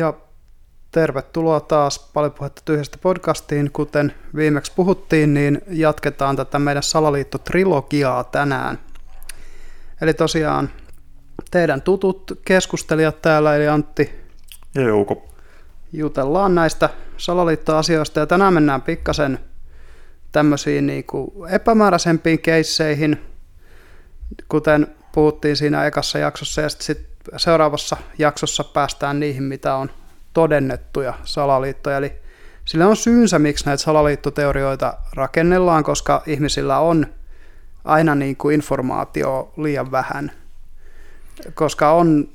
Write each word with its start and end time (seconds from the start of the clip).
Ja 0.00 0.14
tervetuloa 0.90 1.60
taas 1.60 2.10
Paljon 2.14 2.32
puhetta 2.32 2.62
tyhjästä 2.64 2.98
podcastiin. 2.98 3.70
Kuten 3.72 4.14
viimeksi 4.36 4.72
puhuttiin, 4.76 5.34
niin 5.34 5.62
jatketaan 5.68 6.36
tätä 6.36 6.58
meidän 6.58 6.82
salaliittotrilogiaa 6.82 8.24
tänään. 8.24 8.78
Eli 10.00 10.14
tosiaan 10.14 10.70
teidän 11.50 11.82
tutut 11.82 12.40
keskustelijat 12.44 13.22
täällä, 13.22 13.56
eli 13.56 13.68
Antti 13.68 14.14
ja 14.74 14.82
Jouko. 14.82 15.28
Jutellaan 15.92 16.54
näistä 16.54 16.88
salaliittoasioista 17.16 18.20
ja 18.20 18.26
tänään 18.26 18.54
mennään 18.54 18.82
pikkasen 18.82 19.38
tämmöisiin 20.32 20.86
niin 20.86 21.04
kuin 21.04 21.30
epämääräisempiin 21.50 22.38
keisseihin, 22.38 23.20
kuten 24.48 24.86
puhuttiin 25.12 25.56
siinä 25.56 25.86
ekassa 25.86 26.18
jaksossa 26.18 26.60
ja 26.60 26.68
sitten 26.68 26.86
sit 26.86 27.09
seuraavassa 27.36 27.96
jaksossa 28.18 28.64
päästään 28.64 29.20
niihin, 29.20 29.42
mitä 29.42 29.74
on 29.74 29.90
todennettuja 30.32 31.14
salaliittoja. 31.24 31.96
Eli 31.96 32.12
sillä 32.64 32.88
on 32.88 32.96
syynsä, 32.96 33.38
miksi 33.38 33.66
näitä 33.66 33.82
salaliittoteorioita 33.82 34.94
rakennellaan, 35.14 35.84
koska 35.84 36.22
ihmisillä 36.26 36.78
on 36.78 37.06
aina 37.84 38.14
niin 38.14 38.36
kuin 38.36 38.54
informaatio 38.54 39.52
liian 39.56 39.90
vähän. 39.90 40.32
Koska 41.54 41.92
on, 41.92 42.28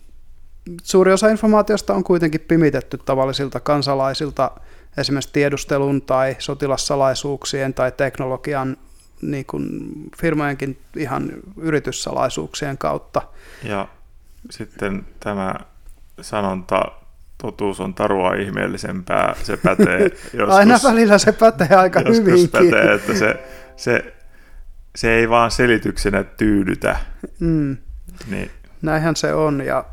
suuri 0.84 1.14
osa 1.14 1.28
informaatiosta 1.30 1.94
on 1.94 2.04
kuitenkin 2.04 2.42
pimitetty 2.42 2.98
tavallisilta 2.98 3.60
kansalaisilta 3.60 4.52
esimerkiksi 4.98 5.34
tiedustelun 5.34 6.02
tai 6.02 6.36
sotilassalaisuuksien 6.40 7.74
tai 7.74 7.92
teknologian 7.92 8.77
niin 9.22 9.46
kuin 9.46 9.70
firmojenkin 10.22 10.80
ihan 10.98 11.32
yrityssalaisuuksien 11.58 12.77
kautta. 12.77 13.22
Ja 13.64 13.88
sitten 14.51 15.05
tämä 15.20 15.55
sanonta, 16.21 16.82
totuus 17.38 17.79
on 17.79 17.93
tarua 17.93 18.34
ihmeellisempää, 18.34 19.35
se 19.43 19.57
pätee 19.57 19.99
joskus. 20.34 20.55
Aina 20.55 20.79
välillä 20.84 21.18
se 21.18 21.32
pätee 21.32 21.76
aika 21.76 21.99
joskus 21.99 22.18
hyvinkin. 22.26 22.49
pätee, 22.49 22.93
että 22.93 23.13
se, 23.13 23.43
se, 23.76 24.13
se 24.96 25.13
ei 25.13 25.29
vaan 25.29 25.52
selityksenä 25.52 26.24
tyydytä. 26.24 26.99
Mm. 27.40 27.77
Niin. 28.29 28.52
Näinhän 28.82 29.15
se 29.15 29.34
on. 29.34 29.62
Ja, 29.62 29.85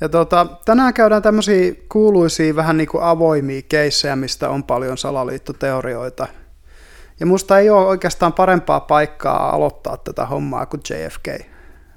ja 0.00 0.08
tota, 0.08 0.46
tänään 0.64 0.94
käydään 0.94 1.22
tämmöisiä 1.22 1.72
kuuluisia 1.88 2.56
vähän 2.56 2.76
niin 2.76 2.88
kuin 2.88 3.04
avoimia 3.04 3.62
keissejä, 3.68 4.16
mistä 4.16 4.48
on 4.48 4.64
paljon 4.64 4.98
salaliittoteorioita. 4.98 6.26
Ja 7.20 7.26
musta 7.26 7.58
ei 7.58 7.70
ole 7.70 7.86
oikeastaan 7.86 8.32
parempaa 8.32 8.80
paikkaa 8.80 9.54
aloittaa 9.54 9.96
tätä 9.96 10.26
hommaa 10.26 10.66
kuin 10.66 10.80
JFK, 10.90 11.28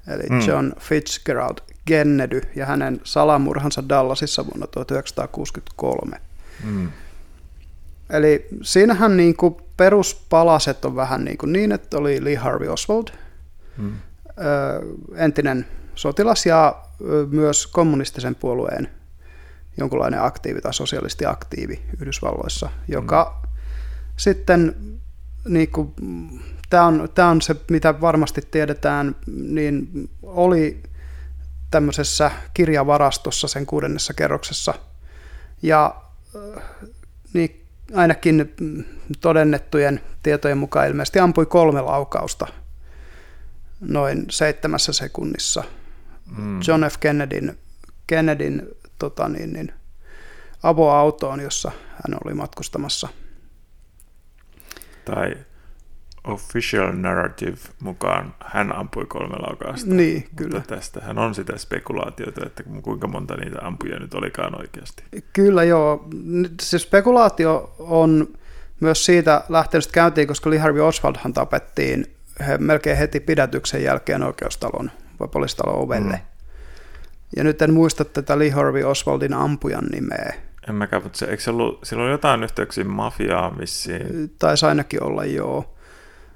eli 0.08 0.22
mm. 0.30 0.40
John 0.46 0.72
Fitzgerald 0.80 1.58
Kennedy 1.86 2.40
ja 2.56 2.66
hänen 2.66 3.00
salamurhansa 3.04 3.88
Dallasissa 3.88 4.46
vuonna 4.46 4.66
1963. 4.66 6.20
Mm. 6.64 6.88
Eli 8.10 8.48
siinähän 8.62 9.16
niin 9.16 9.36
kuin 9.36 9.56
peruspalaset 9.76 10.84
on 10.84 10.96
vähän 10.96 11.24
niin, 11.24 11.38
kuin 11.38 11.52
niin, 11.52 11.72
että 11.72 11.98
oli 11.98 12.24
Lee 12.24 12.36
Harvey 12.36 12.68
Oswald, 12.68 13.08
mm. 13.76 13.92
entinen 15.16 15.66
sotilas 15.94 16.46
ja 16.46 16.82
myös 17.30 17.66
kommunistisen 17.66 18.34
puolueen 18.34 18.88
jonkunlainen 19.78 20.22
aktiivi 20.22 20.60
tai 20.60 20.74
sosialisti 20.74 21.26
aktiivi 21.26 21.82
Yhdysvalloissa, 22.00 22.70
joka 22.88 23.40
mm. 23.42 23.48
sitten 24.16 24.76
niin 25.48 25.68
kuin, 25.68 25.94
tämä 26.70 26.86
on, 26.86 27.08
tämä 27.14 27.28
on 27.28 27.42
se, 27.42 27.56
mitä 27.70 28.00
varmasti 28.00 28.42
tiedetään, 28.50 29.16
niin 29.26 30.08
oli 30.22 30.82
tämmöisessä 31.76 32.30
kirjavarastossa 32.54 33.48
sen 33.48 33.66
kuudennessa 33.66 34.14
kerroksessa. 34.14 34.74
Ja 35.62 35.94
niin 37.32 37.66
ainakin 37.94 38.54
todennettujen 39.20 40.00
tietojen 40.22 40.58
mukaan 40.58 40.88
ilmeisesti 40.88 41.18
ampui 41.18 41.46
kolme 41.46 41.80
laukausta 41.80 42.46
noin 43.80 44.26
seitsemässä 44.30 44.92
sekunnissa 44.92 45.64
mm. 46.36 46.60
John 46.68 46.84
F. 46.90 46.96
Kennedyn, 47.00 47.58
Kennedyn 48.06 48.68
tota 48.98 49.28
niin, 49.28 49.52
niin, 49.52 49.72
avoautoon, 50.62 51.40
jossa 51.40 51.72
hän 51.88 52.18
oli 52.24 52.34
matkustamassa. 52.34 53.08
Tai 55.04 55.36
official 56.26 56.92
narrative 56.92 57.56
mukaan 57.80 58.34
hän 58.44 58.76
ampui 58.76 59.06
kolme 59.06 59.36
laukausta. 59.38 59.94
Niin, 59.94 60.14
Mutta 60.16 60.36
kyllä. 60.36 60.60
tästä 60.60 61.00
hän 61.00 61.18
on 61.18 61.34
sitä 61.34 61.58
spekulaatiota, 61.58 62.46
että 62.46 62.62
kuinka 62.82 63.06
monta 63.06 63.36
niitä 63.36 63.58
ampuja 63.62 63.98
nyt 63.98 64.14
olikaan 64.14 64.60
oikeasti. 64.60 65.02
Kyllä 65.32 65.64
joo. 65.64 66.08
Se 66.62 66.78
spekulaatio 66.78 67.74
on 67.78 68.28
myös 68.80 69.04
siitä 69.04 69.42
lähtenyt 69.48 69.92
käyntiin, 69.92 70.28
koska 70.28 70.50
Lee 70.50 70.58
Harvey 70.58 70.82
Oswaldhan 70.82 71.32
tapettiin 71.32 72.16
he 72.46 72.58
melkein 72.58 72.96
heti 72.96 73.20
pidätyksen 73.20 73.82
jälkeen 73.82 74.22
oikeustalon 74.22 74.90
vai 75.20 75.28
poliisitalon 75.28 75.78
ovelle. 75.78 76.16
Mm. 76.16 76.26
Ja 77.36 77.44
nyt 77.44 77.62
en 77.62 77.74
muista 77.74 78.04
tätä 78.04 78.38
Lee 78.38 78.50
Harvey 78.50 78.84
Oswaldin 78.84 79.34
ampujan 79.34 79.84
nimeä. 79.84 80.34
En 80.68 80.74
mäkään, 80.74 81.02
mutta 81.02 81.18
se, 81.18 81.26
eikö 81.26 81.42
se 81.42 81.50
ollut, 81.50 81.80
sillä 81.82 82.02
oli 82.02 82.10
jotain 82.10 82.42
yhteyksiä 82.42 82.84
mafiaan 82.84 83.58
vissiin? 83.58 84.34
Taisi 84.38 84.66
ainakin 84.66 85.02
olla, 85.02 85.24
joo. 85.24 85.75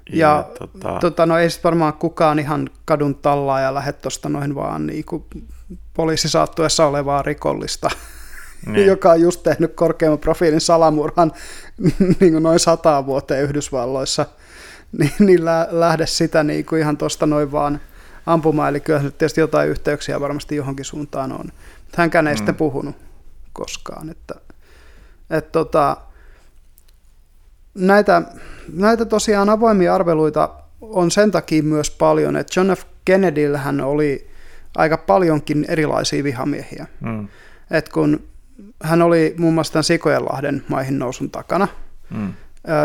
Ja, 0.09 0.17
ja 0.17 0.49
tota... 0.59 0.97
Tota, 1.01 1.25
no 1.25 1.37
ei 1.37 1.49
sitten 1.49 1.63
varmaan 1.69 1.93
kukaan 1.93 2.39
ihan 2.39 2.69
kadun 2.85 3.15
tallaa 3.15 3.59
ja 3.59 3.73
lähde 3.73 3.93
tuosta 3.93 4.29
noin 4.29 4.55
vaan 4.55 4.87
niin 4.87 5.05
kuin 5.05 5.23
poliisi 5.93 6.29
saattuessa 6.29 6.85
olevaa 6.85 7.21
rikollista, 7.21 7.89
niin. 8.65 8.87
joka 8.87 9.11
on 9.11 9.21
just 9.21 9.43
tehnyt 9.43 9.73
korkeamman 9.75 10.19
profiilin 10.19 10.61
salamurhan 10.61 11.31
niin 12.19 12.31
kuin 12.31 12.43
noin 12.43 12.59
sata 12.59 13.05
vuoteen 13.05 13.43
Yhdysvalloissa, 13.43 14.25
niin, 14.99 15.13
niin 15.19 15.45
lä- 15.45 15.67
lähde 15.71 16.07
sitä 16.07 16.43
niin 16.43 16.65
kuin 16.65 16.81
ihan 16.81 16.97
tuosta 16.97 17.25
noin 17.25 17.51
vaan 17.51 17.79
ampumaan. 18.25 18.69
Eli 18.69 18.79
kyllä 18.79 18.99
tietysti 18.99 19.41
jotain 19.41 19.69
yhteyksiä 19.69 20.19
varmasti 20.19 20.55
johonkin 20.55 20.85
suuntaan 20.85 21.31
on. 21.31 21.45
Hänkään 21.95 22.27
ei 22.27 22.33
mm. 22.33 22.37
sitten 22.37 22.55
puhunut 22.55 22.95
koskaan. 23.53 24.09
Että, 24.09 24.35
et 25.29 25.51
tota, 25.51 25.97
näitä, 27.73 28.21
näitä 28.73 29.05
tosiaan 29.05 29.49
avoimia 29.49 29.95
arveluita 29.95 30.49
on 30.81 31.11
sen 31.11 31.31
takia 31.31 31.63
myös 31.63 31.91
paljon, 31.91 32.35
että 32.35 32.59
John 32.59 32.71
F. 32.71 32.83
Kennedyllähän 33.05 33.81
oli 33.81 34.27
aika 34.75 34.97
paljonkin 34.97 35.65
erilaisia 35.67 36.23
vihamiehiä. 36.23 36.87
Mm. 36.99 37.27
Et 37.71 37.89
kun 37.89 38.23
hän 38.83 39.01
oli 39.01 39.35
muun 39.37 39.53
muassa 39.53 39.73
tämän 39.73 39.83
Sikojenlahden 39.83 40.63
maihin 40.67 40.99
nousun 40.99 41.31
takana, 41.31 41.67
mm. 42.09 42.33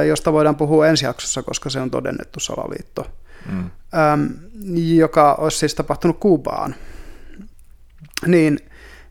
josta 0.08 0.32
voidaan 0.32 0.56
puhua 0.56 0.86
ensi 0.86 1.04
jaksossa, 1.04 1.42
koska 1.42 1.70
se 1.70 1.80
on 1.80 1.91
todennettu 1.91 2.41
salaliitto, 2.41 3.06
mm. 3.53 3.70
joka 4.97 5.34
olisi 5.34 5.58
siis 5.58 5.74
tapahtunut 5.74 6.16
Kuubaan. 6.20 6.74
Niin, 8.26 8.58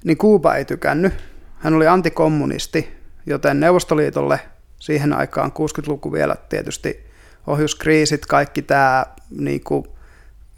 niin 0.03 0.17
Kuuba 0.17 0.55
ei 0.55 0.65
tykännyt. 0.65 1.13
Hän 1.59 1.73
oli 1.73 1.87
antikommunisti, 1.87 2.93
joten 3.25 3.59
Neuvostoliitolle– 3.59 4.39
siihen 4.85 5.13
aikaan 5.13 5.51
60-luku 5.51 6.11
vielä 6.11 6.35
tietysti 6.49 7.05
ohjuskriisit, 7.47 8.25
kaikki 8.25 8.61
tämä 8.61 9.05
niin 9.29 9.63
kuin 9.63 9.85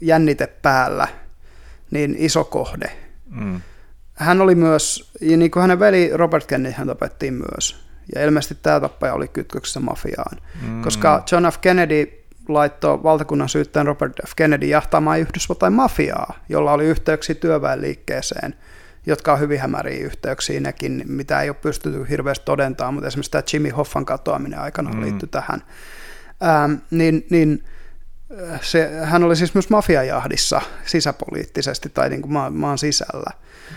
jännite 0.00 0.46
päällä, 0.46 1.08
niin 1.90 2.14
iso 2.18 2.44
kohde. 2.44 2.92
Mm. 3.30 3.60
Hän 4.14 4.40
oli 4.40 4.54
myös, 4.54 5.12
ja 5.20 5.36
niin 5.36 5.50
kuin 5.50 5.60
hänen 5.60 5.80
veli 5.80 6.10
Robert 6.14 6.46
Kennedy 6.46 6.74
hän 6.78 6.86
tapettiin 6.86 7.34
myös. 7.34 7.84
Ja 8.14 8.24
ilmeisesti 8.24 8.58
tämä 8.62 8.80
tappaja 8.80 9.14
oli 9.14 9.28
kytköksessä 9.28 9.80
mafiaan. 9.80 10.38
Mm. 10.62 10.82
Koska 10.82 11.24
John 11.32 11.46
F. 11.52 11.58
Kennedy 11.60 12.24
laittoi 12.48 13.02
valtakunnan 13.02 13.48
syyttäjän 13.48 13.86
Robert 13.86 14.12
F. 14.28 14.32
Kennedy 14.36 14.66
jahtaamaan 14.66 15.20
Yhdysvaltain 15.20 15.72
mafiaa, 15.72 16.38
jolla 16.48 16.72
oli 16.72 16.84
yhteyksiä 16.84 17.34
työväenliikkeeseen– 17.34 18.54
jotka 19.08 19.32
on 19.32 19.40
hyvin 19.40 19.60
hämäriä 19.60 20.04
yhteyksiä 20.04 20.60
nekin, 20.60 21.02
mitä 21.06 21.42
ei 21.42 21.48
ole 21.48 21.56
pystytty 21.62 22.06
hirveästi 22.08 22.44
todentamaan, 22.44 22.94
mutta 22.94 23.08
esimerkiksi 23.08 23.30
tämä 23.30 23.42
Jimmy 23.52 23.68
Hoffan 23.70 24.04
katoaminen 24.04 24.58
aikana 24.58 24.90
mm. 24.90 25.00
liittyy 25.00 25.28
tähän. 25.28 25.62
Ähm, 26.42 26.72
niin, 26.90 27.26
niin 27.30 27.64
äh, 28.50 28.60
se, 28.62 28.90
hän 29.04 29.24
oli 29.24 29.36
siis 29.36 29.54
myös 29.54 29.70
mafiajahdissa 29.70 30.60
sisäpoliittisesti 30.84 31.88
tai 31.88 32.08
niin 32.08 32.22
kuin 32.22 32.32
maan, 32.32 32.54
maan 32.54 32.78
sisällä. 32.78 33.30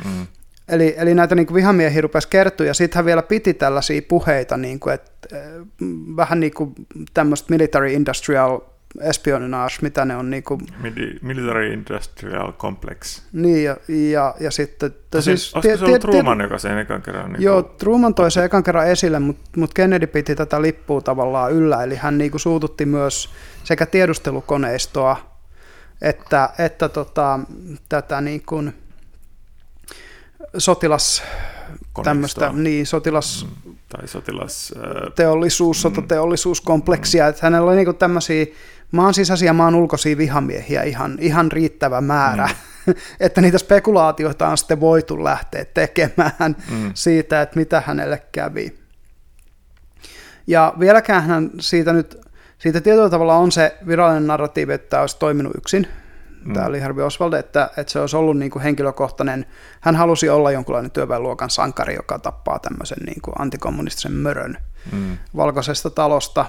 Mm. 0.05 0.27
Eli, 0.67 0.95
eli 0.97 1.13
näitä 1.13 1.35
niin 1.35 1.47
kuin 1.47 1.55
vihamiehiä 1.55 2.01
rupesi 2.01 2.27
kertoa, 2.27 2.67
ja 2.67 2.73
sitten 2.73 2.97
hän 2.97 3.05
vielä 3.05 3.21
piti 3.21 3.53
tällaisia 3.53 4.01
puheita, 4.07 4.57
niin 4.57 4.79
kuin, 4.79 4.93
että 4.93 5.11
äh, 5.33 5.41
vähän 6.15 6.39
niin 6.39 6.53
kuin 6.53 6.73
tämmöistä 7.13 7.53
military 7.53 7.93
industrial 7.93 8.59
espionage, 9.01 9.75
mitä 9.81 10.05
ne 10.05 10.15
on 10.15 10.29
niin 10.29 10.43
kuin... 10.43 10.61
Military 11.21 11.73
Industrial 11.73 12.53
Complex. 12.53 13.21
Niin, 13.33 13.63
ja, 13.63 13.77
ja, 13.87 14.35
ja 14.39 14.51
sitten... 14.51 14.95
No, 15.13 15.21
siis, 15.21 15.55
olisiko 15.55 15.77
se 15.77 15.85
ollut 15.85 16.01
Truman, 16.01 16.41
joka 16.41 16.57
sen 16.57 16.77
ekan 16.77 17.01
kerran... 17.01 17.31
Niin 17.31 17.43
joo, 17.43 17.63
kuin... 17.63 17.77
Truman 17.77 18.15
toi 18.15 18.31
sen 18.31 18.43
ekan 18.43 18.63
kerran 18.63 18.87
esille, 18.87 19.19
mutta 19.19 19.49
mut 19.57 19.73
Kennedy 19.73 20.07
piti 20.07 20.35
tätä 20.35 20.61
lippua 20.61 21.01
tavallaan 21.01 21.51
yllä, 21.51 21.83
eli 21.83 21.95
hän 21.95 22.17
niin 22.17 22.31
kuin 22.31 22.41
suututti 22.41 22.85
myös 22.85 23.29
sekä 23.63 23.85
tiedustelukoneistoa 23.85 25.31
että, 26.01 26.49
että 26.59 26.89
tota, 26.89 27.39
tätä 27.89 28.21
niin 28.21 28.43
kuin 28.45 28.73
sotilas 30.57 31.23
tämmöistä 32.03 32.51
niin, 32.53 32.85
sotilas... 32.85 33.47
Mm, 33.65 33.75
tai 33.89 34.07
sotilas... 34.07 34.73
Äh, 34.77 35.13
teollisuus, 35.15 35.77
mm. 35.77 35.81
sotateollisuuskompleksia, 35.81 37.23
mm. 37.23 37.29
että 37.29 37.41
hänellä 37.43 37.67
oli 37.67 37.75
niinku 37.75 37.93
tämmöisiä 37.93 38.45
maan 38.91 39.13
sisäisiä, 39.13 39.53
maan 39.53 39.75
ulkoisia 39.75 40.17
vihamiehiä 40.17 40.83
ihan, 40.83 41.17
ihan 41.19 41.51
riittävä 41.51 42.01
määrä, 42.01 42.49
mm. 42.85 42.93
että 43.19 43.41
niitä 43.41 43.57
spekulaatioita 43.57 44.47
on 44.47 44.57
sitten 44.57 44.79
voitu 44.79 45.23
lähteä 45.23 45.65
tekemään 45.65 46.55
mm. 46.71 46.91
siitä, 46.93 47.41
että 47.41 47.59
mitä 47.59 47.83
hänelle 47.85 48.21
kävi. 48.31 48.81
Ja 50.47 50.73
vieläkään 50.79 51.23
hän 51.23 51.51
siitä 51.59 51.93
nyt, 51.93 52.17
siitä 52.57 52.81
tietyllä 52.81 53.09
tavalla 53.09 53.35
on 53.35 53.51
se 53.51 53.77
virallinen 53.87 54.27
narratiivi, 54.27 54.73
että 54.73 54.89
tämä 54.89 55.01
olisi 55.01 55.19
toiminut 55.19 55.55
yksin, 55.57 55.87
mm. 56.45 56.53
tämä 56.53 56.65
oli 56.65 56.79
Harvey 56.79 57.05
Oswald, 57.05 57.33
että, 57.33 57.69
että 57.77 57.93
se 57.93 57.99
olisi 57.99 58.15
ollut 58.15 58.37
niin 58.37 58.51
kuin 58.51 58.63
henkilökohtainen, 58.63 59.45
hän 59.81 59.95
halusi 59.95 60.29
olla 60.29 60.51
jonkunlainen 60.51 60.91
työväenluokan 60.91 61.49
sankari, 61.49 61.95
joka 61.95 62.19
tappaa 62.19 62.59
tämmöisen 62.59 63.05
niin 63.05 63.21
kuin 63.21 63.35
antikommunistisen 63.39 64.13
mörön 64.13 64.57
mm. 64.91 65.17
valkoisesta 65.35 65.89
talosta. 65.89 66.45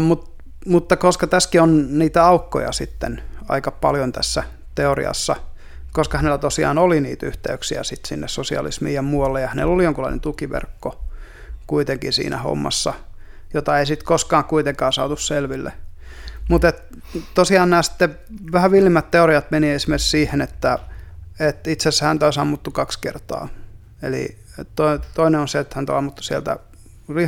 Mut, 0.00 0.34
mutta 0.66 0.96
koska 0.96 1.26
tässäkin 1.26 1.62
on 1.62 1.98
niitä 1.98 2.26
aukkoja 2.26 2.72
sitten 2.72 3.22
aika 3.48 3.70
paljon 3.70 4.12
tässä 4.12 4.42
teoriassa, 4.74 5.36
koska 5.92 6.18
hänellä 6.18 6.38
tosiaan 6.38 6.78
oli 6.78 7.00
niitä 7.00 7.26
yhteyksiä 7.26 7.82
sitten 7.82 8.08
sinne 8.08 8.28
sosialismiin 8.28 8.94
ja 8.94 9.02
muualle, 9.02 9.40
ja 9.40 9.48
hänellä 9.48 9.72
oli 9.72 9.84
jonkunlainen 9.84 10.20
tukiverkko 10.20 11.04
kuitenkin 11.66 12.12
siinä 12.12 12.38
hommassa, 12.38 12.94
jota 13.54 13.78
ei 13.78 13.86
sitten 13.86 14.06
koskaan 14.06 14.44
kuitenkaan 14.44 14.92
saatu 14.92 15.16
selville– 15.16 15.72
mutta 16.48 16.72
tosiaan 17.34 17.70
nämä 17.70 17.82
sitten 17.82 18.18
vähän 18.52 18.70
villimmät 18.70 19.10
teoriat 19.10 19.50
meni 19.50 19.70
esimerkiksi 19.70 20.08
siihen, 20.08 20.40
että, 20.40 20.78
että 21.40 21.70
itse 21.70 21.88
asiassa 21.88 22.06
häntä 22.06 22.26
on 22.26 22.32
ammuttu 22.36 22.70
kaksi 22.70 22.98
kertaa. 23.00 23.48
Eli 24.02 24.38
to, 24.74 24.98
toinen 25.14 25.40
on 25.40 25.48
se, 25.48 25.58
että 25.58 25.76
häntä 25.76 25.92
on 25.92 25.98
ammuttu 25.98 26.22
sieltä 26.22 26.58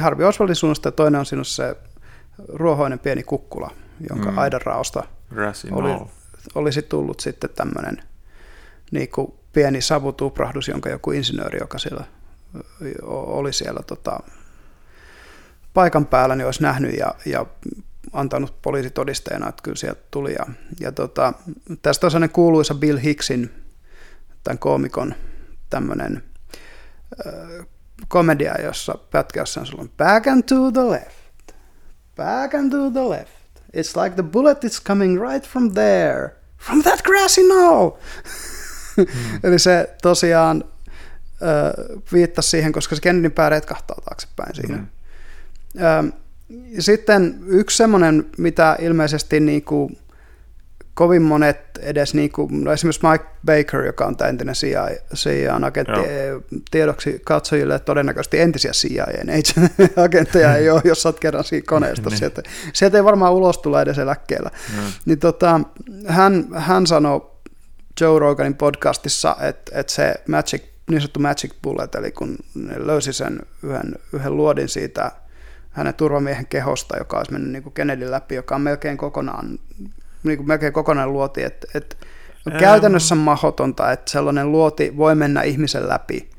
Harvey 0.00 0.26
Oswaldin 0.26 0.56
suunnasta, 0.56 0.88
ja 0.88 0.92
toinen 0.92 1.18
on 1.18 1.26
sinussa 1.26 1.62
se 1.62 1.76
ruohoinen 2.48 2.98
pieni 2.98 3.22
kukkula, 3.22 3.70
jonka 4.10 4.30
mm. 4.30 4.38
aidanraosta 4.38 5.02
oli, 5.72 6.10
olisi 6.54 6.82
tullut 6.82 7.20
sitten 7.20 7.50
tämmöinen 7.50 8.02
niin 8.90 9.08
kuin 9.08 9.34
pieni 9.52 9.80
savutuprahdus, 9.80 10.68
jonka 10.68 10.88
joku 10.88 11.10
insinööri, 11.10 11.58
joka 11.58 11.78
siellä 11.78 12.04
oli 13.10 13.52
siellä 13.52 13.80
tota, 13.86 14.20
paikan 15.74 16.06
päällä, 16.06 16.36
niin 16.36 16.46
olisi 16.46 16.62
nähnyt 16.62 16.98
ja, 16.98 17.14
ja 17.26 17.46
antanut 18.12 18.62
poliisitodisteena, 18.62 19.48
että 19.48 19.62
kyllä 19.62 19.76
sieltä 19.76 20.00
tuli. 20.10 20.32
Ja, 20.32 20.46
ja 20.80 20.92
tota, 20.92 21.32
tästä 21.82 22.06
on 22.06 22.10
sellainen 22.10 22.34
kuuluisa 22.34 22.74
Bill 22.74 22.98
Hicksin, 22.98 23.50
tämän 24.44 24.58
koomikon 24.58 25.14
tämmöinen 25.70 26.22
äh, 27.26 27.66
komedia, 28.08 28.60
jossa 28.62 28.98
pätkässä 29.10 29.60
on 29.60 29.66
sellainen 29.66 29.94
back 29.96 30.26
and 30.26 30.42
to 30.42 30.72
the 30.72 30.90
left, 30.90 31.19
back 32.20 32.54
and 32.54 32.70
to 32.70 32.90
the 32.90 33.08
left. 33.08 33.40
It's 33.72 33.96
like 33.96 34.16
the 34.16 34.22
bullet 34.22 34.64
is 34.64 34.80
coming 34.80 35.20
right 35.20 35.46
from 35.46 35.72
there, 35.74 36.36
from 36.58 36.82
that 36.82 37.02
grassy 37.02 37.42
knoll. 37.42 37.90
Mm. 38.96 39.06
Eli 39.44 39.58
se 39.58 39.96
tosiaan 40.02 40.64
äh, 41.42 42.00
viittasi 42.12 42.50
siihen, 42.50 42.72
koska 42.72 42.94
se 42.94 43.02
Kennedyn 43.02 43.32
pää 43.32 43.48
retkahtaa 43.48 43.96
taaksepäin 44.04 44.54
siinä. 44.54 44.76
Mm. 44.76 44.86
Ähm, 45.82 46.08
sitten 46.78 47.40
yksi 47.46 47.76
semmoinen, 47.76 48.26
mitä 48.38 48.76
ilmeisesti 48.80 49.40
niin 49.40 49.64
kuin 49.64 49.98
kovin 50.94 51.22
monet 51.22 51.60
edes, 51.82 52.14
niin 52.14 52.32
kuin, 52.32 52.64
no 52.64 52.72
esimerkiksi 52.72 53.06
Mike 53.06 53.24
Baker, 53.46 53.84
joka 53.84 54.06
on 54.06 54.16
tämä 54.16 54.28
entinen 54.28 54.54
CIA, 54.54 54.88
CIA-agentti, 55.14 56.00
tiedoksi 56.70 57.20
katsojille, 57.24 57.74
että 57.74 57.86
todennäköisesti 57.86 58.40
entisiä 58.40 58.70
CIA-agentteja 58.70 60.54
ei 60.56 60.70
ole, 60.70 60.82
jos 60.84 61.06
olet 61.06 61.20
kerran 61.20 61.44
siinä 61.44 61.64
koneesta. 61.66 62.10
niin. 62.10 62.18
sieltä, 62.18 62.42
sieltä 62.72 62.96
ei 62.98 63.04
varmaan 63.04 63.32
ulos 63.32 63.58
tule 63.58 63.82
edes 63.82 63.98
eläkkeellä. 63.98 64.50
Niin 65.04 65.18
tota, 65.18 65.60
hän, 66.06 66.46
hän 66.54 66.86
sanoi 66.86 67.30
Joe 68.00 68.18
Roganin 68.18 68.54
podcastissa, 68.54 69.36
että, 69.40 69.80
että 69.80 69.92
se 69.92 70.14
magic, 70.28 70.62
niin 70.90 71.00
sanottu 71.00 71.20
magic 71.20 71.52
bullet, 71.62 71.94
eli 71.94 72.10
kun 72.10 72.36
ne 72.54 72.86
löysi 72.86 73.12
sen 73.12 73.40
yhden, 73.62 73.94
yhden 74.12 74.36
luodin 74.36 74.68
siitä 74.68 75.12
hänen 75.70 75.94
turvamiehen 75.94 76.46
kehosta, 76.46 76.98
joka 76.98 77.16
olisi 77.16 77.32
mennyt 77.32 77.52
niin 77.52 77.62
kuin 77.62 77.72
Kennedyn 77.72 78.10
läpi, 78.10 78.34
joka 78.34 78.54
on 78.54 78.60
melkein 78.60 78.96
kokonaan, 78.96 79.58
niin 80.22 80.38
kuin 80.38 80.48
melkein 80.48 80.72
kokonaan 80.72 81.12
luoti, 81.12 81.42
että, 81.42 81.66
että 81.74 81.96
on 82.46 82.52
käytännössä 82.52 83.14
mahdotonta, 83.14 83.92
että 83.92 84.10
sellainen 84.10 84.52
luoti 84.52 84.96
voi 84.96 85.14
mennä 85.14 85.42
ihmisen 85.42 85.88
läpi 85.88 86.30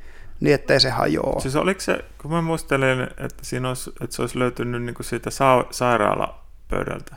niin, 0.41 0.55
ettei 0.55 0.79
se 0.79 0.89
hajoa. 0.89 1.39
Siis 1.39 1.55
oliko 1.55 1.79
se, 1.81 2.05
kun 2.21 2.31
mä 2.31 2.41
muistelen, 2.41 3.01
että, 3.01 3.37
siinä 3.41 3.67
olisi, 3.67 3.91
että 4.01 4.15
se 4.15 4.21
olisi 4.21 4.39
löytynyt 4.39 4.83
niin 4.83 4.95
kuin 4.95 5.05
siitä 5.05 5.29
sa- 5.29 5.65
sairaalapöydältä? 5.71 7.15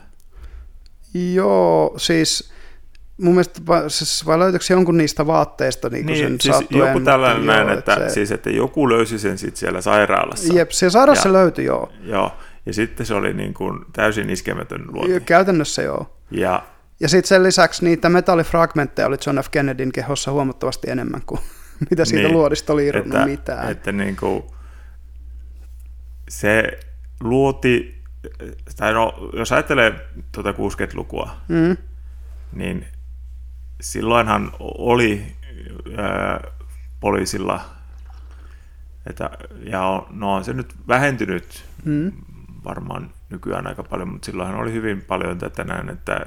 Joo, 1.33 1.93
siis 1.97 2.51
mun 3.17 3.33
mielestä 3.33 3.61
siis 3.87 4.25
vai 4.25 4.39
löytyykö 4.39 4.65
jonkun 4.69 4.97
niistä 4.97 5.27
vaatteista 5.27 5.89
niin, 5.89 6.05
niin 6.05 6.17
sen 6.17 6.41
siis 6.41 6.71
joku 6.71 6.99
tällainen 6.99 7.45
näin, 7.45 7.69
että, 7.69 7.93
että, 7.93 8.09
se... 8.09 8.13
siis, 8.13 8.31
että 8.31 8.49
joku 8.49 8.89
löysi 8.89 9.19
sen 9.19 9.37
sitten 9.37 9.59
siellä 9.59 9.81
sairaalassa. 9.81 10.53
Jep, 10.53 10.71
siellä 10.71 10.91
sairaalassa 10.91 11.29
ja, 11.29 11.33
löytyi, 11.33 11.65
joo. 11.65 11.91
Joo, 12.03 12.31
ja 12.65 12.73
sitten 12.73 13.05
se 13.05 13.13
oli 13.13 13.33
niin 13.33 13.53
kuin 13.53 13.85
täysin 13.93 14.29
iskemätön 14.29 14.85
luoti. 14.87 15.19
Käytännössä 15.19 15.81
joo. 15.81 16.19
Ja, 16.31 16.63
ja 16.99 17.09
sitten 17.09 17.27
sen 17.27 17.43
lisäksi 17.43 17.85
niitä 17.85 18.09
metallifragmentteja 18.09 19.07
oli 19.07 19.17
John 19.25 19.39
F. 19.39 19.49
Kennedyn 19.51 19.91
kehossa 19.91 20.31
huomattavasti 20.31 20.91
enemmän 20.91 21.21
kuin 21.25 21.41
mitä 21.89 22.05
siitä 22.05 22.23
niin, 22.23 22.33
luodista 22.33 22.73
oli 22.73 22.87
irronnut 22.87 23.15
että, 23.15 23.25
mitään. 23.25 23.71
Että 23.71 23.91
niin 23.91 24.15
kuin 24.15 24.43
se 26.29 26.79
luoti, 27.19 28.03
tai 28.75 28.93
no, 28.93 29.29
jos 29.33 29.51
ajattelee 29.51 30.07
tuota 30.31 30.51
60-lukua, 30.51 31.35
mm. 31.47 31.77
niin 32.53 32.85
silloinhan 33.81 34.51
oli 34.59 35.25
ää, 35.97 36.43
poliisilla, 36.99 37.65
että, 39.09 39.29
ja 39.63 39.81
on, 39.81 40.07
no 40.09 40.33
on 40.33 40.43
se 40.43 40.53
nyt 40.53 40.73
vähentynyt 40.87 41.65
mm. 41.85 42.11
Varmaan 42.65 43.09
nykyään 43.29 43.67
aika 43.67 43.83
paljon, 43.83 44.09
mutta 44.09 44.25
silloinhan 44.25 44.59
oli 44.59 44.73
hyvin 44.73 45.01
paljon 45.01 45.37
tätä 45.37 45.63
näin, 45.63 45.89
että 45.89 46.25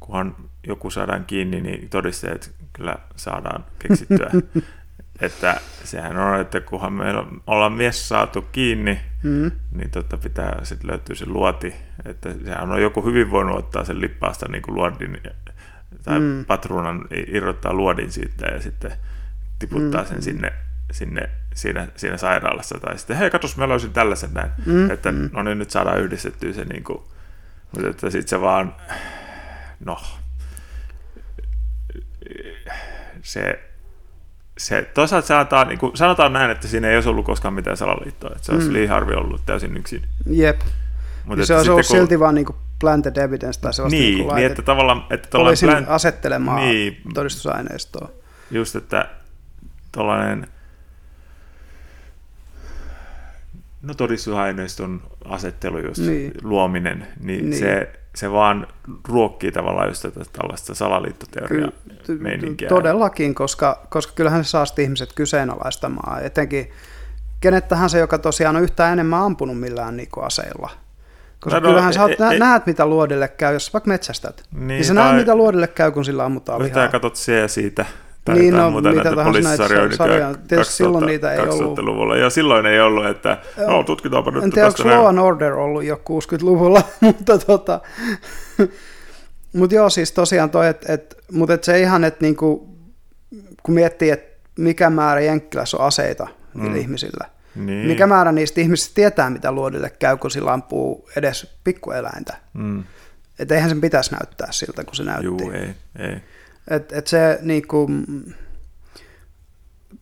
kunhan 0.00 0.36
joku 0.66 0.90
saadaan 0.90 1.24
kiinni, 1.24 1.60
niin 1.60 1.88
todisteet 1.88 2.54
kyllä 2.72 2.96
saadaan 3.16 3.64
keksittyä. 3.78 4.30
että 5.20 5.60
sehän 5.84 6.16
on, 6.16 6.40
että 6.40 6.60
kunhan 6.60 6.92
me 6.92 7.04
ollaan 7.46 7.72
mies 7.72 8.08
saatu 8.08 8.42
kiinni, 8.42 9.00
mm. 9.22 9.50
niin 9.72 9.90
totta 9.90 10.16
pitää 10.16 10.60
sitten 10.62 10.90
löytyä 10.90 11.16
se 11.16 11.26
luoti. 11.26 11.74
Että 12.04 12.34
sehän 12.44 12.70
on 12.70 12.82
joku 12.82 13.04
hyvin 13.04 13.30
voinut 13.30 13.58
ottaa 13.58 13.84
sen 13.84 14.00
lippaasta 14.00 14.48
niin 14.48 14.62
kuin 14.62 14.74
luodin 14.74 15.20
tai 16.02 16.20
mm. 16.20 16.44
patruunan 16.44 17.04
irrottaa 17.26 17.74
luodin 17.74 18.12
siitä 18.12 18.46
ja 18.46 18.60
sitten 18.60 18.92
tiputtaa 19.58 20.02
mm. 20.02 20.08
sen 20.08 20.22
sinne, 20.22 20.52
sinne 20.92 21.30
siinä, 21.54 21.88
siinä 21.96 22.16
sairaalassa. 22.16 22.80
Tai 22.80 22.98
sitten, 22.98 23.16
hei 23.16 23.30
katos, 23.30 23.56
mä 23.56 23.68
löysin 23.68 23.92
tällaisen 23.92 24.34
näin. 24.34 24.50
Mm. 24.66 24.90
Että 24.90 25.12
mm. 25.12 25.30
no 25.32 25.42
niin, 25.42 25.58
nyt 25.58 25.70
saadaan 25.70 26.00
yhdistettyä 26.00 26.52
se 26.52 26.64
niin 26.64 26.84
kuin, 26.84 26.98
mutta 27.72 27.88
että 27.88 28.10
sitten 28.10 28.28
se 28.28 28.40
vaan, 28.40 28.74
no, 29.84 29.98
se, 33.22 33.60
se 34.58 34.90
toisaalta 34.94 35.26
sanotaan, 35.26 35.68
niin 35.68 35.78
kuin, 35.78 35.96
sanotaan 35.96 36.32
näin, 36.32 36.50
että 36.50 36.68
siinä 36.68 36.88
ei 36.88 36.94
olisi 36.94 37.08
ollut 37.08 37.26
koskaan 37.26 37.54
mitään 37.54 37.76
salaliittoa, 37.76 38.30
että 38.30 38.46
se 38.46 38.52
olisi 38.52 38.68
mm. 38.68 38.74
Lee 38.74 38.86
Harvey 38.86 39.16
ollut 39.16 39.46
täysin 39.46 39.76
yksin. 39.76 40.02
Jep. 40.26 40.60
Mutta 41.24 41.46
se 41.46 41.56
olisi 41.56 41.70
ollut 41.70 41.86
kun, 41.86 41.96
silti 41.96 42.20
vaan 42.20 42.34
niin 42.34 42.44
kuin 42.46 42.56
planted 42.80 43.16
evidence 43.16 43.60
tai 43.60 43.74
sellaista 43.74 43.98
niin, 43.98 44.18
niin, 44.18 44.34
niin 44.34 44.46
että 44.46 44.62
tavallaan... 44.62 45.04
Että 45.10 45.28
poliisin 45.32 45.68
plant... 45.68 45.88
asettelemaan 45.88 46.60
niin, 46.60 47.02
todistusaineistoa. 47.14 48.10
Just, 48.50 48.76
että 48.76 49.08
tuollainen 49.92 50.46
no 53.82 53.94
todistusaineiston 53.94 55.02
asettelu, 55.24 55.78
just 55.78 56.00
niin. 56.00 56.32
luominen, 56.42 57.06
niin, 57.20 57.50
niin. 57.50 57.58
Se, 57.60 57.92
se 58.14 58.32
vaan 58.32 58.66
ruokkii 59.08 59.52
tavallaan 59.52 59.88
just 59.88 60.02
tätä 60.02 60.20
tällaista 60.32 60.74
salaliittoteoriaa 60.74 61.70
meininkiä. 62.18 62.68
Todellakin, 62.68 63.34
koska, 63.34 63.86
koska 63.90 64.12
kyllähän 64.16 64.44
se 64.44 64.50
saa 64.50 64.64
ihmiset 64.78 65.12
kyseenalaistamaan, 65.14 66.24
etenkin 66.24 66.70
kenet 67.40 67.68
tahansa, 67.68 67.98
joka 67.98 68.18
tosiaan 68.18 68.56
on 68.56 68.62
yhtään 68.62 68.92
enemmän 68.92 69.22
ampunut 69.22 69.60
millään 69.60 69.96
niin 69.96 70.08
aseilla– 70.16 70.70
koska 71.42 71.60
no, 71.60 71.68
kyllähän 71.68 71.94
no, 71.96 72.16
sä 72.16 72.26
e, 72.30 72.34
e, 72.34 72.38
näet, 72.38 72.66
mitä 72.66 72.86
luodille 72.86 73.28
käy, 73.28 73.52
jos 73.52 73.72
vaikka 73.72 73.88
metsästät. 73.88 74.42
Niin, 74.52 74.68
niin 74.68 74.84
sä 74.84 74.94
näet, 74.94 75.16
mitä 75.16 75.34
luodille 75.34 75.68
käy, 75.68 75.90
kun 75.90 76.04
sillä 76.04 76.24
ammutaan 76.24 76.62
lihaa. 76.62 76.88
Katsot 76.88 77.16
se 77.16 77.38
ja 77.38 77.48
siitä. 77.48 77.86
Tai 78.24 78.34
niin, 78.34 78.54
no, 78.54 78.70
muuta 78.70 78.92
mitä 78.92 79.14
näitä 79.42 79.68
sarjoja. 79.96 80.34
Tietysti 80.48 80.74
silloin 80.74 81.06
niitä 81.06 81.32
ei 81.32 81.40
ollut. 81.40 81.78
luvulla 81.78 82.16
Ja 82.16 82.30
silloin 82.30 82.66
ei 82.66 82.80
ollut, 82.80 83.06
että 83.06 83.38
no, 83.66 83.82
tutkitaanpa 83.82 84.30
nyt. 84.30 84.44
En 84.44 84.50
tiedä, 84.50 84.68
onko 84.68 84.88
Law 84.88 85.06
and 85.06 85.18
Order 85.18 85.52
ollut 85.52 85.84
jo 85.84 85.96
60-luvulla, 85.96 86.82
mutta 87.00 87.38
tota... 87.38 87.80
mutta 89.58 89.74
joo, 89.74 89.90
siis 89.90 90.12
tosiaan 90.12 90.50
toi, 90.50 90.68
että 90.68 90.92
et, 90.92 91.16
mutta 91.32 91.54
et 91.54 91.64
se 91.64 91.80
ihan, 91.80 92.04
että 92.04 92.24
niinku, 92.24 92.76
kun 93.62 93.74
miettii, 93.74 94.10
että 94.10 94.40
mikä 94.58 94.90
määrä 94.90 95.20
Jenkkilässä 95.20 95.76
on 95.76 95.84
aseita 95.84 96.26
mm. 96.54 96.76
ihmisillä. 96.76 97.28
Niin. 97.54 97.86
Mikä 97.86 98.06
määrä 98.06 98.32
niistä 98.32 98.60
ihmisistä 98.60 98.94
tietää, 98.94 99.30
mitä 99.30 99.52
luodille 99.52 99.90
käy, 99.90 100.16
kun 100.16 100.30
sillä 100.30 100.52
ampuu 100.52 101.08
edes 101.16 101.56
pikkueläintä. 101.64 102.36
Mm. 102.54 102.84
Että 103.38 103.54
eihän 103.54 103.70
sen 103.70 103.80
pitäisi 103.80 104.12
näyttää 104.12 104.48
siltä, 104.50 104.84
kun 104.84 104.94
se 104.94 105.04
näytti. 105.04 105.24
Juu, 105.24 105.50
ei, 105.50 105.74
ei. 105.98 106.16
Et, 106.68 106.92
et 106.92 107.06
se 107.06 107.38
niinku, 107.42 107.88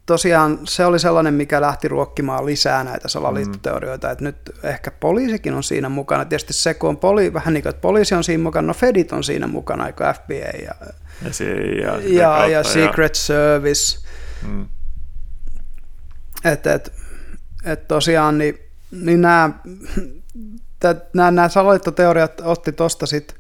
tosiaan 0.06 0.58
se 0.64 0.84
oli 0.84 0.98
sellainen, 0.98 1.34
mikä 1.34 1.60
lähti 1.60 1.88
ruokkimaan 1.88 2.46
lisää 2.46 2.84
näitä 2.84 3.08
salaliittoteorioita, 3.08 4.06
mm. 4.06 4.12
että 4.12 4.24
nyt 4.24 4.36
ehkä 4.62 4.90
poliisikin 4.90 5.54
on 5.54 5.62
siinä 5.62 5.88
mukana. 5.88 6.24
Tietysti 6.24 6.52
se, 6.52 6.74
kun 6.74 6.88
on 6.88 6.96
poli, 6.96 7.32
vähän 7.32 7.54
niin 7.54 7.62
kuin, 7.62 7.70
että 7.70 7.80
poliisi 7.80 8.14
on 8.14 8.24
siinä 8.24 8.42
mukana, 8.42 8.66
no 8.66 8.74
Fedit 8.74 9.12
on 9.12 9.24
siinä 9.24 9.46
mukana, 9.46 9.86
eikö 9.86 10.12
FBI 10.12 10.64
ja, 10.64 10.74
Ja, 11.24 11.32
se, 11.32 11.44
ja, 11.54 12.00
ja, 12.02 12.46
ja 12.46 12.64
Secret 12.64 13.14
Service. 13.14 13.98
Mm. 14.48 14.66
Että 16.44 16.74
et, 16.74 16.92
et 17.64 17.88
tosiaan 17.88 18.38
niin, 18.38 18.58
niin 18.90 19.20
nämä, 19.20 19.50
nämä, 21.14 21.30
nämä 21.30 21.48
salaliittoteoriat 21.48 22.40
otti 22.44 22.72
tuosta 22.72 23.06
sitten 23.06 23.39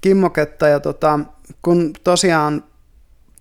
kimmoketta 0.00 0.68
ja 0.68 0.80
tota, 0.80 1.20
kun 1.62 1.92
tosiaan 2.04 2.64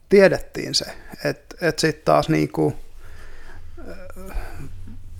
tiedettiin 0.09 0.75
se, 0.75 0.85
että 1.23 1.55
et 1.67 1.79
sitten 1.79 2.05
taas 2.05 2.29
niinku, 2.29 2.73
äh, 3.89 4.37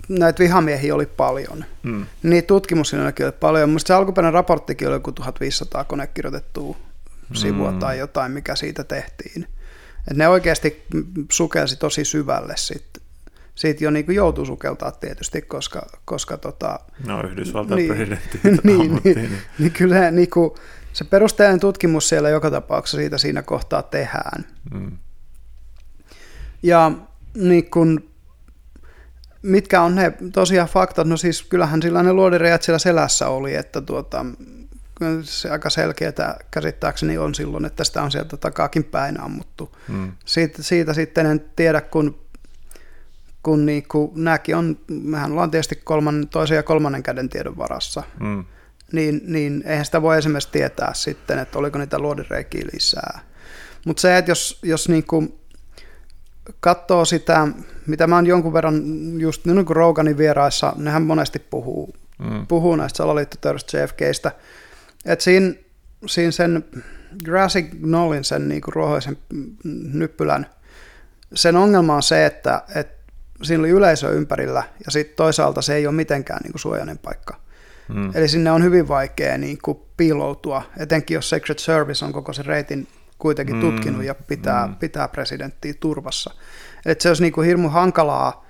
näitä 0.08 0.38
vihamiehiä 0.38 0.94
oli 0.94 1.06
paljon. 1.06 1.64
Mm. 1.82 2.06
Niin 2.22 2.44
tutkimussinnoillakin 2.44 3.26
oli 3.26 3.32
paljon. 3.40 3.68
Mielestäni 3.68 3.88
se 3.96 3.98
alkuperäinen 3.98 4.34
raporttikin 4.34 4.88
oli 4.88 4.96
joku 4.96 5.12
1500 5.12 5.84
konekirjoitettua 5.84 6.76
sivua 7.34 7.70
Mm. 7.70 7.78
tai 7.78 7.98
jotain, 7.98 8.32
mikä 8.32 8.56
siitä 8.56 8.84
tehtiin. 8.84 9.46
Et 10.10 10.16
ne 10.16 10.28
oikeasti 10.28 10.82
sukelsi 11.32 11.76
tosi 11.76 12.04
syvälle 12.04 12.52
sitten. 12.56 13.02
Siitä 13.54 13.84
jo 13.84 13.90
niinku 13.90 14.12
joutui 14.12 14.46
sukeltaa 14.46 14.90
tietysti, 14.92 15.42
koska, 15.42 15.86
koska 16.04 16.36
tota, 16.36 16.80
No 17.06 17.22
Yhdysvaltain 17.22 17.76
Niin. 17.76 17.88
presidentti 17.88 18.40
niin, 18.64 18.80
ammuttiin, 18.80 19.16
niin, 19.16 19.38
niin 19.58 19.72
kyllä 19.72 19.94
se, 19.94 20.10
niinku, 20.10 20.56
se 20.92 21.04
perusteellinen 21.04 21.60
tutkimus 21.60 22.08
siellä 22.08 22.28
joka 22.28 22.50
tapauksessa 22.50 22.96
siitä 22.96 23.18
siinä 23.18 23.42
kohtaa 23.42 23.82
tehdään. 23.82 24.44
Mm. 24.74 24.98
Ja 26.62 26.92
niin 27.34 27.70
kun, 27.70 28.10
mitkä 29.42 29.82
on 29.82 29.94
ne 29.94 30.12
tosiaan 30.32 30.68
faktat? 30.68 31.06
No 31.06 31.16
siis 31.16 31.42
kyllähän 31.42 31.82
sillä 31.82 32.02
ne 32.02 32.12
luodireijät 32.12 32.62
siellä 32.62 32.78
selässä 32.78 33.28
oli, 33.28 33.54
että 33.54 33.80
tuota, 33.80 34.26
se 35.22 35.50
aika 35.50 35.70
selkeää 35.70 36.38
käsittääkseni 36.50 37.18
on 37.18 37.34
silloin, 37.34 37.64
että 37.64 37.84
sitä 37.84 38.02
on 38.02 38.10
sieltä 38.10 38.36
takaakin 38.36 38.84
päin 38.84 39.20
ammuttu. 39.20 39.76
Mm. 39.88 40.12
Siitä, 40.24 40.62
siitä 40.62 40.94
sitten 40.94 41.26
en 41.26 41.44
tiedä, 41.56 41.80
kun, 41.80 42.18
kun 43.42 43.66
niinku, 43.66 44.12
nämäkin 44.16 44.56
on, 44.56 44.78
mehän 44.88 45.32
ollaan 45.32 45.50
tietysti 45.50 45.76
kolmannen, 45.84 46.28
toisen 46.28 46.56
ja 46.56 46.62
kolmannen 46.62 47.02
käden 47.02 47.28
tiedon 47.28 47.56
varassa, 47.56 48.02
Mm. 48.20 48.44
Niin, 48.92 49.20
niin 49.26 49.62
eihän 49.66 49.84
sitä 49.84 50.02
voi 50.02 50.18
esimerkiksi 50.18 50.48
tietää 50.52 50.94
sitten, 50.94 51.38
että 51.38 51.58
oliko 51.58 51.78
niitä 51.78 51.98
luodireikiä 51.98 52.64
lisää. 52.72 53.20
Mutta 53.86 54.00
se, 54.00 54.16
että 54.16 54.30
jos, 54.30 54.58
jos 54.62 54.88
niinku 54.88 55.40
katsoo 56.60 57.04
sitä, 57.04 57.48
mitä 57.86 58.06
mä 58.06 58.14
oon 58.14 58.26
jonkun 58.26 58.52
verran 58.52 58.82
just 59.20 59.44
niin 59.44 59.66
kuin 59.66 59.76
Roganin 59.76 60.18
vieraissa, 60.18 60.72
nehän 60.76 61.02
monesti 61.02 61.38
puhuu, 61.38 61.94
Mm. 62.20 62.46
puhuu 62.46 62.76
näistä 62.76 62.96
salaliittoteorista 62.96 63.78
JFKistä, 63.78 64.32
että 65.04 65.22
siinä, 65.22 65.54
siinä 66.06 66.30
sen 66.30 66.64
Jurassic 67.26 67.70
Knollin, 67.70 68.24
sen 68.24 68.48
niinku 68.48 68.70
ruohoisen 68.70 69.18
nyppylän, 69.92 70.46
sen 71.34 71.56
ongelma 71.56 71.94
on 71.94 72.02
se, 72.02 72.26
että, 72.26 72.62
että 72.74 73.12
siinä 73.42 73.60
oli 73.60 73.70
yleisö 73.70 74.10
ympärillä 74.10 74.62
ja 74.84 74.90
sitten 74.90 75.16
toisaalta 75.16 75.62
se 75.62 75.74
ei 75.74 75.86
ole 75.86 75.94
mitenkään 75.94 76.40
niinku 76.42 76.58
suojainen 76.58 76.98
paikka. 76.98 77.39
Mm. 77.94 78.10
Eli 78.14 78.28
sinne 78.28 78.50
on 78.50 78.64
hyvin 78.64 78.88
vaikea 78.88 79.38
niin 79.38 79.58
kuin 79.62 79.78
piiloutua, 79.96 80.62
etenkin 80.76 81.14
jos 81.14 81.30
Secret 81.30 81.58
Service 81.58 82.04
on 82.04 82.12
koko 82.12 82.32
sen 82.32 82.46
reitin 82.46 82.88
kuitenkin 83.18 83.56
Mm, 83.56 83.60
tutkinut 83.60 84.04
ja 84.04 84.14
pitää, 84.14 84.66
mm. 84.66 84.76
pitää 84.76 85.08
presidenttiä 85.08 85.74
turvassa. 85.80 86.34
Et 86.86 87.00
se 87.00 87.08
olisi 87.08 87.22
niin 87.22 87.32
kuin 87.32 87.46
hirmu 87.46 87.68
hankalaa 87.68 88.46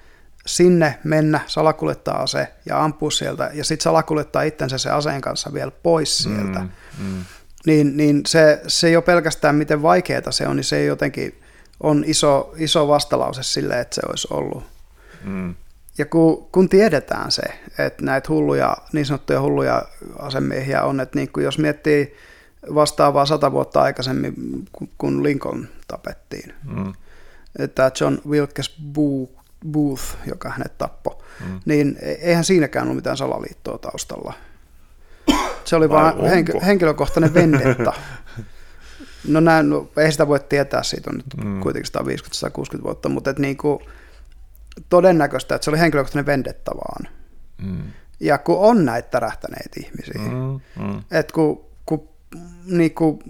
sinne 0.46 0.98
mennä, 1.04 1.40
salakuljettaa 1.46 2.22
ase 2.22 2.48
ja 2.66 2.84
ampua 2.84 3.10
sieltä, 3.10 3.50
ja 3.54 3.64
sitten 3.64 3.84
salakuljettaa 3.84 4.42
itsensä 4.42 4.78
se 4.78 4.90
aseen 4.90 5.20
kanssa 5.20 5.52
vielä 5.52 5.70
pois 5.70 6.18
sieltä. 6.18 6.60
Mm. 6.60 6.68
Mm. 6.98 7.24
Niin, 7.66 7.96
niin 7.96 8.22
se, 8.26 8.62
se 8.66 8.90
jo 8.90 9.02
pelkästään 9.02 9.54
miten 9.54 9.82
vaikeaa 9.82 10.30
se 10.30 10.46
on, 10.46 10.56
niin 10.56 10.64
se 10.64 10.84
jotenkin 10.84 11.40
on 11.80 12.04
iso, 12.06 12.54
iso 12.56 12.88
vastalause 12.88 13.42
sille, 13.42 13.80
että 13.80 13.94
se 13.94 14.02
olisi 14.08 14.28
ollut. 14.30 14.64
Mm. 15.24 15.54
Ja 16.00 16.06
kun, 16.06 16.48
kun 16.52 16.68
tiedetään 16.68 17.30
se, 17.30 17.42
että 17.78 18.04
näitä 18.04 18.28
hulluja, 18.28 18.76
niin 18.92 19.06
sanottuja 19.06 19.40
hulluja 19.40 19.82
asemiehiä 20.18 20.82
on, 20.82 21.00
että 21.00 21.18
niin 21.18 21.32
kuin 21.32 21.44
jos 21.44 21.58
miettii 21.58 22.14
vastaavaa 22.74 23.26
sata 23.26 23.52
vuotta 23.52 23.82
aikaisemmin, 23.82 24.34
kun- 24.98 25.22
Lincoln 25.22 25.68
tapettiin, 25.88 26.54
Mm. 26.64 26.92
että 27.58 27.90
John 28.00 28.18
Wilkes 28.28 28.76
Boo- 28.92 29.40
Booth, 29.70 30.02
joka 30.26 30.48
hänet 30.48 30.78
tappoi, 30.78 31.16
Mm. 31.46 31.60
niin 31.64 31.96
e- 32.02 32.10
eihän 32.12 32.44
siinäkään 32.44 32.84
ollut 32.84 32.96
mitään 32.96 33.16
salaliittoa 33.16 33.78
taustalla. 33.78 34.32
Se 35.64 35.76
oli 35.76 35.88
Vai 35.88 36.02
vain 36.04 36.30
henkilö, 36.30 36.60
henkilökohtainen 36.60 37.34
vendetta. 37.34 37.92
No, 39.28 39.40
näin, 39.40 39.70
no 39.70 39.90
ei 39.96 40.12
sitä 40.12 40.28
voi 40.28 40.40
tietää, 40.40 40.82
siitä 40.82 41.10
on 41.10 41.16
nyt 41.16 41.44
Mm. 41.44 41.60
kuitenkin 41.60 41.92
150-160 41.92 42.82
vuotta, 42.82 43.08
mutta 43.08 43.30
et 43.30 43.38
niinku, 43.38 43.82
todennäköistä, 44.88 45.54
että 45.54 45.64
se 45.64 45.70
oli 45.70 45.78
henkilökohtainen 45.78 46.26
vendetta 46.26 46.70
vaan. 46.74 47.12
Mm. 47.62 47.82
Ja 48.20 48.38
kun 48.38 48.58
on 48.58 48.84
näitä 48.84 49.08
tärähtäneitä 49.10 49.80
ihmisiä, 49.80 50.20
mm. 50.20 50.60
Mm. 50.84 51.02
Että 51.10 51.32
kun, 51.34 51.64
kun 51.86 52.08
niinku, 52.66 53.22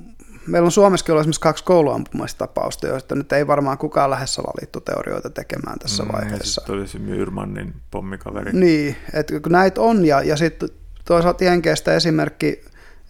meillä 0.47 0.67
on 0.67 0.73
Suomessakin 0.73 1.13
ollut 1.13 1.21
esimerkiksi 1.23 1.41
kaksi 1.41 1.65
kouluampumistapausta, 1.65 2.87
joista 2.87 3.15
nyt 3.15 3.33
ei 3.33 3.47
varmaan 3.47 3.79
kukaan 3.79 4.11
lähde 4.11 4.27
salaliittoteorioita 4.27 5.31
tekemään 5.31 5.79
tässä 5.79 6.03
Mm, 6.03 6.13
vaiheessa. 6.13 6.61
sitten 6.61 6.75
oli 6.75 6.89
se 6.89 6.99
Myyrmannin 6.99 7.75
pommikaveri. 7.91 8.53
Niin, 8.53 8.97
että 9.15 9.41
kun 9.41 9.53
näitä 9.53 9.81
on, 9.81 10.05
ja, 10.07 10.23
ja 10.23 10.37
sitten 10.37 10.69
toisaalta 11.05 11.45
Jenkeistä 11.45 11.95
esimerkki, 11.95 12.65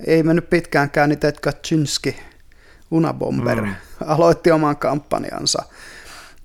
ei 0.06 0.22
mennyt 0.22 0.50
pitäänkään, 0.50 1.08
niin 1.08 1.18
Ted 1.18 1.36
Kaczynski, 1.42 2.16
Unabomber, 2.90 3.62
mm. 3.62 3.74
aloitti 4.06 4.50
oman 4.50 4.76
kampanjansa. 4.76 5.62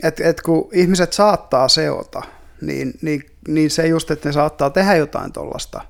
Että 0.04 0.24
et 0.30 0.42
kun 0.42 0.70
ihmiset 0.74 1.14
saattaa 1.14 1.68
seota, 1.68 2.22
niin, 2.62 2.94
niin, 3.02 3.22
niin 3.48 3.70
se 3.72 3.88
just, 3.88 4.12
että 4.12 4.30
ne 4.30 4.34
saattaa 4.34 4.70
tehdä 4.70 4.96
jotain 4.96 5.32
tuollaista. 5.32 5.82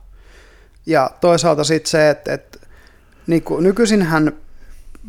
Ja 0.85 1.11
toisaalta 1.21 1.63
sitten 1.63 1.89
se, 1.91 2.09
että, 2.09 2.33
että 2.33 2.59
niin 3.27 3.41
kuin, 3.43 3.63
nykyisinhän 3.63 4.31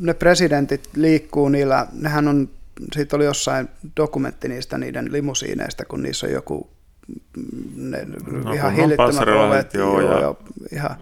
ne 0.00 0.14
presidentit 0.14 0.88
liikkuu 0.96 1.48
niillä, 1.48 1.86
nehän 1.92 2.28
on, 2.28 2.48
siitä 2.92 3.16
oli 3.16 3.24
jossain 3.24 3.68
dokumentti 3.96 4.48
niistä 4.48 4.78
niiden 4.78 5.12
limusiineista, 5.12 5.84
kun 5.84 6.02
niissä 6.02 6.26
on 6.26 6.32
joku 6.32 6.70
mm, 7.36 7.90
ne, 7.90 8.06
No, 8.44 8.52
ihan 8.52 8.72
hillittömät 8.74 9.28
ovet. 9.28 9.74
joo, 9.74 10.00
joo, 10.00 10.12
ja- 10.12 10.20
joo, 10.20 10.36
ihan, 10.72 10.96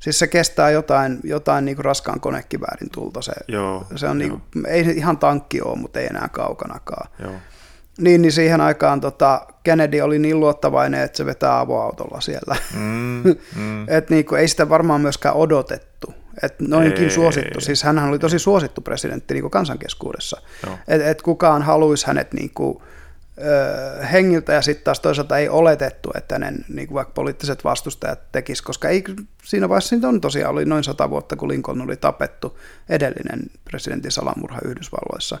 siis 0.00 0.18
se 0.18 0.26
kestää 0.26 0.70
jotain, 0.70 1.20
jotain 1.24 1.64
niin 1.64 1.76
kuin 1.76 1.84
raskaan 1.84 2.20
konekiväärin 2.20 2.90
tulta. 2.90 3.22
Se, 3.22 3.32
Joo. 3.48 3.86
se 3.96 4.08
on 4.08 4.18
niin 4.18 4.30
kuin, 4.30 4.42
ei 4.66 4.84
se 4.84 4.90
ihan 4.90 5.18
tankki 5.18 5.60
ole, 5.62 5.78
mutta 5.78 6.00
ei 6.00 6.06
enää 6.06 6.28
kaukanakaan. 6.32 7.10
Joo. 7.22 7.32
Niin, 7.98 8.22
niin 8.22 8.32
siihen 8.32 8.60
aikaan 8.60 9.00
tota, 9.00 9.46
Kennedy 9.62 10.00
oli 10.00 10.18
niin 10.18 10.40
luottavainen, 10.40 11.02
että 11.02 11.16
se 11.16 11.26
vetää 11.26 11.60
avoautolla 11.60 12.20
siellä. 12.20 12.56
Mm, 12.74 13.22
mm. 13.56 13.86
Et 13.96 14.10
niinku, 14.10 14.34
ei 14.34 14.48
sitä 14.48 14.68
varmaan 14.68 15.00
myöskään 15.00 15.34
odotettu. 15.34 16.14
Et 16.42 16.60
noinkin 16.60 17.04
Ei. 17.04 17.10
suosittu. 17.10 17.60
Siis 17.60 17.82
hän 17.82 17.98
oli 17.98 18.18
tosi 18.18 18.38
suosittu 18.38 18.80
presidentti 18.80 19.34
niinku 19.34 19.50
kansankeskuudessa. 19.50 20.40
Joo. 20.66 20.78
Et, 20.88 21.02
et 21.02 21.22
kukaan 21.22 21.62
haluaisi 21.62 22.06
hänet 22.06 22.32
niinku, 22.32 22.82
ö, 22.82 22.97
hengiltä 24.12 24.52
ja 24.52 24.62
sitten 24.62 24.84
taas 24.84 25.00
toisaalta 25.00 25.38
ei 25.38 25.48
oletettu, 25.48 26.10
että 26.14 26.34
hänen 26.34 26.64
niinku 26.68 26.94
vaikka 26.94 27.12
poliittiset 27.14 27.64
vastustajat 27.64 28.32
tekis, 28.32 28.62
koska 28.62 28.88
ei, 28.88 29.04
siinä 29.44 29.68
vaiheessa 29.68 29.88
siitä 29.88 30.08
on 30.08 30.20
tosiaan 30.20 30.52
oli 30.52 30.64
noin 30.64 30.84
sata 30.84 31.10
vuotta, 31.10 31.36
kun 31.36 31.48
Lincoln 31.48 31.80
oli 31.80 31.96
tapettu 31.96 32.58
edellinen 32.88 33.40
presidentin 33.64 34.10
salamurha 34.10 34.60
Yhdysvalloissa. 34.64 35.38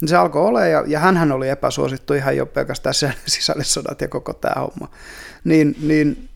Niin 0.00 0.08
se 0.08 0.16
alkoi 0.16 0.42
olla, 0.46 0.66
ja, 0.66 0.84
ja 0.86 0.98
hänhän 1.00 1.32
oli 1.32 1.48
epäsuosittu 1.48 2.14
ihan 2.14 2.36
jo 2.36 2.46
pelkästään 2.46 2.94
sisällissodat 3.26 4.00
ja 4.00 4.08
koko 4.08 4.32
tämä 4.32 4.54
homma. 4.60 4.90
Niin, 5.44 5.76
niin 5.82 6.28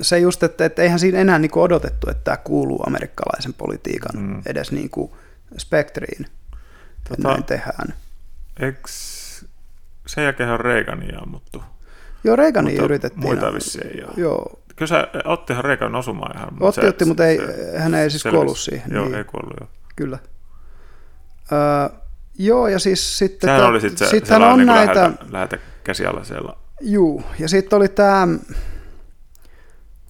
se 0.00 0.18
just, 0.18 0.42
että, 0.42 0.64
että 0.64 0.82
eihän 0.82 0.98
siinä 0.98 1.18
enää 1.18 1.38
niin 1.38 1.58
odotettu, 1.58 2.10
että 2.10 2.24
tämä 2.24 2.36
kuuluu 2.36 2.82
amerikkalaisen 2.86 3.54
politiikan 3.54 4.22
Mm. 4.22 4.42
edes 4.46 4.72
niin 4.72 4.90
kuin 4.90 5.12
spektriin, 5.58 6.24
tota, 6.24 7.14
että 7.14 7.14
Tota- 7.14 7.28
näin 7.32 7.44
tehdään. 7.44 7.94
Eks 8.60 9.11
sen 10.06 10.24
jälkeen 10.24 10.50
on 10.50 10.60
Reagania 10.60 11.18
ammuttu. 11.18 11.62
Joo, 12.24 12.36
Reagania 12.36 12.72
Mutta 12.72 12.84
yritettiin. 12.84 13.22
Muita 13.22 13.54
vissiin 13.54 13.86
ei 13.86 14.04
ole. 14.04 14.12
Joo, 14.16 14.60
Kyllä 14.76 14.88
se, 14.88 14.96
ottihan 15.24 15.64
Reagan 15.64 15.94
osumaan 15.94 16.36
ihan. 16.36 16.48
otti, 16.60 16.80
se- 16.80 16.88
otti, 16.88 17.04
mutta 17.04 17.26
ei, 17.26 17.38
se 17.38 17.78
hän 17.78 17.94
ei 17.94 18.10
siis 18.10 18.22
selvisi. 18.22 18.36
kuollut 18.36 18.58
siihen. 18.58 18.92
Joo, 18.92 19.04
niin, 19.04 19.14
ei 19.14 19.24
kuollut 19.24 19.54
joo. 19.60 19.68
Kyllä. 19.96 20.18
Öö, 21.52 21.98
Joo, 22.38 22.68
ja 22.68 22.78
siis 22.78 23.18
sitten... 23.18 23.48
Sehän 23.48 23.64
oli 23.66 23.80
sitten 23.80 24.08
se, 24.08 24.10
sittenhän 24.10 24.52
on 24.52 24.58
niin 24.58 24.66
näitä... 24.66 25.00
Lähetä, 25.02 25.24
lähetä 25.30 25.58
käsialaisella. 25.84 26.58
Juu, 26.80 27.22
ja 27.38 27.48
sitten 27.48 27.76
oli 27.76 27.88
tämä, 27.88 28.28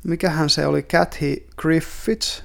mikähän 0.04 0.50
se 0.50 0.66
oli, 0.66 0.82
Kathy 0.82 1.46
Griffiths, 1.58 2.44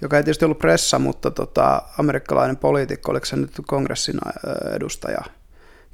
joka 0.00 0.16
ei 0.16 0.22
tietysti 0.22 0.44
ollut 0.44 0.58
pressa, 0.58 0.98
mutta 0.98 1.30
tota, 1.30 1.82
amerikkalainen 1.98 2.56
poliitikko, 2.56 3.10
oliko 3.10 3.26
se 3.26 3.36
nyt 3.36 3.50
kongressin 3.66 4.18
edustaja, 4.74 5.20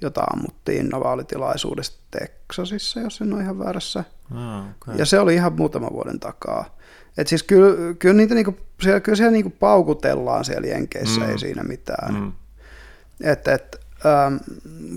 jota 0.02 0.20
ammuttiin 0.20 0.90
vaalitilaisuudessa 0.90 1.98
Texasissa, 2.10 3.00
jos 3.00 3.20
en 3.20 3.34
ole 3.34 3.42
ihan 3.42 3.58
väärässä. 3.58 4.04
Oh, 4.30 4.66
okay. 4.70 4.96
Ja 4.96 5.06
se 5.06 5.18
oli 5.18 5.34
ihan 5.34 5.52
muutama 5.52 5.90
vuoden 5.92 6.20
takaa. 6.20 6.76
Et 7.18 7.26
siis 7.26 7.42
kyllä, 7.42 7.94
kyllä, 7.94 8.14
niitä 8.14 8.34
niinku, 8.34 8.56
siellä, 8.82 9.00
kyllä 9.00 9.16
siellä 9.16 9.32
niinku 9.32 9.52
paukutellaan 9.60 10.44
siellä 10.44 10.66
Jenkeissä, 10.66 11.20
mm. 11.20 11.30
ei 11.30 11.38
siinä 11.38 11.62
mitään. 11.62 12.14
Mm. 12.14 12.32
Et, 13.20 13.48
et, 13.48 13.80
ähm, 14.06 14.36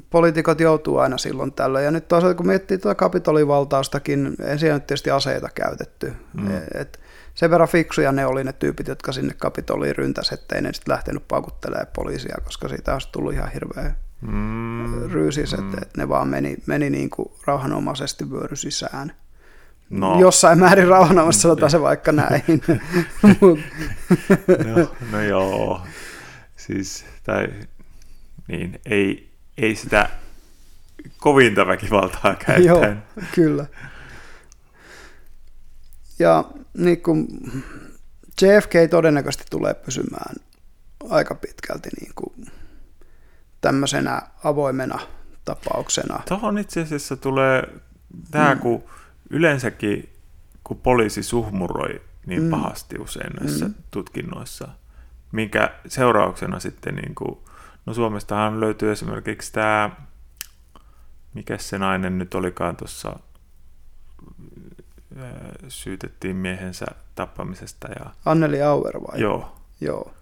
poliitikot 0.10 0.60
joutuu 0.60 0.98
aina 0.98 1.18
silloin 1.18 1.52
tällöin. 1.52 1.86
Ja 1.86 1.92
nyt 1.92 2.08
toisaalta 2.08 2.38
kun 2.38 2.48
miettii 2.48 2.78
tuota 2.78 2.96
kapitolivaltaustakin, 2.96 4.36
en 4.44 4.60
siellä 4.60 4.76
nyt 4.76 4.88
tietysti 4.88 5.12
aseita 5.12 5.50
käytetty. 5.56 6.14
Mm. 6.34 6.58
Et, 6.74 7.00
sen 7.36 7.52
verran 7.52 7.70
fiksuja 7.70 8.12
ne 8.12 8.26
oli 8.26 8.44
ne 8.44 8.54
tyypit, 8.54 8.88
jotka 8.88 9.12
sinne 9.12 9.34
kapitoliin 9.38 9.96
ryntäs, 9.96 10.32
ettei 10.32 10.62
ne 10.62 10.74
sitten 10.74 10.92
lähtenyt 10.92 11.28
paukuttelemaan 11.28 11.88
poliisia, 11.96 12.38
koska 12.44 12.68
siitä 12.68 12.94
olisi 12.94 13.10
tullut 13.12 13.34
ihan 13.34 13.52
hirveä 13.52 13.96
mm. 14.22 15.12
ryysis, 15.12 15.58
mm. 15.58 15.68
että 15.68 15.88
ne 15.98 16.10
vaan 16.10 16.28
meni, 16.28 16.58
meni 16.66 16.90
niin 16.90 17.10
kuin 17.10 17.32
rauhanomaisesti 17.46 18.32
vyöry 18.32 18.56
sisään. 18.56 19.14
No. 19.90 20.20
Jossain 20.20 20.60
määrin 20.60 20.88
rauhanomaisesti 20.88 21.42
sanotaan 21.42 21.72
se 21.72 21.82
vaikka 21.82 22.12
näin. 22.12 22.44
no, 24.76 24.96
no 25.12 25.22
joo, 25.22 25.82
siis 26.56 27.06
tai, 27.24 27.48
niin, 28.48 28.80
ei, 28.86 29.32
ei 29.58 29.76
sitä 29.76 30.10
kovinta 31.18 31.68
väkivaltaa 31.68 32.36
käyttäen. 32.46 32.64
Joo, 32.66 33.26
kyllä. 33.36 33.66
Ja 36.20 36.44
niin 36.78 37.02
kuin 37.02 37.28
JFK 38.42 38.74
todennäköisesti 38.90 39.46
tulee 39.50 39.74
pysymään 39.74 40.36
aika 41.10 41.36
pitkälti 41.36 41.90
niin 42.02 42.12
kuin 42.16 42.34
tämmöisenä 43.66 44.22
avoimena 44.44 45.00
tapauksena. 45.46 46.20
Tuohon 46.28 46.58
itse 46.58 46.82
asiassa 46.82 47.18
tulee 47.18 47.64
tämä, 48.32 48.56
mm. 48.56 48.62
kun 48.62 48.84
yleensäkin 49.30 50.10
kun 50.64 50.78
poliisi 50.78 51.24
suhmuroi 51.24 52.02
niin 52.26 52.44
mm. 52.44 52.50
pahasti 52.50 53.00
usein 53.00 53.34
näissä 53.34 53.66
mm. 53.66 53.74
tutkinnoissa, 53.92 54.68
minkä 55.32 55.74
seurauksena 55.88 56.60
sitten, 56.60 56.96
niin 56.96 57.16
kuin, 57.16 57.38
no 57.86 57.94
Suomestahan 57.94 58.60
löytyy 58.60 58.92
esimerkiksi 58.92 59.54
tämä, 59.54 59.90
mikä 61.34 61.58
se 61.58 61.78
nainen 61.78 62.18
nyt 62.18 62.34
olikaan 62.34 62.76
tuossa, 62.76 63.20
syytettiin 65.68 66.36
miehensä 66.36 66.86
tappamisesta. 67.16 67.88
Ja, 68.00 68.12
Anneli 68.26 68.62
Auer 68.62 69.02
vai? 69.02 69.22
Joo. 69.22 69.56
Joo. 69.82 70.14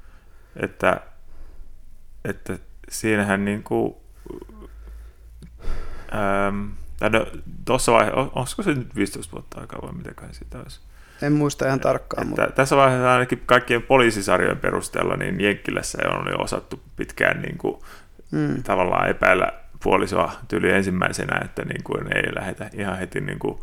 Että, 0.56 1.02
että 2.26 2.58
siinähän 2.94 3.46
niin 3.46 3.64
kuin, 3.64 3.96
ähm, 6.14 6.66
no, 7.12 7.28
tuossa 7.66 7.92
vaiheessa, 7.92 8.32
olisiko 8.36 8.64
se 8.64 8.74
nyt 8.74 8.96
15 8.96 9.32
vuotta 9.32 9.62
aikaa 9.62 9.82
vai 9.82 9.94
mitenköhän 9.94 10.34
sitä 10.34 10.58
olisi? 10.58 10.80
En 11.22 11.34
muista 11.34 11.66
ihan 11.66 11.80
tarkkaan. 11.80 12.28
Että 12.28 12.42
mutta... 12.42 12.56
Tässä 12.56 12.76
vaiheessa 12.76 13.14
ainakin 13.14 13.44
kaikkien 13.46 13.82
poliisisarjojen 13.82 14.58
perusteella 14.58 15.16
niin 15.16 15.42
Jenkkilässä 15.42 15.98
on 16.10 16.28
jo 16.32 16.38
osattu 16.38 16.82
pitkään 16.96 17.42
niin 17.42 17.58
kuin, 17.58 17.82
mm. 18.32 18.64
tavallaan 18.64 19.10
epäillä 19.10 19.52
puolisoa 19.84 20.32
tyyli 20.48 20.72
ensimmäisenä, 20.72 21.42
että 21.46 21.66
niin 21.66 21.84
kuin 21.84 22.18
ei 22.18 22.36
lähdetä 22.36 22.70
ihan 22.74 22.98
heti 22.98 23.22
niin 23.22 23.40
kuin 23.40 23.62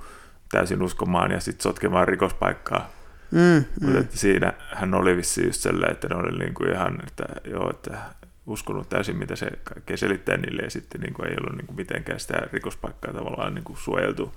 täysin 0.52 0.82
uskomaan 0.82 1.30
ja 1.30 1.40
sitten 1.40 1.62
sotkemaan 1.62 2.08
rikospaikkaa. 2.08 2.90
Mm, 3.30 3.64
Mutta 3.80 4.00
mm. 4.00 4.06
siinä 4.10 4.52
hän 4.74 4.94
oli 4.94 5.16
vissi 5.16 5.46
just 5.46 5.60
sellainen, 5.60 5.92
että 5.92 6.08
ne 6.08 6.14
oli 6.14 6.38
niin 6.38 6.54
kuin 6.54 6.72
ihan, 6.72 6.98
että 7.06 7.24
joo, 7.50 7.70
että 7.70 7.98
uskonut 8.46 8.88
täysin, 8.88 9.16
mitä 9.16 9.36
se 9.36 9.50
kaikkea 9.64 9.96
selittää 9.96 10.36
niille, 10.36 10.62
ja 10.62 10.70
sitten 10.70 11.00
niin 11.00 11.14
kuin 11.14 11.28
ei 11.28 11.36
ollut 11.40 11.56
niin 11.56 11.66
kuin 11.66 11.76
mitenkään 11.76 12.20
sitä 12.20 12.48
rikospaikkaa 12.52 13.12
tavallaan 13.12 13.54
niin 13.54 13.64
kuin 13.64 13.78
suojeltu. 13.78 14.32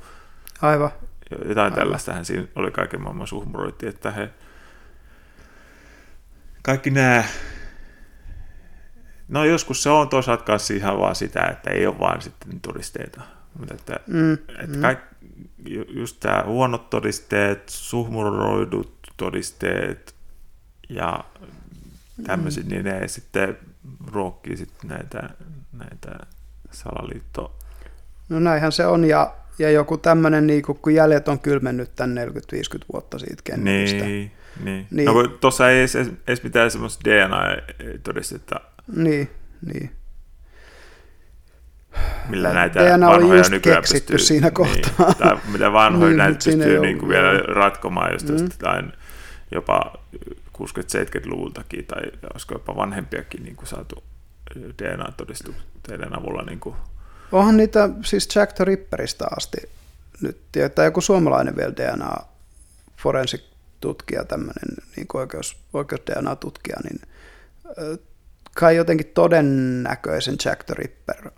Aivan. 0.61 0.91
Jotain 1.31 1.59
Aivan. 1.59 1.73
tällaistähän 1.73 2.25
siinä 2.25 2.47
oli 2.55 2.71
kaiken 2.71 3.01
maailman 3.01 3.27
suhmuroitti, 3.27 3.87
että 3.87 4.11
he 4.11 4.29
kaikki 6.61 6.89
nämä 6.89 7.23
No 9.27 9.45
joskus 9.45 9.83
se 9.83 9.89
on 9.89 10.09
toisaalta 10.09 10.43
kanssa 10.43 10.73
ihan 10.73 10.99
vaan 10.99 11.15
sitä, 11.15 11.43
että 11.43 11.69
ei 11.69 11.87
ole 11.87 11.99
vaan 11.99 12.21
sitten 12.21 12.59
todisteita. 12.59 13.21
Mutta 13.59 13.73
että, 13.73 13.99
mm, 14.07 14.33
että 14.33 14.75
mm. 14.75 14.81
Kaik, 14.81 14.99
just 15.87 16.19
tämä 16.19 16.43
huonot 16.45 16.89
todisteet, 16.89 17.69
suhmuroidut 17.69 18.97
todisteet 19.17 20.15
ja 20.89 21.23
tämmöiset, 22.23 22.65
mm. 22.65 22.69
niin 22.69 22.85
ne 22.85 23.07
sitten 23.07 23.57
ruokkii 24.11 24.57
sitten 24.57 24.89
näitä, 24.89 25.29
näitä 25.71 26.19
salaliitto... 26.71 27.55
No 28.29 28.39
näinhän 28.39 28.71
se 28.71 28.85
on, 28.85 29.05
ja, 29.05 29.33
ja 29.59 29.71
joku 29.71 29.97
tämmöinen, 29.97 30.47
niin 30.47 30.63
kun 30.63 30.93
jäljet 30.93 31.27
on 31.27 31.39
kylmennyt 31.39 31.95
tämän 31.95 32.17
40-50 32.17 32.85
vuotta 32.93 33.19
siitä 33.19 33.41
Kennedystä. 33.43 34.05
Niin, 34.05 34.31
niin. 34.63 34.87
niin. 34.91 35.05
No 35.05 35.27
tuossa 35.27 35.69
ei 35.69 35.79
edes, 35.79 35.95
edes 36.27 36.43
mitään 36.43 36.71
semmoista 36.71 37.09
DNA-todistetta. 37.09 38.59
Niin, 38.95 39.29
niin. 39.73 39.91
Millä 42.29 42.53
näitä 42.53 42.79
DNA 42.79 43.09
vanhoja 43.09 43.37
just 43.37 43.51
nykyään 43.51 43.81
keksitty 43.81 44.13
pystyy, 44.13 44.27
siinä 44.27 44.51
kohtaa. 44.51 45.05
Niin, 45.07 45.17
tai 45.17 45.37
mitä 45.51 45.73
vanhoja 45.73 46.09
niin, 46.09 46.17
näitä 46.17 46.39
pystyy 46.45 46.79
niin 46.79 46.97
kuin 46.97 47.09
vielä 47.09 47.39
ratkomaan, 47.39 48.13
jos 48.13 48.23
mm. 48.23 48.37
jotain 48.37 48.93
jopa 49.51 49.93
60-70-luvultakin 50.67 51.85
tai 51.85 52.01
olisiko 52.33 52.55
jopa 52.55 52.75
vanhempiakin 52.75 53.43
niin 53.43 53.55
kuin 53.55 53.67
saatu 53.67 54.03
DNA-todistusteiden 54.59 56.19
avulla. 56.19 56.43
Niin 56.43 56.59
kuin. 56.59 56.75
Onhan 57.31 57.57
niitä 57.57 57.89
siis 58.05 58.35
Jack 58.35 58.53
the 58.53 58.65
Ripperistä 58.65 59.25
asti 59.37 59.57
nyt, 60.21 60.41
tai 60.75 60.85
joku 60.85 61.01
suomalainen 61.01 61.55
vielä 61.55 61.75
DNA 61.75 62.17
forensic 62.97 63.41
tutkija, 63.79 64.25
tämmöinen 64.25 64.77
niin 64.95 65.07
oikeus, 65.13 65.57
oikeus 65.73 66.01
DNA-tutkija, 66.01 66.77
niin 66.83 67.01
kai 68.55 68.75
jotenkin 68.75 69.11
todennäköisen 69.13 70.35
Jack 70.45 70.63
the 70.63 70.73
Ripper. 70.77 71.31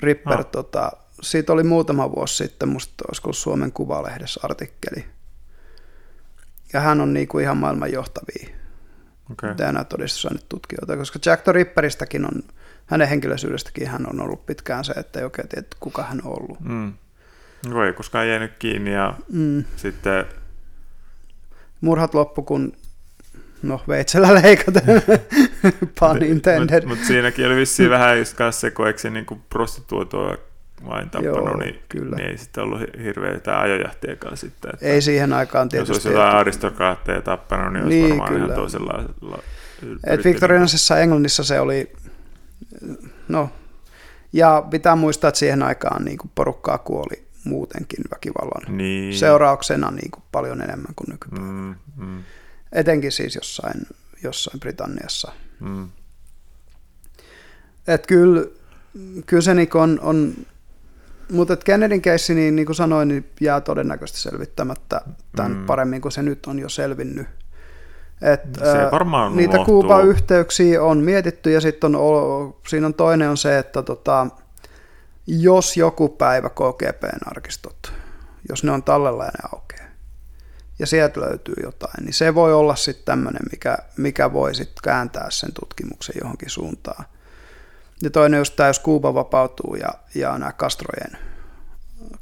Ripper 0.00 0.38
ah. 0.38 0.46
tota, 0.46 0.92
siitä 1.22 1.52
oli 1.52 1.62
muutama 1.62 2.10
vuosi 2.10 2.36
sitten, 2.36 2.68
musta 2.68 3.04
olisiko 3.08 3.32
Suomen 3.32 3.72
Kuvalehdessä 3.72 4.40
artikkeli, 4.42 5.04
ja 6.72 6.80
hän 6.80 7.00
on 7.00 7.14
niin 7.14 7.28
kuin 7.28 7.42
ihan 7.42 7.56
maailman 7.56 7.92
johtavia 7.92 8.56
okay. 9.32 9.54
DNA-todistusainetutkijoita, 9.54 10.96
koska 10.96 11.18
Jack 11.26 11.44
the 11.44 11.52
Ripperistäkin 11.52 12.24
on, 12.24 12.42
hänen 12.86 13.08
henkilöisyydestäkin 13.08 13.88
hän 13.88 14.06
on 14.10 14.20
ollut 14.20 14.46
pitkään 14.46 14.84
se, 14.84 14.92
että 14.92 15.18
ei 15.18 15.24
oikein 15.24 15.48
tiedä, 15.48 15.66
kuka 15.80 16.02
hän 16.02 16.20
on 16.24 16.32
ollut. 16.38 16.60
Mm. 16.60 16.92
No 17.68 17.84
ei 17.84 17.92
koskaan 17.92 18.28
jäänyt 18.28 18.52
kiinni 18.58 18.92
ja 18.92 19.14
mm. 19.28 19.64
sitten... 19.76 20.24
Murhat 21.80 22.14
loppu, 22.14 22.42
kun 22.42 22.72
no 23.62 23.80
veitsellä 23.88 24.34
leikaten, 24.34 24.82
pun 26.00 26.22
intended. 26.22 26.84
Mutta 26.84 26.88
mut 26.88 27.06
siinäkin 27.06 27.46
oli 27.46 27.56
vissiin 27.56 27.90
vähän 27.90 28.18
just 28.18 28.36
kanssa 28.36 28.60
se, 28.60 28.70
kun 28.70 28.86
eikö 28.86 28.98
se 28.98 29.10
niin 29.10 29.26
prostituoitua 29.48 30.36
vain 30.84 31.10
tappanut, 31.10 31.46
Joo, 31.46 31.56
niin, 31.56 31.82
kyllä. 31.88 32.16
niin 32.16 32.30
ei 32.30 32.38
sitten 32.38 32.64
ollut 32.64 32.80
hirveitä 33.04 33.60
ajojahtiakaan 33.60 34.36
sitten. 34.36 34.70
Että 34.74 34.86
ei 34.86 35.02
siihen 35.02 35.32
aikaan 35.32 35.68
tietysti. 35.68 35.90
Jos 35.90 36.06
olisi 36.06 36.18
jotain 36.18 36.36
aristokraatteja 36.36 37.22
tappanut, 37.22 37.72
niin 37.72 37.84
olisi 37.84 37.98
niin, 37.98 38.08
varmaan 38.08 38.32
kyllä. 38.32 38.44
ihan 38.44 38.56
toisella 38.56 39.04
Et 40.06 40.24
Victorianisessa 40.24 40.98
Englannissa 40.98 41.44
se 41.44 41.60
oli, 41.60 41.92
no, 43.28 43.50
ja 44.32 44.66
pitää 44.70 44.96
muistaa, 44.96 45.28
että 45.28 45.38
siihen 45.38 45.62
aikaan 45.62 46.04
niin 46.04 46.18
kuin 46.18 46.30
porukkaa 46.34 46.78
kuoli 46.78 47.26
muutenkin 47.44 48.04
väkivallan 48.10 48.76
niin. 48.76 49.18
seurauksena 49.18 49.90
niin 49.90 50.10
kuin 50.10 50.24
paljon 50.32 50.62
enemmän 50.62 50.94
kuin 50.96 51.10
nykypäivänä. 51.10 51.74
Mm, 51.96 52.06
mm. 52.06 52.22
Etenkin 52.72 53.12
siis 53.12 53.34
jossain, 53.34 53.86
jossain 54.22 54.60
Britanniassa. 54.60 55.32
Mm. 55.60 55.88
Et 57.88 58.06
kyllä, 58.06 58.44
kyllä 59.26 59.42
se 59.42 59.54
niin 59.54 59.68
on, 59.74 60.00
on 60.02 60.34
mutta 61.32 61.56
Kennedyn 61.56 62.02
keissi, 62.02 62.34
niin, 62.34 62.56
niin 62.56 62.66
kuin 62.66 62.76
sanoin, 62.76 63.08
niin 63.08 63.30
jää 63.40 63.60
todennäköisesti 63.60 64.20
selvittämättä 64.20 65.00
tämän 65.36 65.52
mm. 65.52 65.66
paremmin 65.66 66.00
kuin 66.00 66.12
se 66.12 66.22
nyt 66.22 66.46
on 66.46 66.58
jo 66.58 66.68
selvinnyt. 66.68 67.26
Et, 68.22 68.40
se 68.54 68.90
varmaan 68.92 69.36
niitä 69.36 69.58
Kuuba-yhteyksiä 69.64 70.82
on 70.82 70.98
mietitty 70.98 71.50
ja 71.50 71.60
sitten 71.60 71.96
on, 71.96 72.56
siinä 72.68 72.86
on 72.86 72.94
toinen 72.94 73.30
on 73.30 73.36
se, 73.36 73.58
että 73.58 73.82
tota, 73.82 74.26
jos 75.26 75.76
joku 75.76 76.08
päivä 76.08 76.48
KGPn 76.48 77.28
arkistot, 77.30 77.92
jos 78.48 78.64
ne 78.64 78.70
on 78.70 78.82
tallella 78.82 79.24
ja 79.24 79.30
ne 79.30 79.48
aukeaa, 79.52 79.88
ja 80.78 80.86
sieltä 80.86 81.20
löytyy 81.20 81.54
jotain, 81.62 82.04
niin 82.04 82.14
se 82.14 82.34
voi 82.34 82.54
olla 82.54 82.76
sitten 82.76 83.04
tämmöinen, 83.04 83.42
mikä, 83.52 83.78
mikä 83.96 84.32
voi 84.32 84.54
sitten 84.54 84.82
kääntää 84.84 85.26
sen 85.30 85.52
tutkimuksen 85.60 86.14
johonkin 86.20 86.50
suuntaan. 86.50 87.04
Ja 88.02 88.10
toinen 88.10 88.38
just 88.38 88.56
tämä, 88.56 88.66
jos 88.66 88.78
Kuuba 88.78 89.14
vapautuu 89.14 89.74
ja, 89.74 89.88
ja 90.14 90.38
nämä 90.38 90.52
Castrojen, 90.52 91.18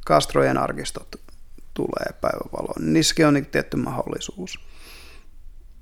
Castrojen 0.07 0.59
arkistot 0.59 1.17
tulee 1.75 2.19
päivävaloon, 2.21 2.81
niin 2.81 2.93
niissäkin 2.93 3.27
on 3.27 3.35
niin 3.35 3.47
tietty 3.47 3.77
mahdollisuus. 3.77 4.61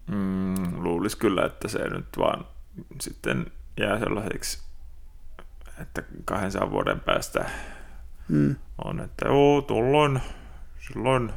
Mm, 0.06 0.82
luulisi 0.82 1.18
kyllä, 1.18 1.44
että 1.44 1.68
se 1.68 1.78
nyt 1.78 2.06
vaan 2.18 2.46
sitten 3.00 3.46
jää 3.80 3.98
sellaiseksi, 3.98 4.62
että 5.80 6.02
200 6.24 6.70
vuoden 6.70 7.00
päästä 7.00 7.50
mm. 8.28 8.56
on, 8.84 9.00
että 9.00 9.28
joo, 9.28 9.62
tuolloin 9.62 10.20
silloin 10.88 11.32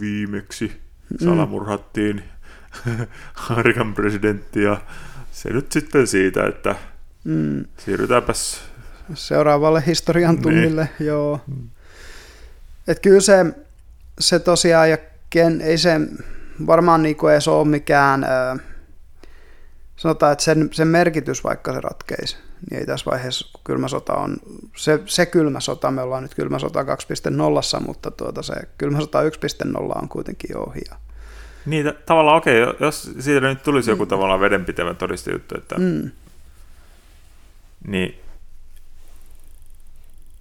viimeksi 0.00 0.82
mm. 1.10 1.24
salamurhattiin 1.24 2.24
Amerikan 3.50 3.94
presidentti 3.94 4.62
ja 4.62 4.80
se 5.30 5.50
nyt 5.50 5.72
sitten 5.72 6.06
siitä, 6.06 6.46
että 6.46 6.74
mm. 7.26 7.64
siirrytäänpäs 7.78 8.60
seuraavalle 9.14 9.82
historian 9.86 10.34
niin. 10.34 10.42
tunnille, 10.42 10.88
niin. 10.98 11.06
joo. 11.06 11.40
Mm. 11.46 11.68
Et 12.88 13.00
kyllä 13.00 13.20
se, 13.20 13.46
se 14.20 14.38
tosiaan, 14.38 14.90
ja 14.90 14.98
ken, 15.30 15.60
ei 15.60 15.78
se 15.78 16.00
varmaan 16.66 17.02
niinku 17.02 17.28
edes 17.28 17.48
ole 17.48 17.68
mikään, 17.68 18.24
äh, 18.24 18.60
sanotaan, 19.96 20.32
että 20.32 20.44
sen, 20.44 20.68
sen 20.72 20.88
merkitys, 20.88 21.44
vaikka 21.44 21.72
se 21.72 21.80
ratkeisi, 21.80 22.36
niin 22.70 22.80
ei 22.80 22.86
tässä 22.86 23.10
vaiheessa, 23.10 23.48
kun 23.52 23.60
kylmä 23.64 23.88
sota 23.88 24.14
on, 24.14 24.36
se, 24.76 25.00
se 25.06 25.26
kylmä 25.26 25.60
sota, 25.60 25.90
me 25.90 26.02
ollaan 26.02 26.22
nyt 26.22 26.34
kylmä 26.34 26.58
sota 26.58 26.82
2.0, 26.82 27.86
mutta 27.86 28.10
tuota 28.10 28.42
se 28.42 28.54
kylmä 28.78 29.00
sota 29.00 29.22
1.0 29.22 30.02
on 30.02 30.08
kuitenkin 30.08 30.50
jo 30.52 30.60
ohi. 30.60 30.80
Niin, 31.66 31.92
tavallaan 32.06 32.36
okei, 32.36 32.62
okay, 32.62 32.76
jos 32.80 33.10
siitä 33.18 33.40
nyt 33.40 33.62
tulisi 33.62 33.90
joku 33.90 34.04
mm. 34.04 34.08
tavallaan 34.08 34.40
vedenpitävä 34.40 34.94
todistejuttu, 34.94 35.54
että 35.58 35.74
mm. 35.78 36.10
Niin 37.86 38.20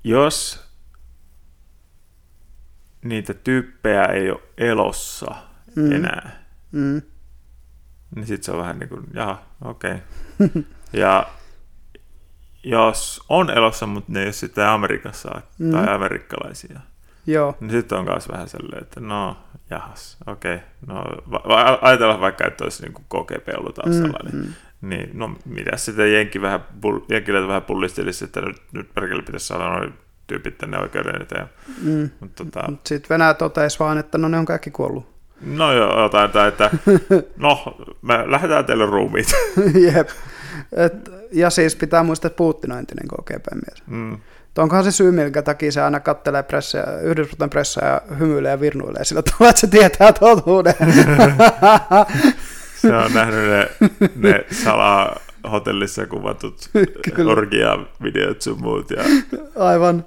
jos 0.03 0.65
niitä 3.03 3.33
tyyppejä 3.33 4.05
ei 4.05 4.31
ole 4.31 4.41
elossa 4.57 5.35
mm. 5.75 5.91
enää, 5.91 6.45
mm. 6.71 7.01
niin 8.15 8.27
sitten 8.27 8.43
se 8.43 8.51
on 8.51 8.57
vähän 8.57 8.79
niin 8.79 8.89
kuin, 8.89 9.03
jaha, 9.13 9.43
okei. 9.61 9.95
Okay. 10.39 10.63
ja 11.01 11.27
jos 12.63 13.21
on 13.29 13.49
elossa, 13.49 13.87
mutta 13.87 14.11
ne 14.11 14.19
ei 14.19 14.25
ole 14.25 14.33
sitten 14.33 14.67
Amerikassa 14.67 15.41
mm. 15.59 15.71
tai 15.71 15.95
amerikkalaisia, 15.95 16.79
Joo. 17.27 17.57
niin 17.59 17.71
sitten 17.71 17.97
on 17.97 18.05
myös 18.05 18.29
vähän 18.29 18.49
sellainen, 18.49 18.83
että 18.83 18.99
no, 18.99 19.37
jahas, 19.69 20.17
okei. 20.27 20.55
Okay. 20.55 20.67
No, 20.87 21.03
va- 21.31 21.79
ajatellaan 21.81 22.21
vaikka, 22.21 22.47
että 22.47 22.63
olisi 22.63 22.83
niin 22.83 22.93
kuin 22.93 23.05
KGP 23.05 23.47
ollut 23.57 23.75
taustalla, 23.75 24.19
mm, 24.23 24.31
niin, 24.31 24.45
mm. 24.47 24.53
Niin 24.81 25.09
no 25.13 25.35
mitä 25.45 25.77
sitten 25.77 26.13
Jenki 26.13 26.41
vähän, 26.41 26.65
Jenkilä 27.09 27.47
vähän 27.47 27.61
pullistelisi, 27.61 28.25
että 28.25 28.41
nyt, 28.41 28.57
nyt 28.71 28.93
perkele 28.93 29.21
pitäisi 29.21 29.47
saada 29.47 29.69
noin 29.69 29.93
tyypit 30.27 30.57
tänne 30.57 30.79
oikeuden 30.79 31.21
eteen. 31.21 31.49
Mm. 31.81 32.09
Mutta 32.19 32.43
tota... 32.45 32.71
Sitten 32.85 33.09
Venäjä 33.09 33.33
totesi 33.33 33.79
vaan, 33.79 33.97
että 33.97 34.17
no 34.17 34.27
ne 34.27 34.37
on 34.37 34.45
kaikki 34.45 34.71
kuollut. 34.71 35.15
No 35.41 35.73
joo, 35.73 36.01
jotain, 36.01 36.25
että, 36.25 36.47
että 36.47 36.71
no, 37.37 37.77
me 38.01 38.31
lähdetään 38.31 38.65
teille 38.65 38.85
ruumiit. 38.85 39.27
Jep. 39.93 40.09
Et, 40.71 41.11
ja 41.31 41.49
siis 41.49 41.75
pitää 41.75 42.03
muistaa, 42.03 42.27
että 42.27 42.37
Putin 42.37 42.71
on 42.71 42.77
entinen 42.77 43.07
KGP-mies. 43.07 43.83
Mm. 43.87 44.17
Onkohan 44.57 44.83
se 44.83 44.91
syy, 44.91 45.11
minkä 45.11 45.41
takia 45.41 45.71
se 45.71 45.81
aina 45.81 45.99
kattelee 45.99 46.43
pressiä, 46.43 46.83
Yhdysvaltain 47.01 47.49
pressiä 47.49 47.85
ja 47.85 48.01
hymyilee 48.19 48.51
ja 48.51 48.59
virnuilee 48.59 49.05
sillä 49.05 49.21
tavalla, 49.21 49.49
että 49.49 49.59
se 49.59 49.67
tietää 49.67 50.13
totuuden. 50.13 50.73
se 52.81 52.95
on 52.95 53.13
nähnyt 53.13 53.49
ne, 53.49 53.69
ne 54.15 54.45
salaa 54.51 55.19
hotellissa 55.51 56.05
kuvatut 56.07 56.69
orgia-videot 57.31 58.41
sun 58.41 58.61
muut. 58.61 58.91
Ja... 58.91 59.03
Aivan. 59.55 60.05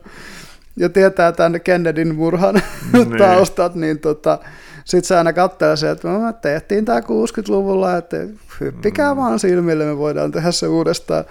Ja 0.76 0.88
tietää 0.88 1.32
tämän 1.32 1.60
Kennedyn 1.60 2.14
murhan 2.14 2.62
niin. 2.92 3.16
taustat, 3.18 3.74
niin 3.74 3.98
tota, 3.98 4.38
sitten 4.84 5.08
se 5.08 5.16
aina 5.16 5.32
katselee 5.32 5.76
se, 5.76 5.90
että 5.90 6.08
me 6.08 6.32
tehtiin 6.42 6.84
tämä 6.84 7.00
60-luvulla, 7.00 7.96
että 7.96 8.16
hyppikää 8.60 9.14
mm. 9.14 9.20
vaan 9.20 9.38
silmille, 9.38 9.84
me 9.84 9.98
voidaan 9.98 10.30
tehdä 10.30 10.50
se 10.50 10.66
uudestaan. 10.66 11.24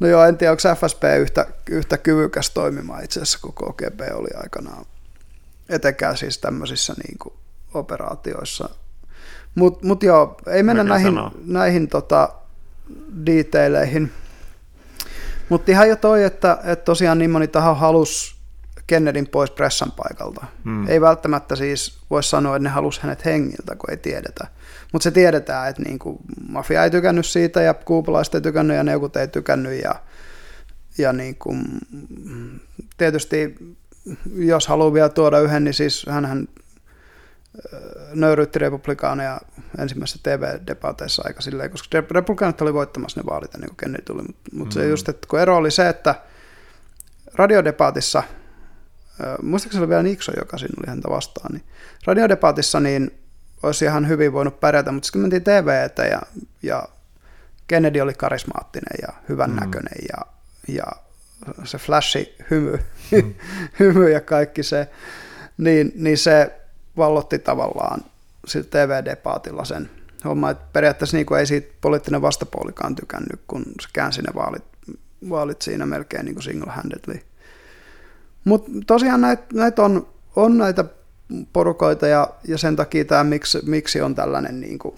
No 0.00 0.08
joo, 0.08 0.24
en 0.24 0.36
tiedä, 0.36 0.50
onko 0.50 0.86
FSP 0.86 1.02
yhtä, 1.20 1.46
yhtä 1.70 1.98
kyvykäs 1.98 2.50
toimimaan 2.50 3.04
itse 3.04 3.20
asiassa, 3.20 3.38
kun 3.42 3.54
KGB 3.54 4.00
oli 4.14 4.28
aikanaan. 4.42 4.84
Etenkään 5.68 6.16
siis 6.16 6.38
tämmöisissä 6.38 6.94
niin 7.06 7.18
kuin, 7.18 7.34
operaatioissa. 7.74 8.68
Mutta 9.54 9.86
mut 9.86 10.02
joo, 10.02 10.36
ei 10.46 10.62
mennä 10.62 10.84
Mäkin 10.84 11.14
näihin, 11.14 11.30
näihin 11.46 11.88
tota, 11.88 12.28
detaileihin. 13.26 14.12
Mutta 15.48 15.72
ihan 15.72 15.88
jo 15.88 15.96
toi, 15.96 16.24
että, 16.24 16.58
että 16.64 16.84
tosiaan 16.84 17.18
niin 17.18 17.30
moni 17.30 17.48
taho 17.48 17.74
halusi 17.74 18.40
Kennedyn 18.86 19.26
pois 19.26 19.50
pressan 19.50 19.92
paikalta. 19.92 20.46
Hmm. 20.64 20.88
Ei 20.88 21.00
välttämättä 21.00 21.56
siis 21.56 21.98
voi 22.10 22.22
sanoa, 22.22 22.56
että 22.56 22.68
ne 22.68 22.70
halusi 22.70 23.00
hänet 23.02 23.24
hengiltä, 23.24 23.76
kun 23.76 23.90
ei 23.90 23.96
tiedetä. 23.96 24.46
Mutta 24.92 25.04
se 25.04 25.10
tiedetään, 25.10 25.68
että 25.68 25.82
niinku, 25.82 26.20
mafia 26.48 26.84
ei 26.84 26.90
tykännyt 26.90 27.26
siitä 27.26 27.62
ja 27.62 27.74
kuupalaiset 27.74 28.34
ei 28.34 28.40
tykännyt 28.40 28.76
ja 28.76 28.82
neukut 28.82 29.16
ei 29.16 29.28
tykännyt. 29.28 29.82
Ja, 29.82 29.94
ja 30.98 31.12
niinku, 31.12 31.56
tietysti 32.96 33.56
jos 34.34 34.68
haluaa 34.68 34.92
vielä 34.92 35.08
tuoda 35.08 35.40
yhden, 35.40 35.64
niin 35.64 35.74
siis 35.74 36.06
hän 36.08 36.48
nöyryytti 38.14 38.58
republikaaneja 38.58 39.40
ensimmäisessä 39.78 40.18
TV-debateissa 40.22 41.22
aika 41.26 41.40
silleen, 41.40 41.70
koska 41.70 42.02
republikaanit 42.10 42.60
oli 42.60 42.74
voittamassa 42.74 43.20
ne 43.20 43.26
vaalit 43.26 43.54
ennen 43.54 43.70
kuin 43.70 43.76
Kennedy 43.76 44.02
tuli. 44.04 44.22
Mutta 44.22 44.50
mut 44.52 44.68
mm. 44.68 44.72
se 44.72 44.88
just, 44.88 45.08
että 45.08 45.26
kun 45.30 45.40
ero 45.40 45.56
oli 45.56 45.70
se, 45.70 45.88
että 45.88 46.14
radiodebaatissa, 47.34 48.22
muistaakseni 49.42 49.82
oli 49.82 49.88
vielä 49.88 50.02
Nixon, 50.02 50.34
joka 50.38 50.58
siinä 50.58 50.74
oli 50.78 50.88
häntä 50.88 51.08
vastaan, 51.08 51.52
niin 51.52 51.64
radiodebaatissa 52.06 52.80
niin 52.80 53.10
olisi 53.62 53.84
ihan 53.84 54.08
hyvin 54.08 54.32
voinut 54.32 54.60
pärjätä, 54.60 54.92
mutta 54.92 55.06
sitten 55.06 55.22
mentiin 55.22 55.44
TVtä 55.44 56.04
ja, 56.04 56.22
ja 56.62 56.84
Kennedy 57.66 58.00
oli 58.00 58.14
karismaattinen 58.14 58.98
ja 59.02 59.08
hyvän 59.28 59.50
mm. 59.50 59.56
näköinen 59.56 59.98
ja, 60.08 60.26
ja 60.68 60.86
se 61.64 61.78
flashi 61.78 62.36
hymy, 62.50 62.78
mm. 63.12 63.34
hymy 63.80 64.10
ja 64.10 64.20
kaikki 64.20 64.62
se, 64.62 64.88
niin, 65.58 65.92
niin 65.94 66.18
se 66.18 66.59
vallotti 67.00 67.38
tavallaan 67.38 68.00
sillä 68.46 68.66
TV-debaatilla 68.70 69.64
sen 69.64 69.90
homma, 70.24 70.50
että 70.50 70.64
periaatteessa 70.72 71.16
niin 71.16 71.36
ei 71.38 71.46
siitä 71.46 71.74
poliittinen 71.80 72.22
vastapuolikaan 72.22 72.94
tykännyt, 72.94 73.40
kun 73.46 73.62
se 73.80 73.88
käänsi 73.92 74.22
ne 74.22 74.34
vaalit, 74.34 74.64
vaalit 75.30 75.62
siinä 75.62 75.86
melkein 75.86 76.24
niin 76.24 76.42
single-handedly. 76.42 77.20
Mutta 78.44 78.70
tosiaan 78.86 79.20
näitä 79.20 79.44
näit 79.52 79.78
on, 79.78 80.06
on 80.36 80.58
näitä 80.58 80.84
porukoita 81.52 82.06
ja, 82.06 82.28
ja 82.48 82.58
sen 82.58 82.76
takia 82.76 83.04
tämä 83.04 83.24
miksi, 83.24 83.58
miksi 83.64 84.00
on 84.00 84.14
tällainen 84.14 84.60
niin 84.60 84.78
kuin... 84.78 84.96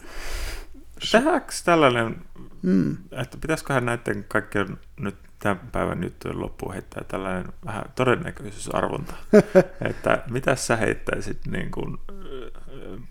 Tehdäänkö 1.12 1.52
tällainen, 1.64 2.16
mm. 2.62 2.96
että 3.10 3.38
pitäisiköhän 3.40 3.84
näiden 3.84 4.24
kaikkien 4.28 4.78
nyt 5.00 5.16
tämän 5.42 5.60
päivän 5.72 6.02
juttujen 6.04 6.40
loppuun 6.40 6.72
heittää 6.72 7.04
tällainen 7.08 7.52
vähän 7.64 7.84
todennäköisyysarvonta, 7.94 9.14
että 9.90 10.22
mitä 10.30 10.56
sä 10.56 10.76
heittäisit 10.76 11.38
niin 11.46 11.70
kuin, 11.70 11.98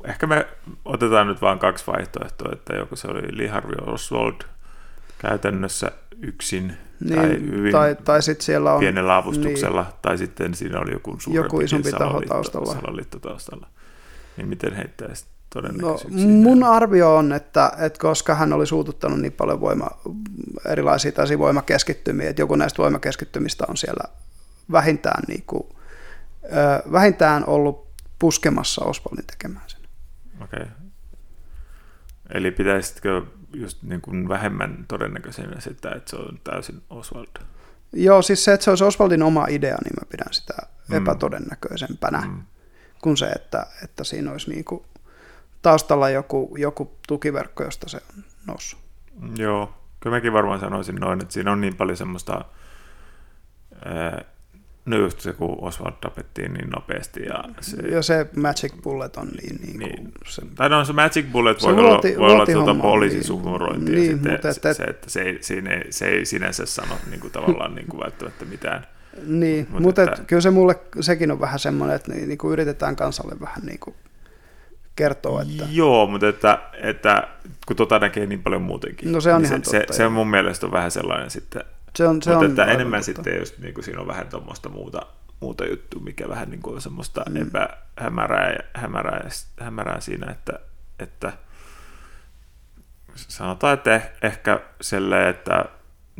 ehkä 0.05 0.27
me 0.27 0.47
otetaan 0.85 1.27
nyt 1.27 1.41
vain 1.41 1.59
kaksi 1.59 1.87
vaihtoehtoa, 1.87 2.51
että 2.53 2.75
joku 2.75 2.95
se 2.95 3.07
oli 3.07 3.37
Lee 3.37 3.47
Harvey 3.47 3.93
Oswald 3.93 4.41
käytännössä 5.19 5.91
yksin 6.21 6.77
niin, 6.99 7.15
tai 7.15 7.29
hyvin 7.29 7.71
tai, 7.71 7.95
tai 8.03 8.21
sit 8.21 8.41
siellä 8.41 8.73
on, 8.73 8.79
pienellä 8.79 9.17
avustuksella, 9.17 9.81
niin, 9.81 9.93
tai 10.01 10.17
sitten 10.17 10.53
siinä 10.53 10.79
oli 10.79 10.91
joku 10.91 11.15
suurempi 11.19 11.45
joku 11.45 11.61
isompi 11.61 11.91
taho 11.91 12.21
taustalla. 12.21 12.73
salaliitto 12.73 13.19
taustalla. 13.19 13.67
Niin 14.37 14.47
miten 14.47 14.73
heittäisi 14.73 15.25
No, 15.55 15.99
mun 16.27 16.63
arvio 16.63 17.15
on, 17.15 17.33
että, 17.33 17.71
että 17.77 17.99
koska 17.99 18.35
hän 18.35 18.53
oli 18.53 18.67
suututtanut 18.67 19.19
niin 19.19 19.31
paljon 19.31 19.61
voima, 19.61 19.87
erilaisia 20.65 21.11
tällaisia 21.11 21.39
voimakeskittymiä, 21.39 22.29
että 22.29 22.41
joku 22.41 22.55
näistä 22.55 22.77
voimakeskittymistä 22.77 23.65
on 23.67 23.77
siellä 23.77 24.03
vähintään, 24.71 25.23
niin 25.27 25.43
kuin, 25.47 25.63
vähintään 26.91 27.45
ollut 27.47 27.87
puskemassa 28.19 28.85
Oswaldin 28.85 29.25
tekemään 29.27 29.65
sen. 29.67 29.81
Okei. 30.41 30.61
Okay. 30.61 30.75
Eli 32.33 32.51
pitäisitkö 32.51 33.21
just 33.53 33.83
niin 33.83 34.01
kuin 34.01 34.29
vähemmän 34.29 34.85
todennäköisenä 34.87 35.59
sitä, 35.59 35.91
että 35.95 36.09
se 36.09 36.15
on 36.15 36.39
täysin 36.43 36.81
Oswald? 36.89 37.27
Joo, 37.93 38.21
siis 38.21 38.43
se, 38.43 38.53
että 38.53 38.63
se 38.63 38.69
olisi 38.69 38.83
Oswaldin 38.83 39.23
oma 39.23 39.45
idea, 39.49 39.77
niin 39.83 39.93
mä 40.01 40.07
pidän 40.09 40.33
sitä 40.33 40.53
mm. 40.87 40.97
epätodennäköisempänä 40.97 42.21
mm. 42.21 42.43
kuin 43.01 43.17
se, 43.17 43.25
että, 43.25 43.65
että 43.83 44.03
siinä 44.03 44.31
olisi 44.31 44.49
niin 44.49 44.65
kuin 44.65 44.83
taustalla 45.61 46.09
joku, 46.09 46.55
joku 46.57 46.97
tukiverkko, 47.07 47.63
josta 47.63 47.89
se 47.89 47.97
on 48.17 48.23
noussut. 48.47 48.79
Joo, 49.37 49.73
kyllä 49.99 50.15
mäkin 50.15 50.33
varmaan 50.33 50.59
sanoisin 50.59 50.95
noin, 50.95 51.21
että 51.21 51.33
siinä 51.33 51.51
on 51.51 51.61
niin 51.61 51.75
paljon 51.75 51.97
semmoista 51.97 52.45
ää, 53.85 54.23
No 54.85 54.97
just 54.97 55.19
se, 55.19 55.33
kun 55.33 55.57
Oswald 55.61 55.93
tapettiin 56.01 56.53
niin 56.53 56.69
nopeasti. 56.69 57.23
Ja 57.23 57.43
se, 57.61 57.77
ja 57.87 58.01
se 58.01 58.27
Magic 58.35 58.73
Bullet 58.83 59.17
on 59.17 59.27
niin... 59.27 59.59
niin, 59.61 59.79
niin 59.79 60.11
se, 60.25 60.41
tai 60.55 60.69
no 60.69 60.85
se 60.85 60.93
Magic 60.93 61.31
Bullet 61.31 61.63
voi 61.63 61.73
luoti, 61.73 62.15
olla, 62.15 62.27
voi 62.27 62.33
olla 62.33 62.45
tuota 62.45 62.75
poliisisuhmurointia. 62.75 63.95
Niin, 63.95 64.11
sitten 64.11 64.31
mutta 64.31 64.49
et, 64.49 64.77
se, 64.77 64.83
että 64.83 65.09
se 65.09 65.21
ei, 65.21 65.37
siinä 65.41 65.81
se 65.89 66.05
ei 66.05 66.25
sinänsä 66.25 66.65
sano 66.65 66.95
niin 67.09 67.19
kuin, 67.19 67.33
tavallaan 67.33 67.75
niin 67.75 67.87
kuin 67.87 68.03
välttämättä 68.03 68.45
mitään. 68.45 68.87
Niin, 69.25 69.67
mutta, 69.69 69.81
mutta 69.81 70.03
että, 70.03 70.23
kyllä 70.27 70.41
se 70.41 70.51
mulle, 70.51 70.79
sekin 71.01 71.31
on 71.31 71.39
vähän 71.39 71.59
semmoinen, 71.59 71.95
että 71.95 72.11
niin, 72.11 72.27
niin 72.27 72.37
kuin 72.37 72.53
yritetään 72.53 72.95
kansalle 72.95 73.35
vähän 73.39 73.65
niin 73.65 73.79
kuin 73.79 73.95
kertoa. 74.95 75.41
Että... 75.41 75.65
Joo, 75.71 76.07
mutta 76.07 76.27
että, 76.27 76.59
että 76.73 77.27
kun 77.67 77.75
tota 77.75 77.99
näkee 77.99 78.25
niin 78.25 78.43
paljon 78.43 78.61
muutenkin, 78.61 79.11
no 79.11 79.21
se 79.21 79.33
on 79.33 79.41
niin 79.41 79.51
ihan 79.51 79.65
se, 79.65 79.79
totta, 79.79 79.93
se, 79.93 79.97
se, 79.97 80.09
mun 80.09 80.29
mielestä 80.29 80.65
on 80.65 80.71
vähän 80.71 80.91
sellainen 80.91 81.29
sitten, 81.29 81.63
se 81.95 82.07
on, 82.07 82.21
se 82.21 82.29
mutta 82.29 82.45
on 82.45 82.51
että 82.51 82.65
enemmän 82.65 82.99
totta. 82.99 83.05
sitten 83.05 83.39
just 83.39 83.57
niin 83.57 83.73
kuin 83.73 83.83
siinä 83.83 84.01
on 84.01 84.07
vähän 84.07 84.27
tuommoista 84.27 84.69
muuta, 84.69 85.05
muuta 85.39 85.65
juttua, 85.65 86.01
mikä 86.01 86.29
vähän 86.29 86.49
niin 86.49 86.61
kuin 86.61 86.75
on 86.75 86.81
semmoista 86.81 87.23
mm. 87.29 87.41
epähämärää 87.41 88.55
hämärää, 88.73 89.29
hämärää 89.59 89.99
siinä, 89.99 90.31
että, 90.31 90.59
että 90.99 91.33
sanotaan, 93.15 93.73
että 93.73 94.01
ehkä 94.21 94.59
silleen, 94.81 95.27
että 95.27 95.65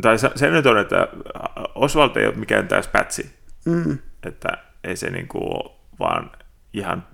tai 0.01 0.17
se, 0.19 0.31
se 0.35 0.49
nyt 0.49 0.65
on, 0.65 0.77
että 0.77 1.07
Oswald 1.75 2.15
ei 2.15 2.27
ole 2.27 2.35
mikään 2.35 2.67
täys 2.67 2.87
pätsi, 2.87 3.35
mm. 3.65 3.97
että 4.23 4.49
ei 4.83 4.95
se 4.95 5.09
niin 5.09 5.27
kuin 5.27 5.73
vaan 5.99 6.31
ihan 6.73 7.07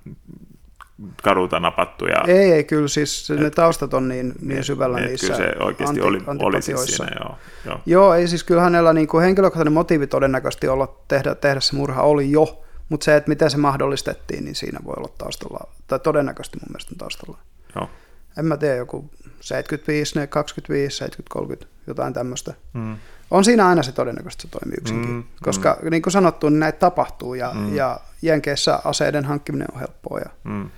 kadulta 1.23 1.60
napattu. 1.60 2.05
Ja, 2.05 2.23
ei, 2.27 2.51
ei, 2.51 2.63
kyllä 2.63 2.88
siis 2.88 3.31
et, 3.31 3.39
ne 3.39 3.49
taustat 3.49 3.93
on 3.93 4.07
niin, 4.07 4.33
niin 4.41 4.63
syvällä 4.63 4.99
et, 4.99 5.05
niissä 5.05 5.27
Kyllä 5.27 5.38
se 5.38 5.55
oikeasti 5.60 5.86
anti, 5.86 6.01
oli, 6.01 6.19
oli 6.39 6.62
siis 6.62 6.86
siinä, 6.86 7.12
joo, 7.19 7.36
joo. 7.65 7.79
Joo, 7.86 8.13
ei 8.13 8.27
siis 8.27 8.43
kyllä 8.43 8.62
hänellä 8.62 8.93
niin 8.93 9.07
kuin 9.07 9.23
henkilökohtainen 9.23 9.73
motiivi 9.73 10.07
todennäköisesti 10.07 10.67
olla 10.67 10.95
tehdä, 11.07 11.36
tehdä 11.36 11.60
se 11.60 11.75
murha 11.75 12.01
oli 12.01 12.31
jo, 12.31 12.63
mutta 12.89 13.03
se, 13.03 13.15
että 13.15 13.29
miten 13.29 13.51
se 13.51 13.57
mahdollistettiin, 13.57 14.45
niin 14.45 14.55
siinä 14.55 14.79
voi 14.86 14.93
olla 14.97 15.13
taustalla, 15.17 15.67
tai 15.88 15.99
todennäköisesti 15.99 16.60
mun 16.62 16.69
mielestä 16.69 16.95
taustalla. 16.97 17.38
Joo. 17.75 17.89
En 18.38 18.45
mä 18.45 18.57
tiedä, 18.57 18.75
joku 18.75 19.10
75, 19.39 20.27
25, 20.29 20.97
70, 20.97 21.33
30, 21.33 21.67
jotain 21.88 22.13
tämmöistä. 22.13 22.53
Mm. 22.73 22.97
On 23.31 23.45
siinä 23.45 23.67
aina 23.67 23.83
se 23.83 23.91
todennäköisesti 23.91 24.41
se 24.41 24.47
toimii 24.47 24.77
yksinkin, 24.77 25.10
mm, 25.10 25.23
koska 25.43 25.77
mm. 25.81 25.89
niin 25.89 26.01
kuin 26.01 26.13
sanottu, 26.13 26.49
niin 26.49 26.60
näitä 26.60 26.79
tapahtuu 26.79 27.33
ja, 27.33 27.51
mm. 27.53 27.75
ja 27.75 27.99
Jenkeissä 28.21 28.79
aseiden 28.83 29.25
hankkiminen 29.25 29.67
on 29.73 29.79
helppoa 29.79 30.19
ja 30.19 30.29
mm. 30.43 30.69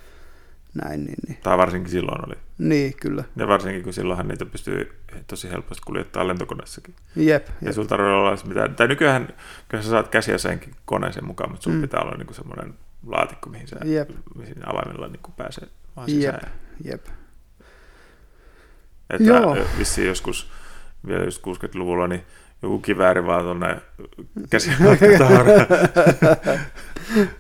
Näin. 0.74 1.04
Niin, 1.04 1.18
niin. 1.28 1.38
Tai 1.44 1.58
varsinkin 1.58 1.92
silloin 1.92 2.28
oli. 2.28 2.36
Niin, 2.58 2.94
kyllä. 3.02 3.24
Ja 3.36 3.48
varsinkin 3.48 3.84
kun 3.84 3.94
silloinhan 3.94 4.28
niitä 4.28 4.46
pystyy 4.46 4.92
tosi 5.28 5.50
helposti 5.50 5.82
kuljettaa 5.86 6.28
lentokoneessakin. 6.28 6.96
Jep. 7.16 7.48
Ja 7.48 7.54
jep. 7.62 7.74
sulla 7.74 7.88
tarvitse 7.88 8.12
olla 8.12 8.38
mitään, 8.48 8.76
tai 8.76 8.88
nykyään 8.88 9.34
kyllä 9.70 9.84
sä 9.84 9.90
saat 9.90 10.08
käsiä 10.08 10.38
senkin 10.38 10.74
koneeseen 10.86 11.26
mukaan, 11.26 11.52
mutta 11.52 11.64
sulla 11.64 11.76
mm. 11.76 11.82
pitää 11.82 12.02
olla 12.02 12.18
niinku 12.18 12.34
semmoinen 12.34 12.74
laatikko, 13.08 13.50
mihin 13.50 13.68
sä 13.68 13.76
jep. 13.86 14.10
mihin 14.36 14.70
avaimella 14.70 15.08
niinku 15.08 15.32
pääsee 15.38 15.68
vaan 15.96 16.10
sisään. 16.10 16.52
Jep, 16.84 16.92
jep. 16.92 17.06
Että 19.10 19.24
Joo. 19.28 19.58
vissiin 19.78 20.08
joskus 20.08 20.52
vielä 21.08 21.24
just 21.24 21.44
60-luvulla, 21.48 22.08
niin 22.08 22.24
joku 22.62 22.80
kivääri 22.80 23.26
vaan 23.26 23.44
tuonne 23.44 23.82
käsin 24.50 24.74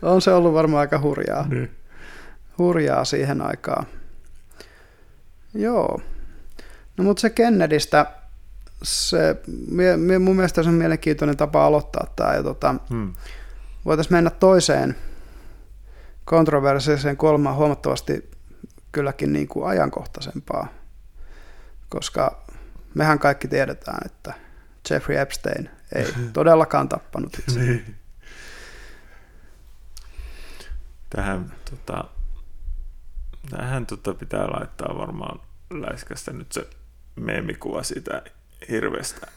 On 0.01 0.21
se 0.21 0.31
ollut 0.33 0.53
varmaan 0.53 0.81
aika 0.81 0.99
hurjaa. 0.99 1.47
Niin. 1.47 1.78
Hurjaa 2.59 3.05
siihen 3.05 3.41
aikaan. 3.41 3.85
Joo. 5.53 6.01
No 6.97 7.03
mutta 7.03 7.21
se 7.21 7.29
Kennedystä, 7.29 8.05
se, 8.83 9.35
mun 10.19 10.35
mielestä 10.35 10.63
se 10.63 10.69
on 10.69 10.75
mielenkiintoinen 10.75 11.37
tapa 11.37 11.65
aloittaa 11.65 12.07
tämä. 12.15 12.33
Ja 12.33 12.43
tota, 12.43 12.75
hmm. 12.89 13.13
Voitaisiin 13.85 14.13
mennä 14.13 14.29
toiseen 14.29 14.95
kontroversiiseen 16.25 17.17
kolmaan 17.17 17.55
huomattavasti 17.55 18.31
kylläkin 18.91 19.33
niin 19.33 19.47
kuin 19.47 19.69
ajankohtaisempaa, 19.69 20.67
koska 21.89 22.43
mehän 22.93 23.19
kaikki 23.19 23.47
tiedetään, 23.47 23.99
että 24.05 24.33
Jeffrey 24.89 25.17
Epstein 25.17 25.69
ei 25.95 26.13
todellakaan 26.33 26.89
tappanut 26.89 27.39
itse. 27.39 27.59
niin. 27.59 27.95
Tähän, 31.09 31.53
tota, 31.69 32.03
tähän 33.49 33.85
tota 33.85 34.13
pitää 34.13 34.47
laittaa 34.47 34.97
varmaan 34.97 35.39
läiskästä 35.69 36.33
nyt 36.33 36.51
se 36.51 36.67
meemikuva 37.15 37.83
siitä 37.83 38.21
hirvestä 38.69 39.27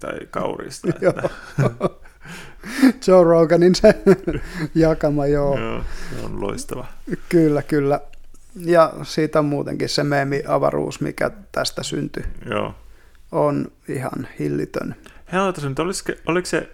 tai 0.00 0.18
kaurista. 0.30 0.88
Että... 0.88 1.28
Joe 3.06 3.24
Roganin 3.24 3.74
se 3.74 3.94
jakama, 4.74 5.26
joo. 5.26 5.58
joo. 5.58 5.84
Se 6.10 6.24
on 6.24 6.40
loistava. 6.40 6.86
Kyllä, 7.28 7.62
kyllä. 7.62 8.00
Ja 8.56 8.92
siitä 9.02 9.38
on 9.38 9.44
muutenkin 9.44 9.88
se 9.88 10.04
meemi-avaruus, 10.04 11.00
mikä 11.00 11.30
tästä 11.52 11.82
syntyi. 11.82 12.24
Joo 12.50 12.74
on 13.32 13.72
ihan 13.88 14.28
hillitön. 14.38 14.94
Nyt, 15.68 15.78
oliko, 15.78 16.22
oliko 16.26 16.46
se 16.46 16.68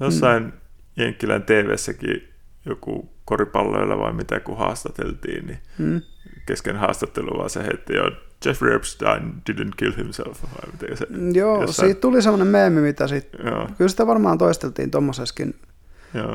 jossain 0.00 0.42
mm. 0.42 0.52
Jenkkilän 0.96 1.42
TV-säkin 1.42 2.28
joku 2.64 3.08
koripalloilla 3.24 3.98
vai 3.98 4.12
mitä, 4.12 4.40
kun 4.40 4.58
haastateltiin, 4.58 5.46
niin 5.46 5.58
mm. 5.78 6.02
kesken 6.46 6.76
haastattelua 6.76 7.48
se 7.48 7.62
heitti 7.62 7.94
jo 7.94 8.10
Jeffrey 8.44 8.74
Epstein 8.74 9.42
didn't 9.50 9.72
kill 9.76 9.92
himself. 9.96 10.42
Vai 10.42 10.72
miten 10.72 10.96
se, 10.96 11.06
Joo, 11.32 11.60
jossain... 11.60 11.86
siitä 11.86 12.00
tuli 12.00 12.22
semmoinen 12.22 12.48
meemi, 12.48 12.80
mitä 12.80 13.08
sitten, 13.08 13.40
kyllä 13.78 13.88
sitä 13.88 14.06
varmaan 14.06 14.38
toisteltiin 14.38 14.90
tuommoisessakin 14.90 15.54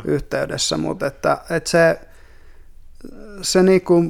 yhteydessä, 0.05 0.77
mutta 0.77 1.07
että, 1.07 1.38
että 1.49 1.69
se, 1.69 1.99
se 3.41 3.63
niinku, 3.63 4.03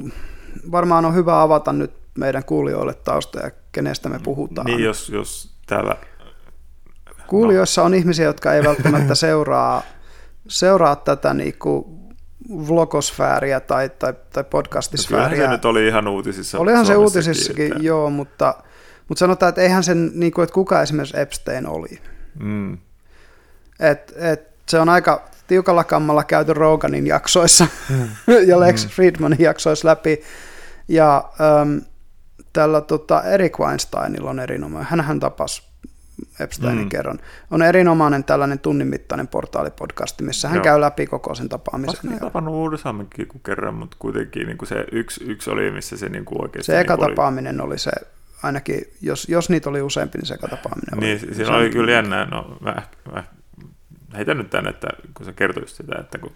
varmaan 0.70 1.04
on 1.04 1.14
hyvä 1.14 1.42
avata 1.42 1.72
nyt 1.72 1.92
meidän 2.18 2.44
kuulijoille 2.44 2.94
tausta 2.94 3.40
ja 3.40 3.50
kenestä 3.72 4.08
me 4.08 4.18
puhutaan. 4.22 4.66
Niin, 4.66 4.84
jos, 4.84 5.08
jos 5.08 5.56
täällä... 5.66 5.96
Kuulijoissa 7.26 7.80
no. 7.80 7.86
on 7.86 7.94
ihmisiä, 7.94 8.24
jotka 8.24 8.54
ei 8.54 8.64
välttämättä 8.64 9.14
seuraa, 9.24 9.82
seuraa 10.48 10.96
tätä 10.96 11.34
niinku 11.34 12.00
vlogosfääriä 12.50 13.60
tai, 13.60 13.90
tai, 13.98 14.14
tai 14.32 14.44
podcastisfääriä. 14.44 15.44
se 15.44 15.50
nyt 15.50 15.64
oli 15.64 15.86
ihan 15.86 16.08
uutisissa. 16.08 16.58
Olihan 16.58 16.86
se 16.86 16.96
uutisissakin, 16.96 17.66
että... 17.66 17.78
joo, 17.82 18.10
mutta, 18.10 18.54
mutta 19.08 19.18
sanotaan, 19.18 19.48
että 19.48 19.60
eihän 19.60 19.84
sen, 19.84 20.10
niin 20.14 20.32
kuin, 20.32 20.42
että 20.42 20.54
kuka 20.54 20.82
esimerkiksi 20.82 21.20
Epstein 21.20 21.66
oli. 21.66 21.98
Mm. 22.38 22.78
Et, 23.80 24.12
et, 24.16 24.48
se 24.68 24.80
on 24.80 24.88
aika 24.88 25.28
tiukalla 25.46 25.84
kammalla 25.84 26.24
käyty 26.24 26.54
Roganin 26.54 27.06
jaksoissa 27.06 27.66
mm. 27.90 28.08
ja 28.46 28.60
Lex 28.60 28.84
mm. 28.84 28.90
Friedmanin 28.90 29.40
jaksoissa 29.40 29.88
läpi. 29.88 30.22
Ja 30.88 31.30
ähm, 31.40 31.78
tällä 32.52 32.80
tota, 32.80 33.22
Erik 33.22 33.58
Weinsteinilla 33.58 34.30
on 34.30 34.40
erinomainen, 34.40 34.90
hänhän 34.90 35.20
tapasi 35.20 35.62
Epsteinin 36.40 36.84
mm. 36.84 36.88
kerran. 36.88 37.18
On 37.50 37.62
erinomainen 37.62 38.24
tällainen 38.24 38.58
tunnin 38.58 38.86
mittainen 38.86 39.28
portaalipodcasti, 39.28 40.24
missä 40.24 40.48
hän 40.48 40.56
Joo. 40.56 40.64
käy 40.64 40.80
läpi 40.80 41.06
koko 41.06 41.34
sen 41.34 41.48
tapaamisen. 41.48 42.10
Hän 42.10 42.20
tapannut 42.20 42.54
uudessamminkin 42.54 43.28
kuin 43.28 43.42
kerran, 43.42 43.74
mutta 43.74 43.96
kuitenkin 43.98 44.46
niin 44.46 44.58
kuin 44.58 44.68
se 44.68 44.84
yksi, 44.92 45.24
yksi 45.24 45.50
oli, 45.50 45.70
missä 45.70 45.96
se 45.96 46.08
niin 46.08 46.24
kuin 46.24 46.42
oikeasti... 46.42 46.72
Se 46.72 46.80
eka 46.80 46.96
niin 46.96 47.08
tapaaminen 47.08 47.60
oli... 47.60 47.68
oli 47.68 47.78
se, 47.78 47.90
ainakin 48.42 48.80
jos, 49.02 49.28
jos 49.28 49.50
niitä 49.50 49.70
oli 49.70 49.82
useampi, 49.82 50.18
niin 50.18 50.26
se 50.26 50.34
eka 50.34 50.48
tapaaminen 50.48 50.98
niin, 50.98 51.20
oli. 51.26 51.34
Siinä 51.34 51.56
oli 51.56 51.70
kyllä 51.70 51.92
jännä, 51.92 52.24
no 52.24 52.58
mä, 52.60 52.82
mä 53.12 53.24
heitän 54.16 54.38
nyt 54.38 54.50
tänne, 54.50 54.70
että 54.70 54.88
kun 55.14 55.26
sä 55.26 55.32
kertoisit 55.32 55.76
sitä, 55.76 55.96
että 56.00 56.18
kun, 56.18 56.32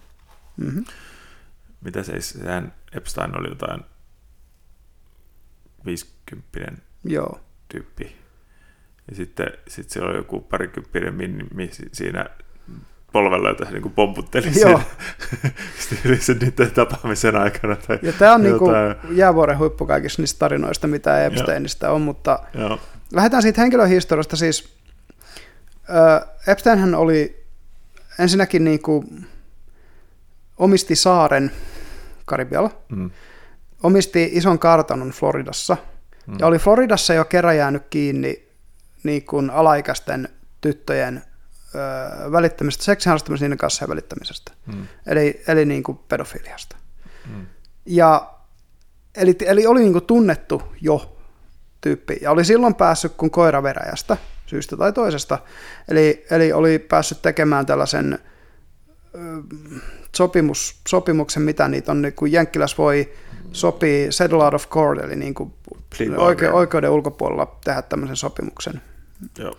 mm-hmm. 0.57 0.85
mitä 1.81 2.03
se, 2.03 2.21
sehän 2.21 2.73
Epstein 2.93 3.39
oli 3.39 3.49
jotain 3.49 3.81
50 5.85 6.71
Joo. 7.03 7.39
tyyppi. 7.67 8.20
Ja 9.11 9.15
sitten 9.15 9.47
sit 9.67 9.89
siellä 9.89 10.09
oli 10.09 10.17
joku 10.17 10.39
parikymppinen 10.39 11.13
minni 11.15 11.71
siinä 11.91 12.25
polvella, 13.11 13.49
jota 13.49 13.65
se 13.65 13.71
niin 13.71 13.91
pomputteli 13.91 14.59
Joo. 14.59 14.81
sen, 15.79 16.21
sen 16.25 16.37
niiden 16.37 16.71
tapaamisen 16.71 17.35
aikana. 17.35 17.75
Tai 17.75 17.99
ja 18.01 18.13
tämä 18.13 18.33
on 18.33 18.43
niinku 18.43 18.69
jäävuoren 19.11 19.57
huippu 19.57 19.85
kaikista 19.85 20.21
niistä 20.21 20.39
tarinoista, 20.39 20.87
mitä 20.87 21.25
Epsteinistä 21.25 21.87
Joo. 21.87 21.95
on, 21.95 22.01
mutta 22.01 22.39
Joo. 22.53 22.79
lähdetään 23.13 23.43
siitä 23.43 23.61
henkilöhistoriasta. 23.61 24.35
Siis 24.35 24.77
äh, 25.89 26.29
Epsteinhän 26.47 26.95
oli 26.95 27.45
ensinnäkin 28.19 28.63
niinku, 28.63 29.05
omisti 30.57 30.95
saaren 30.95 31.51
Karibialla. 32.25 32.71
Mm 32.89 33.11
omisti 33.83 34.29
ison 34.33 34.59
kartanon 34.59 35.09
Floridassa. 35.09 35.77
Hmm. 36.27 36.35
Ja 36.39 36.47
oli 36.47 36.57
Floridassa 36.57 37.13
jo 37.13 37.25
kerran 37.25 37.57
jäänyt 37.57 37.83
kiinni 37.89 38.47
niin 39.03 39.25
kuin 39.25 39.49
alaikäisten 39.49 40.29
tyttöjen 40.61 41.23
ö, 41.75 42.31
välittämisestä, 42.31 42.83
seksiharrastamista 42.83 43.45
niiden 43.45 43.57
kanssa 43.57 43.83
ja 43.83 43.89
välittämisestä. 43.89 44.51
Hmm. 44.71 44.87
Eli, 45.05 45.43
eli 45.47 45.65
niin 45.65 45.83
kuin 45.83 45.97
pedofiliasta. 45.97 46.75
Hmm. 47.27 47.45
Ja, 47.85 48.33
eli, 49.15 49.35
eli 49.45 49.67
oli 49.67 49.79
niin 49.79 49.93
kuin 49.93 50.05
tunnettu 50.05 50.63
jo 50.81 51.17
tyyppi. 51.81 52.17
Ja 52.21 52.31
oli 52.31 52.45
silloin 52.45 52.75
päässyt 52.75 53.13
kun 53.17 53.31
koira 53.31 53.63
veräjästä, 53.63 54.17
syystä 54.45 54.77
tai 54.77 54.93
toisesta. 54.93 55.39
Eli, 55.87 56.25
eli 56.31 56.53
oli 56.53 56.79
päässyt 56.79 57.21
tekemään 57.21 57.65
tällaisen 57.65 58.19
sopimus, 60.15 60.81
sopimuksen, 60.87 61.43
mitä 61.43 61.67
niitä 61.67 61.91
on, 61.91 62.01
niin 62.01 62.13
kun 62.13 62.31
Jenkkiläs 62.31 62.77
voi 62.77 63.13
sopii 63.51 64.11
settle 64.11 64.43
out 64.43 64.53
of 64.53 64.69
court, 64.69 65.03
eli 65.03 65.15
niin 65.15 65.33
kuin 65.33 65.53
oike, 66.17 66.51
oikeuden 66.51 66.89
ulkopuolella 66.89 67.59
tehdä 67.63 67.81
tämmöisen 67.81 68.15
sopimuksen. 68.15 68.81
Joo. 69.37 69.55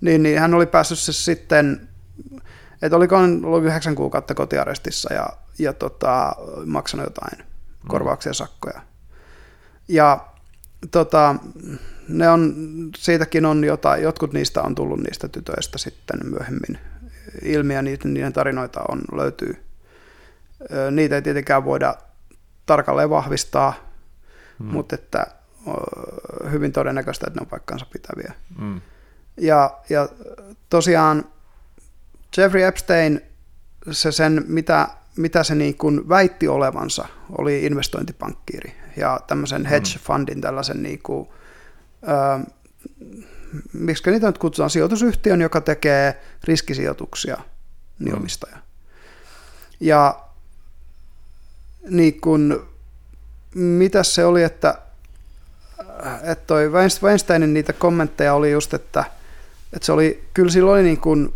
Niin, 0.00 0.22
niin 0.22 0.38
hän 0.38 0.54
oli 0.54 0.66
päässyt 0.66 0.98
se 0.98 1.12
sitten, 1.12 1.88
että 2.82 2.96
oliko 2.96 3.16
ollut 3.16 3.64
yhdeksän 3.64 3.94
kuukautta 3.94 4.34
kotiarestissa 4.34 5.14
ja, 5.14 5.28
ja 5.58 5.72
tota, 5.72 6.36
maksanut 6.66 7.06
jotain 7.06 7.38
mm. 7.38 7.88
korvauksia 7.88 8.30
ja 8.30 8.34
sakkoja. 8.34 8.80
Ja 9.88 10.26
tota, 10.90 11.34
ne 12.08 12.28
on, 12.28 12.54
siitäkin 12.96 13.46
on 13.46 13.64
jotain, 13.64 14.02
jotkut 14.02 14.32
niistä 14.32 14.62
on 14.62 14.74
tullut 14.74 15.00
niistä 15.00 15.28
tytöistä 15.28 15.78
sitten 15.78 16.20
myöhemmin 16.24 16.78
ilmi 17.42 17.74
ja 17.74 17.82
niiden, 17.82 18.14
niiden 18.14 18.32
tarinoita 18.32 18.80
on, 18.88 19.00
löytyy. 19.12 19.64
Niitä 20.90 21.14
ei 21.14 21.22
tietenkään 21.22 21.64
voida 21.64 21.94
tarkalleen 22.66 23.10
vahvistaa, 23.10 23.74
mm. 24.58 24.66
mutta 24.66 24.94
että 24.94 25.26
hyvin 26.50 26.72
todennäköistä, 26.72 27.26
että 27.26 27.40
ne 27.40 27.44
on 27.44 27.50
paikkansa 27.50 27.86
pitäviä. 27.92 28.32
Mm. 28.58 28.80
Ja, 29.36 29.78
ja 29.88 30.08
tosiaan 30.70 31.24
Jeffrey 32.36 32.62
Epstein, 32.62 33.20
se 33.90 34.12
sen, 34.12 34.44
mitä, 34.46 34.88
mitä 35.16 35.42
se 35.42 35.54
niin 35.54 35.76
kuin 35.76 36.08
väitti 36.08 36.48
olevansa, 36.48 37.08
oli 37.38 37.64
investointipankkiiri 37.64 38.74
ja 38.96 39.20
tämmöisen 39.26 39.62
mm. 39.62 39.66
hedge 39.66 39.98
fundin, 39.98 40.40
tällaisen 40.40 40.82
niin 40.82 41.00
kuin, 41.02 41.28
ö, 42.08 42.50
miksi 43.72 44.10
niitä 44.10 44.26
nyt 44.26 44.38
kutsutaan, 44.38 44.70
sijoitusyhtiön, 44.70 45.40
joka 45.40 45.60
tekee 45.60 46.22
riskisijoituksia, 46.44 47.38
niin 47.98 48.14
mm. 48.14 48.18
omistaja. 48.18 48.56
Ja 49.80 50.24
niin 51.90 52.20
kun, 52.20 52.68
mitä 53.54 54.02
se 54.02 54.24
oli, 54.24 54.42
että, 54.42 54.78
että 56.22 56.46
toi 56.46 56.72
Weinsteinin 57.02 57.54
niitä 57.54 57.72
kommentteja 57.72 58.34
oli 58.34 58.52
just, 58.52 58.74
että, 58.74 59.04
että 59.74 59.86
se 59.86 59.92
oli, 59.92 60.28
kyllä 60.34 60.50
sillä 60.50 60.72
oli 60.72 60.82
niin 60.82 61.00
kuin, 61.00 61.34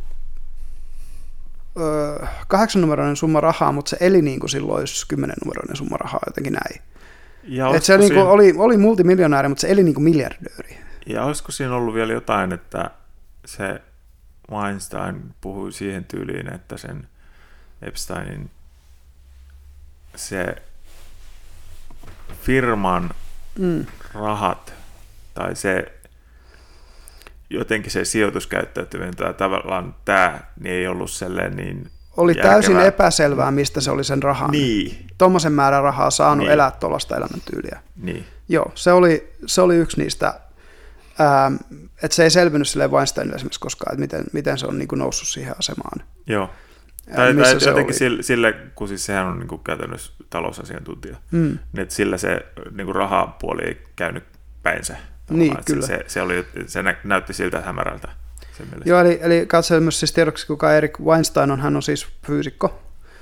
kahdeksan 2.48 2.82
numeroinen 2.82 3.16
summa 3.16 3.40
rahaa, 3.40 3.72
mutta 3.72 3.90
se 3.90 3.96
eli 4.00 4.22
niin 4.22 4.40
kuin 4.40 4.50
silloin 4.50 4.80
olisi 4.80 5.06
kymmenen 5.08 5.36
numeroinen 5.44 5.76
summa 5.76 5.96
rahaa, 5.96 6.20
jotenkin 6.26 6.52
näin. 6.52 6.82
Ja 7.42 7.76
Et 7.76 7.84
se 7.84 7.98
niin 7.98 8.14
kuin, 8.14 8.26
oli, 8.26 8.54
oli 8.56 8.76
multimiljonääri, 8.76 9.48
mutta 9.48 9.60
se 9.60 9.68
eli 9.68 9.82
niin 9.82 9.94
kuin 9.94 10.04
miljardööri. 10.04 10.78
Ja 11.06 11.24
olisiko 11.24 11.52
siinä 11.52 11.74
ollut 11.74 11.94
vielä 11.94 12.12
jotain, 12.12 12.52
että 12.52 12.90
se 13.44 13.82
Weinstein 14.50 15.34
puhui 15.40 15.72
siihen 15.72 16.04
tyyliin, 16.04 16.54
että 16.54 16.76
sen 16.76 17.08
Epsteinin 17.82 18.50
se 20.16 20.56
firman 22.42 23.10
mm. 23.58 23.86
rahat 24.14 24.74
tai 25.34 25.56
se 25.56 25.97
jotenkin 27.50 27.90
se 27.90 28.04
sijoituskäyttäytyminen 28.04 29.16
tai 29.16 29.34
tavallaan 29.34 29.94
tämä 30.04 30.40
niin 30.60 30.74
ei 30.74 30.88
ollut 30.88 31.10
sellainen 31.10 31.56
niin 31.56 31.90
Oli 32.16 32.32
järkevää. 32.32 32.52
täysin 32.52 32.80
epäselvää, 32.80 33.50
mistä 33.50 33.80
se 33.80 33.90
oli 33.90 34.04
sen 34.04 34.22
rahan. 34.22 34.50
Niin. 34.50 35.06
Tuommoisen 35.18 35.52
määrän 35.52 35.82
rahaa 35.82 36.10
saanut 36.10 36.44
niin. 36.46 36.52
elää 36.52 36.70
tuollaista 36.70 37.16
elämäntyyliä. 37.16 37.80
Niin. 37.96 38.24
Joo, 38.48 38.72
se 38.74 38.92
oli, 38.92 39.32
se 39.46 39.60
oli 39.60 39.76
yksi 39.76 40.00
niistä, 40.00 40.40
ää, 41.18 41.52
että 42.02 42.14
se 42.14 42.22
ei 42.22 42.30
selvinnyt 42.30 42.68
silleen 42.68 42.90
Weinsteinille 42.90 43.36
esimerkiksi 43.36 43.60
koskaan, 43.60 43.92
että 43.92 44.00
miten, 44.00 44.24
miten 44.32 44.58
se 44.58 44.66
on 44.66 44.78
niin 44.78 44.88
kuin 44.88 44.98
noussut 44.98 45.28
siihen 45.28 45.54
asemaan. 45.58 46.02
Joo. 46.26 46.50
Tai, 47.16 47.34
tai 47.34 47.54
jotenkin 47.66 47.94
sille, 47.94 48.22
sille, 48.22 48.52
kun 48.74 48.88
siis 48.88 49.06
sehän 49.06 49.26
on 49.26 49.38
niin 49.38 49.48
kuin 49.48 49.64
käytännössä 49.64 50.12
talousasiantuntija, 50.30 51.16
mm. 51.30 51.58
niin 51.72 51.82
että 51.82 51.94
sillä 51.94 52.18
se 52.18 52.46
niin 52.70 52.84
kuin 52.84 52.94
rahapuoli 52.94 53.62
ei 53.64 53.82
käynyt 53.96 54.24
päinsä. 54.62 54.96
Niin, 55.30 55.56
kyllä. 55.64 55.86
Se, 55.86 56.04
se, 56.06 56.22
oli, 56.22 56.46
se 56.66 56.80
näytti 57.04 57.32
siltä 57.32 57.60
hämärältä. 57.60 58.08
Joo, 58.84 59.00
eli, 59.00 59.18
eli 59.22 59.46
katsoin 59.46 59.82
myös 59.82 60.00
siis 60.00 60.12
tiedoksi, 60.12 60.46
kuka 60.46 60.72
Erik 60.72 61.00
Weinstein 61.00 61.50
on. 61.50 61.60
Hän 61.60 61.76
on 61.76 61.82
siis 61.82 62.06
fyysikko 62.26 62.80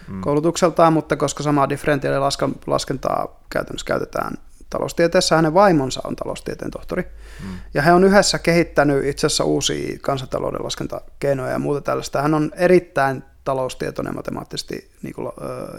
mm. 0.08 0.20
koulutukseltaan, 0.20 0.92
mutta 0.92 1.16
koska 1.16 1.42
samaa 1.42 1.68
differentiaalilaskentaa 1.68 3.40
käytännössä 3.50 3.86
käytetään 3.86 4.34
taloustieteessä, 4.70 5.36
hänen 5.36 5.54
vaimonsa 5.54 6.00
on 6.04 6.16
taloustieteen 6.16 6.70
tohtori. 6.70 7.02
Mm. 7.02 7.48
Ja 7.74 7.82
he 7.82 7.92
on 7.92 8.04
yhdessä 8.04 8.38
kehittänyt 8.38 9.04
itse 9.04 9.26
asiassa 9.26 9.44
uusia 9.44 9.98
kansantalouden 10.00 10.64
laskentakeinoja 10.64 11.52
ja 11.52 11.58
muuta 11.58 11.80
tällaista. 11.80 12.22
Hän 12.22 12.34
on 12.34 12.50
erittäin 12.56 13.22
taloustietoinen 13.44 14.14
matemaattisesti 14.14 14.90
niin 15.02 15.14
kuin, 15.14 15.32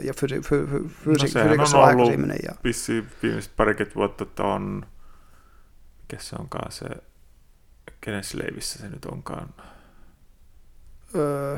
ja 0.04 0.14
fysi, 0.14 0.36
fy, 0.36 0.68
fy, 0.68 0.84
fysi, 1.06 1.40
no, 1.40 1.44
fysiikassa 1.44 1.78
on 1.78 1.96
ollut 1.96 2.12
ja... 2.44 2.56
vissiin 2.64 3.08
viimeiset 3.24 3.52
parikymmentä 3.58 3.96
vuotta, 3.96 4.24
että 4.24 4.44
on, 4.44 4.86
mikä 6.12 6.24
se 6.24 6.36
onkaan 6.40 6.72
se, 6.72 6.86
kenen 8.02 8.24
leivissä 8.34 8.80
se 8.80 8.90
nyt 8.90 9.06
onkaan? 9.06 9.50
Öö, 11.16 11.58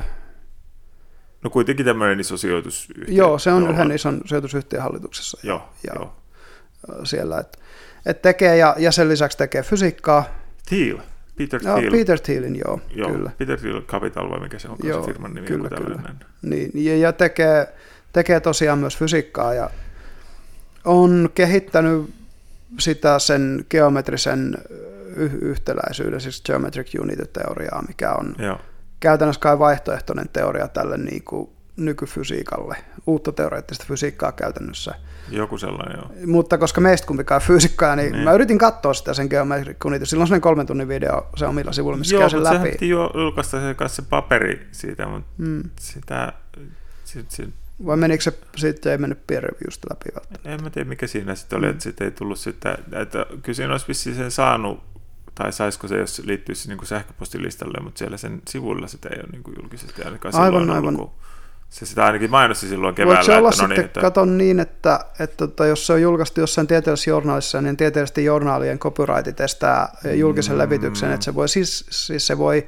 no 1.42 1.50
kuitenkin 1.50 1.86
tämmöinen 1.86 2.20
iso 2.20 2.36
sijoitusyhtiö. 2.36 3.04
Joo, 3.08 3.38
se 3.38 3.52
on 3.52 3.70
yhden 3.70 3.92
ison 3.92 4.20
sijoitusyhtiön 4.26 4.82
hallituksessa. 4.82 5.38
Joo, 5.42 5.68
ja, 5.86 5.92
joo. 5.94 6.16
Siellä, 7.04 7.40
että 7.40 7.58
et 8.06 8.22
tekee 8.22 8.56
ja, 8.56 8.74
ja 8.78 8.92
sen 8.92 9.08
lisäksi 9.08 9.38
tekee 9.38 9.62
fysiikkaa. 9.62 10.24
Thiel. 10.68 10.98
Peter 11.38 11.60
Thiel. 11.60 11.82
Joo, 11.82 11.90
Peter 11.90 12.20
Thielin, 12.20 12.56
joo, 12.56 12.80
joo 12.94 13.10
kyllä. 13.10 13.30
Peter 13.38 13.58
Thiel 13.58 13.82
Capital 13.82 14.30
vai 14.30 14.40
mikä 14.40 14.58
se 14.58 14.68
on, 14.68 14.76
joo, 14.82 15.00
se 15.00 15.06
firman 15.06 15.34
nimi. 15.34 15.46
Kyllä, 15.46 15.68
kyllä. 15.68 16.14
Niin, 16.42 16.70
ja, 16.74 16.96
ja 16.96 17.12
tekee, 17.12 17.74
tekee 18.12 18.40
tosiaan 18.40 18.78
myös 18.78 18.96
fysiikkaa 18.96 19.54
ja 19.54 19.70
on 20.84 21.30
kehittänyt 21.34 22.19
sitä 22.78 23.18
sen 23.18 23.64
geometrisen 23.70 24.58
y- 25.16 25.38
yhtäläisyyden, 25.42 26.20
siis 26.20 26.42
geometric 26.42 26.94
unit-teoriaa, 27.00 27.82
mikä 27.88 28.12
on 28.12 28.34
joo. 28.38 28.58
käytännössä 29.00 29.40
kai 29.40 29.58
vaihtoehtoinen 29.58 30.28
teoria 30.32 30.68
tälle 30.68 30.98
niin 30.98 31.24
kuin 31.24 31.50
nykyfysiikalle, 31.76 32.76
uutta 33.06 33.32
teoreettista 33.32 33.84
fysiikkaa 33.88 34.32
käytännössä. 34.32 34.94
Joku 35.30 35.58
sellainen, 35.58 35.98
joo. 36.00 36.26
Mutta 36.26 36.58
koska 36.58 36.80
meistä 36.80 37.06
kumpikaan 37.06 37.40
fyysikkoja, 37.40 37.96
niin, 37.96 38.12
niin, 38.12 38.24
mä 38.24 38.32
yritin 38.32 38.58
katsoa 38.58 38.94
sitä 38.94 39.14
sen 39.14 39.26
Geometric 39.30 39.84
Unity. 39.84 40.06
Silloin 40.06 40.26
sellainen 40.26 40.42
kolmen 40.42 40.66
tunnin 40.66 40.88
video, 40.88 41.28
se 41.36 41.46
on 41.46 41.54
millä 41.54 41.72
sivulla, 41.72 41.96
missä 41.96 42.14
joo, 42.14 42.20
käy 42.20 42.30
sen 42.30 42.44
läpi. 42.44 42.88
Joo, 42.88 43.10
jo 43.14 43.20
julkaista 43.20 43.60
se 43.60 43.74
kanssa 43.74 44.02
se 44.02 44.08
paperi 44.08 44.68
siitä, 44.72 45.06
mutta 45.06 45.30
hmm. 45.38 45.62
sitä... 45.80 46.32
Sit, 47.04 47.30
sit, 47.30 47.54
vai 47.86 47.96
menikö 47.96 48.22
se 48.24 48.32
sitten 48.56 48.92
ei 48.92 48.98
mennyt 48.98 49.26
peer 49.26 49.42
reviewsta 49.42 49.86
läpi 49.90 50.08
välttämättä? 50.14 50.50
En 50.50 50.62
mä 50.62 50.70
tiedä 50.70 50.88
mikä 50.88 51.06
siinä 51.06 51.34
sitten 51.34 51.58
oli, 51.58 51.66
mm. 51.66 51.70
että 51.70 51.82
sitten 51.82 52.04
ei 52.04 52.10
tullut 52.10 52.38
sitä, 52.38 52.78
että 52.92 53.26
kyllä 53.42 53.56
siinä 53.56 53.72
olisi 53.72 53.88
vissiin 53.88 54.16
sen 54.16 54.30
saanut, 54.30 54.82
tai 55.34 55.52
saisiko 55.52 55.88
se, 55.88 55.98
jos 55.98 56.22
liittyisi 56.24 56.68
niin 56.68 56.78
kuin 56.78 56.88
sähköpostilistalle, 56.88 57.78
mutta 57.82 57.98
siellä 57.98 58.16
sen 58.16 58.42
sivuilla 58.48 58.86
sitä 58.86 59.08
ei 59.08 59.20
ole 59.20 59.28
niin 59.32 59.42
kuin 59.42 59.56
julkisesti 59.60 60.02
ainakaan 60.02 60.34
aivan, 60.34 60.70
aivan. 60.70 60.96
Ollut, 60.96 61.12
se 61.70 61.86
sitä 61.86 62.04
ainakin 62.04 62.30
mainosti 62.30 62.68
silloin 62.68 62.94
keväällä. 62.94 63.18
Voiko 63.18 63.26
se 63.32 63.36
olla 63.36 63.50
että, 63.50 63.62
no 63.62 63.68
niin, 63.68 63.80
että... 63.80 64.00
katon 64.00 64.38
niin, 64.38 64.60
että, 64.60 64.94
että, 64.94 65.24
että 65.24 65.36
tota, 65.36 65.66
jos 65.66 65.86
se 65.86 65.92
on 65.92 66.02
julkaistu 66.02 66.40
jossain 66.40 66.66
tieteellisessä 66.66 67.10
journaalissa, 67.10 67.60
niin 67.60 67.76
tieteellisten 67.76 68.24
journaalien 68.24 68.78
copyrightit 68.78 69.40
estää 69.40 69.96
julkisen 70.14 70.54
mm. 70.54 70.58
levityksen, 70.58 71.12
että 71.12 71.24
se 71.24 71.34
voi 71.34 71.48
siis, 71.48 71.86
siis 71.90 72.26
se 72.26 72.38
voi 72.38 72.66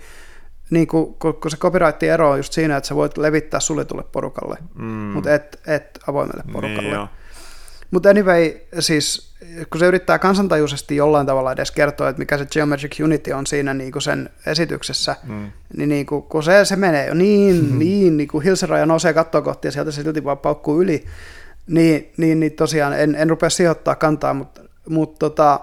niin 0.73 0.87
kuin, 0.87 1.15
kun 1.15 1.51
se 1.51 1.57
copyright 1.57 2.03
ero 2.03 2.31
on 2.31 2.39
just 2.39 2.53
siinä, 2.53 2.77
että 2.77 2.89
sä 2.89 2.95
voit 2.95 3.19
levittää 3.19 3.61
suljetulle 3.61 4.05
porukalle, 4.13 4.57
mm. 4.75 4.85
mutta 4.85 5.35
et, 5.35 5.61
et 5.67 5.99
avoimelle 6.07 6.43
porukalle. 6.53 6.97
Niin 6.97 7.09
mutta 7.91 8.11
anyway, 8.11 8.53
siis 8.79 9.35
kun 9.71 9.79
se 9.79 9.87
yrittää 9.87 10.19
kansantajuisesti 10.19 10.97
jollain 10.97 11.27
tavalla 11.27 11.53
edes 11.53 11.71
kertoa, 11.71 12.09
että 12.09 12.21
mikä 12.21 12.39
se 12.39 12.47
Geometric 12.47 13.01
Unity 13.01 13.33
on 13.33 13.47
siinä 13.47 13.75
niin 13.75 13.93
kuin 13.93 14.03
sen 14.03 14.31
esityksessä, 14.47 15.17
mm. 15.23 15.53
niin, 15.77 15.89
niin 15.89 16.07
kuin, 16.07 16.23
kun 16.23 16.43
se, 16.43 16.65
se 16.65 16.77
menee 16.77 17.07
jo 17.07 17.15
niin, 17.15 17.65
mm. 17.65 17.79
niin, 17.85 18.17
niin 18.17 18.29
kuin 18.29 18.45
hilseraja 18.45 18.87
nousee 18.87 19.13
kattoa 19.13 19.43
kohti 19.43 19.69
ja 19.69 19.73
sieltä 19.73 19.91
se 19.91 20.03
silti 20.03 20.25
vaan 20.25 20.39
paukkuu 20.39 20.83
yli, 20.83 21.05
niin, 21.67 22.13
niin, 22.17 22.41
niin 22.41 22.53
tosiaan 22.53 23.01
en, 23.01 23.15
en 23.15 23.31
rupea 23.31 23.51
sijoittaa 23.51 23.95
kantaa, 23.95 24.35
mutta, 24.35 24.61
mutta 24.89 25.19
tota, 25.19 25.61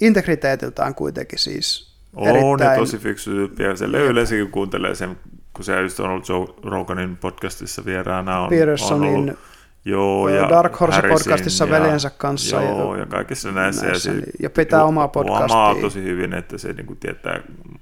integriteetiltään 0.00 0.94
kuitenkin 0.94 1.38
siis 1.38 1.95
on 2.16 2.28
erittäin... 2.28 2.80
tosi 2.80 2.98
fiksu 2.98 3.30
tyyppi, 3.30 3.62
ja 3.62 3.76
se 3.76 3.84
yleensäkin 3.84 4.50
kuuntelee 4.50 4.94
sen, 4.94 5.16
kun 5.52 5.64
se 5.64 5.80
just 5.80 6.00
on 6.00 6.10
ollut 6.10 6.28
Joe 6.28 6.46
Roganin 6.62 7.16
podcastissa 7.16 7.84
vieraana. 7.84 8.40
On, 8.40 8.48
Petersonin 8.48 9.10
on 9.10 9.16
ollut 9.16 9.38
Joo, 9.84 10.28
ja 10.28 10.48
Dark 10.48 10.72
Horse-podcastissa 10.80 11.64
ja, 11.64 11.70
veljensä 11.70 12.10
kanssa. 12.10 12.62
Joo, 12.62 12.94
ja, 12.94 13.00
ja 13.00 13.06
kaikissa 13.06 13.52
näissä. 13.52 13.86
näissä 13.86 14.10
ja, 14.10 14.22
ja 14.40 14.50
pitää 14.50 14.84
omaa 14.84 15.08
podcastia. 15.08 15.44
Omaa 15.44 15.74
tosi 15.74 16.02
hyvin, 16.02 16.32
että 16.32 16.58
se 16.58 16.72
niin 16.72 16.86
kuin, 16.86 16.98
tietää 16.98 17.40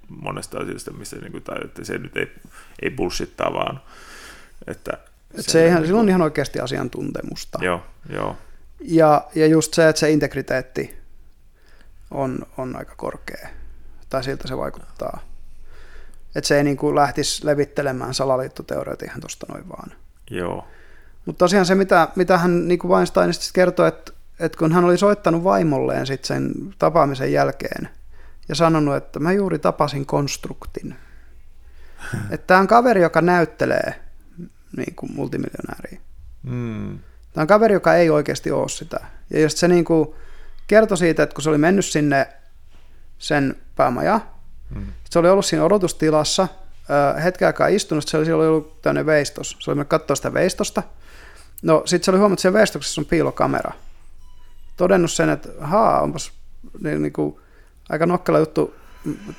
monesta 0.09 0.59
asiasta, 0.59 0.91
missä 0.91 1.17
niin 1.17 1.33
kuin, 1.33 1.43
tai, 1.43 1.57
että 1.65 1.85
se 1.85 1.99
nyt 1.99 2.17
ei, 2.17 2.29
ei 2.83 2.91
bullshittaa, 2.91 3.53
vaan 3.53 3.81
että 4.67 4.93
et 5.39 5.45
se, 5.45 5.51
se 5.51 5.67
ihan, 5.67 5.81
niin 5.81 5.87
sillä 5.87 6.01
on 6.01 6.09
ihan 6.09 6.23
oikeasti 6.23 6.61
asiantuntemusta. 6.61 7.59
Joo, 7.63 7.83
joo. 8.13 8.37
Ja, 8.81 9.25
ja 9.35 9.47
just 9.47 9.75
se, 9.75 9.89
että 9.89 10.01
se 10.01 10.11
integriteetti 10.11 10.95
on, 12.11 12.39
on 12.59 12.77
aika 12.77 12.95
korkea, 12.97 13.49
tai 14.15 14.25
siltä 14.25 14.49
se 14.49 14.57
vaikuttaa. 14.57 15.21
Että 16.35 16.49
se 16.49 16.57
ei 16.57 16.65
niin 16.65 16.77
kuin 16.77 16.95
lähtisi 16.95 17.47
levittelemään 17.47 18.15
salaliittoteorioita 18.15 19.05
ihan 19.05 19.21
tuosta 19.21 19.47
noin 19.49 19.69
vaan. 19.69 19.93
Joo. 20.31 20.67
Mutta 21.27 21.39
tosiaan 21.39 21.67
se, 21.67 21.75
mitä, 21.75 22.09
mitä 22.17 22.39
hän 22.39 22.69
niin 22.69 22.79
kuin 22.79 22.91
Weinsteinista 22.91 23.45
kertoi, 23.55 23.89
että, 23.89 24.13
että 24.41 24.59
kun 24.59 24.73
hän 24.73 24.85
oli 24.85 24.99
soittanut 24.99 25.45
vaimolleen 25.45 26.07
sit 26.07 26.25
sen 26.25 26.53
tapaamisen 26.79 27.33
jälkeen 27.33 27.89
ja 28.49 28.55
sanonut, 28.55 28.97
että 28.97 29.21
mä 29.21 29.33
juuri 29.33 29.59
tapasin 29.59 30.07
konstruktin. 30.07 30.95
että 32.31 32.47
tämä 32.47 32.61
on 32.61 32.67
kaveri, 32.67 33.03
joka 33.03 33.21
näyttelee 33.21 33.95
niin 34.77 34.95
kuin 34.95 35.13
multimiljonääriä. 35.15 36.01
Mm. 36.43 36.99
Tämä 37.33 37.43
on 37.43 37.47
kaveri, 37.47 37.75
joka 37.75 37.95
ei 37.95 38.11
oikeasti 38.11 38.51
ole 38.51 38.69
sitä. 38.69 39.01
Ja 39.31 39.41
just 39.41 39.59
se 39.59 39.69
niin 39.69 39.85
kuin 39.85 40.09
kertoi 40.67 40.99
siitä, 40.99 41.23
että 41.23 41.35
kun 41.35 41.43
se 41.43 41.51
oli 41.51 41.59
mennyt 41.59 41.85
sinne 41.85 42.29
sen 43.25 43.57
päämaja, 43.77 44.21
mm. 44.75 44.87
se 45.11 45.19
oli 45.19 45.29
ollut 45.29 45.47
siinä 45.47 45.65
odotustilassa, 45.65 46.49
hetken 47.25 47.47
aikaa 47.47 47.67
istunut, 47.67 48.09
se 48.09 48.19
oli, 48.19 48.33
oli 48.33 48.47
ollut 48.47 48.83
tämmöinen 48.83 49.07
veistos. 49.07 49.57
Se 49.61 49.71
oli 49.71 49.77
mennyt 49.77 49.89
katsoa 49.89 50.17
sitä 50.17 50.35
veistosta. 50.35 50.83
No 51.63 51.83
sitten 51.85 52.05
se 52.05 52.11
oli 52.11 52.19
huomannut, 52.19 52.39
että 52.39 52.43
siellä 52.43 52.59
veistoksessa 52.59 53.01
on 53.01 53.07
piilokamera. 53.07 53.73
Todennut 54.77 55.13
sen, 55.13 55.29
että 55.29 55.49
haa, 55.61 56.01
onpas 56.01 56.33
niin, 56.83 57.03
niin 57.03 57.13
kuin, 57.13 57.37
aika 57.89 58.07
nokkela 58.07 58.39
juttu. 58.39 58.75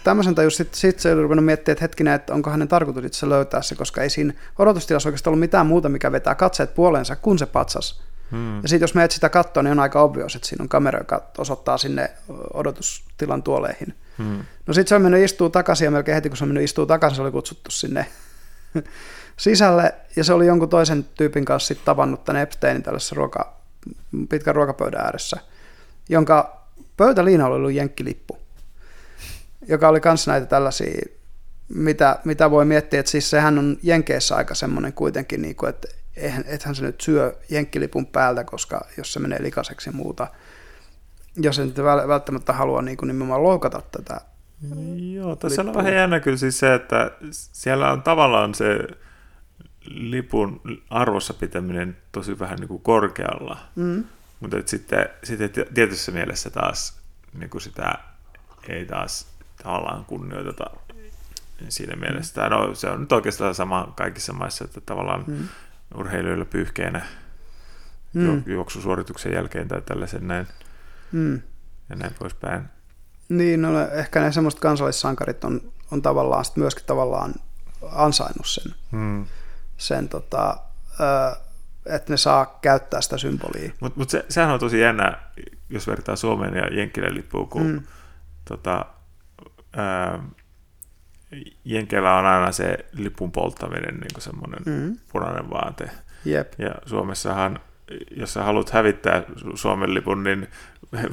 Tämmöisen 0.03 0.35
tajus 0.35 0.57
sitten 0.57 0.79
sit 0.79 0.99
se 0.99 1.13
oli 1.13 1.21
ruvennut 1.21 1.45
miettiä, 1.45 1.71
että 1.71 1.83
hetkinen, 1.83 2.13
että 2.13 2.33
onko 2.33 2.49
hänen 2.49 2.67
tarkoitus 2.67 3.05
itse 3.05 3.29
löytää 3.29 3.61
se, 3.61 3.75
koska 3.75 4.01
ei 4.01 4.09
siinä 4.09 4.33
odotustilassa 4.59 5.09
oikeastaan 5.09 5.31
ollut 5.31 5.39
mitään 5.39 5.67
muuta, 5.67 5.89
mikä 5.89 6.11
vetää 6.11 6.35
katseet 6.35 6.75
puoleensa, 6.75 7.15
kun 7.15 7.39
se 7.39 7.45
patsas. 7.45 8.01
Hmm. 8.31 8.61
Ja 8.61 8.67
sitten 8.69 8.83
jos 8.83 8.95
menet 8.95 9.11
sitä 9.11 9.29
katsoa, 9.29 9.63
niin 9.63 9.71
on 9.71 9.79
aika 9.79 10.01
obvious, 10.01 10.35
että 10.35 10.47
siinä 10.47 10.63
on 10.63 10.69
kamera, 10.69 10.99
joka 10.99 11.23
osoittaa 11.37 11.77
sinne 11.77 12.11
odotustilan 12.53 13.43
tuoleihin. 13.43 13.95
Hmm. 14.17 14.45
No 14.67 14.73
sitten 14.73 14.89
se 14.89 14.95
on 14.95 15.01
mennyt 15.01 15.23
istuu 15.23 15.49
takaisin 15.49 15.85
ja 15.85 15.91
melkein 15.91 16.15
heti 16.15 16.29
kun 16.29 16.37
se 16.37 16.43
on 16.43 16.47
mennyt 16.47 16.63
istuu 16.63 16.85
takaisin, 16.85 17.15
se 17.15 17.21
oli 17.21 17.31
kutsuttu 17.31 17.71
sinne 17.71 18.05
sisälle 19.37 19.95
ja 20.15 20.23
se 20.23 20.33
oli 20.33 20.47
jonkun 20.47 20.69
toisen 20.69 21.03
tyypin 21.03 21.45
kanssa 21.45 21.67
sitten 21.67 21.85
tavannut 21.85 22.25
tänne 22.25 22.41
Epsteinin 22.41 22.83
tällaisessa 22.83 23.15
ruoka, 23.15 23.57
pitkän 24.29 24.55
ruokapöydän 24.55 25.01
ääressä, 25.01 25.37
jonka 26.09 26.65
pöytäliina 26.97 27.45
oli 27.45 27.55
ollut 27.55 27.73
jenkkilippu, 27.73 28.37
joka 29.67 29.87
oli 29.87 30.01
myös 30.05 30.27
näitä 30.27 30.45
tällaisia, 30.45 31.01
mitä, 31.67 32.19
mitä 32.25 32.51
voi 32.51 32.65
miettiä, 32.65 32.99
että 32.99 33.11
siis 33.11 33.29
sehän 33.29 33.59
on 33.59 33.77
Jenkeissä 33.83 34.35
aika 34.35 34.55
semmoinen 34.55 34.93
kuitenkin, 34.93 35.41
niin 35.41 35.55
kuin, 35.55 35.69
että 35.69 35.87
ethän 36.45 36.75
se 36.75 36.85
nyt 36.85 37.01
syö 37.01 37.37
jenkkilipun 37.49 38.05
päältä, 38.05 38.43
koska 38.43 38.87
jos 38.97 39.13
se 39.13 39.19
menee 39.19 39.43
likaiseksi 39.43 39.89
ja 39.89 39.93
muuta, 39.93 40.27
jos 41.35 41.59
ei 41.59 41.73
välttämättä 42.07 42.53
halua 42.53 42.81
niin 42.81 42.97
kuin 42.97 43.07
nimenomaan 43.07 43.43
loukata 43.43 43.81
tätä. 43.91 44.21
Joo, 45.13 45.35
tässä 45.35 45.61
on 45.61 45.73
vähän 45.73 45.93
jännä 45.93 46.19
kyllä 46.19 46.37
siis 46.37 46.59
se, 46.59 46.73
että 46.73 47.11
siellä 47.31 47.91
on 47.91 48.01
tavallaan 48.01 48.55
se 48.55 48.87
lipun 49.85 50.61
arvossa 50.89 51.33
pitäminen 51.33 51.97
tosi 52.11 52.39
vähän 52.39 52.59
niin 52.59 52.67
kuin 52.67 52.81
korkealla, 52.81 53.57
mm. 53.75 54.03
mutta 54.39 54.57
sitten, 54.65 55.09
sitten 55.23 55.49
tietyssä 55.73 56.11
mielessä 56.11 56.49
taas 56.49 56.99
niin 57.33 57.49
kuin 57.49 57.61
sitä 57.61 57.95
ei 58.69 58.85
taas 58.85 59.27
tavallaan 59.63 60.05
kunnioiteta 60.05 60.65
siinä 61.69 61.95
mielessä. 61.95 62.43
Mm. 62.43 62.49
No, 62.49 62.75
se 62.75 62.89
on 62.89 62.99
nyt 63.01 63.11
oikeastaan 63.11 63.55
sama 63.55 63.93
kaikissa 63.95 64.33
maissa, 64.33 64.65
että 64.65 64.81
tavallaan 64.81 65.23
mm. 65.27 65.47
Urheilijoilla 65.95 66.45
pyyhkeenä 66.45 67.05
mm. 68.13 68.43
juoksusuorituksen 68.45 69.33
jälkeen 69.33 69.67
tai 69.67 69.81
tällaisen 69.81 70.27
näin 70.27 70.47
mm. 71.11 71.41
ja 71.89 71.95
näin 71.95 72.13
poispäin. 72.19 72.63
Niin, 73.29 73.61
no, 73.61 73.81
ehkä 73.91 74.19
ne 74.19 74.31
semmoiset 74.31 74.59
kansallissankarit 74.59 75.43
on, 75.43 75.61
on 75.91 76.01
tavallaan 76.01 76.45
sit 76.45 76.55
myöskin 76.55 76.85
tavallaan 76.85 77.33
ansainnut 77.91 78.47
sen, 78.47 78.73
mm. 78.91 79.25
sen 79.77 80.09
tota, 80.09 80.57
että 81.85 82.13
ne 82.13 82.17
saa 82.17 82.59
käyttää 82.61 83.01
sitä 83.01 83.17
symbolia. 83.17 83.71
Mutta 83.79 83.99
mut 83.99 84.09
se, 84.09 84.25
sehän 84.29 84.53
on 84.53 84.59
tosi 84.59 84.79
jännä, 84.79 85.19
jos 85.69 85.87
vertaa 85.87 86.15
Suomen 86.15 86.53
ja 86.53 86.77
Jenkkilän 86.77 87.15
lippuun, 87.15 87.49
kun 87.49 87.67
mm. 87.67 87.83
tota, 88.45 88.85
ää, 89.75 90.23
Jenkeillä 91.65 92.17
on 92.17 92.25
aina 92.25 92.51
se 92.51 92.77
lipun 92.93 93.31
polttaminen 93.31 93.95
niin 93.95 94.21
semmoinen 94.21 94.61
mm. 94.65 94.97
punainen 95.11 95.49
vaate. 95.49 95.89
Jep. 96.25 96.53
Ja 96.57 96.75
Suomessahan, 96.85 97.59
jos 98.11 98.33
sä 98.33 98.43
haluat 98.43 98.69
hävittää 98.69 99.23
Suomen 99.55 99.93
lipun, 99.93 100.23
niin 100.23 100.47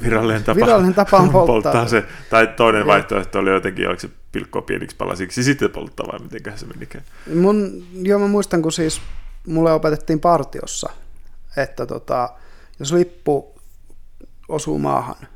virallinen 0.03 0.43
tapa, 0.43 0.55
virallinen 0.55 0.93
tapa 0.93 1.17
on 1.17 1.29
polttaa. 1.29 1.53
polttaa 1.53 1.87
se. 1.87 2.05
Tai 2.29 2.47
toinen 2.47 2.79
Jep. 2.79 2.87
vaihtoehto 2.87 3.39
oli 3.39 3.49
jotenkin, 3.49 3.87
oliko 3.87 3.99
se 3.99 4.09
pilkkoa 4.31 4.61
pieniksi 4.61 4.95
palasiksi, 4.95 5.43
sitten 5.43 5.69
polttaa 5.69 6.07
vai 6.11 6.19
miten 6.19 6.57
se 6.57 6.65
menikään. 6.65 7.03
Mun, 7.35 7.83
joo, 8.01 8.19
mä 8.19 8.27
muistan, 8.27 8.61
kun 8.61 8.71
siis 8.71 9.01
mulle 9.47 9.73
opetettiin 9.73 10.19
partiossa, 10.19 10.89
että 11.57 11.85
tota, 11.85 12.29
jos 12.79 12.91
lippu 12.91 13.61
osuu 14.47 14.79
maahan, 14.79 15.27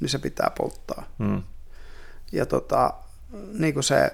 niin 0.00 0.08
se 0.08 0.18
pitää 0.18 0.50
polttaa. 0.56 1.04
Hmm. 1.18 1.42
Ja 2.32 2.46
tota, 2.46 2.94
niin 3.58 3.74
kuin 3.74 3.84
se, 3.84 4.12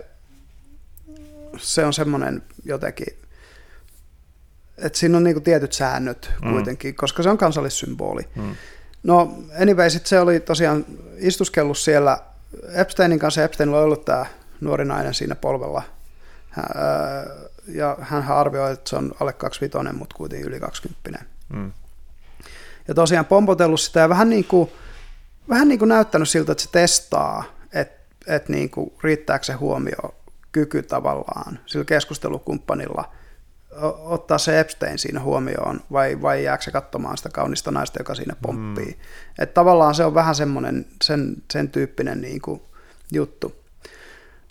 se 1.59 1.85
on 1.85 1.93
semmoinen 1.93 2.43
jotenkin, 2.65 3.07
että 4.79 4.99
siinä 4.99 5.17
on 5.17 5.25
niin 5.25 5.35
kuin 5.35 5.45
tietyt 5.45 5.73
säännöt 5.73 6.31
hmm. 6.43 6.53
kuitenkin, 6.53 6.95
koska 6.95 7.23
se 7.23 7.31
on 7.31 7.39
kansallissymboli. 7.39 8.23
Hmm. 8.37 8.57
No 9.03 9.39
anyway, 9.61 9.91
sit 9.91 10.07
se 10.07 10.21
oli 10.21 10.41
tosiaan 10.41 10.85
istuskellut 11.17 11.79
siellä 11.79 12.19
Epsteinin 12.75 13.19
kanssa. 13.19 13.45
Epsteinilla 13.45 13.79
oli 13.79 13.85
ollut 13.85 14.05
tämä 14.05 14.27
nuori 14.61 14.85
nainen 14.85 15.15
siinä 15.15 15.35
polvella. 15.35 15.83
Ja 17.67 17.97
hän 18.01 18.29
arvioi, 18.29 18.73
että 18.73 18.91
se 18.91 18.97
on 18.97 19.13
alle 19.21 19.33
25, 19.33 19.97
mutta 19.97 20.17
kuitenkin 20.17 20.49
yli 20.49 20.61
20. 20.61 21.25
Mm. 21.49 21.73
Ja 22.89 22.95
tosiaan 22.95 23.25
pompotellut 23.25 23.81
sitä 23.81 24.01
ja 24.01 24.09
vähän 24.09 24.31
niin 24.31 24.45
kuin, 24.45 24.71
vähän 25.49 25.69
niin 25.69 25.79
kuin 25.79 25.89
näyttänyt 25.89 26.29
siltä, 26.29 26.53
että 26.53 26.65
se 26.65 26.71
testaa, 26.73 27.45
että, 28.27 28.53
niin 28.53 28.71
kuin 28.71 28.93
riittääkö 29.03 29.45
se 29.45 29.53
huomio 29.53 30.15
kyky 30.53 30.83
tavallaan 30.83 31.59
sillä 31.67 31.85
keskustelukumppanilla– 31.85 33.05
ottaa 34.05 34.39
se 34.39 34.61
Epstein 34.61 34.99
siinä 34.99 35.21
huomioon 35.21 35.81
vai, 35.93 36.23
vai 36.23 36.45
jääkö 36.45 36.63
se 36.63 36.71
katsomaan 36.71 37.17
sitä 37.17 37.29
kaunista 37.29 37.71
naista, 37.71 38.01
joka 38.01 38.15
siinä 38.15 38.37
pomppii. 38.43 38.93
Mm. 38.93 39.43
Että 39.43 39.55
tavallaan 39.55 39.95
se 39.95 40.05
on 40.05 40.15
vähän 40.15 40.35
semmoinen 40.35 40.87
sen, 41.05 41.37
sen 41.53 41.69
tyyppinen 41.69 42.21
niin 42.21 42.41
kuin 42.41 42.61
juttu. 43.13 43.55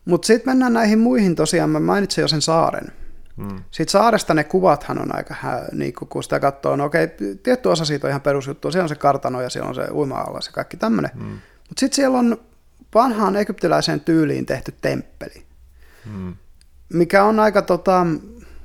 Mutta 0.06 0.26
sitten 0.26 0.52
mennään 0.52 0.74
näihin 0.74 1.00
muihin 1.00 1.36
tosiaan, 1.36 1.70
mä 1.70 1.80
mainitsin 1.80 2.22
jo 2.22 2.28
sen 2.28 2.42
saaren. 2.42 2.92
Mm. 3.38 3.64
Sitten 3.72 3.92
saaresta 3.92 4.34
ne 4.34 4.44
kuvathan 4.44 5.02
on 5.02 5.16
aika, 5.16 5.36
niin 5.72 5.94
kun 5.94 6.24
sitä 6.24 6.40
katsoo, 6.40 6.76
no 6.76 6.86
okei, 6.86 7.08
tietty 7.44 7.70
osa 7.70 7.86
siitä 7.86 8.08
on 8.08 8.10
ihan 8.10 8.22
perusjuttu, 8.22 8.72
siellä 8.72 8.86
on 8.86 8.90
se 8.90 8.96
kartano 8.96 9.42
ja 9.42 9.50
siellä 9.50 9.70
on 9.70 9.76
se 9.76 9.88
uima-allas 9.92 10.46
ja 10.46 10.52
kaikki 10.52 10.78
tämmöinen. 10.78 11.12
Mm. 11.14 11.26
Mutta 11.70 11.80
sitten 11.80 11.96
siellä 11.96 12.20
on 12.20 12.38
vanhaan 12.96 13.36
egyptiläiseen 13.36 14.00
tyyliin 14.00 14.46
tehty 14.46 14.76
temppeli, 14.82 15.46
mm. 16.06 16.36
mikä 16.94 17.24
on 17.24 17.40
aika 17.40 17.62
tota, 17.62 18.06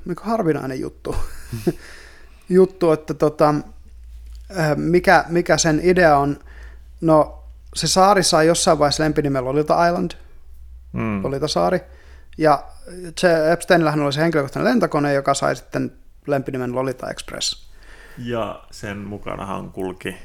mikä 0.05 0.23
harvinainen 0.23 0.79
juttu, 0.79 1.15
juttu 2.49 2.91
että 2.91 3.13
tota, 3.13 3.55
äh, 4.57 4.75
mikä, 4.75 5.25
mikä 5.27 5.57
sen 5.57 5.79
idea 5.83 6.17
on. 6.17 6.39
No 7.01 7.43
se 7.75 7.87
saari 7.87 8.23
saa 8.23 8.43
jossain 8.43 8.79
vaiheessa 8.79 9.03
lempinimen 9.03 9.45
Lolita 9.45 9.87
Island, 9.87 10.11
mm. 10.93 11.23
Lolita 11.23 11.47
saari, 11.47 11.79
ja 12.37 12.63
se 13.17 13.51
Epsteinillähän 13.51 13.99
oli 14.01 14.13
se 14.13 14.21
henkilökohtainen 14.21 14.71
lentokone, 14.71 15.13
joka 15.13 15.33
sai 15.33 15.55
sitten 15.55 15.91
lempinimen 16.27 16.75
Lolita 16.75 17.09
Express. 17.09 17.67
Ja 18.17 18.63
sen 18.71 18.97
mukanahan 18.97 19.71
kulki 19.71 20.15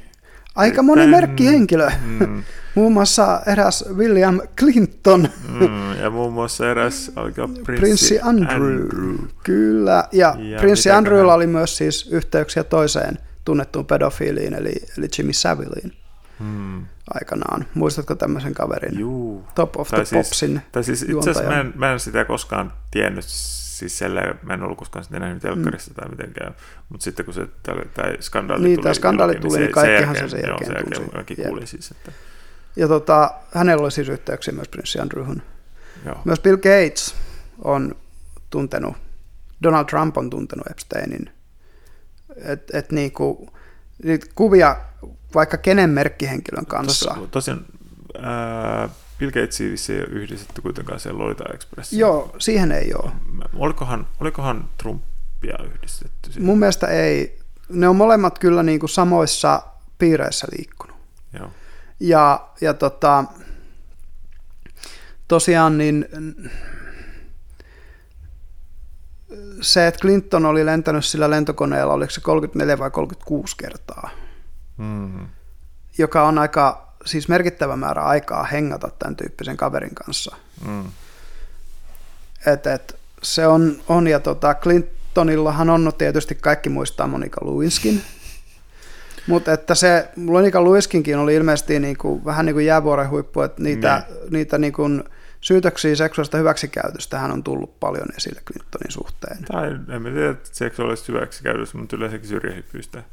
Aika 0.55 0.83
moni 0.83 1.07
merkkihenkilö. 1.07 1.89
Mm. 2.05 2.43
muun 2.75 2.93
muassa 2.93 3.41
eräs 3.47 3.85
William 3.95 4.41
Clinton. 4.59 5.29
Mm, 5.47 5.99
ja 6.01 6.09
muun 6.09 6.33
muassa 6.33 6.69
eräs 6.69 7.11
prinssi, 7.15 7.63
prinssi 7.63 8.19
Andrew. 8.21 8.81
Andrew. 8.81 9.15
Kyllä, 9.43 10.03
ja, 10.11 10.35
ja 10.39 10.59
prinssi 10.59 10.91
Andrewlla 10.91 11.31
hän... 11.31 11.35
oli 11.35 11.47
myös 11.47 11.77
siis 11.77 12.07
yhteyksiä 12.11 12.63
toiseen 12.63 13.19
tunnettuun 13.45 13.85
pedofiiliin, 13.85 14.53
eli, 14.53 14.73
eli 14.97 15.07
Jimmy 15.17 15.33
Savilleen 15.33 15.91
hmm. 16.39 16.85
aikanaan. 17.13 17.65
Muistatko 17.73 18.15
tämmöisen 18.15 18.53
kaverin? 18.53 18.99
Juu. 18.99 19.45
Top 19.55 19.77
of 19.77 19.89
tai 19.89 19.99
the 19.99 20.05
siis, 20.05 20.27
Popsin 20.27 20.61
Tai 20.71 20.83
siis 20.83 21.01
itse 21.01 21.29
asiassa 21.29 21.43
mä 21.43 21.59
en, 21.59 21.73
mä 21.75 21.93
en 21.93 21.99
sitä 21.99 22.25
koskaan 22.25 22.73
tiennyt 22.91 23.25
siis 23.77 23.97
selleen, 23.97 24.39
mä 24.43 24.53
en 24.53 24.63
ollut 24.63 24.77
koskaan 24.77 25.05
sitä 25.05 25.19
nähnyt 25.19 25.41
telkkarissa 25.41 25.91
mm. 25.91 25.95
tai 25.95 26.09
mitenkään, 26.09 26.55
mutta 26.89 27.03
sitten 27.03 27.25
kun 27.25 27.33
se 27.33 27.47
tämä 27.63 28.13
skandaali 28.19 28.63
niin, 28.63 28.75
tuli, 28.75 28.83
tämä 28.83 28.93
skandaali 28.93 29.35
tuli, 29.35 29.57
niin, 29.57 29.61
niin 29.61 29.71
kaikkihan 29.71 30.15
se 30.15 30.29
sen 30.29 30.41
jälkeen, 30.47 30.95
sen 30.95 31.07
jälkeen 31.15 31.47
kuulin 31.47 31.67
siis. 31.67 31.91
Että... 31.91 32.11
Ja 32.75 32.87
tota, 32.87 33.31
hänellä 33.53 33.83
oli 33.83 33.91
siis 33.91 34.09
yhteyksiä 34.09 34.53
myös 34.53 34.67
prinssi 34.67 34.99
Andrewhun. 34.99 35.41
Joo. 36.05 36.21
Myös 36.25 36.39
Bill 36.39 36.57
Gates 36.57 37.15
on 37.63 37.95
tuntenut, 38.49 38.95
Donald 39.63 39.85
Trump 39.85 40.17
on 40.17 40.29
tuntenut 40.29 40.67
Epsteinin. 40.71 41.29
Et, 42.35 42.75
et 42.75 42.91
niinku, 42.91 43.49
niitä 44.03 44.25
kuvia 44.35 44.77
vaikka 45.35 45.57
kenen 45.57 45.89
merkkihenkilön 45.89 46.65
kanssa. 46.65 47.09
Tosin, 47.09 47.31
tosiaan, 47.31 47.65
ää, 48.21 48.89
Bill 49.19 49.31
Gatesia 49.31 49.95
ei 49.95 49.99
ole 50.01 50.07
yhdistetty 50.09 50.61
kuitenkaan 50.61 50.99
siellä 50.99 51.19
Lolita 51.23 51.43
Expressiin. 51.53 51.99
Joo, 51.99 52.35
siihen 52.39 52.71
ei 52.71 52.93
ole. 52.93 53.11
Olikohan, 53.55 54.07
olikohan 54.19 54.69
Trump 54.77 55.01
Trumpia 55.43 55.65
yhdistetty. 55.75 56.29
Siihen. 56.31 56.43
Mun 56.45 56.59
mielestä 56.59 56.87
ei. 56.87 57.39
Ne 57.69 57.87
on 57.87 57.95
molemmat 57.95 58.39
kyllä 58.39 58.63
niin 58.63 58.79
kuin 58.79 58.89
samoissa 58.89 59.61
piireissä 59.97 60.47
liikkunut. 60.57 60.95
Joo. 61.39 61.49
Ja, 61.99 62.47
ja 62.61 62.73
tota, 62.73 63.23
tosiaan 65.27 65.77
niin 65.77 66.05
se, 69.61 69.87
että 69.87 69.99
Clinton 69.99 70.45
oli 70.45 70.65
lentänyt 70.65 71.05
sillä 71.05 71.29
lentokoneella, 71.29 71.93
oliko 71.93 72.09
se 72.09 72.21
34 72.21 72.79
vai 72.79 72.91
36 72.91 73.57
kertaa, 73.57 74.09
Mm. 74.77 75.27
joka 75.97 76.27
on 76.27 76.37
aika 76.37 76.92
siis 77.05 77.27
merkittävä 77.27 77.75
määrä 77.75 78.01
aikaa 78.01 78.43
hengata 78.43 78.89
tämän 78.99 79.15
tyyppisen 79.15 79.57
kaverin 79.57 79.95
kanssa. 79.95 80.35
Mm. 80.67 80.85
Et, 82.45 82.67
et, 82.67 82.95
se 83.21 83.47
on, 83.47 83.81
on 83.87 84.07
ja 84.07 84.19
tota, 84.19 84.55
Clintonillahan 84.55 85.69
on 85.69 85.91
tietysti 85.97 86.35
kaikki 86.35 86.69
muistaa 86.69 87.07
Monica 87.07 87.45
Lewinskin, 87.45 88.01
mutta 89.27 89.53
että 89.53 89.75
se 89.75 90.09
Monica 90.15 90.63
Lewinskinkin 90.63 91.17
oli 91.17 91.35
ilmeisesti 91.35 91.79
niinku, 91.79 92.25
vähän 92.25 92.45
niin 92.45 92.53
kuin 92.53 92.65
jäävuoren 92.65 93.09
huippu, 93.09 93.41
että 93.41 93.63
niitä, 93.63 94.03
Niin. 94.09 94.33
niitä 94.33 94.57
niinku, 94.57 94.83
syytöksiä 95.41 95.95
seksuaalista 95.95 96.37
hyväksikäytöstä 96.37 97.19
hän 97.19 97.31
on 97.31 97.43
tullut 97.43 97.79
paljon 97.79 98.07
esille 98.17 98.41
Clintonin 98.41 98.91
suhteen. 98.91 99.43
Tai 99.43 99.67
en 99.67 100.03
tiedä, 100.03 100.29
että 100.29 100.49
seksuaalista 100.51 101.11
hyväksikäytöstä, 101.11 101.77
mutta 101.77 101.95
yleensäkin 101.95 102.27
syrjähypyistä. 102.27 103.03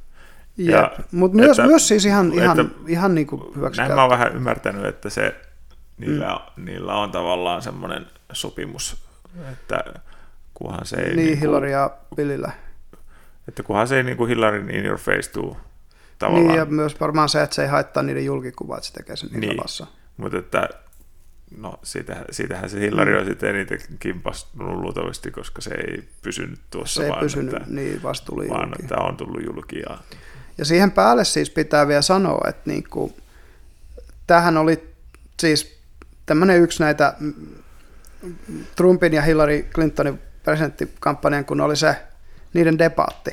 Ja, 0.56 0.90
mutta 1.12 1.36
myös, 1.36 1.58
myös 1.58 1.88
siis 1.88 2.04
ihan, 2.04 2.32
ihan, 2.32 2.60
että- 2.60 2.74
ihan 2.86 3.14
niin 3.14 3.26
kuin 3.26 3.42
Näin 3.76 3.92
mä 3.94 4.00
oon 4.00 4.10
vähän 4.10 4.36
ymmärtänyt, 4.36 4.84
että 4.84 5.10
se, 5.10 5.34
niillä, 5.98 6.40
mm. 6.56 6.64
niillä 6.64 6.94
on 6.94 7.10
tavallaan 7.12 7.62
semmoinen 7.62 8.06
sopimus, 8.32 8.96
että 9.52 9.84
kunhan 10.54 10.86
se 10.86 10.96
ei, 10.96 11.04
Niin, 11.06 11.16
niinku- 11.26 11.40
Hillary 11.40 11.70
ja 11.70 11.90
Billillä. 12.16 12.52
että 13.48 13.62
kunhan 13.62 13.88
se 13.88 13.96
ei 13.96 14.02
niin 14.02 14.16
kuin 14.16 14.28
Hillary 14.28 14.58
in 14.70 14.86
your 14.86 14.98
face 14.98 15.30
tuu 15.32 15.56
tavallaan. 16.18 16.46
Niin, 16.48 16.56
ja 16.58 16.64
myös 16.64 17.00
varmaan 17.00 17.28
se, 17.28 17.42
että 17.42 17.54
se 17.56 17.62
ei 17.62 17.68
haittaa 17.68 18.02
niiden 18.02 18.24
julkikuvaa, 18.24 18.76
että 18.76 18.86
se 18.86 18.92
tekee 18.92 19.16
sen 19.16 19.28
niin 19.32 19.40
Niin. 19.40 19.56
lavassa. 19.56 19.86
Mutta 20.16 20.38
että 20.38 20.68
no 21.58 21.74
siitähän, 21.82 22.24
siitähän 22.30 22.70
se 22.70 22.80
Hillary 22.80 23.12
Mm. 23.14 23.18
on 23.20 23.26
sitten 23.26 23.50
eniten 23.56 23.78
kimpastunut 23.98 24.80
luultavasti, 24.80 25.30
koska 25.30 25.60
se 25.62 25.74
ei 25.74 26.08
pysynyt 26.22 26.60
tuossa, 26.70 27.00
Se 27.00 27.04
ei 27.04 27.10
vaan, 27.10 27.20
pysynyt 27.20 27.54
että, 27.54 27.66
niin 27.68 28.02
vaan 28.02 28.14
julki. 28.48 28.82
että 28.82 28.96
on 28.96 29.16
tullut 29.16 29.44
julki. 29.46 29.78
Ja, 29.78 29.98
Ja 30.60 30.64
siihen 30.64 30.90
päälle 30.90 31.24
siis 31.24 31.50
pitää 31.50 31.88
vielä 31.88 32.02
sanoa, 32.02 32.48
että 32.48 32.62
niinku, 32.70 33.16
tämähän 34.26 34.56
oli 34.56 34.94
siis 35.40 35.78
tämmöinen 36.26 36.62
yksi 36.62 36.82
näitä 36.82 37.14
Trumpin 38.76 39.12
ja 39.12 39.22
Hillary 39.22 39.62
Clintonin 39.62 40.20
presidenttikampanjan, 40.42 41.44
kun 41.44 41.60
oli 41.60 41.76
se 41.76 41.96
niiden 42.52 42.78
debaatti. 42.78 43.30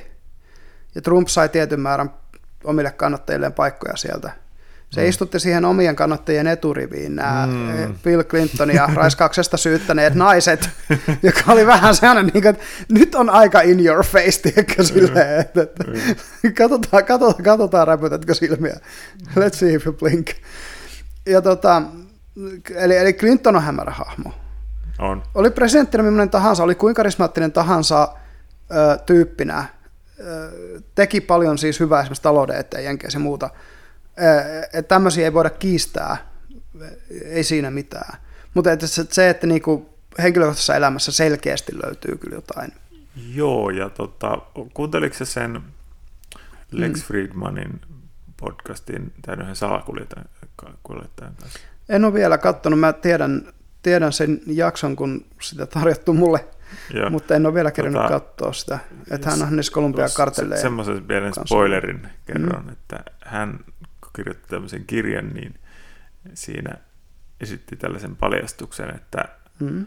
Ja 0.95 1.01
Trump 1.01 1.28
sai 1.28 1.49
tietyn 1.49 1.80
määrän 1.80 2.13
omille 2.63 2.91
kannattajilleen 2.91 3.53
paikkoja 3.53 3.95
sieltä. 3.95 4.32
Se 4.97 5.03
mm. 5.03 5.09
istutti 5.09 5.39
siihen 5.39 5.65
omien 5.65 5.95
kannattajien 5.95 6.47
eturiviin 6.47 7.15
nämä 7.15 7.47
mm. 7.47 7.95
Bill 8.03 8.23
Clinton 8.23 8.73
ja 8.73 8.89
raiskauksesta 8.93 9.57
syyttäneet 9.57 10.15
naiset, 10.15 10.69
joka 11.23 11.41
oli 11.47 11.67
vähän 11.67 11.95
sellainen, 11.95 12.25
niin 12.25 12.43
kuin, 12.43 12.47
että 12.47 12.63
nyt 12.89 13.15
on 13.15 13.29
aika 13.29 13.61
in 13.61 13.85
your 13.85 14.05
face, 14.05 14.41
tiedätkö, 14.41 14.83
silleen, 14.83 15.39
että, 15.39 15.61
että 15.61 15.83
katsotaan, 16.57 17.05
katsotaan, 17.05 17.43
katsotaan 17.43 17.87
räpytätkö 17.87 18.33
silmiä. 18.33 18.77
Let's 19.35 19.55
see 19.55 19.73
if 19.73 19.85
you 19.85 19.93
blink. 19.93 20.29
Ja 21.25 21.41
tota, 21.41 21.81
eli, 22.75 22.97
eli 22.97 23.13
Clinton 23.13 23.55
on 23.55 23.63
hämärä 23.63 23.91
hahmo. 23.91 24.33
on. 24.99 25.23
Oli 25.35 25.49
presidenttinä 25.49 26.03
millainen 26.03 26.29
tahansa, 26.29 26.63
oli 26.63 26.75
kuinka 26.75 26.99
karismaattinen 26.99 27.51
tahansa 27.51 28.07
ö, 28.71 28.97
tyyppinä, 29.05 29.65
ö, 30.19 30.51
teki 30.95 31.21
paljon 31.21 31.57
siis 31.57 31.79
hyvää 31.79 31.99
esimerkiksi 31.99 32.23
talouden 32.23 32.57
eteen 32.57 32.83
Jenkeissä 32.83 33.19
ja 33.19 33.23
muuta. 33.23 33.49
Että 34.74 34.88
tämmöisiä 34.88 35.26
ei 35.26 35.34
voida 35.34 35.49
kiistää, 35.49 36.18
ei 37.26 37.43
siinä 37.43 37.72
mitään. 37.72 38.20
Mutta 38.53 38.72
että 38.72 38.88
se, 38.88 39.30
että 39.30 39.47
niinku 39.47 39.97
henkilökohtaisessa 40.20 40.76
elämässä 40.76 41.11
selkeästi 41.11 41.72
löytyy 41.86 42.18
kyllä 42.18 42.36
jotain. 42.36 42.72
Joo, 43.34 43.70
ja 43.70 43.89
tota, 43.89 44.38
kuunteliko 44.74 45.15
se 45.15 45.26
sen 45.26 45.61
Lex 46.72 46.95
Mm. 46.95 47.01
Friedmanin 47.01 47.82
podcastin, 48.38 49.13
tämän 49.22 49.41
yhden 49.41 49.55
salakuljettajan 49.55 51.36
kanssa? 51.41 51.59
En 51.89 52.05
ole 52.05 52.13
vielä 52.13 52.38
katsonut, 52.38 52.80
mä 52.80 52.93
tiedän, 52.93 53.53
tiedän 53.84 54.13
sen 54.13 54.41
jakson, 54.47 54.95
kun 54.95 55.26
sitä 55.41 55.65
tarjottu 55.65 56.13
mulle, 56.13 56.45
Joo. 56.93 57.09
mutta 57.09 57.36
en 57.36 57.45
ole 57.45 57.53
vielä 57.53 57.72
kerännyt 57.72 58.01
Tota, 58.01 58.13
katsoa 58.20 58.53
sitä. 58.53 58.80
Että 59.11 59.30
hän 59.30 59.41
on 59.41 59.55
niissä 59.55 59.72
Kolumbia 59.74 60.03
Tuossa 60.03 60.18
kartelleja. 60.18 60.57
se- 60.57 60.61
Semmoisen 60.61 61.03
pienen 61.03 61.24
kanssa. 61.34 61.45
spoilerin 61.55 62.07
kerron, 62.26 62.63
mm. 62.65 62.70
että 62.72 63.03
hän 63.26 63.59
kirjoitti 64.18 64.47
tämmöisen 64.49 64.86
kirjan, 64.86 65.30
niin 65.30 65.53
siinä 66.34 66.78
esitti 67.41 67.76
tällaisen 67.76 68.15
paljastuksen, 68.15 68.95
että 68.95 69.26
Mm. 69.59 69.86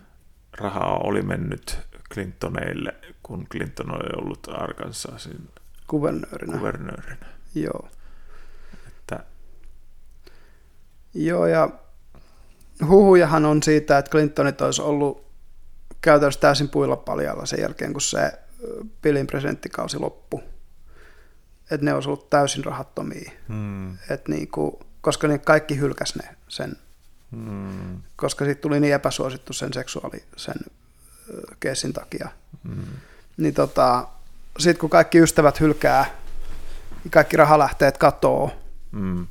rahaa 0.59 0.99
oli 0.99 1.23
mennyt 1.23 1.79
Clintoneille, 2.15 2.95
kun 3.23 3.47
Clinton 3.49 3.91
oli 3.95 4.09
ollut 4.23 4.49
Arkansasin 4.53 5.49
Kuvernöörinä. 5.87 6.59
kuvernöörinä. 6.59 7.27
Joo. 7.55 7.89
Että, 8.89 9.25
Joo, 11.15 11.47
ja 11.47 11.71
huhujahan 12.89 13.45
on 13.45 13.63
siitä, 13.63 13.99
että 13.99 14.11
Clintonit 14.11 14.61
olisi 14.61 14.83
ollut 14.83 15.27
käytännössä 16.01 16.41
täysin 16.41 16.69
puilla 16.69 16.97
paljalla 16.97 17.47
sen 17.47 17.61
jälkeen, 17.61 17.93
kun 17.93 18.01
se 18.01 18.33
Billin 19.03 19.27
presidenttikausi 19.27 19.99
loppui. 19.99 20.41
Että 21.71 21.85
ne 21.85 21.95
olisi 21.95 22.09
ollut 22.09 22.31
täysin 22.31 22.65
rahattomia. 22.65 23.31
hmm, 23.49 23.99
Et 24.11 24.29
niinku, 24.29 24.81
koska 25.01 25.29
ne 25.29 25.39
kaikki 25.39 25.79
hylkäs 25.81 26.15
ne 26.17 26.37
sen, 26.49 26.77
hmm, 27.33 28.03
koska 28.17 28.45
siitä 28.45 28.61
tuli 28.61 28.81
niin 28.81 28.95
epäsuosittu 28.95 29.53
sen 29.53 29.73
seksuaali, 29.73 30.25
sen 30.37 30.55
ö, 31.35 31.43
keissin 31.61 31.93
takia. 31.93 32.29
hmm, 32.69 32.85
Niin 33.37 33.55
tota, 33.55 34.09
sit 34.59 34.79
kun 34.79 34.91
kaikki 34.91 35.19
ystävät 35.19 35.61
hylkää, 35.61 36.05
niin 37.05 37.11
kaikki 37.11 37.37
rahalähteet 37.37 37.99
katoo, 37.99 38.53
hmm, 38.93 39.27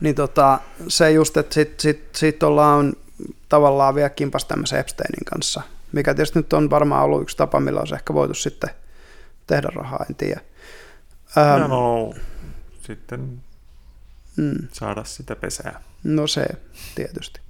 Niin 0.00 0.14
tota, 0.14 0.60
se 0.88 1.10
just, 1.10 1.36
että 1.36 1.54
sit, 1.54 1.80
sit, 1.80 2.08
sit 2.16 2.42
ollaan 2.42 2.94
tavallaan 3.48 3.94
vielä 3.94 4.10
kimpas 4.10 4.44
tämmöisen 4.44 4.80
Epsteinin 4.80 5.24
kanssa, 5.24 5.62
mikä 5.92 6.14
tietysti 6.14 6.38
nyt 6.38 6.52
on 6.52 6.70
varmaan 6.70 7.04
ollut 7.04 7.22
yksi 7.22 7.36
tapa, 7.36 7.60
millä 7.60 7.80
olisi 7.80 7.94
ehkä 7.94 8.14
voitu 8.14 8.34
sitten 8.34 8.70
tehdä 9.46 9.68
rahaa, 9.74 10.04
en 10.08 10.14
tiedä. 10.14 10.40
Ähm, 11.36 11.60
Ja 11.62 11.68
no, 11.68 12.14
sitten 12.86 13.42
mm, 14.36 14.68
saada 14.72 15.04
sitä 15.04 15.36
pesää. 15.36 15.80
no 16.04 16.26
se 16.26 16.46
tietysti. 16.94 17.40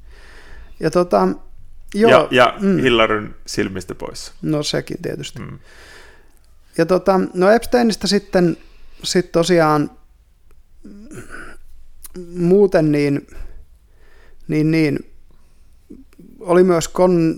Ja 0.80 0.90
tota, 0.90 1.28
joo, 1.94 2.10
ja 2.10 2.28
ja 2.30 2.54
mm. 2.60 2.78
Hillaryn 2.78 3.34
silmistä 3.46 3.94
pois. 3.94 4.32
no 4.42 4.62
sekin 4.62 5.02
tietysti. 5.02 5.38
Mm. 5.38 5.58
Ja 6.78 6.86
tota, 6.86 7.20
no 7.34 7.50
Epsteinistä 7.50 8.06
sitten 8.06 8.56
sit 9.04 9.32
tosiaan 9.32 9.90
muuten 12.34 12.92
niin, 12.92 13.26
niin, 14.48 14.70
niin 14.70 14.98
oli 16.40 16.64
myös 16.64 16.88
kon, 16.88 17.36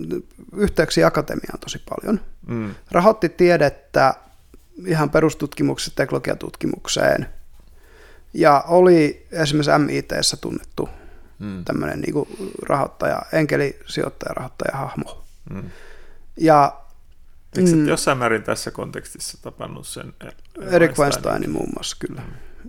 yhteyksiä 0.55 1.07
akatemiaan 1.07 1.59
tosi 1.59 1.81
paljon. 1.89 2.19
Mm. 2.47 2.75
Rahoitti 2.91 3.29
tiedettä 3.29 4.13
ihan 4.85 5.09
perustutkimuksesta 5.09 5.95
teknologiatutkimukseen 5.95 7.27
ja 8.33 8.63
oli 8.67 9.27
esimerkiksi 9.31 9.77
MITssä 9.77 10.37
tunnettu 10.37 10.89
Mm. 11.39 11.65
tämmöinen 11.65 12.01
niin 12.01 12.13
rahoittaja, 12.67 13.21
enkelisijoittaja, 13.33 14.33
rahoittaja 14.33 14.77
hahmo. 14.77 15.23
Mm. 15.49 15.63
Ja 16.37 16.77
Eikö 17.57 17.71
Mm. 17.71 17.77
mm. 17.77 17.87
jossain 17.87 18.17
määrin 18.17 18.43
tässä 18.43 18.71
kontekstissa 18.71 19.37
tapannut 19.41 19.87
sen 19.87 20.13
Erik 20.71 20.97
Weinsteinin 20.97 21.49
muun 21.51 21.69
muassa 21.73 21.97
kyllä. 21.99 22.21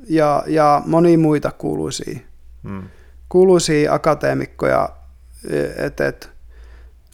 Ja, 0.08 0.44
ja 0.46 0.82
monia 0.86 1.18
muita 1.18 1.50
kuuluisia, 1.50 2.18
Mm. 2.62 2.82
kuuluisia 3.28 3.94
akateemikkoja. 3.94 4.88
Et, 5.76 6.00
et, 6.00 6.30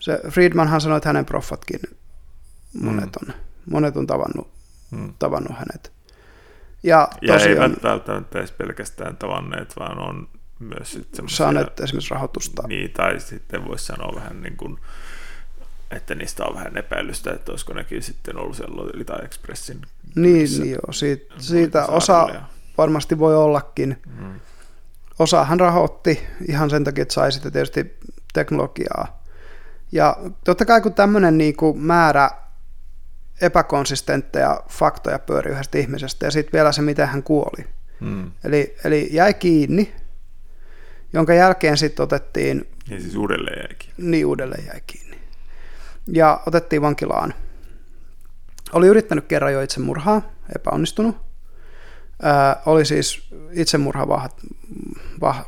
se 0.00 0.20
Friedmanhan 0.30 0.80
sanoi, 0.80 0.96
että 0.96 1.08
hänen 1.08 1.24
proffatkin 1.24 1.80
monet 2.80 3.16
on, 3.16 3.34
monet 3.70 3.96
on 3.96 4.06
tavannut, 4.06 4.50
Mm. 4.90 5.14
tavannut 5.18 5.58
hänet. 5.58 5.92
Ja 6.82 7.08
Ja 7.22 7.34
tosiaan 7.34 7.62
eivät 7.62 7.82
välttämättä 7.82 8.38
edes 8.38 8.52
pelkästään 8.52 9.16
tavanneet, 9.16 9.74
vaan 9.78 9.98
on 9.98 10.28
myös 10.58 10.92
sit 10.92 11.14
semmoisia, 11.14 11.36
saaneet 11.36 11.80
esimerkiksi 11.80 12.14
rahoitusta. 12.14 12.62
niin, 12.68 12.90
tai 12.90 13.20
sitten 13.20 13.68
voisi 13.68 13.86
sanoa 13.86 14.14
vähän 14.14 14.42
niin 14.42 14.56
kuin, 14.56 14.78
että 15.90 16.14
niistä 16.14 16.44
on 16.44 16.54
vähän 16.54 16.76
epäilystä, 16.76 17.32
että 17.32 17.52
olisiko 17.52 17.72
nekin 17.72 18.02
sitten 18.02 18.38
ollut 18.38 18.56
siellä 18.56 18.76
Lolita 18.76 19.18
Expressin 19.18 19.80
Niin, 20.14 20.48
niin 20.58 20.70
joo, 20.70 20.92
siitä, 20.92 21.34
siitä 21.38 21.86
osa 21.86 22.28
varmasti 22.78 23.18
voi 23.18 23.36
ollakin. 23.36 24.02
Mm. 24.20 24.40
Osa 25.18 25.44
hän 25.44 25.60
rahoitti 25.60 26.26
ihan 26.48 26.70
sen 26.70 26.84
takia, 26.84 27.02
että 27.02 27.14
sai 27.14 27.32
sitten 27.32 27.52
tietysti 27.52 27.98
teknologiaa. 28.32 29.22
Ja 29.92 30.16
totta 30.44 30.64
kai 30.64 30.80
kun 30.80 30.94
tämmöinen 30.94 31.38
niin 31.38 31.56
kuin 31.56 31.78
määrä 31.78 32.30
epäkonsistentteja 33.40 34.60
faktoja 34.68 35.18
pyöri 35.18 35.50
yhdestä 35.50 35.78
ihmisestä 35.78 36.26
ja 36.26 36.30
sitten 36.30 36.52
vielä 36.52 36.72
se, 36.72 36.82
miten 36.82 37.08
hän 37.08 37.22
kuoli. 37.22 37.66
Hmm. 38.00 38.32
Eli, 38.44 38.76
eli 38.84 39.08
jäi 39.12 39.34
kiinni, 39.34 39.94
jonka 41.12 41.34
jälkeen 41.34 41.78
sitten 41.78 42.02
otettiin... 42.02 42.68
Niin 42.88 43.02
siis 43.02 43.16
uudelleen 43.16 43.58
jäi 43.58 43.76
kiinni. 43.78 44.10
Niin, 44.10 44.26
uudelleen 44.26 44.66
jäi 44.66 44.80
kiinni. 44.86 45.18
Ja 46.12 46.40
otettiin 46.46 46.82
vankilaan. 46.82 47.34
Oli 48.72 48.86
yrittänyt 48.86 49.26
kerran 49.26 49.52
jo 49.52 49.62
itsemurhaa, 49.62 50.22
epäonnistunut. 50.56 51.16
Ää, 52.22 52.62
oli 52.66 52.84
siis 52.84 53.28
itsemurha 53.52 54.08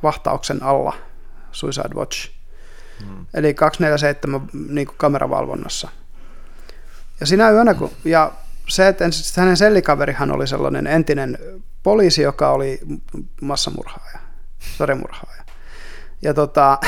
vahtauksen 0.03 0.63
alla, 0.63 0.97
Suicide 1.53 1.95
Watch. 1.95 2.31
Hmm. 3.07 3.27
Eli 3.35 3.55
247 3.55 4.49
niin 4.69 4.89
kameravalvonnassa. 4.97 5.89
Ja 7.21 7.27
sinä 7.27 7.51
yönä, 7.51 7.75
kun, 7.75 7.91
ja 8.05 8.33
se, 8.69 8.89
että 8.89 9.05
hänen 9.37 9.57
sellikaverihan 9.57 10.31
oli 10.33 10.47
sellainen 10.47 10.87
entinen 10.87 11.39
poliisi, 11.83 12.23
joka 12.23 12.51
oli 12.51 12.81
massamurhaaja, 13.41 14.19
sarjamurhaaja. 14.79 15.45
Ja 16.23 16.35
tota, 16.35 16.79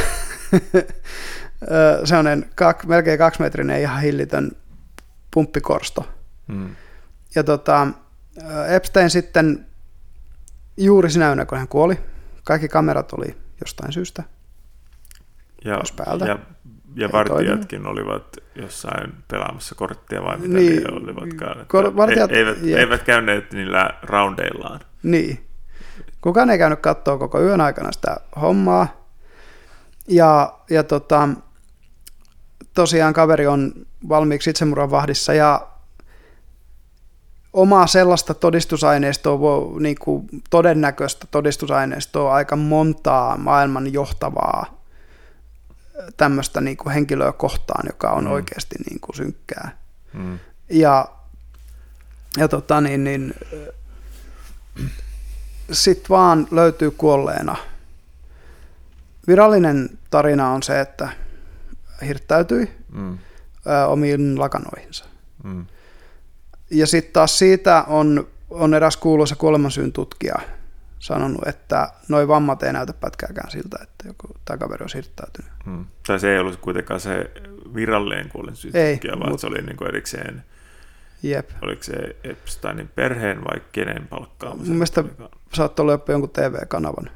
sellainen 2.04 2.50
kak, 2.54 2.84
melkein 2.84 3.18
kaksimetrinen 3.18 3.80
ihan 3.80 4.02
hillitön 4.02 4.52
pumppikorsto. 5.34 6.08
Hmm. 6.52 6.76
Ja 7.34 7.44
tota, 7.44 7.88
Epstein 8.68 9.10
sitten 9.10 9.66
juuri 10.76 11.10
sinä 11.10 11.28
yönä, 11.28 11.46
kun 11.46 11.58
hän 11.58 11.68
kuoli, 11.68 11.98
kaikki 12.44 12.68
kamerat 12.68 13.12
oli 13.12 13.36
jostain 13.60 13.92
syystä 13.92 14.22
ja, 15.64 15.80
päältä. 15.96 16.24
Ja, 16.24 16.38
ja 16.96 17.08
vartijatkin 17.12 17.86
olivat 17.86 18.36
jossain 18.54 19.12
pelaamassa 19.28 19.74
korttia 19.74 20.22
vai 20.22 20.38
mitä 20.38 20.54
niin, 20.54 20.82
ne 20.82 20.92
olivatkaan. 20.92 21.66
Kor- 21.66 21.96
vartijat, 21.96 22.32
e- 22.32 22.34
eivät, 22.34 22.58
eivät 22.64 23.02
käyneet 23.02 23.52
niillä 23.52 23.90
roundeillaan. 24.02 24.80
Niin. 25.02 25.46
Kukaan 26.20 26.50
ei 26.50 26.58
käynyt 26.58 26.80
katsoa 26.80 27.18
koko 27.18 27.40
yön 27.40 27.60
aikana 27.60 27.92
sitä 27.92 28.16
hommaa. 28.40 28.88
Ja, 30.08 30.58
ja 30.70 30.82
tota, 30.82 31.28
tosiaan 32.74 33.14
kaveri 33.14 33.46
on 33.46 33.72
valmiiksi 34.08 34.50
itsemurhan 34.50 34.90
vahdissa 34.90 35.34
ja 35.34 35.66
omaa 37.52 37.86
sellaista 37.86 38.34
todistusaineistoa, 38.34 39.80
niin 39.80 39.96
kuin 40.00 40.26
todennäköistä 40.50 41.26
todistusaineistoa 41.30 42.34
aika 42.34 42.56
montaa 42.56 43.36
maailman 43.36 43.92
johtavaa 43.92 44.81
tämmöistä 46.16 46.60
niin 46.60 46.76
kuin 46.76 46.92
henkilöä 46.92 47.32
kohtaan, 47.32 47.86
joka 47.86 48.10
on 48.10 48.24
mm. 48.24 48.30
oikeasti 48.30 48.74
niin 48.90 49.00
kuin 49.00 49.16
synkkää. 49.16 49.78
Mm. 50.12 50.38
Ja, 50.68 51.08
ja 52.36 52.48
tota 52.48 52.80
niin, 52.80 53.04
niin 53.04 53.34
sitten 55.72 56.08
vaan 56.08 56.48
löytyy 56.50 56.90
kuolleena. 56.90 57.56
Virallinen 59.26 59.98
tarina 60.10 60.48
on 60.50 60.62
se, 60.62 60.80
että 60.80 61.08
hirttäytyi 62.06 62.70
mm. 62.92 63.18
ö, 63.66 63.86
omiin 63.86 64.40
lakanoihinsa. 64.40 65.04
Mm. 65.44 65.66
Ja 66.70 66.86
sitten 66.86 67.12
taas 67.12 67.38
siitä 67.38 67.84
on, 67.86 68.28
on 68.50 68.74
eräs 68.74 68.96
kuuluisa 68.96 69.36
kuolemansyyn 69.36 69.92
tutkija 69.92 70.36
sanonut, 71.02 71.46
että 71.46 71.92
noin 72.08 72.28
vammat 72.28 72.62
ei 72.62 72.72
näytä 72.72 72.92
pätkääkään 72.92 73.50
siltä, 73.50 73.78
että 73.82 74.08
joku 74.08 74.28
tämä 74.44 74.58
kaveri 74.58 74.82
on 74.82 74.88
hirttäytynyt. 74.94 75.52
Hmm. 75.64 75.86
Tai 76.06 76.20
se 76.20 76.32
ei 76.32 76.38
ollut 76.38 76.56
kuitenkaan 76.56 77.00
se 77.00 77.30
virallinen 77.74 78.28
kuolemansyyn 78.28 78.72
tutkija, 78.92 79.18
vaan 79.20 79.30
mut... 79.30 79.40
se 79.40 79.46
oli 79.46 79.62
niin 79.62 79.76
kuin 79.76 79.88
erikseen 79.88 80.44
Jep. 81.22 81.50
Oliko 81.62 81.82
se 81.82 82.16
Epsteinin 82.24 82.88
perheen 82.88 83.44
vai 83.44 83.62
kenen 83.72 84.06
palkkaamisen? 84.08 84.68
Mun 84.68 84.76
mielestä 84.76 85.04
saattoi 85.54 85.82
olla 85.84 85.92
jopa 85.92 86.12
jonkun 86.12 86.30
TV-kanavan. 86.30 87.10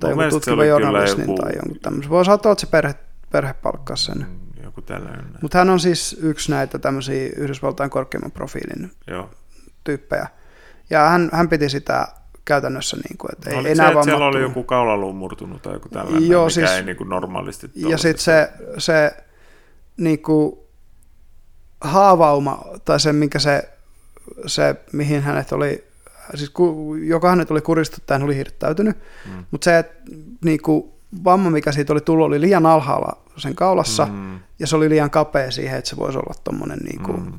Tai 0.00 0.10
jonkun 0.10 0.30
tutkiva 0.30 0.64
journalistin 0.64 1.20
joku... 1.20 1.34
tai 1.34 1.52
jonkun 1.54 1.80
tämmöisen. 1.80 2.10
Voi 2.10 2.24
saattaa 2.24 2.50
olla, 2.50 2.54
että 2.54 2.66
se 2.66 2.70
perhe, 2.70 2.94
perhe 3.32 3.52
palkkaa 3.52 3.96
sen. 3.96 4.18
Mm, 4.18 4.64
joku 4.64 4.82
tällainen. 4.82 5.26
Mutta 5.42 5.58
hän 5.58 5.70
on 5.70 5.80
siis 5.80 6.16
yksi 6.22 6.50
näitä 6.50 6.78
tämmöisiä 6.78 7.30
Yhdysvaltain 7.36 7.90
korkeimman 7.90 8.32
profiilin 8.32 8.90
Joo. 9.06 9.30
tyyppejä. 9.84 10.28
Ja 10.90 11.08
hän, 11.08 11.30
hän 11.32 11.48
piti 11.48 11.68
sitä 11.68 12.08
käytännössä, 12.44 12.96
niin 12.96 13.18
kuin, 13.18 13.30
että 13.32 13.50
ei 13.50 13.56
enää 13.56 13.86
se, 13.86 13.92
että 13.92 14.04
siellä 14.04 14.26
oli 14.26 14.40
joku 14.40 14.64
kaulaluun 14.64 15.16
murtunut 15.16 15.62
tai 15.62 15.72
joku 15.72 15.88
tällainen, 15.88 16.28
Joo, 16.28 16.44
mikä 16.44 16.54
siis, 16.54 16.70
ei 16.70 16.82
niin 16.82 16.96
kuin 16.96 17.08
normaalisti 17.08 17.70
Ja 17.74 17.98
sitten 17.98 18.24
se, 18.24 18.52
se 18.78 19.16
niin 19.96 20.22
kuin, 20.22 20.56
haavauma, 21.80 22.64
tai 22.84 23.00
se, 23.00 23.12
minkä 23.12 23.38
se, 23.38 23.68
se, 24.46 24.74
mihin 24.92 25.22
hänet 25.22 25.52
oli, 25.52 25.84
siis 26.34 26.50
ku, 26.50 26.94
joka 26.94 27.30
hänet 27.30 27.50
oli 27.50 27.60
kuristettu, 27.60 28.14
hän 28.14 28.22
oli 28.22 28.36
hirttäytynyt, 28.36 28.96
mm. 29.26 29.44
mutta 29.50 29.64
se, 29.64 29.78
että 29.78 30.02
niin 30.44 30.62
kuin, 30.62 30.92
vamma, 31.24 31.50
mikä 31.50 31.72
siitä 31.72 31.92
oli 31.92 32.00
tullut, 32.00 32.26
oli 32.26 32.40
liian 32.40 32.66
alhaalla 32.66 33.22
sen 33.36 33.54
kaulassa, 33.54 34.06
mm. 34.06 34.40
ja 34.58 34.66
se 34.66 34.76
oli 34.76 34.90
liian 34.90 35.10
kapea 35.10 35.50
siihen, 35.50 35.78
että 35.78 35.90
se 35.90 35.96
voisi 35.96 36.18
olla 36.18 36.34
tuommoinen 36.44 36.78
niin 36.78 37.02
kuin, 37.02 37.22
mm. 37.22 37.38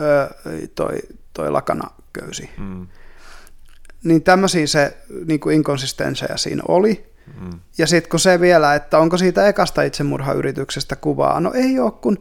ö, 0.00 0.28
toi, 0.74 0.98
toi 1.32 1.50
lakanaköysi. 1.50 2.50
Mm. 2.58 2.86
Niin 4.04 4.22
tämmöisiä 4.22 4.66
se 4.66 4.96
niin 5.26 5.40
kuin 5.40 5.56
inkonsistenseja 5.56 6.36
siinä 6.36 6.62
oli. 6.68 7.12
Mm. 7.40 7.60
Ja 7.78 7.86
sitten 7.86 8.10
kun 8.10 8.20
se 8.20 8.40
vielä, 8.40 8.74
että 8.74 8.98
onko 8.98 9.16
siitä 9.16 9.48
ekasta 9.48 9.82
itsemurhayrityksestä 9.82 10.96
kuvaa, 10.96 11.40
no 11.40 11.52
ei 11.52 11.80
ole, 11.80 11.92
kun 11.92 12.18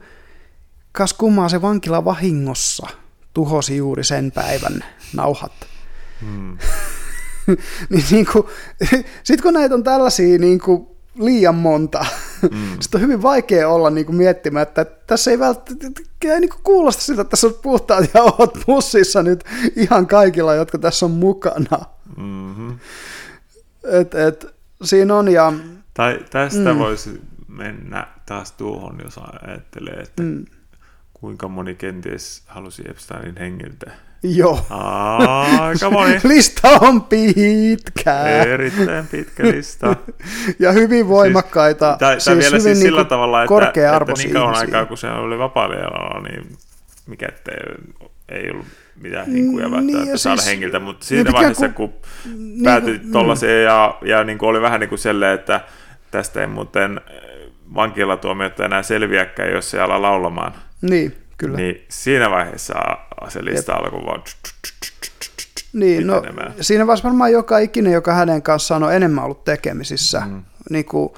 kas 0.91 1.13
kummaa 1.13 1.49
se 1.49 1.61
vankila 1.61 2.05
vahingossa 2.05 2.88
tuhosi 3.34 3.78
juuri 3.78 4.03
sen 4.03 4.32
päivän 4.32 4.84
nauhat. 5.13 5.53
Mm. 6.21 6.57
niin, 7.89 8.05
niin 8.11 8.25
kuin, 8.32 8.45
sitten 9.23 9.43
kun 9.43 9.53
näitä 9.53 9.75
on 9.75 9.84
tällaisia 9.84 10.39
niin 10.39 10.59
kuin 10.59 10.88
liian 11.20 11.55
monta, 11.55 12.05
mm. 12.51 12.78
sitten 12.80 12.99
on 12.99 13.03
hyvin 13.03 13.22
vaikea 13.22 13.70
olla 13.70 13.89
niin 13.89 14.05
kuin 14.05 14.15
miettimään, 14.15 14.63
että 14.63 14.86
tässä 14.86 15.32
ei 15.32 15.39
välttämättä 15.39 16.01
ei 16.24 16.39
niin 16.39 16.49
kuin 16.49 16.63
kuulosta 16.63 17.01
siltä, 17.01 17.22
että 17.22 17.30
tässä 17.30 17.47
on 17.47 17.53
puhtaat 17.61 18.09
ja 18.13 18.22
oot 18.22 18.57
pussissa 18.65 19.24
nyt 19.24 19.43
ihan 19.76 20.07
kaikilla, 20.07 20.55
jotka 20.55 20.78
tässä 20.78 21.05
on 21.05 21.11
mukana. 21.11 21.80
Mm-hmm. 22.18 22.80
Et, 23.84 24.15
et, 24.15 24.45
siinä 24.84 25.15
on 25.15 25.32
ja... 25.32 25.53
Tai 25.93 26.20
tästä 26.30 26.74
mm. 26.74 26.80
voisi 26.80 27.22
mennä 27.47 28.07
taas 28.26 28.51
tuohon, 28.51 28.99
jos 29.03 29.20
ajattelee, 29.41 29.99
että 29.99 30.24
mm. 30.24 30.45
kuinka 31.13 31.47
moni 31.47 31.76
kenties 31.76 32.43
halusi 32.45 32.84
Epsteinin 32.89 33.38
hengiltä 33.38 33.91
Joo. 34.24 34.65
Aika 35.59 35.89
moni. 35.89 36.20
lista 36.34 36.70
on 36.82 37.01
pitkä. 37.01 38.22
Erittäin 38.28 39.07
pitkä 39.07 39.43
lista. 39.43 39.95
ja 40.59 40.72
hyvin 40.72 41.07
voimakkaita. 41.07 41.89
Siis, 41.89 41.99
tai, 41.99 42.20
siis 42.20 42.38
vielä 42.38 42.59
siis 42.59 42.80
sillä 42.80 43.01
niin 43.01 43.07
tavalla, 43.07 43.43
että, 43.43 43.68
että 44.01 44.13
niin 44.18 44.34
kauan 44.34 44.55
aikaa, 44.55 44.86
kun 44.86 44.97
se 44.97 45.07
oli 45.07 45.38
vapaa 45.38 45.68
niin 46.22 46.57
mikä 47.07 47.28
ettei, 47.28 47.55
ei 48.30 48.51
ollut 48.51 48.68
mitään 48.95 49.28
hinkuja 49.28 49.72
välttämättä 49.72 50.05
niin, 50.05 50.18
saada 50.18 50.38
siis, 50.38 50.51
hengiltä, 50.51 50.80
mutta 50.80 51.05
siinä 51.05 51.24
niin 51.24 51.34
vaiheessa, 51.34 51.70
kun, 51.70 51.93
niin, 52.26 52.63
päätyi 52.63 53.01
mm. 53.03 53.11
tuollaiseen 53.11 53.63
ja, 53.63 53.97
ja 54.01 54.24
niin 54.24 54.38
kuin 54.38 54.49
oli 54.49 54.61
vähän 54.61 54.80
niin 54.80 54.89
kuin 54.89 54.99
selleen, 54.99 55.34
että 55.34 55.61
tästä 56.11 56.41
ei 56.41 56.47
muuten 56.47 57.01
vankilatuomiota 57.76 58.65
enää 58.65 58.84
selviäkään, 58.84 59.51
jos 59.51 59.72
se 59.72 59.82
ala 59.82 60.01
laulamaan. 60.01 60.53
Niin, 60.82 61.13
kyllä. 61.38 61.58
Niin 61.58 61.86
siinä 61.90 62.30
vaiheessa 62.30 62.74
se 63.28 63.46
lista 63.46 63.72
Jep. 63.72 63.82
alkoi 63.82 64.06
vaan... 64.06 64.24
Niin, 65.74 66.08
no, 66.08 66.24
siinä 66.62 66.88
vaiheessa 66.88 67.08
varmaan 67.08 67.32
joka 67.32 67.58
ikinen, 67.58 67.94
joka 67.94 68.14
hänen 68.14 68.42
kanssaan 68.42 68.84
on 68.84 68.94
enemmän 68.94 69.24
ollut 69.24 69.44
tekemisissä, 69.44 70.22
mm. 70.26 70.44
niin 70.70 70.86
kuin 70.86 71.14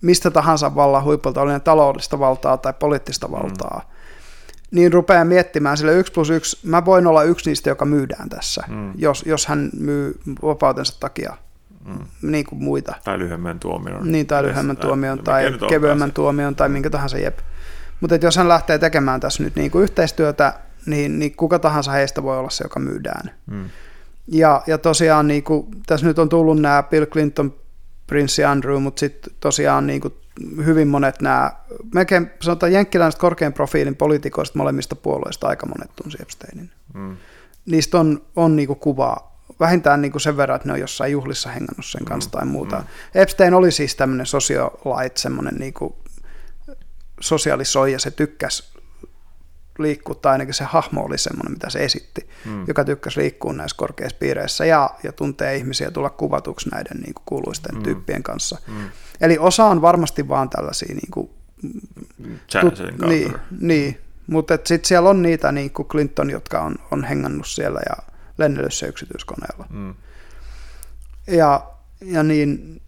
mistä 0.00 0.30
tahansa 0.30 0.74
vallan 0.74 1.04
huipulta, 1.04 1.40
oli 1.40 1.60
taloudellista 1.60 2.18
valtaa 2.18 2.56
tai 2.56 2.74
poliittista 2.78 3.28
mm. 3.28 3.32
valtaa, 3.32 3.82
mm. 3.84 4.76
niin 4.76 4.92
rupeaa 4.92 5.24
miettimään 5.24 5.76
sille 5.76 5.94
yksi 5.94 6.12
plus 6.12 6.30
yksi, 6.30 6.58
mä 6.62 6.84
voin 6.84 7.06
olla 7.06 7.22
yksi 7.22 7.50
niistä, 7.50 7.70
joka 7.70 7.84
myydään 7.84 8.28
tässä, 8.28 8.64
mm. 8.68 8.92
jos, 8.96 9.22
jos 9.26 9.46
hän 9.46 9.70
myy 9.78 10.20
vapautensa 10.42 11.00
takia 11.00 11.36
mm. 11.84 12.30
niin 12.30 12.44
kuin 12.44 12.62
muita. 12.62 12.94
Tai 13.04 13.18
lyhyemmän 13.18 13.60
tuomion. 13.60 14.12
Niin, 14.12 14.26
tai 14.26 14.42
lyhyemmän 14.42 14.76
tuomion, 14.76 15.18
tai 15.18 15.44
kevyemmän 15.68 16.12
tuomion, 16.12 16.56
tai 16.56 16.68
minkä 16.68 16.90
tahansa 16.90 17.18
jep. 17.18 17.38
Mutta 18.02 18.16
jos 18.22 18.36
hän 18.36 18.48
lähtee 18.48 18.78
tekemään 18.78 19.20
tässä 19.20 19.42
nyt 19.42 19.56
niin 19.56 19.70
kuin 19.70 19.82
yhteistyötä, 19.82 20.54
niin, 20.86 21.18
niin 21.18 21.36
kuka 21.36 21.58
tahansa 21.58 21.92
heistä 21.92 22.22
voi 22.22 22.38
olla 22.38 22.50
se, 22.50 22.64
joka 22.64 22.80
myydään. 22.80 23.30
Mm. 23.46 23.70
Ja, 24.28 24.62
ja 24.66 24.78
tosiaan 24.78 25.28
niin 25.28 25.42
kuin, 25.42 25.66
tässä 25.86 26.06
nyt 26.06 26.18
on 26.18 26.28
tullut 26.28 26.60
nämä 26.60 26.82
Bill 26.82 27.06
Clinton, 27.06 27.54
Prince 28.06 28.44
Andrew, 28.44 28.82
mutta 28.82 29.00
sitten 29.00 29.34
tosiaan 29.40 29.86
niin 29.86 30.00
kuin, 30.00 30.14
hyvin 30.64 30.88
monet 30.88 31.20
nämä, 31.20 31.52
melkein 31.94 32.30
sanotaan 32.40 32.72
jenkkiläiset 32.72 33.20
korkean 33.20 33.52
profiilin 33.52 33.96
poliitikoista 33.96 34.58
molemmista 34.58 34.96
puolueista 34.96 35.48
aika 35.48 35.66
monet 35.66 35.90
tunsi 36.02 36.18
Epsteinin. 36.22 36.70
Mm. 36.94 37.16
Niistä 37.66 37.98
on, 37.98 38.22
on 38.36 38.56
niin 38.56 38.66
kuin 38.66 38.78
kuvaa 38.78 39.32
vähintään 39.60 40.02
niin 40.02 40.12
kuin 40.12 40.22
sen 40.22 40.36
verran, 40.36 40.56
että 40.56 40.68
ne 40.68 40.72
on 40.72 40.80
jossain 40.80 41.12
juhlissa 41.12 41.48
hengannut 41.48 41.86
sen 41.86 42.04
kanssa 42.04 42.28
mm. 42.28 42.32
tai 42.32 42.46
muuta. 42.46 42.76
Mm. 42.76 42.84
Epstein 43.14 43.54
oli 43.54 43.72
siis 43.72 43.96
tämmöinen 43.96 44.26
socialite, 44.26 45.20
semmoinen 45.20 45.54
niin 45.54 45.72
kuin 45.72 45.94
sosiaalisoi 47.22 47.92
ja 47.92 47.98
se 47.98 48.10
tykkäsi 48.10 48.72
liikkua, 49.78 50.14
tai 50.14 50.32
ainakin 50.32 50.54
se 50.54 50.64
hahmo 50.64 51.04
oli 51.04 51.18
semmoinen, 51.18 51.52
mitä 51.52 51.70
se 51.70 51.84
esitti, 51.84 52.28
mm. 52.44 52.64
joka 52.68 52.84
tykkäsi 52.84 53.20
liikkua 53.20 53.52
näissä 53.52 53.76
korkeissa 53.76 54.16
piireissä 54.18 54.64
ja, 54.64 54.90
ja 55.02 55.12
tuntee 55.12 55.56
ihmisiä 55.56 55.90
tulla 55.90 56.10
kuvatuksi 56.10 56.68
näiden 56.68 56.96
niin 56.96 57.14
kuin 57.14 57.22
kuuluisten 57.26 57.74
mm. 57.74 57.82
tyyppien 57.82 58.22
kanssa. 58.22 58.58
Mm. 58.66 58.90
Eli 59.20 59.38
osa 59.38 59.64
on 59.64 59.82
varmasti 59.82 60.28
vaan 60.28 60.50
tällaisia 60.50 60.94
niin 60.94 61.10
kuin, 61.10 61.30
tut, 62.60 63.08
niin, 63.08 63.34
niin, 63.60 63.98
mutta 64.26 64.58
sitten 64.64 64.88
siellä 64.88 65.10
on 65.10 65.22
niitä 65.22 65.52
niin 65.52 65.70
kuin 65.70 65.88
Clinton, 65.88 66.30
jotka 66.30 66.60
on, 66.60 66.74
on 66.90 67.04
hengannut 67.04 67.46
siellä 67.46 67.80
ja 67.88 68.12
lennellyt 68.38 68.74
se 68.74 68.86
yksityiskoneella. 68.86 69.66
Mm. 69.70 69.94
Ja, 71.26 71.70
ja 72.00 72.22
niin, 72.22 72.80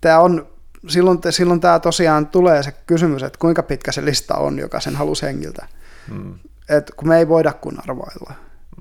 tämä 0.00 0.18
on, 0.20 0.46
silloin, 0.86 1.18
silloin 1.30 1.60
tämä 1.60 1.78
tosiaan 1.78 2.26
tulee 2.26 2.62
se 2.62 2.72
kysymys, 2.72 3.22
että 3.22 3.38
kuinka 3.38 3.62
pitkä 3.62 3.92
se 3.92 4.04
lista 4.04 4.34
on, 4.34 4.58
joka 4.58 4.80
sen 4.80 4.96
halusi 4.96 5.26
hengiltä. 5.26 5.66
Mm. 6.10 6.38
Et 6.68 6.90
kun 6.96 7.08
me 7.08 7.18
ei 7.18 7.28
voida 7.28 7.52
kun 7.52 7.78
arvailla. 7.78 8.32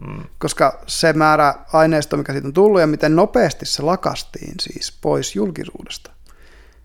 Mm. 0.08 0.24
Koska 0.38 0.80
se 0.88 1.14
määrä 1.14 1.54
aineisto, 1.74 2.18
mikä 2.18 2.34
siitä 2.34 2.48
on 2.48 2.54
tullut 2.54 2.82
ja 2.82 2.88
miten 2.88 3.16
nopeasti 3.16 3.66
se 3.66 3.84
lakastiin 3.84 4.54
siis 4.60 4.98
pois 5.02 5.36
julkisuudesta. 5.36 6.12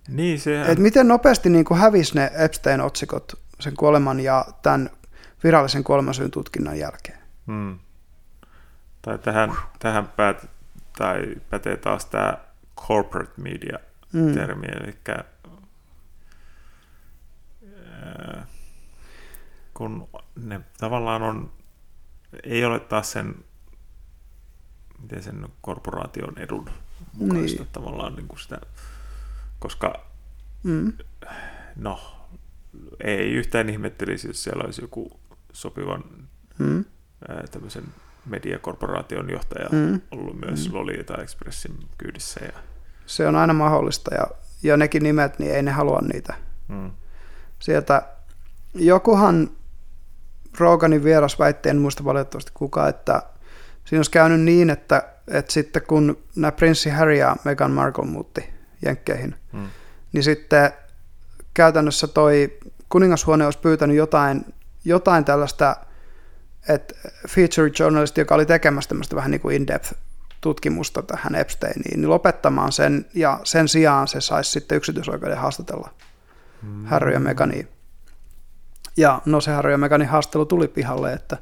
Niin, 0.08 0.40
sehän... 0.40 0.70
Et 0.70 0.78
miten 0.78 1.08
nopeasti 1.08 1.50
niin 1.50 1.64
kuin 1.64 1.80
hävisi 1.80 2.14
ne 2.14 2.30
Epstein-otsikot 2.34 3.38
sen 3.60 3.76
kuoleman 3.76 4.20
ja 4.20 4.44
tämän 4.62 4.90
virallisen 5.44 5.84
kuolemansyyn 5.84 6.30
tutkinnan 6.30 6.78
jälkeen. 6.78 7.18
Mm. 7.46 7.78
Tai 9.02 9.18
tähän, 9.18 9.52
tähän 9.78 10.08
päät, 10.08 10.46
tai 10.98 11.22
pätee 11.50 11.76
taas 11.76 12.04
tämä 12.04 12.38
corporate 12.76 13.32
media-termi, 13.36 13.91
mm. 14.12 14.38
eli 14.38 14.98
kun 19.74 20.08
ne 20.36 20.60
tavallaan 20.78 21.22
on, 21.22 21.52
ei 22.42 22.64
ole 22.64 22.80
taas 22.80 23.12
sen, 23.12 23.34
miten 25.02 25.22
sen 25.22 25.48
korporaation 25.60 26.38
edun 26.38 26.70
mukaista 27.12 27.62
niin. 27.62 27.72
tavallaan 27.72 28.16
niin 28.16 28.28
kuin 28.28 28.38
sitä, 28.38 28.60
koska 29.58 30.06
mm. 30.62 30.92
no, 31.76 32.00
ei 33.00 33.32
yhtään 33.32 33.68
ihmettelisi, 33.68 34.28
jos 34.28 34.42
siellä 34.42 34.64
olisi 34.64 34.82
joku 34.82 35.20
sopivan 35.52 36.04
mm. 36.58 36.84
ää, 37.28 37.44
tämmöisen 37.50 37.84
mediakorporaation 38.26 39.30
johtaja 39.30 39.68
mm. 39.72 40.00
ollut 40.10 40.40
myös 40.40 40.68
mm. 40.68 40.74
Lolita 40.74 41.22
Expressin 41.22 41.78
kyydissä. 41.98 42.44
Ja... 42.44 42.71
Se 43.12 43.26
on 43.26 43.36
aina 43.36 43.52
mahdollista 43.52 44.14
ja, 44.14 44.26
ja 44.62 44.76
nekin 44.76 45.02
nimet, 45.02 45.38
niin 45.38 45.54
ei 45.54 45.62
ne 45.62 45.70
halua 45.70 46.00
niitä. 46.12 46.34
Mm. 46.68 46.90
Sieltä 47.58 48.02
jokuhan 48.74 49.50
Roganin 50.58 51.04
vieras 51.04 51.38
väitti, 51.38 51.68
en 51.68 51.76
muista 51.76 52.04
valitettavasti 52.04 52.50
kuka, 52.54 52.88
että 52.88 53.22
siinä 53.84 53.98
olisi 53.98 54.10
käynyt 54.10 54.40
niin, 54.40 54.70
että, 54.70 55.08
että 55.28 55.52
sitten 55.52 55.82
kun 55.82 56.18
nämä 56.36 56.52
prinssi 56.52 56.90
Harry 56.90 57.14
ja 57.14 57.36
Meghan 57.44 57.70
Markle 57.70 58.04
muutti 58.04 58.52
Jenkkeihin, 58.84 59.34
mm. 59.52 59.68
niin 60.12 60.24
sitten 60.24 60.70
käytännössä 61.54 62.06
toi 62.06 62.58
kuningashuone 62.88 63.44
olisi 63.44 63.58
pyytänyt 63.58 63.96
jotain, 63.96 64.54
jotain 64.84 65.24
tällaista, 65.24 65.76
että 66.68 66.94
feature 67.28 67.72
journalisti, 67.78 68.20
joka 68.20 68.34
oli 68.34 68.46
tekemässä 68.46 68.88
tämmöistä 68.88 69.16
vähän 69.16 69.30
niin 69.30 69.40
kuin 69.40 69.56
in-depth 69.56 69.94
tutkimusta 70.42 71.02
tähän 71.02 71.34
Epsteiniin, 71.34 72.00
niin 72.00 72.10
lopettamaan 72.10 72.72
sen, 72.72 73.06
ja 73.14 73.40
sen 73.44 73.68
sijaan 73.68 74.08
se 74.08 74.20
saisi 74.20 74.50
sitten 74.50 74.76
yksityisoikeuden 74.76 75.38
haastatella 75.38 75.90
mm. 76.62 76.84
Harry 76.84 77.12
ja 77.12 77.20
Meghania. 77.20 77.64
Ja 78.96 79.22
no 79.24 79.40
se 79.40 79.50
Harry 79.50 79.70
ja 79.70 79.78
Meghanin 79.78 80.08
haastelu 80.08 80.46
tuli 80.46 80.68
pihalle, 80.68 81.12
että, 81.12 81.36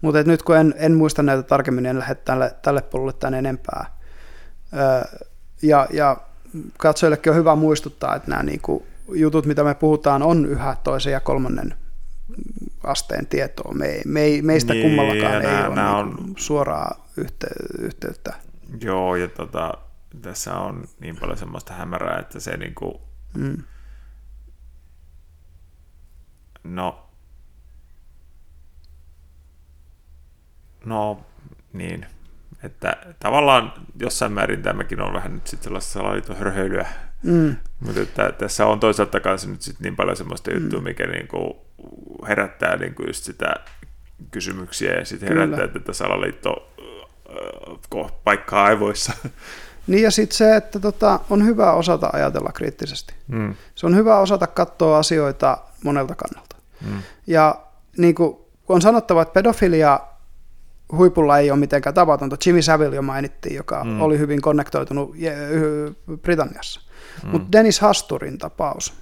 mutta 0.00 0.20
et 0.20 0.26
nyt 0.26 0.42
kun 0.42 0.56
en, 0.56 0.74
en 0.76 0.94
muista 0.94 1.22
näitä 1.22 1.42
tarkemmin, 1.42 1.86
en 1.86 1.98
lähde 1.98 2.14
tälle, 2.14 2.54
tälle 2.62 2.82
polulle 2.82 3.12
tänne 3.12 3.38
enempää. 3.38 3.86
Öö, 4.76 5.18
ja, 5.62 5.86
ja 5.90 6.16
katsojillekin 6.78 7.32
on 7.32 7.38
hyvä 7.38 7.54
muistuttaa, 7.56 8.16
että 8.16 8.30
nämä 8.30 8.42
niinku 8.42 8.86
jutut, 9.08 9.46
mitä 9.46 9.64
me 9.64 9.74
puhutaan, 9.74 10.22
on 10.22 10.46
yhä 10.46 10.76
toisen 10.84 11.12
ja 11.12 11.20
kolmannen 11.20 11.74
asteen 12.84 13.26
tietoa. 13.26 13.74
Me, 13.74 14.02
me, 14.04 14.20
meistä 14.42 14.72
niin, 14.72 14.82
kummallakaan 14.82 15.42
ei 15.42 15.42
nämä, 15.42 15.66
ole 15.66 15.74
nämä 15.74 16.02
niin 16.02 16.18
on... 16.18 16.34
suoraa 16.36 17.03
yhte, 17.16 17.46
yhteyttä. 17.78 18.34
Joo, 18.80 19.16
ja 19.16 19.28
tota, 19.28 19.74
tässä 20.22 20.54
on 20.54 20.84
niin 21.00 21.16
paljon 21.16 21.38
semmoista 21.38 21.74
hämärää, 21.74 22.18
että 22.18 22.40
se 22.40 22.56
niinku, 22.56 23.02
mm. 23.34 23.62
No, 26.64 27.10
no 30.84 31.26
niin, 31.72 32.06
että 32.62 32.96
tavallaan 33.18 33.72
jossain 34.00 34.32
määrin 34.32 34.62
tämäkin 34.62 35.00
on 35.00 35.12
vähän 35.12 35.34
nyt 35.34 35.46
sitten 35.46 35.64
sellaista 35.64 35.92
salaliittohörhöilyä, 35.92 36.86
mm. 37.22 37.56
mutta 37.80 38.00
että 38.00 38.32
tässä 38.32 38.66
on 38.66 38.80
toisaalta 38.80 39.20
kanssa 39.20 39.48
nyt 39.48 39.62
sitten 39.62 39.84
niin 39.84 39.96
paljon 39.96 40.16
semmoista 40.16 40.50
mm. 40.50 40.56
juttua, 40.56 40.80
mikä 40.80 41.06
niinku 41.06 41.66
herättää 42.28 42.76
niinku 42.76 43.02
just 43.06 43.24
sitä 43.24 43.54
kysymyksiä 44.30 44.92
ja 44.92 45.04
sitten 45.04 45.28
herättää 45.28 45.68
tätä 45.68 45.92
salaliitto 45.92 46.74
paikkaa 48.24 48.64
aivoissa. 48.64 49.12
Niin 49.86 50.02
ja 50.02 50.10
sitten 50.10 50.36
se, 50.36 50.56
että 50.56 50.80
tota, 50.80 51.20
on 51.30 51.46
hyvä 51.46 51.72
osata 51.72 52.10
ajatella 52.12 52.52
kriittisesti. 52.54 53.14
Mm. 53.28 53.54
Se 53.74 53.86
on 53.86 53.96
hyvä 53.96 54.18
osata 54.18 54.46
katsoa 54.46 54.98
asioita 54.98 55.58
monelta 55.84 56.14
kannalta. 56.14 56.56
Mm. 56.86 57.02
Ja 57.26 57.60
niin 57.98 58.14
kuin 58.14 58.36
on 58.68 58.82
sanottava, 58.82 59.22
että 59.22 59.32
pedofilia 59.32 60.00
huipulla 60.92 61.38
ei 61.38 61.50
ole 61.50 61.58
mitenkään 61.58 61.94
tavatonta. 61.94 62.36
Jimmy 62.46 62.62
Savile 62.62 62.96
jo 62.96 63.02
mainittiin, 63.02 63.56
joka 63.56 63.84
mm. 63.84 64.00
oli 64.00 64.18
hyvin 64.18 64.40
konnektoitunut 64.40 65.14
Britanniassa. 66.22 66.80
Mm. 67.22 67.30
Mutta 67.30 67.52
Dennis 67.52 67.80
Hasturin 67.80 68.38
tapaus, 68.38 68.94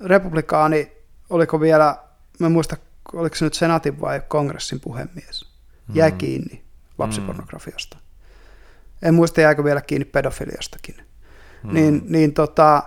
republikaani, 0.00 0.92
oliko 1.30 1.60
vielä, 1.60 1.96
mä 2.38 2.46
en 2.46 2.52
muista, 2.52 2.76
oliko 3.12 3.36
se 3.36 3.44
nyt 3.44 3.54
senaatin 3.54 4.00
vai 4.00 4.22
kongressin 4.28 4.80
puhemies, 4.80 5.44
mm. 5.88 5.96
jäi 5.96 6.12
kiinni 6.12 6.62
lapsipornografiasta. 7.02 7.96
Mm. 7.96 9.08
En 9.08 9.14
muista, 9.14 9.40
jääkö 9.40 9.64
vielä 9.64 9.80
kiinni 9.80 10.04
pedofiliastakin. 10.04 10.96
Mm. 11.62 11.74
Niin, 11.74 12.02
niin 12.08 12.34
tota, 12.34 12.82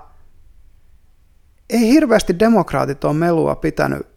ei 1.70 1.90
hirveästi 1.90 2.40
demokraatit 2.40 3.04
ole 3.04 3.14
melua 3.14 3.56
pitänyt, 3.56 4.08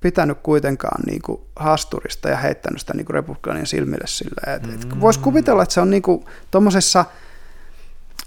pitänyt 0.00 0.38
kuitenkaan 0.42 1.02
niin 1.06 1.22
kuin 1.22 1.40
hasturista 1.56 2.28
ja 2.28 2.36
heittänyt 2.36 2.80
sitä 2.80 2.94
niin 2.94 3.06
kuin 3.06 3.14
republikaanien 3.14 3.66
silmille 3.66 4.06
sillä. 4.06 4.54
Et, 4.54 4.84
mm. 4.94 5.00
Voisi 5.00 5.20
kuvitella, 5.20 5.62
että 5.62 5.74
se 5.74 5.80
on 5.80 5.90
niin 5.90 6.02
tuommoisessa 6.50 7.04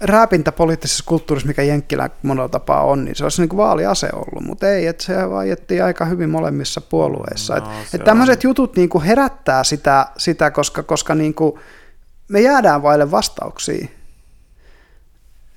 rääpintä 0.00 0.52
poliittisessa 0.52 1.04
kulttuurissa, 1.06 1.48
mikä 1.48 1.62
Jenkkilä 1.62 2.10
monella 2.22 2.48
tapaa 2.48 2.84
on, 2.84 3.04
niin 3.04 3.16
se 3.16 3.24
olisi 3.24 3.42
niin 3.42 3.48
kuin 3.48 3.58
vaaliase 3.58 4.08
ollut, 4.12 4.46
mutta 4.46 4.68
ei, 4.68 4.86
että 4.86 5.04
se 5.04 5.30
vaiettiin 5.30 5.84
aika 5.84 6.04
hyvin 6.04 6.30
molemmissa 6.30 6.80
puolueissa. 6.80 7.54
No, 7.54 7.80
et, 7.80 7.94
et 7.94 8.04
tämmöiset 8.04 8.44
jutut 8.44 8.76
niin 8.76 8.88
kuin 8.88 9.04
herättää 9.04 9.64
sitä, 9.64 10.06
sitä 10.16 10.50
koska, 10.50 10.82
koska 10.82 11.14
niin 11.14 11.34
kuin 11.34 11.60
me 12.28 12.40
jäädään 12.40 12.82
vaille 12.82 13.10
vastauksia. 13.10 13.88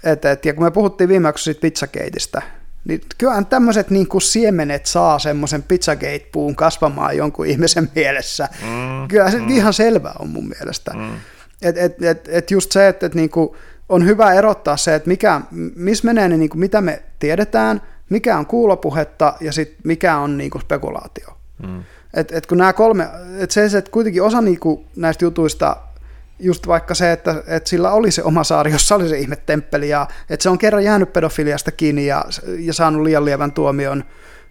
Et, 0.03 0.25
et, 0.25 0.45
ja 0.45 0.53
kun 0.53 0.63
me 0.63 0.71
puhuttiin 0.71 1.07
viimeksi 1.07 1.43
siitä 1.43 1.61
pizzakeitistä, 1.61 2.41
niin 2.85 3.01
kyllähän 3.17 3.45
tämmöiset 3.45 3.89
niin 3.89 4.07
kuin 4.07 4.21
siemenet 4.21 4.85
saa 4.85 5.19
semmoisen 5.19 5.63
pizzagate-puun 5.63 6.55
kasvamaan 6.55 7.17
jonkun 7.17 7.45
ihmisen 7.45 7.91
mielessä. 7.95 8.49
Mm, 8.61 9.07
Kyllä 9.07 9.31
se 9.31 9.39
mm. 9.39 9.49
ihan 9.49 9.73
selvä 9.73 10.13
on 10.19 10.29
mun 10.29 10.47
mielestä. 10.47 10.91
Mm. 10.93 11.15
Et, 11.61 11.77
et, 11.77 12.03
et, 12.03 12.29
et 12.31 12.51
just 12.51 12.71
se, 12.71 12.87
että 12.87 13.05
et 13.05 13.15
niin 13.15 13.29
kuin 13.29 13.49
on 13.89 14.05
hyvä 14.05 14.33
erottaa 14.33 14.77
se, 14.77 14.95
että 14.95 15.07
mikä, 15.07 15.41
missä 15.75 16.05
menee 16.05 16.27
ne, 16.27 16.37
niin 16.37 16.49
kuin 16.49 16.59
mitä 16.59 16.81
me 16.81 17.03
tiedetään, 17.19 17.81
mikä 18.09 18.37
on 18.37 18.45
kuulopuhetta 18.45 19.33
ja 19.41 19.51
sit 19.51 19.75
mikä 19.83 20.17
on 20.17 20.37
niin 20.37 20.49
kuin 20.49 20.61
spekulaatio. 20.61 21.37
Mm. 21.63 21.83
Et, 22.13 22.31
et 22.31 22.45
kun 22.45 22.57
nämä 22.57 22.73
kolme, 22.73 23.09
et 23.37 23.51
se, 23.51 23.65
että 23.65 23.91
kuitenkin 23.91 24.23
osa 24.23 24.41
niin 24.41 24.59
kuin 24.59 24.85
näistä 24.95 25.25
jutuista 25.25 25.77
just 26.39 26.67
vaikka 26.67 26.95
se, 26.95 27.11
että, 27.11 27.43
että 27.47 27.69
sillä 27.69 27.91
oli 27.91 28.11
se 28.11 28.23
oma 28.23 28.43
saari, 28.43 28.71
jossa 28.71 28.95
oli 28.95 29.09
se 29.09 29.17
ihmetemppeli, 29.17 29.89
ja 29.89 30.07
että 30.29 30.43
se 30.43 30.49
on 30.49 30.57
kerran 30.57 30.83
jäänyt 30.83 31.13
pedofiliasta 31.13 31.71
kiinni 31.71 32.05
ja, 32.05 32.25
ja 32.59 32.73
saanut 32.73 33.01
liian 33.01 33.25
lievän 33.25 33.51
tuomion 33.51 34.03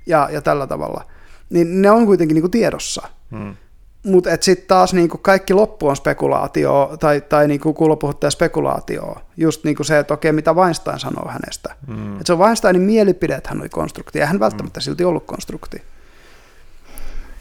ja, 0.06 0.28
ja 0.32 0.42
tällä 0.42 0.66
tavalla, 0.66 1.04
niin 1.50 1.82
ne 1.82 1.90
on 1.90 2.06
kuitenkin 2.06 2.34
niin 2.34 2.42
kuin 2.42 2.50
tiedossa. 2.50 3.08
Hmm. 3.30 3.56
Mutta 4.04 4.30
sitten 4.40 4.68
taas 4.68 4.94
niin 4.94 5.08
kuin 5.08 5.22
kaikki 5.22 5.54
loppu 5.54 5.88
on 5.88 5.96
spekulaatio 5.96 6.96
tai, 7.00 7.20
tai 7.20 7.48
niin 7.48 7.60
kuin 7.60 7.74
kuulopuhuttaja 7.74 8.30
spekulaatio. 8.30 9.16
Just 9.36 9.64
niin 9.64 9.76
kuin 9.76 9.86
se, 9.86 9.98
että 9.98 10.14
okei, 10.14 10.32
mitä 10.32 10.52
Weinstein 10.52 10.98
sanoo 10.98 11.28
hänestä. 11.28 11.74
Hmm. 11.86 12.12
Että 12.12 12.24
se 12.26 12.32
on 12.32 12.38
Weinsteinin 12.38 12.82
mielipide, 12.82 13.34
että 13.34 13.48
hän 13.48 13.60
oli 13.60 13.68
konstrukti, 13.68 14.18
ja 14.18 14.26
hän 14.26 14.40
välttämättä 14.40 14.80
hmm. 14.80 14.84
silti 14.84 15.04
ollut 15.04 15.26
konstrukti. 15.26 15.82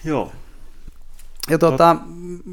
Joo, 0.04 0.32
ja 1.50 1.58
tuota, 1.58 1.96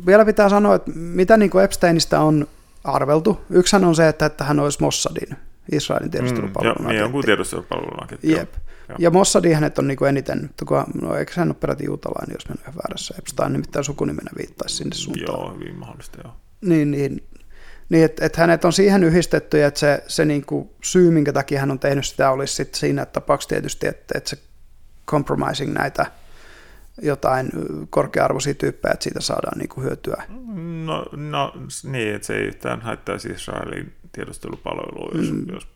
vielä 0.07 0.25
pitää 0.25 0.49
sanoa, 0.49 0.75
että 0.75 0.91
mitä 0.95 1.37
niin 1.37 1.51
kuin 1.51 1.65
Epsteinistä 1.65 2.21
on 2.21 2.47
arveltu. 2.85 3.41
Yksihän 3.51 3.85
on 3.85 3.95
se, 3.95 4.09
että, 4.09 4.27
että 4.27 4.45
hän 4.45 4.61
olisi 4.61 4.83
Mossadin, 4.83 5.37
Israelin 5.73 6.11
tiedustelupalvelun 6.11 6.77
mm, 6.81 6.89
Niin, 6.89 7.01
jonkun 7.01 7.25
tiedustelupalvelun 7.25 8.19
Jep. 8.23 8.55
Joo. 8.91 8.97
Ja 8.99 9.11
Mossadi 9.11 9.53
hänet 9.53 9.79
on 9.79 9.89
niinku 9.89 10.05
eniten, 10.05 10.51
kun, 10.67 10.85
no 11.03 11.15
eikö 11.15 11.33
hän 11.37 11.49
ole 11.49 11.55
peräti 11.55 11.85
juutalainen, 11.85 12.35
jos 12.35 12.49
mennään 12.49 12.75
väärässä. 12.75 13.15
Epstein 13.19 13.53
nimittäin 13.53 13.85
sukunimenä 13.85 14.31
viittaisi 14.39 14.77
sinne 14.77 14.95
suuntaan. 14.95 15.41
Joo, 15.41 15.55
hyvin 15.55 15.79
mahdollista, 15.79 16.19
joo. 16.25 16.35
Niin, 16.61 16.91
niin, 16.91 17.23
niin 17.89 18.05
että 18.05 18.27
et 18.27 18.37
hänet 18.37 18.65
on 18.65 18.73
siihen 18.73 19.05
yhdistetty, 19.05 19.65
että 19.65 19.81
se, 19.81 20.05
se 20.07 20.25
niinku 20.25 20.75
syy, 20.83 21.11
minkä 21.11 21.33
takia 21.33 21.61
hän 21.61 21.71
on 21.71 21.79
tehnyt 21.79 22.07
sitä, 22.07 22.31
olisi 22.31 22.55
sit 22.55 22.75
siinä 22.75 23.07
tapauksessa 23.07 23.49
tietysti, 23.49 23.87
että, 23.87 24.19
että 24.19 24.31
se 24.31 24.39
compromising 25.07 25.73
näitä 25.73 26.07
jotain 27.03 27.51
korkea-arvoisia 27.91 28.55
tyyppejä, 28.55 28.93
että 28.93 29.05
siitä 29.05 29.21
saadaan 29.21 29.59
niinku 29.59 29.81
hyötyä. 29.81 30.25
No, 30.85 31.07
no 31.13 31.53
niin, 31.85 32.15
että 32.15 32.27
se 32.27 32.37
ei 32.37 32.45
yhtään 32.45 32.81
haittaisi 32.81 33.29
Israelin 33.29 33.93
tiedustelupalvelua, 34.13 35.11
jos, 35.15 35.33
mm. 35.33 35.45
jos 35.53 35.69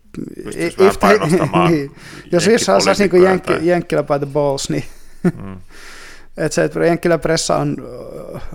pystyisi 0.45 0.79
vähän 0.79 0.95
painostamaan 1.01 1.71
niin. 1.73 1.91
Jos 2.33 2.47
Israel 2.47 2.81
saisi 2.81 3.03
niinku 3.03 3.17
jenkki, 3.17 3.53
jenkkilä 3.63 4.03
by 4.03 4.19
the 4.19 4.27
balls, 4.27 4.71
niin 4.71 4.85
mm. 5.43 5.57
että 6.37 6.55
se, 6.55 6.65
että 6.65 6.87
jenkkilä 6.87 7.19
pressa 7.19 7.57
on, 7.57 7.77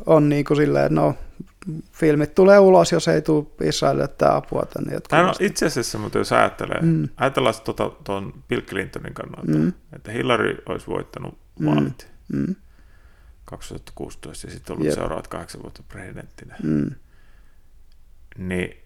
on 0.05 0.29
niin 0.29 0.45
kuin 0.45 0.57
silleen, 0.57 0.85
että 0.85 0.95
no, 0.95 1.15
filmit 1.91 2.35
tulee 2.35 2.59
ulos, 2.59 2.91
jos 2.91 3.07
ei 3.07 3.21
tule 3.21 3.45
Israelille 3.63 4.07
tämä 4.07 4.35
apua 4.35 4.63
tänne. 4.73 4.93
No, 5.23 5.33
itse 5.39 5.65
asiassa, 5.65 5.97
mutta 5.97 6.17
jos 6.17 6.31
ajattelee, 6.31 6.81
mm. 6.81 7.09
ajatellaan 7.17 7.55
tuota, 7.63 7.91
tuon 8.03 8.33
Bill 8.47 8.61
Clintonin 8.61 9.13
kannalta, 9.13 9.51
mm. 9.51 9.73
että 9.93 10.11
Hillary 10.11 10.57
olisi 10.65 10.87
voittanut 10.87 11.37
mm. 11.59 11.65
vaalit 11.65 12.07
mm. 12.33 12.55
2016 13.45 14.47
ja 14.47 14.51
sitten 14.51 14.73
ollut 14.73 14.85
yep. 14.85 14.95
seuraavat 14.95 15.27
kahdeksan 15.27 15.61
vuotta 15.61 15.83
presidenttinä, 15.87 16.55
mm. 16.63 16.91
niin 18.37 18.77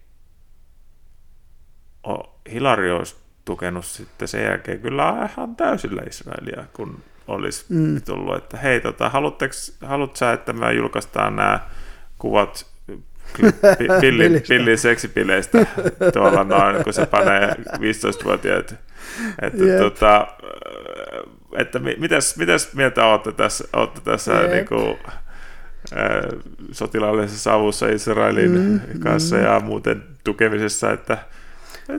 Hillary 2.52 2.90
olisi 2.90 3.16
tukenut 3.44 3.84
sitten 3.84 4.28
sen 4.28 4.44
jälkeen 4.44 4.80
kyllä 4.80 5.28
ihan 5.32 5.56
täysillä 5.56 6.02
Israelia, 6.08 6.64
kun 6.72 7.02
olisi 7.28 7.64
mm. 7.68 8.02
tullut, 8.02 8.36
että 8.36 8.56
hei, 8.56 8.80
tota, 8.80 9.08
haluatko 9.08 10.16
sä, 10.16 10.32
että 10.32 10.52
me 10.52 10.72
julkaistaan 10.72 11.36
nämä 11.36 11.60
kuvat 12.18 12.66
pillin, 14.00 14.42
pillin 14.48 14.78
seksipileistä 14.78 15.66
tuolla 16.12 16.44
noin, 16.44 16.84
kun 16.84 16.92
se 16.92 17.06
panee 17.06 17.48
15-vuotiaat. 17.50 18.74
Että, 19.42 19.64
yep. 19.64 19.78
tota, 19.78 20.26
että 21.52 21.78
mitäs, 21.78 22.36
mitäs 22.36 22.74
mieltä 22.74 23.06
olette 23.06 23.32
tässä, 23.32 23.64
olette 23.72 24.00
tässä 24.00 24.40
yep. 24.40 24.50
niin 24.50 24.66
kuin, 24.66 24.98
sotilaallisessa 26.72 27.54
avussa 27.54 27.88
Israelin 27.88 28.50
mm, 28.50 28.80
kanssa 29.00 29.36
mm. 29.36 29.42
ja 29.42 29.60
muuten 29.60 30.02
tukemisessa, 30.24 30.92
että 30.92 31.18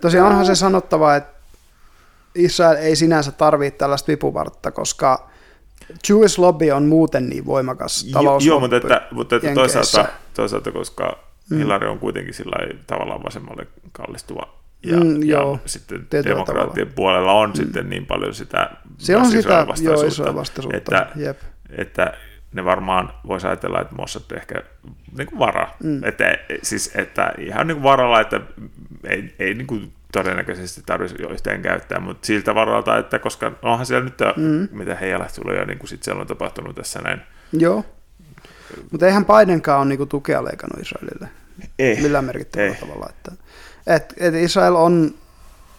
Tosiaan 0.02 0.28
onhan 0.30 0.46
se 0.46 0.56
sanottava, 0.56 1.16
että 1.16 1.36
Israel 2.36 2.78
ei 2.78 2.96
sinänsä 2.96 3.32
tarvitse 3.32 3.78
tällaista 3.78 4.08
vipuvartta, 4.08 4.72
koska 4.72 5.30
Jewish 6.10 6.40
lobby 6.40 6.72
on 6.72 6.86
muuten 6.86 7.30
niin 7.30 7.46
voimakas 7.46 8.04
talous. 8.14 8.46
Joo, 8.46 8.60
mutta, 8.60 8.76
että, 8.76 9.02
mutta 9.12 9.36
että 9.36 9.54
toisaalta, 9.54 10.06
toisaalta, 10.34 10.72
koska 10.72 11.18
mm. 11.50 11.58
Hillary 11.58 11.88
on 11.88 12.00
kuitenkin 12.00 12.34
sillä 12.34 12.56
tavallaan 12.88 13.24
vasemmalle 13.24 13.68
kallistuva 13.92 14.56
ja, 14.86 14.98
mm, 14.98 15.24
ja 15.24 15.38
joo, 15.38 15.60
sitten 15.66 16.08
demokraattien 16.12 16.94
puolella 16.96 17.32
on 17.32 17.50
mm. 17.50 17.56
sitten 17.56 17.90
niin 17.90 18.06
paljon 18.06 18.34
sitä 18.34 18.70
Siellä 18.98 19.24
on 19.24 19.32
sitä 19.32 19.54
joo, 19.54 19.68
vastaisuutta. 20.36 20.78
Että, 20.78 21.08
Jep. 21.16 21.38
että 21.70 22.14
ne 22.56 22.66
varmaan 22.66 23.14
voisi 23.28 23.48
ajatella, 23.48 23.82
että 23.82 23.96
Mossad 23.96 24.32
ehkä 24.38 24.62
niin 25.18 25.28
kuin 25.28 25.40
vara. 25.40 25.68
Mm. 25.84 26.04
Että, 26.04 26.38
siis, 26.64 26.92
että 26.96 27.34
ihan 27.38 27.68
niin 27.68 27.76
kuin 27.76 27.84
varalla, 27.84 28.22
että 28.22 28.42
ei, 29.04 29.36
ei 29.40 29.54
niin 29.54 29.68
kuin 29.68 29.94
todennäköisesti 30.12 30.82
tarvitsisi 30.86 31.24
jo 31.24 31.30
yhteen 31.30 31.62
käyttää, 31.62 32.00
mutta 32.00 32.26
siltä 32.26 32.56
varalta, 32.56 32.98
että 32.98 33.20
koska 33.20 33.52
onhan 33.62 33.86
siellä 33.86 34.06
nyt, 34.06 34.18
mm. 34.36 34.68
mitä 34.72 34.96
heijalähtuloja 34.96 35.66
niin 35.66 35.80
kuin 35.80 35.90
sit 35.90 36.04
siellä 36.04 36.22
on 36.22 36.28
tapahtunut 36.28 36.76
tässä 36.76 37.00
näin. 37.02 37.22
Joo, 37.54 37.86
mutta 38.92 39.06
eihän 39.06 39.26
Bidenkaan 39.26 39.80
ole 39.80 39.88
niin 39.88 39.98
kuin 39.98 40.10
tukea 40.10 40.44
leikannut 40.44 40.82
Israelille 40.82 41.30
ei. 41.80 42.02
millään 42.02 42.26
merkittävällä 42.26 42.74
ei. 42.74 42.80
tavalla. 42.80 43.10
Että, 43.10 43.32
et, 43.88 44.14
et 44.18 44.34
Israel 44.34 44.76
on, 44.76 45.14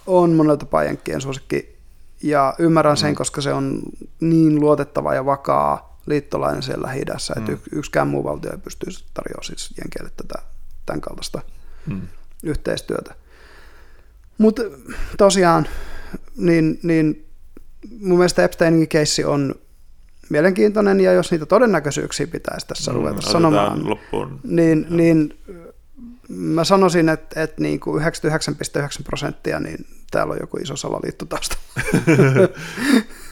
on 0.06 0.30
monelta 0.30 0.66
tapaa 0.66 0.82
suosikki, 1.18 1.76
ja 2.22 2.54
ymmärrän 2.58 2.96
sen, 2.96 3.10
mm. 3.10 3.14
koska 3.14 3.40
se 3.40 3.52
on 3.52 3.82
niin 4.20 4.60
luotettava 4.60 5.14
ja 5.14 5.24
vakaa 5.24 5.95
liittolainen 6.06 6.62
siellä 6.62 6.86
lähi 6.86 7.02
mm. 7.36 7.42
että 7.42 7.68
yksikään 7.72 8.08
muu 8.08 8.24
valtio 8.24 8.52
ei 8.52 8.58
pysty 8.58 8.86
tarjoamaan 9.14 9.44
siis 9.44 9.74
Jenkeille 9.78 10.10
tätä 10.16 10.42
tämän 10.86 11.00
kaltaista 11.00 11.42
mm. 11.86 12.00
yhteistyötä. 12.42 13.14
Mutta 14.38 14.62
tosiaan, 15.18 15.66
niin, 16.36 16.80
niin 16.82 17.26
mun 18.00 18.18
mielestä 18.18 18.44
Epsteinin 18.44 18.88
keissi 18.88 19.24
on 19.24 19.54
mielenkiintoinen, 20.28 21.00
ja 21.00 21.12
jos 21.12 21.30
niitä 21.30 21.46
todennäköisyyksiä 21.46 22.26
pitäisi 22.26 22.66
tässä 22.66 22.90
mm, 22.90 22.96
ruveta 22.96 23.20
sanomaan, 23.20 23.90
loppuun. 23.90 24.40
niin, 24.44 24.86
niin 24.90 25.38
mä 26.28 26.64
sanoisin, 26.64 27.08
että, 27.08 27.42
että 27.42 27.62
niin 27.62 27.80
kuin 27.80 28.02
99,9 28.02 28.08
prosenttia, 29.04 29.60
niin 29.60 29.86
täällä 30.10 30.32
on 30.32 30.38
joku 30.40 30.56
iso 30.56 30.76
salaliitto 30.76 31.24
taustalla. 31.24 31.62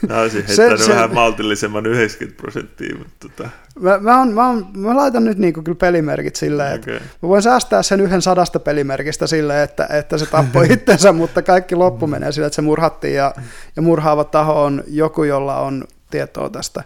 Mä 0.09 0.19
olisin 0.21 0.45
heittänyt 0.47 0.81
se, 0.81 0.91
vähän 0.91 1.09
se, 1.09 1.15
maltillisemman 1.15 1.85
90 1.85 2.41
prosenttia. 2.41 2.95
Mutta 2.97 3.29
tota. 3.29 3.49
mä, 3.79 3.97
mä, 3.97 4.21
on, 4.21 4.33
mä, 4.33 4.49
on, 4.49 4.67
mä 4.77 4.95
laitan 4.95 5.23
nyt 5.25 5.37
niin 5.37 5.53
kuin 5.53 5.63
kyllä 5.63 5.77
pelimerkit 5.77 6.35
silleen, 6.35 6.79
okay. 6.79 6.95
että 6.95 7.09
mä 7.21 7.29
voin 7.29 7.41
säästää 7.41 7.83
sen 7.83 8.01
yhden 8.01 8.21
sadasta 8.21 8.59
pelimerkistä 8.59 9.27
silleen, 9.27 9.63
että, 9.63 9.87
että 9.89 10.17
se 10.17 10.25
tappoi 10.25 10.67
itsensä, 10.73 11.11
mutta 11.11 11.41
kaikki 11.41 11.75
loppu 11.75 12.07
menee 12.07 12.31
sille, 12.31 12.47
että 12.47 12.55
se 12.55 12.61
murhattiin 12.61 13.13
ja, 13.13 13.33
ja 13.75 13.81
murhaava 13.81 14.23
taho 14.23 14.63
on 14.63 14.83
joku, 14.87 15.23
jolla 15.23 15.59
on 15.59 15.83
tietoa 16.11 16.49
tästä. 16.49 16.83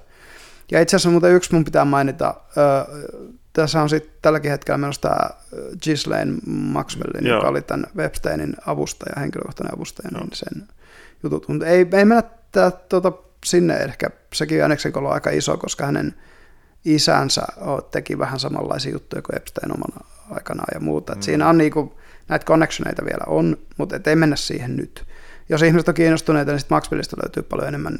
Ja 0.72 0.82
itse 0.82 0.96
asiassa 0.96 1.10
muuten 1.10 1.32
yksi 1.32 1.54
mun 1.54 1.66
pitää 1.66 1.86
mainita, 1.86 2.36
tässä 3.54 3.82
on 3.82 3.90
sitten 3.90 4.14
tälläkin 4.22 4.52
hetkellä 4.52 4.78
menossa 4.78 5.02
tämä 5.02 5.30
Ghislaine 5.84 6.34
Maxwellin, 6.46 7.28
Joo. 7.28 7.38
joka 7.38 7.48
oli 7.48 7.62
tämän 7.62 7.86
Websteinin 7.96 8.56
avustaja, 8.66 9.20
henkilökohtainen 9.20 9.76
avustaja, 9.76 10.10
niin 10.14 10.30
sen 10.34 10.68
jutut. 11.24 11.48
Mutta 11.48 11.66
ei, 11.66 11.88
ei 11.94 12.06
mennä 12.06 12.24
tää, 12.52 12.72
tuota, 12.72 13.14
sinne 13.46 13.78
ehkä, 13.78 14.10
sekin 14.34 14.64
Anneksen 14.64 14.98
on 14.98 15.14
aika 15.14 15.30
iso, 15.30 15.58
koska 15.58 15.86
hänen 15.86 16.16
isänsä 16.86 17.42
teki 17.92 18.20
vähän 18.20 18.40
samanlaisia 18.40 18.92
juttuja 18.92 19.22
kuin 19.22 19.38
Epstein 19.38 19.72
omana 19.72 20.06
aikanaan 20.30 20.68
ja 20.74 20.80
muuta. 20.80 21.16
Mm. 21.16 21.22
siinä 21.22 21.50
on 21.50 21.58
niinku, 21.58 22.00
näitä 22.28 22.46
connectioneita 22.46 23.06
vielä 23.06 23.24
on, 23.28 23.58
mutta 23.78 23.96
et 23.96 24.08
ei 24.08 24.16
mennä 24.16 24.36
siihen 24.36 24.76
nyt. 24.76 25.06
Jos 25.50 25.62
ihmiset 25.62 25.88
on 25.88 25.94
kiinnostuneita, 25.94 26.52
niin 26.52 26.60
sitten 26.60 26.76
Maxwellista 26.76 27.18
löytyy 27.24 27.44
paljon 27.44 27.68
enemmän 27.68 27.98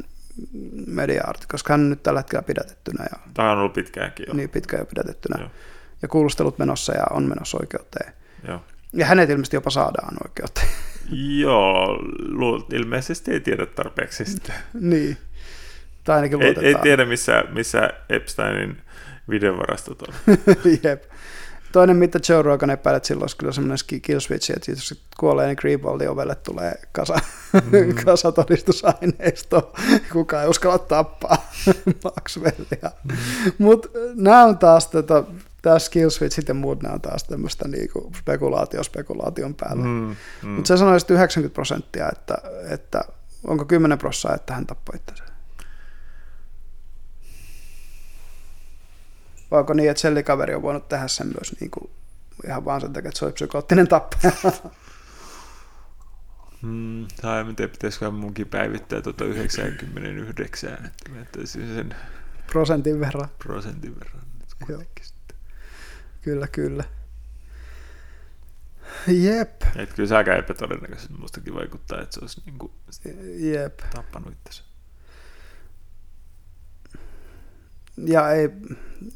media 0.88 1.24
koska 1.52 1.74
hän 1.74 1.82
on 1.82 1.90
nyt 1.90 2.04
tällä 2.04 2.20
hetkellä 2.20 2.42
pidätettynä. 2.42 3.04
Ja, 3.12 3.20
Tämä 3.34 3.52
on 3.52 3.58
ollut 3.58 3.74
pitkäänkin 3.74 4.26
jo. 4.28 4.34
Niin, 4.34 4.50
pitkään 4.50 4.82
jo 4.82 4.86
pidätettynä. 4.86 5.42
Joo. 5.42 5.52
Ja 6.02 6.08
kuulustelut 6.08 6.60
menossa 6.60 6.94
ja 6.94 7.04
on 7.12 7.30
menossa 7.30 7.58
oikeuteen. 7.62 8.14
Joo. 8.48 8.64
Ja 8.94 9.06
hänet 9.06 9.30
ilmeisesti 9.30 9.56
jopa 9.56 9.70
saadaan 9.70 10.18
oikeuteen. 10.28 10.68
Joo, 11.42 12.00
ilmeisesti 12.74 13.32
ei 13.32 13.40
tiedä 13.40 13.66
tarpeeksi 13.66 14.26
sitä. 14.26 14.54
niin. 14.74 15.18
Tai 16.04 16.16
ainakin 16.16 16.42
ei, 16.42 16.56
ei 16.62 16.76
tiedä, 16.76 17.06
missä, 17.06 17.44
missä 17.50 17.90
Epsteinin 18.10 18.82
videovarastot 19.30 20.02
on. 20.02 20.14
Jep. 20.84 21.04
Toinen, 21.72 21.98
mitä 21.98 22.20
Joe 22.30 22.42
Rogan 22.42 22.70
epäilee, 22.70 22.98
että 22.98 23.08
silloin 23.08 23.24
olisi 23.24 23.38
kyllä 23.38 23.52
semmoinen 23.52 24.02
kill 24.02 24.20
switch, 24.20 24.52
että 24.52 24.72
jos 24.72 25.02
kuolee, 25.18 25.48
niin 25.48 25.58
Greenwaldin 25.60 26.10
ovelle 26.10 26.36
tulee 26.36 26.74
kasa, 26.92 27.20
mm. 27.54 27.96
kasa 28.06 28.32
todistusaineisto. 28.32 29.74
Kukaan 30.14 30.44
ei 30.44 30.50
uskalla 30.50 30.78
tappaa 30.80 31.52
Maxwellia. 32.04 32.92
Mm. 33.04 33.16
Mutta 33.58 33.90
nämä 34.16 34.44
on 34.44 34.58
taas 34.58 34.88
tätä, 34.88 35.24
tämä 35.62 35.80
skill 35.80 36.10
switch 36.10 36.44
ja 36.48 36.54
muut, 36.54 36.84
nämä 36.84 36.94
on 36.94 37.02
taas 37.02 37.24
tämmöistä 37.24 37.68
niinku 37.68 38.12
spekulaatio 38.20 38.84
spekulaation 38.84 39.56
päällä. 39.56 39.84
Mm, 39.84 40.16
mm. 40.44 40.50
Mutta 40.50 40.68
se 40.68 40.78
sanoi 40.78 40.98
90 41.10 41.54
prosenttia, 41.54 42.10
että, 42.12 42.38
että 42.70 43.02
onko 43.48 43.66
10 43.66 43.98
prosenttia, 43.98 44.36
että 44.36 44.54
hän 44.54 44.68
tappoi 44.68 44.96
itsensä. 44.96 45.29
Vai 49.52 49.60
onko 49.60 49.74
niin, 49.74 49.90
että 49.90 50.02
sellikaveri 50.02 50.56
on 50.56 50.62
voinut 50.62 50.88
tehdä 50.88 51.08
sen 51.08 51.28
myös 51.28 51.56
niin 51.60 51.72
kuin 51.72 51.92
ihan 52.48 52.66
vaan 52.66 52.82
sen 52.82 52.94
takia, 52.94 53.10
että 53.10 53.20
se 53.20 53.26
oli 53.26 53.34
psykoottinen 53.34 53.88
tappaja? 53.88 54.32
Hmm, 56.62 57.08
tai 57.22 57.40
en 57.40 57.56
tiedä, 57.56 57.72
pitäisikö 57.72 58.12
munkin 58.12 58.48
päivittää 58.48 59.02
tuota 59.02 59.26
99, 59.26 60.74
että 60.74 61.10
mä 61.10 61.46
sen 61.46 61.96
prosentin 62.52 63.00
verran. 63.00 63.30
Prosentin 63.44 64.00
verran. 64.00 64.22
Joo. 64.70 64.84
Kyllä, 66.22 66.48
kyllä. 66.48 66.84
Jep. 69.08 69.62
Et 69.76 69.94
kyllä 69.94 70.10
se 70.10 70.18
aika 70.18 70.36
epätodennäköisesti 70.36 71.14
mustakin 71.14 71.54
vaikuttaa, 71.54 72.02
että 72.02 72.14
se 72.14 72.20
olisi 72.22 72.42
niin 72.46 72.60
kuin 72.60 72.72
Jep. 73.40 73.80
tappanut 73.96 74.34
itsensä. 74.34 74.69
Ja, 78.06 78.32
ei, 78.32 78.50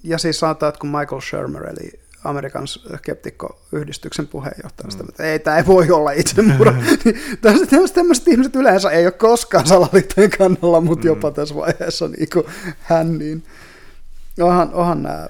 ja 0.04 0.18
siis 0.18 0.40
sanotaan, 0.40 0.70
että 0.70 0.80
kun 0.80 0.90
Michael 0.90 1.22
Shermer, 1.22 1.70
eli 1.70 2.04
Amerikan 2.24 2.68
skeptikkoyhdistyksen 2.68 4.28
puheenjohtajasta, 4.28 5.04
mm. 5.04 5.10
että 5.10 5.24
ei, 5.24 5.40
tämä 5.40 5.58
ei 5.58 5.66
voi 5.66 5.92
olla 5.92 6.12
itsemurha. 6.12 6.72
niin 6.82 7.20
tämmöiset 7.94 8.28
ihmiset 8.28 8.56
yleensä 8.56 8.90
ei 8.90 9.06
ole 9.06 9.12
koskaan 9.12 9.68
salaliittojen 9.68 10.30
kannalla, 10.38 10.82
mutta 10.82 11.04
mm. 11.04 11.08
jopa 11.08 11.32
tässä 11.32 11.56
vaiheessa 11.56 12.08
niin 12.08 12.30
kuin 12.34 12.46
hän, 12.82 13.18
niin 13.18 13.44
onhan, 14.42 14.74
onhan 14.74 15.04
nämä, 15.04 15.28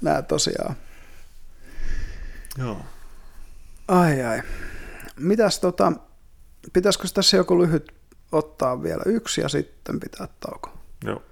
nämä 0.00 0.22
tosiaan. 0.22 0.74
Joo. 2.58 2.80
Ai 3.88 4.22
ai. 4.22 4.42
Mitäs 5.16 5.60
tota, 5.60 5.92
pitäisikö 6.72 7.08
tässä 7.14 7.36
joku 7.36 7.62
lyhyt 7.62 7.92
ottaa 8.32 8.82
vielä 8.82 9.02
yksi 9.06 9.40
ja 9.40 9.48
sitten 9.48 10.00
pitää 10.00 10.28
tauko? 10.40 10.78
Joo. 11.04 11.22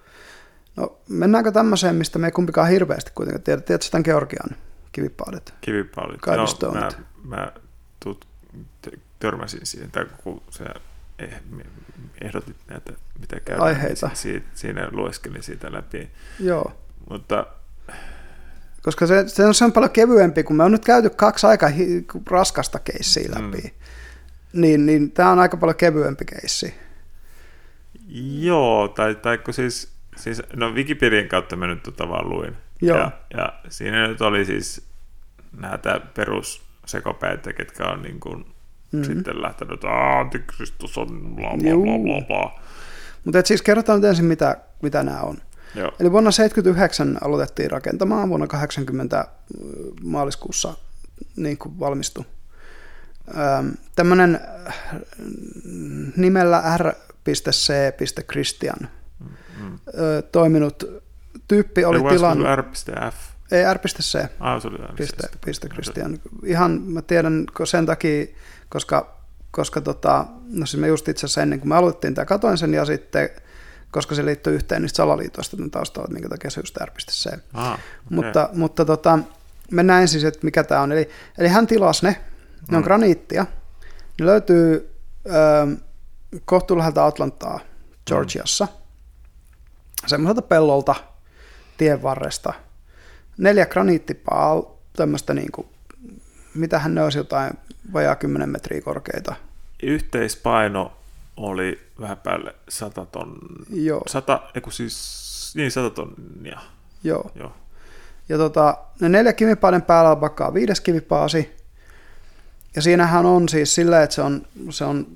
No 0.78 0.98
mennäänkö 1.08 1.52
tämmöiseen, 1.52 1.94
mistä 1.96 2.18
me 2.18 2.26
ei 2.26 2.32
kumpikaan 2.32 2.68
hirveästi 2.68 3.10
kuitenkaan 3.14 3.42
tiedä. 3.42 3.60
Tiedätkö 3.60 3.88
tämän 3.90 4.04
Georgian 4.04 4.56
kivipaalit? 4.92 5.54
Kivipaalit. 5.60 6.20
Joo, 6.62 6.72
mä, 6.74 6.88
mä 7.24 7.52
tut, 8.04 8.26
törmäsin 9.18 9.66
siihen, 9.66 9.90
tai 9.90 10.06
kun 10.24 10.42
se 10.50 10.64
eh, 11.18 11.42
ehdotit 12.20 12.56
näitä, 12.68 12.92
mitä 13.18 13.40
käydään, 13.40 13.66
Aiheita. 13.66 14.06
Niin 14.06 14.16
siitä, 14.16 14.46
siinä 14.54 14.88
lueskelin 14.92 15.42
siitä 15.42 15.72
läpi. 15.72 16.10
Joo. 16.40 16.72
Mutta 17.10 17.46
koska 18.82 19.06
se, 19.06 19.28
se, 19.28 19.46
on, 19.46 19.54
se 19.54 19.64
on 19.64 19.72
paljon 19.72 19.90
kevyempi, 19.90 20.42
kun 20.42 20.56
me 20.56 20.64
on 20.64 20.72
nyt 20.72 20.84
käyty 20.84 21.10
kaksi 21.10 21.46
aika 21.46 21.68
hi, 21.68 22.06
raskasta 22.30 22.78
keissiä 22.78 23.28
mm. 23.28 23.44
läpi, 23.44 23.62
mm. 23.62 24.60
niin, 24.60 24.86
niin 24.86 25.10
tämä 25.10 25.30
on 25.30 25.38
aika 25.38 25.56
paljon 25.56 25.76
kevyempi 25.76 26.24
keissi. 26.24 26.74
Joo, 28.40 28.88
tai, 28.88 29.14
tai 29.14 29.38
kun 29.38 29.54
siis, 29.54 29.88
siis, 30.18 30.42
no 30.56 30.70
Wikipedian 30.70 31.28
kautta 31.28 31.56
mä 31.56 31.66
nyt 31.66 31.82
tota 31.82 32.08
vaan 32.08 32.28
luin. 32.28 32.56
Joo. 32.82 32.98
Ja, 32.98 33.10
ja 33.36 33.52
siinä 33.68 34.08
nyt 34.08 34.20
oli 34.20 34.44
siis 34.44 34.88
näitä 35.60 36.00
perussekopäitä, 36.14 37.52
ketkä 37.52 37.84
on 37.84 38.02
niin 38.02 38.20
kuin 38.20 38.38
mm-hmm. 38.38 39.04
sitten 39.04 39.42
lähtenyt, 39.42 39.74
että 39.74 40.18
antikristus 40.18 40.98
on 40.98 41.36
bla 41.36 41.50
bla 41.50 41.56
bla 41.56 41.98
bla 41.98 42.20
bla. 42.26 42.60
Mutta 43.24 43.42
siis 43.44 43.62
kerrotaan 43.62 44.00
nyt 44.00 44.08
ensin, 44.08 44.24
mitä, 44.24 44.56
mitä 44.82 45.02
nämä 45.02 45.20
on. 45.20 45.36
Joo. 45.74 45.92
Eli 46.00 46.12
vuonna 46.12 46.30
1979 46.30 47.18
aloitettiin 47.20 47.70
rakentamaan, 47.70 48.28
vuonna 48.28 48.46
80 48.46 49.28
maaliskuussa 50.02 50.74
niin 51.36 51.58
kuin 51.58 51.80
valmistui. 51.80 52.24
Tämmöinen 53.94 54.40
nimellä 56.16 56.62
r.c.christian 56.76 58.88
toiminut 60.32 60.84
tyyppi 61.48 61.84
oli 61.84 62.02
tilannut... 62.12 62.46
r.f. 62.56 63.16
Ei 63.52 63.74
r.c. 63.74 64.28
Ah, 64.40 64.62
se 64.62 64.68
oli 64.68 64.78
piste, 64.96 65.28
piste 65.44 65.68
Christian. 65.68 66.18
Ihan 66.44 66.70
mä 66.70 67.02
tiedän 67.02 67.46
sen 67.64 67.86
takia, 67.86 68.26
koska, 68.68 69.16
koska 69.50 69.80
tota, 69.80 70.26
no 70.48 70.66
siis 70.66 70.80
me 70.80 70.88
just 70.88 71.08
itse 71.08 71.26
asiassa 71.26 71.42
ennen 71.42 71.60
kuin 71.60 71.68
me 71.68 71.76
aloitettiin 71.76 72.14
tämä, 72.14 72.24
katoin 72.24 72.58
sen 72.58 72.74
ja 72.74 72.84
sitten 72.84 73.30
koska 73.90 74.14
se 74.14 74.24
liittyy 74.24 74.54
yhteen 74.54 74.82
niistä 74.82 74.96
salaliitoista 74.96 75.56
tämän 75.56 75.70
taustalla, 75.70 76.04
että 76.04 76.14
minkä 76.14 76.28
takia 76.28 76.50
se 76.50 76.60
just 76.60 76.76
r.c. 76.76 77.38
Ah, 77.54 77.72
okay. 77.72 77.78
Mutta, 78.10 78.48
mutta 78.52 78.84
tota, 78.84 79.18
mennään 79.70 80.02
ensin, 80.02 80.26
että 80.26 80.40
mikä 80.42 80.64
tämä 80.64 80.80
on. 80.80 80.92
Eli, 80.92 81.08
eli 81.38 81.48
hän 81.48 81.66
tilasi 81.66 82.06
ne, 82.06 82.16
ne 82.70 82.76
on 82.76 82.82
mm. 82.82 82.84
graniittia, 82.84 83.46
ne 84.20 84.26
löytyy 84.26 84.94
ö, 85.26 86.76
läheltä 86.76 87.06
Atlantaa, 87.06 87.60
Georgiassa, 88.06 88.64
mm. 88.64 88.87
Semmoiselta 90.06 90.42
pellolta, 90.42 90.94
tien 91.76 92.02
varresta. 92.02 92.52
Neljä 93.38 93.66
graniittipaa, 93.66 94.62
tämmöistä 94.96 95.34
niin 95.34 95.52
kuin, 95.52 95.66
mitähän 96.54 96.94
ne 96.94 97.02
olisi 97.02 97.18
jotain 97.18 97.50
vajaa 97.92 98.16
10 98.16 98.48
metriä 98.48 98.80
korkeita. 98.80 99.34
Yhteispaino 99.82 100.92
oli 101.36 101.80
vähän 102.00 102.16
päälle 102.16 102.54
100 102.68 103.06
tonnia. 103.06 103.84
Joo. 103.84 104.02
100, 104.06 104.40
eiku 104.54 104.70
siis, 104.70 105.52
niin 105.56 105.70
100 105.70 105.90
tonnia. 105.90 106.60
Joo. 107.04 107.30
Joo. 107.34 107.52
Ja 108.28 108.38
tota, 108.38 108.78
ne 109.00 109.08
neljä 109.08 109.32
kivipaaden 109.32 109.82
päällä 109.82 110.10
on 110.10 110.20
vaikka 110.20 110.54
viides 110.54 110.80
kivipaasi. 110.80 111.56
Ja 112.76 112.82
siinähän 112.82 113.26
on 113.26 113.48
siis 113.48 113.74
sillä, 113.74 114.02
että 114.02 114.14
se 114.14 114.22
on, 114.22 114.46
se 114.70 114.84
on 114.84 115.06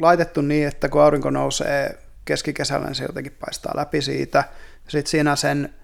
laitettu 0.00 0.40
niin, 0.40 0.68
että 0.68 0.88
kun 0.88 1.02
aurinko 1.02 1.30
nousee 1.30 1.98
keskikesällä, 2.24 2.86
niin 2.86 2.94
se 2.94 3.04
jotenkin 3.04 3.36
paistaa 3.40 3.72
läpi 3.76 4.02
siitä. 4.02 4.44
Sitten 4.88 5.10
siinä 5.10 5.36
sen 5.36 5.74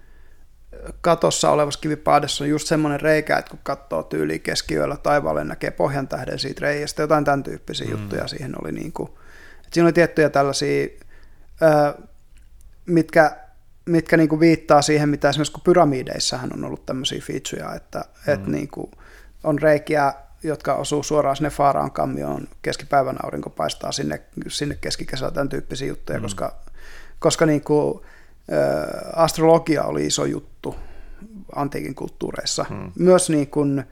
katossa 1.01 1.51
olevassa 1.51 1.79
kivipaadessa 1.79 2.43
on 2.43 2.49
just 2.49 2.67
semmoinen 2.67 3.01
reikä, 3.01 3.37
että 3.37 3.51
kun 3.51 3.59
katsoo 3.63 4.03
tyyliin 4.03 4.41
keskiyöllä 4.41 4.97
taivaalle, 4.97 5.43
näkee 5.43 5.71
pohjan 5.71 6.07
tähden 6.07 6.39
siitä 6.39 6.61
reiästä, 6.61 7.01
jotain 7.01 7.25
tämän 7.25 7.43
tyyppisiä 7.43 7.87
mm. 7.87 7.91
juttuja 7.91 8.27
siihen 8.27 8.55
oli 8.61 8.71
niin 8.71 8.93
kuin, 8.93 9.09
että 9.57 9.69
siinä 9.71 9.85
oli 9.85 9.93
tiettyjä 9.93 10.29
tällaisia, 10.29 10.87
mitkä, 12.85 13.37
mitkä 13.85 14.17
niin 14.17 14.29
kuin 14.29 14.39
viittaa 14.39 14.81
siihen, 14.81 15.09
mitä 15.09 15.29
esimerkiksi 15.29 15.53
kun 15.53 15.63
pyramideissahan 15.63 16.53
on 16.53 16.63
ollut 16.63 16.85
tämmöisiä 16.85 17.21
featureja, 17.21 17.75
että, 17.75 17.99
mm. 17.99 18.33
että 18.33 18.49
niin 18.49 18.67
kuin 18.67 18.91
on 19.43 19.59
reikiä, 19.59 20.13
jotka 20.43 20.75
osuu 20.75 21.03
suoraan 21.03 21.35
sinne 21.35 21.49
Faaraan 21.49 21.91
kammioon, 21.91 22.47
keskipäivän 22.61 23.25
aurinko 23.25 23.49
paistaa 23.49 23.91
sinne, 23.91 24.21
sinne 24.47 24.77
keskikesällä, 24.81 25.31
tämän 25.31 25.49
tyyppisiä 25.49 25.87
juttuja, 25.87 26.19
mm. 26.19 26.23
koska, 26.23 26.55
koska 27.19 27.45
niin 27.45 27.61
kuin, 27.61 28.01
astrologia 29.15 29.83
oli 29.83 30.05
iso 30.05 30.25
juttu 30.25 30.75
antiikin 31.55 31.95
kulttuureissa. 31.95 32.65
Mm. 32.69 32.91
Myös 32.99 33.29
niin 33.29 33.47
kuin, 33.47 33.83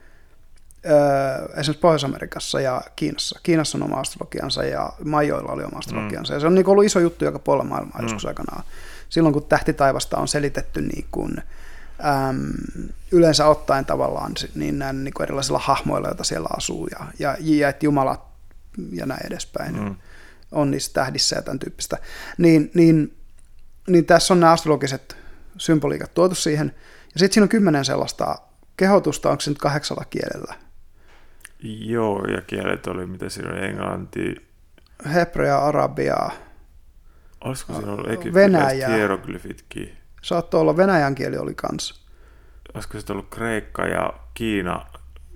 esimerkiksi 1.56 1.80
Pohjois-Amerikassa 1.80 2.60
ja 2.60 2.82
Kiinassa. 2.96 3.40
Kiinassa 3.42 3.78
on 3.78 3.82
oma 3.82 4.00
astrologiansa 4.00 4.64
ja 4.64 4.92
Majoilla 5.04 5.52
oli 5.52 5.64
oma 5.64 5.78
astrologiansa. 5.78 6.32
Mm. 6.32 6.36
Ja 6.36 6.40
se 6.40 6.46
on 6.46 6.54
niin 6.54 6.68
ollut 6.68 6.84
iso 6.84 7.00
juttu 7.00 7.24
joka 7.24 7.38
puolella 7.38 7.68
maailmaa 7.68 7.98
mm. 7.98 8.04
joskus 8.04 8.26
aikanaan. 8.26 8.64
Silloin 9.08 9.32
kun 9.32 9.44
tähtitaivasta 9.44 10.16
on 10.16 10.28
selitetty 10.28 10.82
niin 10.82 11.06
kuin, 11.10 11.42
äm, 12.04 12.52
yleensä 13.12 13.46
ottaen 13.46 13.84
tavallaan 13.84 14.32
niin, 14.54 14.78
näin, 14.78 15.04
niin 15.04 15.14
kuin 15.14 15.24
erilaisilla 15.24 15.58
hahmoilla, 15.58 16.08
joita 16.08 16.24
siellä 16.24 16.48
asuu 16.56 16.86
ja, 16.86 17.06
ja, 17.18 17.36
ja 17.40 17.68
että 17.68 17.86
Jumalat 17.86 18.24
ja 18.92 19.06
näin 19.06 19.26
edespäin 19.26 19.80
mm. 19.80 19.96
on 20.52 20.70
niissä 20.70 20.92
tähdissä 20.92 21.36
ja 21.36 21.42
tämän 21.42 21.58
tyyppistä. 21.58 21.98
Niin, 22.38 22.70
niin, 22.74 23.16
niin 23.86 24.06
tässä 24.06 24.34
on 24.34 24.40
nämä 24.40 24.52
astrologiset 24.52 25.16
symboliikat 25.58 26.14
tuotu 26.14 26.34
siihen. 26.34 26.74
Ja 27.14 27.18
sitten 27.18 27.34
siinä 27.34 27.44
on 27.44 27.48
kymmenen 27.48 27.84
sellaista 27.84 28.36
kehotusta, 28.76 29.30
onko 29.30 29.40
se 29.40 29.50
nyt 29.50 29.58
kahdeksalla 29.58 30.04
kielellä? 30.04 30.54
Joo, 31.62 32.24
ja 32.24 32.40
kielet 32.40 32.86
oli, 32.86 33.06
mitä 33.06 33.28
siinä 33.28 33.50
oli, 33.50 33.64
englanti. 33.64 34.34
Hebrea, 35.14 35.58
arabiaa. 35.58 36.30
Olisiko 37.44 37.72
siinä 37.74 37.92
ollut 37.92 38.34
Venäjä. 38.34 38.88
hieroglyfitkin? 38.88 39.96
Saattoi 40.26 40.60
olla, 40.60 40.76
venäjän 40.76 41.14
kieli 41.14 41.38
oli 41.38 41.54
kans. 41.54 42.02
Olisiko 42.74 43.00
se 43.00 43.12
ollut 43.12 43.28
kreikka 43.30 43.86
ja 43.86 44.12
Kiina 44.34 44.86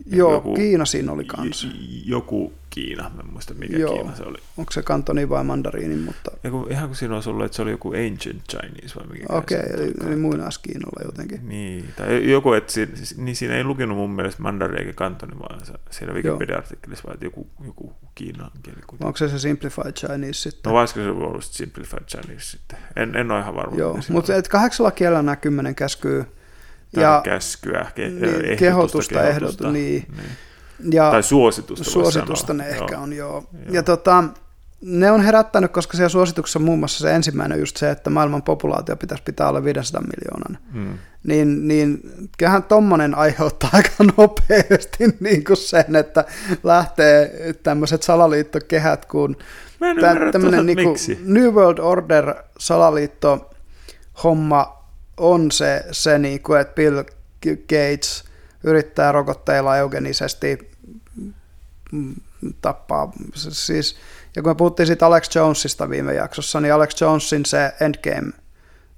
Joo, 0.06 0.32
joku, 0.32 0.54
Kiina 0.54 0.84
siinä 0.84 1.12
oli 1.12 1.24
kanssa. 1.24 1.68
Joku 2.04 2.52
Kiina, 2.70 3.10
en 3.20 3.32
muista 3.32 3.54
mikä 3.54 3.76
Joo. 3.76 3.94
Kiina 3.94 4.16
se 4.16 4.22
oli. 4.22 4.38
Onko 4.56 4.72
se 4.72 4.82
kantoni 4.82 5.28
vai 5.28 5.44
mandariini, 5.44 5.96
mutta... 5.96 6.30
Joku, 6.44 6.66
ihan 6.70 6.88
kuin 6.88 6.96
siinä 6.96 7.14
olisi 7.14 7.30
ollut, 7.30 7.44
että 7.44 7.56
se 7.56 7.62
oli 7.62 7.70
joku 7.70 7.88
ancient 7.88 8.42
Chinese 8.50 8.94
vai 8.96 9.06
mikä 9.06 9.26
Okei, 9.28 9.58
okay, 9.58 9.84
eli, 9.84 9.92
eli 10.06 10.16
muinaiskiinolla 10.16 11.02
jotenkin. 11.04 11.48
Niin, 11.48 11.84
tai 11.96 12.30
joku, 12.30 12.52
että 12.52 12.72
siinä, 12.72 12.92
niin 13.16 13.36
siinä 13.36 13.56
ei 13.56 13.64
lukenut 13.64 13.96
mun 13.96 14.10
mielestä 14.10 14.42
mandariini 14.42 14.80
eikä 14.80 14.92
kantoni, 14.92 15.38
vaan 15.38 15.66
se, 15.66 15.72
siinä 15.90 16.12
Wikipedia-artikkelissa 16.12 17.04
vaan, 17.04 17.14
että 17.14 17.26
joku, 17.26 17.46
joku 17.64 17.92
Kiinan 18.14 18.50
kieli. 18.62 18.80
Kuitenkin. 18.86 19.06
Onko 19.06 19.16
se 19.16 19.28
se 19.28 19.38
Simplified 19.38 19.92
Chinese 19.92 20.32
sitten? 20.32 20.70
No 20.70 20.78
voisiko 20.78 21.00
se 21.00 21.10
ollut 21.10 21.44
Simplified 21.44 22.04
Chinese 22.04 22.46
sitten? 22.46 22.78
En, 22.96 23.16
en 23.16 23.30
ole 23.30 23.40
ihan 23.40 23.54
varma. 23.54 23.76
Joo, 23.76 23.98
mutta 24.08 24.32
kahdeksalla 24.50 24.90
kielellä 24.90 25.22
nämä 25.22 25.36
kymmenen 25.36 25.74
ja 26.96 27.20
käskyä, 27.24 27.90
ke, 27.94 28.08
niin, 28.08 28.20
kehotusta, 28.58 28.58
kehotusta, 28.58 29.22
ehdotusta, 29.22 29.72
niin. 29.72 30.06
niin. 30.16 30.94
Ja 30.94 31.10
tai 31.10 31.22
suositusta 31.22 31.84
Suositusta 31.84 32.54
ne 32.54 32.68
ehkä 32.68 32.94
joo. 32.94 33.02
on, 33.02 33.12
joo. 33.12 33.44
joo. 33.52 33.74
Ja 33.74 33.82
tota, 33.82 34.24
ne 34.80 35.10
on 35.10 35.20
herättänyt, 35.20 35.72
koska 35.72 35.96
siellä 35.96 36.08
suosituksessa 36.08 36.58
muun 36.58 36.78
muassa 36.78 36.98
se 36.98 37.14
ensimmäinen 37.14 37.56
on 37.56 37.60
just 37.60 37.76
se, 37.76 37.90
että 37.90 38.10
maailman 38.10 38.42
populaatio 38.42 38.96
pitäisi 38.96 39.24
pitää 39.24 39.48
olla 39.48 39.64
500 39.64 40.02
miljoonan. 40.02 40.58
Hmm. 40.72 40.98
Niin, 41.24 41.68
niin 41.68 42.00
kyllähän 42.38 42.62
tuommoinen 42.62 43.14
aiheuttaa 43.14 43.70
aika 43.72 43.90
nopeasti 44.16 45.16
niin 45.20 45.44
kuin 45.44 45.56
sen, 45.56 45.96
että 45.96 46.24
lähtee 46.62 47.54
tämmöiset 47.62 48.02
salaliittokehät, 48.02 49.04
kun 49.06 49.36
tämmöinen 50.32 50.66
niin 50.66 50.78
New 51.24 51.54
World 51.54 51.78
Order 51.78 52.34
salaliitto 52.58 53.50
homma 54.24 54.79
on 55.20 55.50
se, 55.50 55.84
se 55.92 56.18
niin 56.18 56.42
kuin, 56.42 56.60
että 56.60 56.74
Bill 56.74 57.02
Gates 57.68 58.24
yrittää 58.64 59.12
rokotteilla 59.12 59.76
eugenisesti 59.76 60.70
tappaa. 62.60 63.12
Siis, 63.34 63.96
ja 64.36 64.42
kun 64.42 64.50
me 64.50 64.54
puhuttiin 64.54 64.86
siitä 64.86 65.06
Alex 65.06 65.34
Jonesista 65.36 65.90
viime 65.90 66.14
jaksossa, 66.14 66.60
niin 66.60 66.74
Alex 66.74 67.00
Jonesin 67.00 67.46
se 67.46 67.72
Endgame 67.80 68.32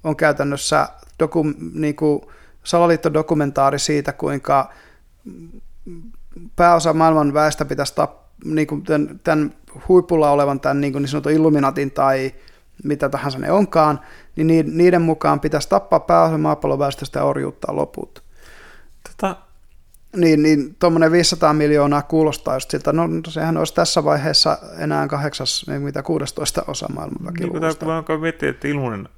on 0.05 0.17
käytännössä 0.17 0.89
doku, 1.19 1.47
niin 1.75 1.97
kuin 1.97 2.23
salaliittodokumentaari 2.65 3.79
siitä, 3.79 4.13
kuinka 4.13 4.73
pääosa 6.57 6.93
maailman 6.93 7.35
väestä 7.35 7.65
pitäisi 7.65 7.95
tappaa, 7.95 8.23
niin 8.45 8.67
kuin 8.67 8.83
tämän, 8.83 9.21
tämän 9.25 9.55
huipulla 9.89 10.31
olevan 10.31 10.61
tämän 10.61 10.81
niin, 10.81 10.93
kuin 10.93 11.03
niin 11.03 11.09
sanotun 11.09 11.33
Illuminatin 11.33 11.91
tai 11.91 12.35
mitä 12.85 13.09
tahansa 13.09 13.39
ne 13.39 13.53
onkaan, 13.53 14.01
niin 14.37 14.77
niiden 14.77 15.03
mukaan 15.03 15.41
pitäisi 15.41 15.69
tappaa 15.69 16.01
pääosa 16.01 16.39
maapallon 16.39 16.79
väestöstä 16.79 17.19
ja 17.19 17.25
orjuuttaa 17.25 17.77
loput. 17.77 18.23
Tota, 19.09 19.37
niin, 20.17 20.43
niin 20.43 20.77
tuommoinen 20.79 21.13
500 21.13 21.53
miljoonaa 21.53 22.03
kuulostaa 22.03 22.57
just 22.57 22.71
siltä, 22.71 22.93
no 22.93 23.09
sehän 23.29 23.57
olisi 23.57 23.75
tässä 23.75 24.05
vaiheessa 24.05 24.59
enää 24.79 25.09
kahdeksas, 25.09 25.65
niin 25.69 25.83
mitä 25.83 26.03
16 26.03 26.65
osa 26.67 26.87
maailman 26.95 27.25
väkiluvusta. 27.25 27.87
Niin, 27.87 28.05
kun 28.05 28.21
miettii, 28.21 28.49
että 28.49 28.69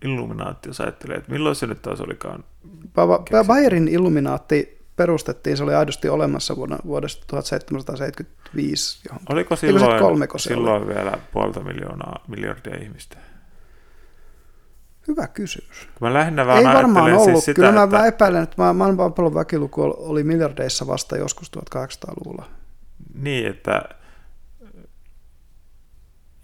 Illuminaatti, 0.02 0.68
jos 0.68 0.80
ajattelee, 0.80 1.16
että 1.16 1.32
milloin 1.32 1.56
se 1.56 1.66
nyt 1.66 1.82
taas 1.82 2.00
olikaan 2.00 2.44
Bayerin 3.46 3.88
Illuminaatti 3.88 4.78
perustettiin, 4.96 5.56
se 5.56 5.62
oli 5.62 5.74
aidosti 5.74 6.08
olemassa 6.08 6.56
vuonna, 6.56 6.78
vuodesta 6.86 7.24
1775. 7.26 9.08
Johon. 9.08 9.22
Oliko 9.28 9.56
silloin, 9.56 10.30
silloin 10.36 10.82
oli? 10.82 10.94
vielä 10.94 11.12
puolta 11.32 11.60
miljoonaa, 11.60 12.24
miljardia 12.28 12.76
ihmistä? 12.82 13.16
Hyvä 15.08 15.26
kysymys. 15.26 15.88
Mä 16.00 16.14
lähinnä 16.14 16.46
vaan 16.46 16.58
Ei 16.58 16.64
varmaan 16.64 17.10
siis 17.10 17.28
ollut. 17.28 17.44
Siis 17.44 17.54
Kyllä 17.54 17.68
sitä, 17.68 17.78
mä 17.78 17.84
että... 17.84 18.06
epäilen, 18.06 18.42
että 18.42 18.72
maailmanpallon 18.74 19.34
väkiluku 19.34 19.82
oli 19.82 20.24
miljardeissa 20.24 20.86
vasta 20.86 21.16
joskus 21.16 21.50
1800-luvulla. 21.56 22.48
Niin, 23.14 23.46
että 23.46 23.82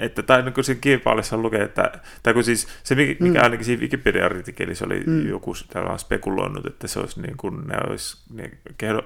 että, 0.01 0.23
tai 0.23 0.43
niin 0.43 0.55
kuin 0.55 0.65
siinä 0.65 0.81
kiipaalissa 0.81 1.37
lukee, 1.37 1.63
että, 1.63 1.93
tai 2.23 2.35
kun 2.35 2.45
siis 2.45 2.69
se, 2.83 2.95
mikä 2.95 3.39
mm. 3.39 3.43
ainakin 3.43 3.65
siinä 3.65 3.83
Wikipedia-artikkelissa 3.83 4.87
oli 4.87 5.05
mm. 5.07 5.29
joku 5.29 5.55
täällä 5.73 5.91
on 5.91 5.99
spekuloinut, 5.99 6.67
että 6.67 6.89
se 6.89 7.01
olisi 7.01 7.21
niin 7.21 7.37
kuin, 7.37 7.69
ne 7.69 7.77
olisi 7.89 8.17
ne 8.33 8.51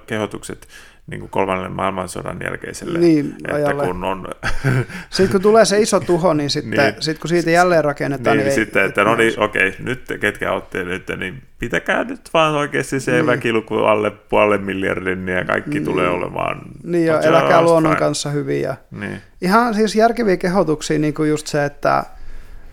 kehotukset 0.07 0.67
niin 1.07 1.19
kuin 1.19 1.29
kolmannen 1.29 1.71
maailmansodan 1.71 2.37
jälkeiselle. 2.43 2.99
Niin, 2.99 3.35
että 3.47 3.73
kun 3.73 4.03
on... 4.03 4.27
Sitten 5.09 5.31
kun 5.31 5.41
tulee 5.41 5.65
se 5.65 5.79
iso 5.79 5.99
tuho, 5.99 6.33
niin 6.33 6.49
sitten 6.49 6.71
niin, 6.71 6.93
sit 6.99 7.19
kun 7.19 7.29
siitä 7.29 7.51
jälleen 7.51 7.83
rakennetaan... 7.83 8.37
Niin, 8.37 8.45
niin 8.45 8.55
sitten, 8.55 8.85
että 8.85 9.03
no 9.03 9.15
niin, 9.15 9.39
okei, 9.39 9.69
okay, 9.69 9.85
nyt 9.85 10.13
ketkä 10.21 10.51
olette 10.51 10.83
nyt, 10.83 11.03
niin 11.17 11.43
pitäkää 11.59 12.03
nyt 12.03 12.29
vaan 12.33 12.55
oikeasti 12.55 12.99
se 12.99 13.11
niin. 13.11 13.25
väkiluku 13.25 13.75
alle 13.75 14.11
puolen 14.11 14.61
miljardin 14.61 15.27
ja 15.27 15.45
kaikki 15.45 15.69
niin. 15.69 15.85
tulee 15.85 16.09
olemaan... 16.09 16.61
Niin, 16.83 17.05
ja 17.05 17.21
eläkää 17.21 17.61
luonnon 17.61 17.95
kanssa 17.95 18.29
hyvin. 18.29 18.61
Ja 18.61 18.75
niin. 18.91 19.21
Ihan 19.41 19.73
siis 19.73 19.95
järkeviä 19.95 20.37
kehotuksia, 20.37 20.99
niin 20.99 21.13
kuin 21.13 21.29
just 21.29 21.47
se, 21.47 21.65
että, 21.65 22.03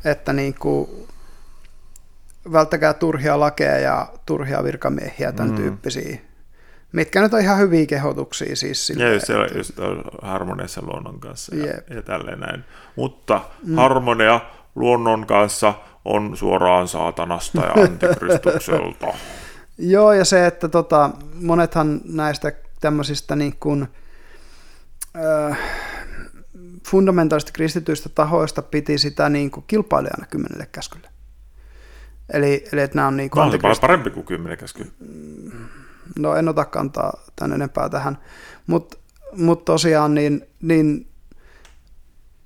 että 0.05 0.33
niin 0.33 0.55
kuin 0.55 0.91
välttäkää 2.53 2.95
turhia 2.95 3.41
lakeja 3.41 3.79
ja 3.79 4.07
turhia 4.27 4.65
virkamiehiä, 4.65 5.33
tämän 5.33 5.51
mm. 5.51 5.57
tyyppisiä 5.57 6.19
mitkä 6.93 7.21
nyt 7.21 7.35
on 7.35 7.41
ihan 7.41 7.59
hyviä 7.59 7.87
kehotuksia 7.87 8.57
siis. 8.57 8.87
Silleen, 8.87 9.09
ja 9.09 9.15
just, 9.15 9.27
se 9.27 9.43
että... 9.45 9.59
just 9.59 9.79
on 9.79 10.05
harmoniassa 10.23 10.83
luonnon 10.85 11.21
kanssa 11.21 11.57
ja, 11.57 11.73
ja 11.91 12.03
tälleen 12.03 12.41
näin. 12.41 12.65
Mutta 12.97 13.41
mm. 13.67 13.75
harmonia 13.75 14.41
luonnon 14.75 15.27
kanssa 15.27 15.75
on 16.05 16.37
suoraan 16.37 16.89
saatanasta 16.89 17.61
ja 17.61 17.73
antikristukselta. 17.85 19.07
Joo, 19.79 20.13
ja 20.13 20.25
se, 20.25 20.47
että 20.47 20.69
tota, 20.69 21.11
monethan 21.35 22.01
näistä 22.05 22.53
tämmöisistä 22.81 23.37
niin 23.37 23.57
kuin, 23.61 23.89
äh, 25.51 25.59
fundamentaalista 26.89 27.53
kristityistä 27.53 28.09
tahoista 28.09 28.63
piti 28.63 28.99
sitä 28.99 29.29
niin 29.29 29.51
kuin 29.51 29.65
kilpailijana 29.67 30.27
kymmenelle 30.27 30.69
käskylle. 30.73 31.09
Eli, 32.33 32.65
eli 32.73 32.81
että 32.81 32.97
nämä 32.97 33.09
on 33.09 33.17
niin 33.17 33.31
kuin... 33.31 33.43
On 33.43 33.77
parempi 33.81 34.11
kuin 34.11 34.27
kymmenen 34.27 34.59
käsky. 34.59 34.93
No 36.19 36.37
en 36.37 36.49
ota 36.49 36.65
kantaa 36.65 37.13
tämän 37.37 37.53
enempää 37.53 37.89
tähän. 37.89 38.19
Mutta 38.67 38.99
mut 39.37 39.65
tosiaan 39.65 40.15
niin, 40.15 40.47
niin 40.63 41.07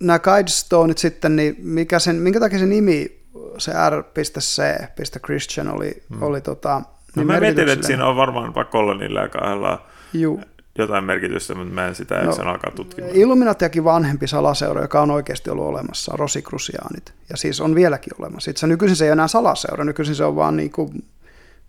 nämä 0.01 0.19
guidestoneit 0.19 0.99
sitten, 0.99 1.37
niin 1.37 1.57
mikä 1.59 1.99
sen, 1.99 2.17
minkä 2.17 2.41
takia 2.41 2.59
se 2.59 2.67
nimi, 2.67 3.21
se 3.59 3.73
R.C. 3.91 5.21
Christian 5.25 5.69
oli, 5.69 6.03
hmm. 6.15 6.23
oli 6.23 6.41
tota, 6.41 6.83
niin 7.17 7.27
no 7.27 7.33
mä 7.35 7.41
mietin, 7.41 7.69
että 7.69 7.87
siinä 7.87 8.07
on 8.07 8.17
varmaan 8.17 8.53
pakko 8.53 8.79
olla 8.79 8.95
niillä 8.95 9.29
kahdella 9.29 9.87
Juu. 10.13 10.41
jotain 10.79 11.05
merkitystä, 11.05 11.55
mutta 11.55 11.75
mä 11.75 11.87
en 11.87 11.95
sitä 11.95 12.23
no, 12.23 12.33
sen 12.33 12.47
alkaa 12.47 12.71
tutkimaan. 12.71 13.15
Illuminatiakin 13.15 13.85
vanhempi 13.85 14.27
salaseura, 14.27 14.83
joka 14.83 15.01
on 15.01 15.11
oikeasti 15.11 15.51
ollut 15.51 15.67
olemassa, 15.67 16.17
Rosikrusiaanit, 16.17 17.15
ja 17.31 17.37
siis 17.37 17.61
on 17.61 17.75
vieläkin 17.75 18.13
olemassa. 18.19 18.51
Itse 18.51 18.67
nykyisin 18.67 18.97
se 18.97 19.05
ei 19.05 19.11
enää 19.11 19.29
salaseura, 19.29 19.85
nykyisin 19.85 20.15
se 20.15 20.25
on 20.25 20.37
vaan 20.37 20.57
niin 20.57 20.71
kuin 20.71 21.05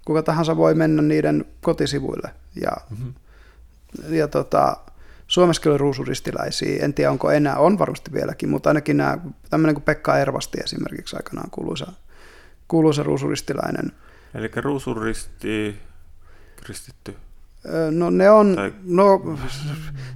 kuka 0.08 0.24
tahansa 0.24 0.58
voi 0.58 0.74
mennä 0.74 1.02
niiden 1.02 1.46
kotisivuille. 1.62 2.30
Ja, 2.62 2.72
mm-hmm. 2.90 3.14
ja 4.16 4.28
tota, 4.28 4.78
Suomessakin 5.28 5.72
oli 5.72 5.78
ruusuristiläisiä, 5.78 6.86
en 6.86 6.94
tiedä 6.94 7.12
onko 7.12 7.32
enää, 7.32 7.56
on 7.56 7.80
varmasti 7.80 8.14
vieläkin, 8.14 8.50
mutta 8.50 8.70
ainakin 8.70 8.98
nämä, 8.98 9.18
tämmöinen 9.50 9.76
kuin 9.76 9.84
Pekka 9.84 10.18
Ervasti 10.18 10.58
esimerkiksi 10.64 11.16
aikanaan 11.16 11.50
kuuluisa, 11.52 11.92
kuuluisa 12.68 13.04
ruusuristiläinen. 13.04 13.92
Eli 14.34 14.52
ruusuristi, 14.56 15.78
kristitty. 16.56 17.16
No 17.92 18.10
ne 18.10 18.30
on, 18.30 18.56
tai... 18.56 18.74
no 18.84 19.22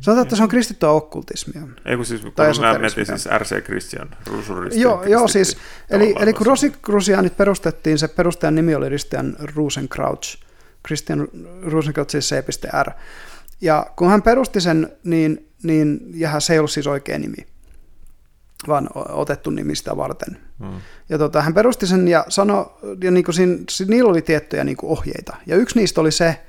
sanotaan, 0.02 0.24
että 0.24 0.36
se 0.36 0.44
on 0.44 0.50
kristittyä 0.50 0.90
okkultismia. 0.90 1.62
Ei 1.86 1.96
kun 1.96 2.06
siis, 2.06 2.22
kun 2.22 2.34
mä 2.62 2.80
mietin 2.80 3.06
siis 3.06 3.30
RC 3.38 3.64
Christian, 3.64 4.10
Joo, 4.82 5.04
joo 5.04 5.28
siis, 5.28 5.58
eli, 5.90 6.16
eli 6.20 6.34
kun 6.34 6.46
Rosikrusiaanit 6.46 7.38
perustettiin, 7.38 7.98
se 7.98 8.08
perustajan 8.08 8.56
nimi 8.56 8.76
oli 8.76 8.88
Christian 8.88 9.36
Rosenkrauts, 9.56 10.40
Christian 10.88 11.28
Rosenkrauts 11.62 12.12
siis 12.12 12.30
C.R. 12.30 12.92
Ja 13.62 13.86
kun 13.96 14.10
hän 14.10 14.22
perusti 14.22 14.62
sen, 14.62 14.92
niin, 15.04 15.50
niin 15.64 16.00
ja 16.14 16.40
se 16.40 16.54
ei 16.54 16.60
ollut 16.60 16.72
siis 16.72 16.88
oikea 16.88 17.20
nimi, 17.20 17.48
vaan 18.68 18.90
otettu 18.96 19.50
nimi 19.50 19.76
sitä 19.76 19.98
varten. 19.98 20.38
Hmm. 20.60 20.82
Ja 21.10 21.18
tota, 21.18 21.42
hän 21.42 21.54
perusti 21.54 21.88
sen 21.88 22.08
ja 22.08 22.26
sanoi, 22.30 22.66
ja 23.04 23.12
niin 23.12 23.24
kuin 23.24 23.36
siinä, 23.36 23.58
niillä 23.88 24.10
oli 24.10 24.22
tiettyjä 24.22 24.64
niin 24.64 24.78
kuin 24.78 24.92
ohjeita. 24.92 25.36
Ja 25.46 25.56
yksi 25.56 25.80
niistä 25.80 26.02
oli 26.02 26.12
se, 26.12 26.40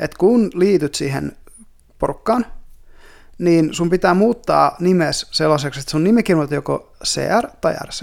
että 0.00 0.18
kun 0.18 0.50
liityt 0.54 0.94
siihen 0.94 1.32
porukkaan, 1.98 2.46
niin 3.38 3.74
sun 3.74 3.90
pitää 3.90 4.14
muuttaa 4.14 4.76
nimes 4.80 5.26
sellaiseksi, 5.30 5.80
että 5.80 5.90
sun 5.90 6.04
nimi 6.04 6.22
on 6.36 6.48
joko 6.50 6.92
CR 7.04 7.48
tai 7.60 7.74
RC. 7.86 8.02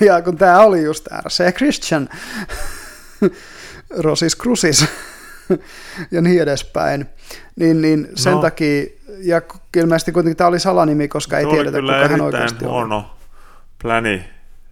ja 0.06 0.22
kun 0.22 0.36
tämä 0.36 0.60
oli 0.60 0.82
just 0.82 1.08
RC 1.24 1.54
Christian, 1.56 2.08
Rosis 4.04 4.36
Crucis 4.36 4.86
ja 6.10 6.22
niin 6.22 6.42
edespäin, 6.42 7.06
niin, 7.56 7.82
niin 7.82 8.08
sen 8.14 8.32
no. 8.32 8.40
takia, 8.40 8.86
ja 9.18 9.42
ilmeisesti 9.76 10.12
kuitenkin 10.12 10.36
tämä 10.36 10.48
oli 10.48 10.60
salanimi, 10.60 11.08
koska 11.08 11.38
ei 11.38 11.46
tiedetä, 11.46 11.80
kuka 11.80 12.08
hän 12.08 12.20
oikeasti 12.20 12.64
on. 12.64 12.70
huono 12.70 13.16
pläni 13.82 14.24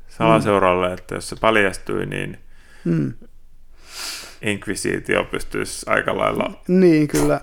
salaseuralle, 0.09 0.89
mm. 0.89 0.95
että 0.95 1.15
jos 1.15 1.29
se 1.29 1.37
paljastui, 1.41 2.07
niin 2.07 2.39
mm. 2.85 3.13
Inquisitio 4.45 5.25
pystyisi 5.25 5.87
aika 5.89 6.19
lailla... 6.19 6.63
Niin, 6.69 7.09
kyllä. 7.09 7.41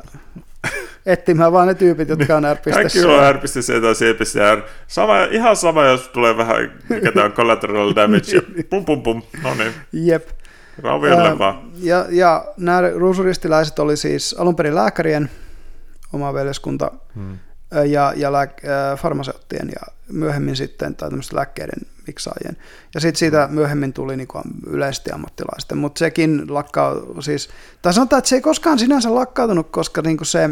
Etsimään 1.06 1.52
vaan 1.52 1.68
ne 1.68 1.74
tyypit, 1.74 2.10
jotka 2.10 2.38
on 2.38 2.44
R.C. 2.44 2.74
Kaikki 2.74 3.06
on 3.06 3.36
R.C. 3.36 3.82
tai 3.82 3.94
C.R. 4.26 4.62
Sama, 4.88 5.24
ihan 5.24 5.56
sama, 5.56 5.86
jos 5.86 6.08
tulee 6.08 6.38
vähän, 6.38 6.72
mikä 6.90 7.12
tämä 7.12 7.26
on 7.26 7.32
collateral 7.32 7.96
damage, 7.96 8.36
ja 8.36 8.42
pum 8.70 8.86
pum 8.86 9.04
pum, 9.04 9.22
no 9.44 9.54
niin. 9.56 9.74
Jep. 9.94 10.28
Rauviolle 10.84 11.40
vaan. 11.40 11.62
Ja, 11.80 12.06
ja 12.10 12.46
nämä 12.58 12.82
ruusuristiläiset 12.96 13.80
oli 13.80 13.98
siis 13.98 14.36
alun 14.40 14.56
perin 14.56 14.76
lääkärien 14.76 15.30
oma 16.14 16.34
veljeskunta, 16.34 16.92
hmm 17.16 17.38
ja, 17.86 18.14
ja 18.16 18.32
lää, 18.32 18.48
farmaseuttien 18.98 19.70
ja 19.70 19.94
myöhemmin 20.12 20.56
sitten, 20.56 20.96
tai 20.96 21.10
tämmöisten 21.10 21.36
lääkkeiden 21.36 21.82
miksaajien. 22.08 22.58
Ja 22.94 23.00
sitten 23.00 23.20
siitä 23.20 23.48
myöhemmin 23.52 23.94
tuli 23.94 24.18
niin 24.18 24.28
kuin 24.28 24.44
yleisesti 24.68 25.12
ammattilaisten, 25.12 25.78
mutta 25.78 26.00
sekin 26.00 26.54
lakkaa, 26.54 26.96
siis, 27.20 27.50
tai 27.82 27.94
sanotaan, 27.94 28.18
että 28.18 28.30
se 28.30 28.36
ei 28.36 28.42
koskaan 28.42 28.80
sinänsä 28.80 29.16
lakkautunut, 29.16 29.70
koska 29.70 30.02
niin 30.02 30.18
kuin 30.18 30.28
se, 30.28 30.50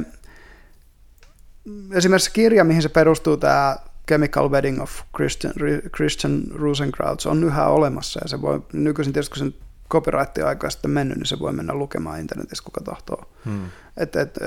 esimerkiksi 1.93 2.31
kirja, 2.33 2.63
mihin 2.63 2.81
se 2.81 2.89
perustuu, 2.89 3.37
tämä 3.37 3.77
Chemical 4.07 4.49
Wedding 4.49 4.81
of 4.81 4.91
Christian, 5.15 5.53
Christian 5.95 6.43
Rosenkrauts 6.55 7.25
on 7.25 7.43
yhä 7.43 7.67
olemassa, 7.67 8.19
ja 8.23 8.27
se 8.27 8.41
voi, 8.41 8.61
nykyisin 8.73 9.13
tietysti 9.13 9.33
kun 9.33 9.39
sen 9.39 9.69
copyright 9.89 10.37
aikaa 10.37 10.69
sitten 10.69 10.91
mennyt, 10.91 11.17
niin 11.17 11.25
se 11.25 11.39
voi 11.39 11.53
mennä 11.53 11.73
lukemaan 11.73 12.19
internetissä, 12.19 12.63
kuka 12.63 12.81
tahtoo. 12.81 13.31
Hmm. 13.45 13.65
Et, 13.97 14.15
et, 14.15 14.39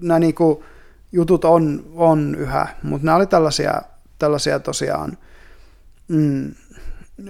nämä 0.00 0.18
niin 0.18 0.34
kuin, 0.34 0.64
jutut 1.12 1.44
on, 1.44 1.84
on 1.94 2.34
yhä, 2.38 2.66
mutta 2.82 3.04
nämä 3.04 3.16
oli 3.16 3.26
tällaisia, 3.26 3.82
tällaisia 4.18 4.60
tosiaan 4.60 5.18
mm, 6.08 6.54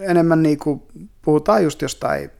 enemmän 0.00 0.42
niin 0.42 0.59
kuin 0.59 0.82
puhutaan 1.22 1.64
just 1.64 1.82
jostain 1.82 2.30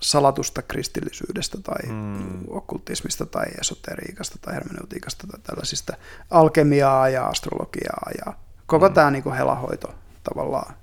salatusta 0.00 0.62
kristillisyydestä 0.62 1.58
tai 1.62 1.88
mm. 1.88 2.44
okkultismista 2.48 3.26
tai 3.26 3.46
esoteriikasta 3.60 4.38
tai 4.42 4.54
hermeneutiikasta 4.54 5.26
tai 5.26 5.40
tällaisista 5.42 5.96
alkemiaa 6.30 7.08
ja 7.08 7.26
astrologiaa 7.26 8.10
ja 8.26 8.32
koko 8.66 8.88
mm. 8.88 8.94
tämä 8.94 9.10
niin 9.10 9.22
kuin 9.22 9.36
helahoito 9.36 9.94
tavallaan, 10.24 10.74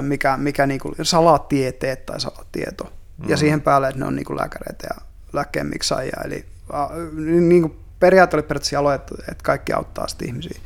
mikä, 0.00 0.36
mikä 0.36 0.66
niin 0.66 0.80
kuin 0.80 0.94
salatieteet 1.02 2.06
tai 2.06 2.20
salatieto. 2.20 2.84
Mm. 2.84 3.28
Ja 3.28 3.36
siihen 3.36 3.60
päälle, 3.60 3.88
että 3.88 4.00
ne 4.00 4.06
on 4.06 4.16
niin 4.16 4.24
kuin 4.26 4.38
lääkäreitä 4.38 4.86
ja 4.90 5.00
lääkkeenmiksaajia, 5.32 6.20
eli 6.24 6.44
niin 7.40 7.62
kuin 7.62 7.76
periaate 8.00 8.36
oli 8.36 8.42
periaatteessa 8.42 8.78
aloitettu, 8.78 9.14
että 9.14 9.44
kaikki 9.44 9.72
auttaa 9.72 10.08
sitten 10.08 10.28
ihmisiä. 10.28 10.60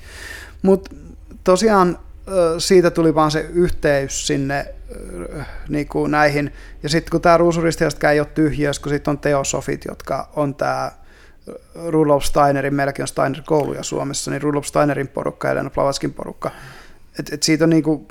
Mutta 0.62 0.96
tosiaan 1.44 1.98
siitä 2.58 2.90
tuli 2.90 3.14
vaan 3.14 3.30
se 3.30 3.46
yhteys 3.52 4.26
sinne 4.26 4.74
niin 5.68 5.88
kuin 5.88 6.10
näihin. 6.10 6.52
Ja 6.82 6.88
sitten 6.88 7.10
kun 7.10 7.20
tämä 7.20 7.36
ruusuristiästäkään 7.36 8.14
ei 8.14 8.20
ole 8.20 8.28
tyhjiä, 8.34 8.70
kun 8.82 8.92
sitten 8.92 9.10
on 9.10 9.18
teosofit, 9.18 9.84
jotka 9.88 10.28
on 10.36 10.54
tämä 10.54 10.92
Rudolf 11.88 12.24
Steinerin, 12.24 12.74
meilläkin 12.74 13.02
on 13.02 13.08
Steiner-kouluja 13.08 13.82
Suomessa, 13.82 14.30
niin 14.30 14.42
Rudolf 14.42 14.66
Steinerin 14.66 15.08
porukka 15.08 15.48
ja 15.48 15.52
Elena 15.52 15.70
Blavatskin 15.70 16.14
porukka. 16.14 16.50
Et, 17.18 17.32
et 17.32 17.42
siitä 17.42 17.64
on 17.64 17.70
niin 17.70 17.82
kuin, 17.82 18.06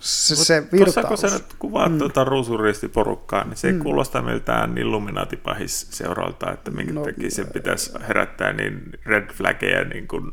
se, 0.00 0.36
se 0.36 0.64
virtaus. 0.72 1.06
Kun 1.06 1.18
sä 1.18 1.36
nyt 1.36 1.54
kuvaat 1.58 1.92
mm. 1.92 1.98
tuota 1.98 2.24
ruusuristiporukkaa, 2.24 3.44
niin 3.44 3.56
se 3.56 3.66
ei 3.66 3.72
mm. 3.72 3.82
kuulosta 3.82 4.22
miltään 4.22 4.78
Illuminatipahis 4.78 5.86
seuralta, 5.90 6.52
että 6.52 6.70
minkä 6.70 6.92
no, 6.92 7.04
takia 7.04 7.30
se 7.30 7.44
pitäisi 7.44 7.92
herättää 8.08 8.52
niin 8.52 8.82
red 9.06 9.32
flaggeja 9.32 9.84
niin 9.84 10.08
kuin 10.08 10.30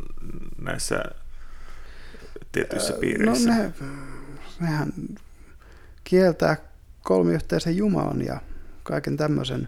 näissä 0.62 1.04
tietyissä 2.52 2.94
piireissä. 2.94 3.50
No 3.50 3.56
ne, 3.56 3.74
nehän 4.60 4.94
kieltää 6.04 6.58
kolmiyhteisen 7.04 7.78
Jumalan 7.78 8.26
ja 8.26 8.42
kaiken 8.84 9.18
tämmöisen. 9.18 9.68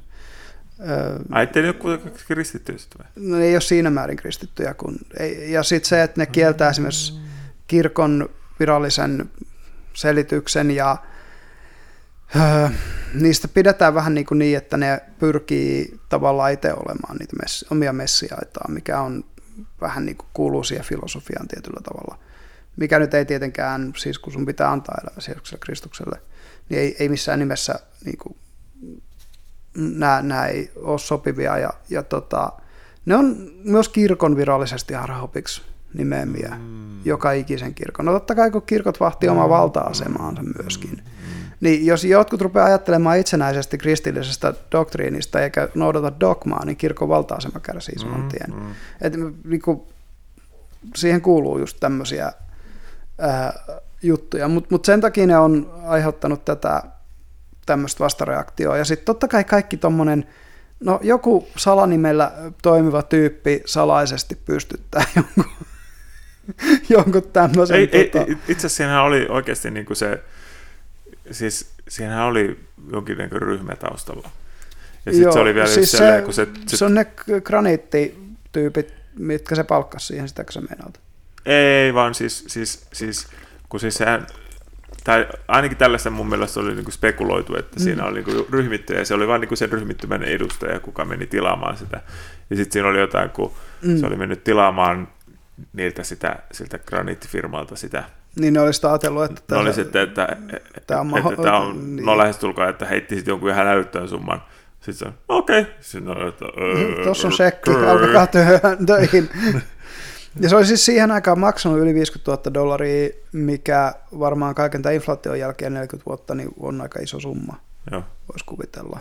Ai, 1.32 1.44
ettei 1.44 1.62
ne 1.64 1.70
ole 1.70 1.76
kuitenkaan 1.76 2.16
kristittyjä 2.28 2.78
vai? 2.98 3.08
No 3.16 3.40
ei 3.40 3.56
ole 3.56 3.62
siinä 3.62 3.90
määrin 3.90 4.18
kristittyjä. 4.18 4.74
Kun, 4.74 4.96
ei, 5.20 5.52
ja 5.52 5.64
sitten 5.64 5.90
se, 5.90 6.04
että 6.04 6.22
ne 6.22 6.26
kieltää 6.26 6.70
esimerkiksi 6.70 7.20
kirkon 7.68 8.30
virallisen 8.60 9.30
selityksen 9.94 10.72
ja 10.72 10.98
öö, 12.36 12.70
niistä 13.14 13.48
pidetään 13.48 13.94
vähän 13.94 14.14
niin, 14.14 14.26
kuin 14.26 14.40
niin, 14.40 14.58
että 14.58 14.78
ne 14.78 15.02
pyrkii 15.20 16.00
tavallaan 16.10 16.52
itse 16.52 16.74
olemaan 16.74 17.18
niitä 17.18 17.36
messi, 17.42 17.66
omia 17.72 17.94
messiaitaan, 17.94 18.74
mikä 18.74 19.00
on 19.00 19.24
vähän 19.82 20.06
niin 20.06 20.18
kuin 20.18 20.28
kuuluu 20.34 20.64
siihen 20.64 20.86
filosofiaan 20.86 21.48
tietyllä 21.48 21.82
tavalla. 21.84 22.24
Mikä 22.76 23.00
nyt 23.00 23.14
ei 23.14 23.26
tietenkään, 23.26 23.94
siis 23.98 24.20
kun 24.20 24.34
sun 24.34 24.46
pitää 24.46 24.72
antaa 24.72 24.96
elämäsi 25.04 25.32
Jeesukselle 25.32 25.60
Kristukselle, 25.60 26.22
niin 26.70 26.82
ei, 26.82 26.96
ei 27.00 27.10
missään 27.10 27.40
nimessä 27.40 27.80
niin 28.06 28.18
kuin, 28.18 28.36
nämä, 29.76 30.22
nämä 30.22 30.46
ei 30.46 30.72
ole 30.76 31.00
sopivia. 31.00 31.58
Ja, 31.58 31.70
ja 31.90 32.04
tota, 32.04 32.52
ne 33.06 33.16
on 33.16 33.52
myös 33.64 33.90
kirkon 33.90 34.38
virallisesti 34.38 34.94
harhaopiksi 34.94 35.62
nimeämiä 35.94 36.58
mm. 36.60 37.06
joka 37.06 37.32
ikisen 37.32 37.74
kirkon. 37.74 38.06
No 38.06 38.12
totta 38.14 38.36
kai 38.36 38.52
kun 38.52 38.62
kirkot 38.62 39.00
vahtii 39.00 39.30
omaa 39.30 39.48
mm. 39.48 39.50
valta-asemaansa 39.50 40.44
myöskin. 40.44 40.92
Mm. 40.92 41.44
Niin 41.60 41.86
jos 41.86 42.04
jotkut 42.04 42.42
rupeaa 42.42 42.66
ajattelemaan 42.66 43.18
itsenäisesti 43.18 43.78
kristillisestä 43.78 44.54
doktriinista 44.72 45.42
eikä 45.42 45.70
noudata 45.76 46.20
dogmaa, 46.20 46.66
niin 46.66 46.78
kirkon 46.78 47.10
valta-asema 47.10 47.60
kärsii 47.60 48.00
saman 48.00 48.28
tien. 48.28 48.60
Mm. 48.60 48.72
Et, 49.02 49.14
niin 49.44 49.62
kuin, 49.62 49.82
siihen 50.96 51.22
kuuluu 51.22 51.60
just 51.60 51.78
tämmöisiä 51.80 52.34
ää, 53.18 53.54
juttuja, 54.02 54.48
mutta 54.48 54.68
mut 54.72 54.86
sen 54.86 55.02
takia 55.02 55.28
ne 55.28 55.38
on 55.38 55.72
aiheuttanut 55.86 56.46
tätä 56.46 56.84
tämmöistä 57.66 58.04
vastareaktioa. 58.04 58.78
Ja 58.78 58.86
sitten 58.86 59.06
totta 59.06 59.28
kai 59.28 59.44
kaikki 59.44 59.78
tommonen, 59.78 60.28
no 60.80 61.00
joku 61.04 61.48
salanimellä 61.58 62.32
toimiva 62.62 63.04
tyyppi 63.04 63.64
salaisesti 63.66 64.36
pystyttää 64.36 65.04
jonkun 65.16 65.46
jonkun 66.90 67.24
tämmöisen. 67.34 67.78
Ei, 67.78 67.88
tota... 67.88 68.26
ei, 68.26 68.32
itse 68.32 68.54
asiassa 68.54 68.78
siinähän 68.78 69.04
oli 69.04 69.28
oikeasti 69.30 69.72
niin 69.72 69.86
kuin 69.86 69.98
se, 69.98 70.24
siis 71.32 71.70
siinähän 71.90 72.26
oli 72.26 72.60
jonkinlainen 72.92 73.42
ryhmä 73.42 73.76
taustalla. 73.76 74.30
Ja 75.06 75.12
sitten 75.12 75.34
se 75.34 75.40
oli 75.40 75.56
vielä 75.56 75.68
siis 75.68 75.92
se, 75.92 76.22
kun 76.26 76.34
se, 76.34 76.48
se... 76.68 76.78
Se 76.78 76.86
on 76.86 76.94
ne 76.94 77.08
graniittityypit, 77.44 78.94
mitkä 79.20 79.56
se 79.56 79.64
palkkasi 79.64 80.08
siihen, 80.08 80.28
sitä 80.28 80.46
se 80.50 80.62
meinaat. 80.62 81.00
Ei, 81.46 81.94
vaan 81.94 82.14
siis, 82.14 82.44
siis, 82.48 82.88
siis 82.94 83.28
kun 83.70 83.80
siis 83.80 83.96
sehän, 83.96 84.28
tai 85.04 85.28
ainakin 85.48 85.78
tällaista 85.78 86.10
mun 86.10 86.30
mielestä 86.30 86.60
oli 86.60 86.74
niin 86.74 86.84
kuin 86.84 86.94
spekuloitu, 86.94 87.56
että 87.56 87.80
mm. 87.80 87.84
siinä 87.84 88.06
oli 88.06 88.24
niin 88.24 88.46
ryhmittyjä, 88.50 89.00
ja 89.00 89.06
se 89.06 89.14
oli 89.14 89.28
vain 89.28 89.42
niin 89.42 89.58
sen 89.58 89.72
ryhmittymän 89.72 90.24
edustaja, 90.24 90.80
kuka 90.80 91.06
meni 91.06 91.28
tilaamaan 91.28 91.78
sitä. 91.78 92.02
Ja 92.50 92.56
sitten 92.56 92.74
siinä 92.74 92.90
oli 92.90 93.00
jotain, 93.00 93.30
kun 93.30 93.52
mm. 93.82 93.98
se 93.98 94.06
oli 94.06 94.16
mennyt 94.16 94.44
tilaamaan 94.44 95.08
niiltä 95.74 96.04
sitä, 96.04 96.36
siltä 96.52 96.80
graniittifirmalta 96.80 97.76
sitä. 97.76 98.04
Niin 98.36 98.54
ne 98.54 98.60
olisi 98.60 98.88
ajatellut, 98.88 99.24
että... 99.24 99.56
Ne 99.56 99.62
oli 99.62 99.74
sitten, 99.74 100.02
että, 100.02 100.38
että, 100.54 100.82
tämä 100.88 101.02
on, 101.02 101.08
maho- 101.08 101.32
että 101.32 101.44
tämä 101.44 101.58
on 101.58 101.96
niin. 101.96 102.06
no 102.06 102.18
lähestulkoon, 102.18 102.70
että 102.70 102.86
heitti 102.86 103.16
sitten 103.16 103.32
jonkun 103.32 103.50
ihan 103.50 103.66
näyttöön 103.66 104.10
summan. 104.10 104.44
Sitten 104.82 104.94
se 104.94 105.06
on, 105.06 105.14
okei. 105.30 105.62
Okay. 105.62 105.74
Sitten 105.80 106.18
on, 106.18 106.28
että... 106.28 106.46
Tuossa 107.04 107.28
on 107.28 107.34
sekki, 107.34 107.72
alkakaa 107.72 108.28
töihin. 108.88 109.30
Ja 110.40 110.50
se 110.50 110.56
oli 110.56 110.66
siis 110.66 110.86
siihen 110.86 111.12
aikaan 111.12 111.40
maksanut 111.40 111.80
yli 111.80 111.94
50 111.94 112.32
000 112.32 112.54
dollaria, 112.54 113.10
mikä 113.32 113.94
varmaan 114.20 114.56
kaiken 114.56 114.82
tämän 114.82 114.96
inflaation 114.96 115.40
jälkeen 115.40 115.74
40 115.74 116.10
vuotta 116.10 116.36
niin 116.36 116.50
on 116.60 116.82
aika 116.82 117.00
iso 117.00 117.20
summa. 117.20 117.60
Joo. 117.92 118.04
Voisi 118.30 118.46
kuvitella. 118.46 119.00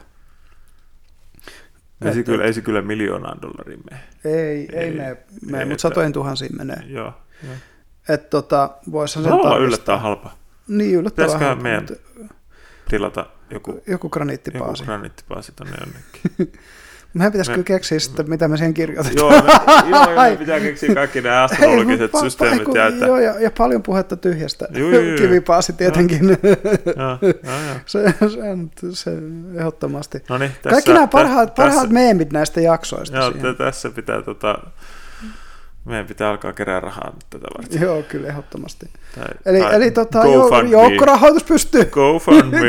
Ei 2.05 2.15
se, 2.15 2.23
kyllä, 2.23 2.45
ei 2.45 2.53
se 2.53 2.61
kyllä 2.61 2.83
miljoonaan 2.83 3.43
dollariin 3.43 3.81
mene. 3.91 4.03
Ei, 4.25 4.69
ei, 4.73 4.79
ei 4.79 4.91
mene, 4.91 5.17
mene 5.51 5.65
mutta 5.65 5.83
satojen 5.83 6.13
tuhansiin 6.13 6.57
menee. 6.57 6.83
Joo. 6.87 7.15
joo. 7.45 7.55
Että 8.09 8.29
tota, 8.31 8.71
voisihan 8.93 9.25
sen 9.25 9.33
tarkistaa. 9.33 9.59
yllättää 9.59 9.99
halpa. 9.99 10.31
Niin, 10.69 10.95
yllättävän 10.95 11.27
Pitäisikö 11.27 11.45
halpa. 11.45 11.63
meidän 11.63 11.87
mutta... 11.91 12.35
tilata 12.89 13.27
joku, 13.51 13.83
joku 13.87 14.09
graniittipaasi. 14.09 14.83
Joku 14.83 14.85
graniittipaasi 14.85 15.53
tonne 15.57 15.77
jonnekin. 15.81 16.53
Meidän 17.15 17.33
pitäisi 17.33 17.51
me, 17.51 17.55
kyllä 17.55 17.65
keksiä 17.65 17.99
sitten, 17.99 18.31
mitä 18.31 18.49
me 18.49 18.57
siihen 18.57 18.75
kirjoitetaan. 18.75 19.35
Joo, 19.35 19.43
me, 19.43 19.53
joo, 19.91 20.07
me 20.31 20.37
pitää 20.37 20.61
keksiä 20.61 20.95
kaikki 20.95 21.21
nämä 21.21 21.45
astrologiset 21.45 22.13
Hei, 22.13 22.21
systeemit. 22.21 22.65
Pa, 22.65 22.79
ja, 22.79 22.87
että... 22.87 23.07
joo, 23.07 23.19
ja, 23.19 23.41
ja, 23.41 23.51
paljon 23.59 23.83
puhetta 23.83 24.17
tyhjästä. 24.17 24.69
Joo, 24.71 24.91
joo, 24.91 25.03
joo, 25.03 25.17
Kivipaasi 25.17 25.73
tietenkin. 25.73 26.29
Joo, 26.29 26.39
joo, 27.23 27.23
joo. 27.23 27.39
se, 27.87 28.15
se, 28.21 28.29
se 28.93 29.11
ehdottomasti. 29.55 30.23
No 30.29 30.39
niin, 30.39 30.51
tässä, 30.51 30.71
kaikki 30.71 30.93
nämä 30.93 31.07
parhaat, 31.07 31.55
tässä, 31.55 31.69
parhaat 31.69 31.91
meemit 31.91 32.33
näistä 32.33 32.61
jaksoista. 32.61 33.17
Joo, 33.17 33.33
siihen. 33.33 33.57
tässä 33.57 33.91
pitää 33.91 34.23
tota, 34.23 34.59
meidän 35.85 36.07
pitää 36.07 36.31
alkaa 36.31 36.53
kerää 36.53 36.81
rahaa 36.81 37.17
tätä 37.31 37.47
varten. 37.59 37.81
Joo, 37.81 38.03
kyllä 38.03 38.29
ehdottomasti. 38.29 38.87
Tai, 39.15 39.25
eli 39.47 39.61
tai 39.61 39.75
eli 39.75 39.91
tota, 39.91 40.19
jo, 40.19 40.49
joukkorahoitus 40.71 41.45
pystyy. 41.45 41.85
Go 41.85 42.19
fund 42.19 42.53
me. 42.53 42.61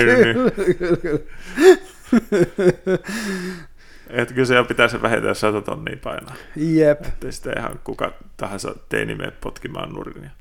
Että 4.14 4.34
kyllä 4.34 4.46
se 4.46 4.64
pitäisi 4.68 5.02
vähintään 5.02 5.36
100 5.36 5.62
tonnia 5.62 5.98
painaa. 6.04 6.36
Jep. 6.56 7.06
Että 7.06 7.32
sitten 7.32 7.58
ihan 7.58 7.80
kuka 7.84 8.14
tahansa 8.38 8.76
teini 8.90 9.16
mene 9.16 9.32
potkimaan 9.42 9.94
nurin. 9.94 10.32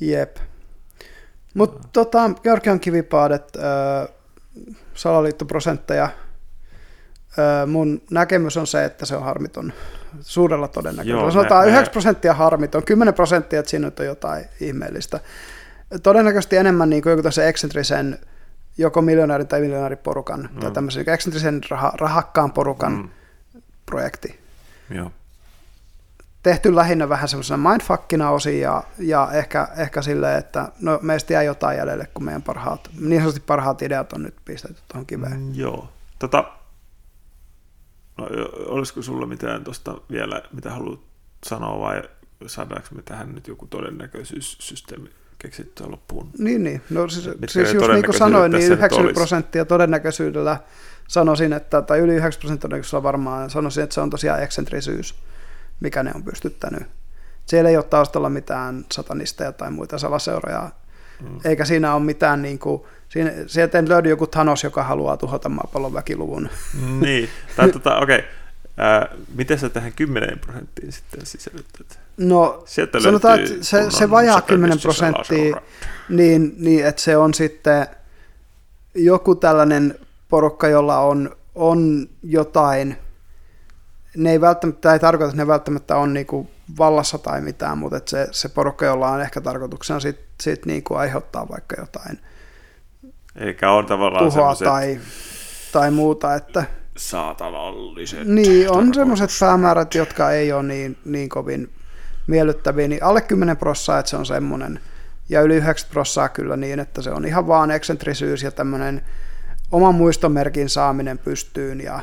Jep. 0.00 0.36
Mutta 1.54 1.78
no. 1.78 1.88
tota, 1.92 2.30
Georgian 2.42 2.80
kivipaadet, 2.80 3.56
äh, 3.56 4.08
salaliittoprosentteja, 4.94 6.04
äh, 6.04 7.66
mun 7.66 8.02
näkemys 8.10 8.56
on 8.56 8.66
se, 8.66 8.84
että 8.84 9.06
se 9.06 9.16
on 9.16 9.22
harmiton 9.22 9.72
suurella 10.20 10.68
todennäköisyydellä. 10.68 11.30
Sanotaan 11.30 11.64
me, 11.64 11.70
9 11.70 11.92
prosenttia 11.92 12.34
harmiton, 12.34 12.82
10 12.84 13.14
prosenttia, 13.14 13.60
että 13.60 13.70
siinä 13.70 13.90
on 14.00 14.06
jotain 14.06 14.44
ihmeellistä. 14.60 15.20
Todennäköisesti 16.02 16.56
enemmän 16.56 16.90
niin 16.90 17.02
kuin 17.02 17.10
joku 17.10 17.22
tässä 17.22 17.46
eksentrisen 17.46 18.18
joko 18.78 19.02
miljonäärin 19.02 19.48
tai 19.48 19.60
miljonääriporukan 19.60 20.48
mm. 20.52 20.60
tai 20.60 20.70
tämmöisen 20.70 21.08
eksentrisen 21.08 21.60
rah- 21.64 21.96
rahakkaan 22.00 22.52
porukan 22.52 22.92
mm. 22.92 23.08
projekti. 23.86 24.40
Joo. 24.90 25.12
Tehty 26.42 26.74
lähinnä 26.74 27.08
vähän 27.08 27.28
semmoisena 27.28 27.70
mindfuckina 27.70 28.30
osin 28.30 28.60
ja, 28.60 28.82
ja 28.98 29.28
ehkä, 29.32 29.68
ehkä 29.76 30.02
silleen, 30.02 30.38
että 30.38 30.72
no 30.80 30.98
meistä 31.02 31.32
jää 31.32 31.42
jotain 31.42 31.78
jäljelle, 31.78 32.08
kun 32.14 32.24
meidän 32.24 32.42
parhaat, 32.42 32.90
niin 33.00 33.20
sanotusti 33.20 33.46
parhaat 33.46 33.82
ideat 33.82 34.12
on 34.12 34.22
nyt 34.22 34.34
pistetty 34.44 34.82
tuohon 34.88 35.06
kiveen. 35.06 35.40
Mm, 35.40 35.54
joo. 35.54 35.88
Tota, 36.18 36.44
no, 38.16 38.28
olisiko 38.66 39.02
sulla 39.02 39.26
mitään 39.26 39.64
tuosta 39.64 39.98
vielä, 40.10 40.42
mitä 40.52 40.70
haluat 40.70 41.00
sanoa 41.44 41.80
vai 41.80 42.02
saadaanko 42.46 42.88
me 42.94 43.02
tähän 43.02 43.34
nyt 43.34 43.48
joku 43.48 43.66
todennäköisyyssysteemi 43.66 45.10
keksittyä 45.38 45.90
loppuun. 45.90 46.30
Niin, 46.38 46.64
niin. 46.64 46.82
No 46.90 47.08
siis, 47.08 47.24
siis 47.48 47.72
just 47.74 47.88
niin 47.92 48.04
kuin 48.04 48.18
sanoin, 48.18 48.52
niin 48.52 48.72
90 48.72 49.14
prosenttia 49.14 49.64
todennäköisyydellä 49.64 50.56
sanoisin, 51.08 51.52
että, 51.52 51.82
tai 51.82 51.98
yli 51.98 52.14
90 52.14 52.28
prosenttia 52.40 52.68
todennäköisyydellä 52.68 53.02
varmaan 53.02 53.50
sanoisin, 53.50 53.84
että 53.84 53.94
se 53.94 54.00
on 54.00 54.10
tosiaan 54.10 54.42
eksentrisyys, 54.42 55.14
mikä 55.80 56.02
ne 56.02 56.12
on 56.14 56.22
pystyttänyt. 56.22 56.82
Siellä 57.46 57.70
ei 57.70 57.76
ole 57.76 57.84
taustalla 57.84 58.30
mitään 58.30 58.86
satanisteja 58.92 59.52
tai 59.52 59.70
muita 59.70 59.98
salaseuroja, 59.98 60.70
mm. 61.22 61.40
eikä 61.44 61.64
siinä 61.64 61.94
ole 61.94 62.02
mitään, 62.04 62.42
niin 62.42 62.58
kuin, 62.58 62.82
siinä, 63.08 63.32
sieltä 63.46 63.78
ei 63.78 63.88
löydy 63.88 64.08
joku 64.08 64.26
Thanos, 64.26 64.64
joka 64.64 64.82
haluaa 64.82 65.16
tuhota 65.16 65.48
maapallon 65.48 65.94
väkiluvun. 65.94 66.48
Niin, 67.00 67.28
tai 67.56 67.70
tota, 67.70 67.96
okei. 67.96 68.18
Okay. 68.18 68.30
Äh, 68.80 69.18
miten 69.34 69.58
sä 69.58 69.68
tähän 69.68 69.92
10 69.92 70.38
prosenttiin 70.38 70.92
sitten 70.92 71.26
sisällytät? 71.26 71.98
No 72.16 72.62
Sieltä 72.66 73.00
sanotaan, 73.00 73.40
että 73.40 73.64
se, 73.64 73.90
se 73.90 74.10
vajaa 74.10 74.40
10 74.40 74.78
prosenttia, 74.80 75.60
niin, 76.08 76.54
niin 76.58 76.86
että 76.86 77.02
se 77.02 77.16
on 77.16 77.34
sitten 77.34 77.86
joku 78.94 79.34
tällainen 79.34 79.98
porukka, 80.28 80.68
jolla 80.68 80.98
on, 80.98 81.36
on 81.54 82.08
jotain, 82.22 82.96
ne 84.16 84.30
ei 84.30 84.40
välttämättä, 84.40 84.92
ei 84.92 84.98
tarkoita, 84.98 85.30
että 85.30 85.42
ne 85.42 85.46
välttämättä 85.46 85.96
on 85.96 86.14
niinku 86.14 86.50
vallassa 86.78 87.18
tai 87.18 87.40
mitään, 87.40 87.78
mutta 87.78 87.96
että 87.96 88.10
se, 88.10 88.28
se 88.30 88.48
porukka, 88.48 88.86
jolla 88.86 89.10
on 89.10 89.20
ehkä 89.20 89.40
tarkoituksena 89.40 90.00
sit, 90.00 90.20
sit 90.40 90.66
niinku 90.66 90.94
aiheuttaa 90.94 91.48
vaikka 91.48 91.76
jotain 91.78 92.18
Eikä 93.36 93.70
on 93.70 93.86
tavallaan 93.86 94.24
tuhoa 94.24 94.56
tai, 94.56 95.00
tai 95.72 95.90
muuta, 95.90 96.34
että 96.34 96.64
saatanalliset 96.96 98.26
niin, 98.26 98.70
on 98.70 98.94
semmoiset 98.94 99.30
päämäärät, 99.40 99.94
jotka 99.94 100.30
ei 100.30 100.52
ole 100.52 100.62
niin, 100.62 100.96
niin 101.04 101.28
kovin 101.28 101.72
miellyttäviä, 102.26 102.88
niin 102.88 103.02
alle 103.02 103.20
10 103.20 103.56
prossaa, 103.56 103.98
että 103.98 104.10
se 104.10 104.16
on 104.16 104.26
semmoinen, 104.26 104.80
ja 105.28 105.40
yli 105.40 105.56
90 105.56 105.92
prossaa 105.92 106.28
kyllä 106.28 106.56
niin, 106.56 106.80
että 106.80 107.02
se 107.02 107.10
on 107.10 107.24
ihan 107.24 107.46
vaan 107.46 107.70
eksentrisyys 107.70 108.42
ja 108.42 108.50
tämmöinen 108.50 109.02
oman 109.72 109.94
muistomerkin 109.94 110.68
saaminen 110.68 111.18
pystyyn, 111.18 111.80
ja 111.80 112.00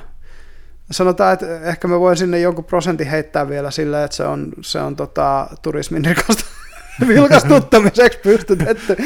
sanotaan, 0.92 1.34
että 1.34 1.60
ehkä 1.60 1.88
mä 1.88 2.00
voin 2.00 2.18
sinne 2.18 2.40
jonkun 2.40 2.66
prosentin 2.66 3.08
heittää 3.08 3.50
vielä 3.50 3.72
silleen, 3.72 4.06
että 4.06 4.18
se 4.18 4.24
on, 4.24 4.54
se 4.62 4.80
on 4.80 4.96
tota, 4.96 5.48
turismin 5.62 6.06
rikosta 6.06 6.46
vilkastuttamiseksi 7.08 8.20
pystytetty. 8.24 8.98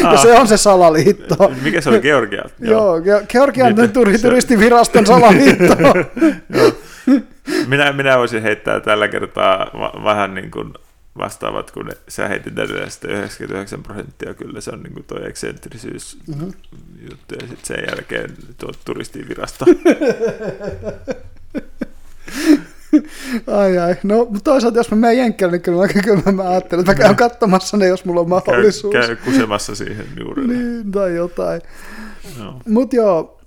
Ja 0.00 0.08
Ah. 0.10 0.22
se 0.22 0.32
on 0.32 0.48
se 0.48 0.56
salaliitto. 0.56 1.52
Mikä 1.62 1.80
se 1.80 1.90
oli 1.90 2.00
Georgialta? 2.00 2.54
Joo, 2.72 2.98
Ge- 2.98 3.26
Georgian 3.28 3.74
turi- 3.92 4.18
turistiviraston 4.22 5.06
salaliitto. 5.06 5.64
Joo. 5.82 6.72
Minä, 7.66 7.92
minä 7.92 8.18
voisin 8.18 8.42
heittää 8.42 8.80
tällä 8.80 9.08
kertaa 9.08 9.70
vähän 10.04 10.34
niin 10.34 10.50
kuin 10.50 10.74
vastaavat, 11.18 11.70
kun 11.70 11.90
sä 12.08 12.28
heitit 12.28 12.58
edelleen 12.58 12.88
99 13.04 13.82
prosenttia, 13.82 14.34
kyllä 14.34 14.60
se 14.60 14.70
on 14.70 14.82
niin 14.82 14.92
kuin 14.92 15.04
toi 15.04 15.26
eksentrisyys 15.28 16.18
mm-hmm. 16.26 16.52
juttu, 17.10 17.34
ja 17.34 17.40
sitten 17.40 17.76
sen 17.76 17.84
jälkeen 17.90 18.30
tuo 18.58 18.72
turistivirasto. 18.84 19.64
Ai 23.60 23.78
ai, 23.78 23.96
no 24.02 24.16
mutta 24.16 24.40
toisaalta 24.44 24.78
jos 24.78 24.90
mä 24.90 24.96
menen 24.96 25.18
jenkkelle, 25.18 25.52
niin 25.52 25.62
kyllä 25.62 25.78
mä, 25.78 25.88
kyllä 26.02 26.32
mä 26.32 26.48
ajattelen, 26.50 26.80
että 26.80 26.92
mä 26.92 26.98
käyn 26.98 27.16
katsomassa 27.16 27.76
ne, 27.76 27.86
jos 27.86 28.04
mulla 28.04 28.20
on 28.20 28.26
käy, 28.26 28.30
mahdollisuus. 28.30 28.92
käy 28.92 29.16
kusemassa 29.16 29.74
siihen 29.74 30.06
juuri. 30.20 30.46
Niin, 30.46 30.92
tai 30.92 31.14
jotain. 31.14 31.60
Joo, 32.38 32.60
Mut 32.68 32.92
joo, 32.92 33.40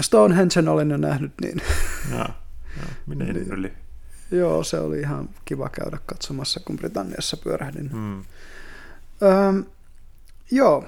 Stonehengen 0.00 0.68
olen 0.68 0.90
jo 0.90 0.96
nähnyt, 0.96 1.32
niin 1.40 1.60
joo, 2.10 2.18
joo. 2.18 2.86
Minä 3.06 3.24
Niin. 3.24 3.52
yli. 3.52 3.72
joo, 4.30 4.64
se 4.64 4.78
oli 4.78 5.00
ihan 5.00 5.28
kiva 5.44 5.68
käydä 5.68 5.98
katsomassa, 6.06 6.60
kun 6.64 6.76
Britanniassa 6.76 7.36
pyörähdin. 7.36 7.90
Hmm. 7.90 8.24
Öm, 9.48 9.64
joo, 10.50 10.84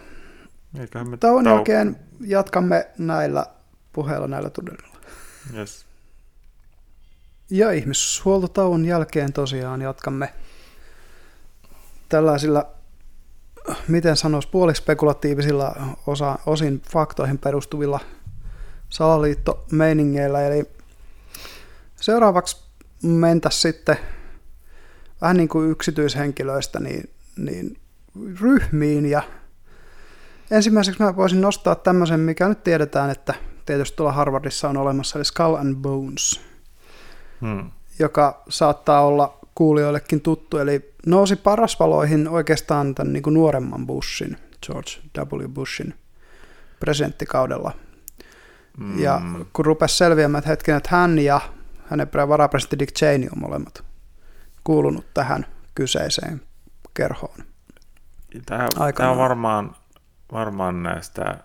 Eiköhän 0.81 1.11
me 1.11 1.17
tauon 1.17 1.45
tau- 1.47 1.49
jälkeen 1.49 1.97
jatkamme 2.21 2.87
näillä 2.99 3.47
puheilla 3.93 4.29
näillä 4.29 4.51
todella. 4.51 4.97
Yes. 5.57 5.86
Ja 7.51 7.71
ihmishuoltotauon 7.71 8.85
jälkeen 8.85 9.33
tosiaan 9.33 9.83
jatkamme 9.83 10.33
tällaisilla, 12.09 12.67
miten 13.89 14.17
sanoisi, 14.17 14.49
puolispekulatiivisilla 14.49 15.77
osa, 16.07 16.39
osin 16.47 16.83
faktoihin 16.93 17.39
perustuvilla 17.39 18.01
salaliittomeiningeillä. 18.89 20.47
Eli 20.47 20.71
seuraavaksi 21.97 22.67
mentäisiin 23.03 23.63
sitten 23.63 23.97
vähän 25.21 25.37
niin 25.37 25.49
kuin 25.49 25.71
yksityishenkilöistä 25.71 26.81
niin, 26.81 27.11
niin 27.37 27.77
ryhmiin 28.41 29.07
ja 29.07 29.23
ensimmäiseksi 30.51 31.03
mä 31.03 31.17
voisin 31.17 31.41
nostaa 31.41 31.75
tämmöisen, 31.75 32.21
mikä 32.21 32.49
nyt 32.49 32.65
tiedetään, 32.65 33.11
että 33.11 33.35
tietysti 33.67 33.97
tuolla 33.97 34.13
Harvardissa 34.13 34.69
on 34.69 34.77
olemassa, 34.77 35.19
eli 35.19 35.25
Skull 35.25 35.55
and 35.55 35.77
Bones 35.77 36.41
Hmm. 37.41 37.71
joka 37.99 38.43
saattaa 38.49 39.01
olla 39.07 39.39
kuulijoillekin 39.55 40.21
tuttu, 40.21 40.59
eli 40.59 40.95
nousi 41.07 41.37
parasvaloihin 41.37 42.29
oikeastaan 42.29 42.95
tämän 42.95 43.13
niin 43.13 43.23
kuin 43.23 43.35
nuoremman 43.35 43.87
Bushin, 43.87 44.37
George 44.67 44.91
W. 45.19 45.49
Bushin 45.49 45.95
presidenttikaudella. 46.81 47.73
Mm. 48.79 48.99
Ja 48.99 49.21
kun 49.53 49.65
rupesi 49.65 49.97
selviämään, 49.97 50.39
että 50.39 50.51
hetken, 50.51 50.77
että 50.77 50.89
hän 50.93 51.19
ja 51.19 51.41
hänen 51.87 52.09
varapresidentti 52.29 52.79
Dick 52.79 52.97
Cheney 52.97 53.29
on 53.33 53.41
molemmat 53.41 53.85
kuulunut 54.65 55.07
tähän 55.15 55.47
kyseiseen 55.75 56.43
kerhoon. 56.95 57.39
Tämä, 58.47 58.69
tämä 58.97 59.11
on 59.11 59.19
varmaan, 59.19 59.77
varmaan 60.33 60.83
näistä 60.83 61.39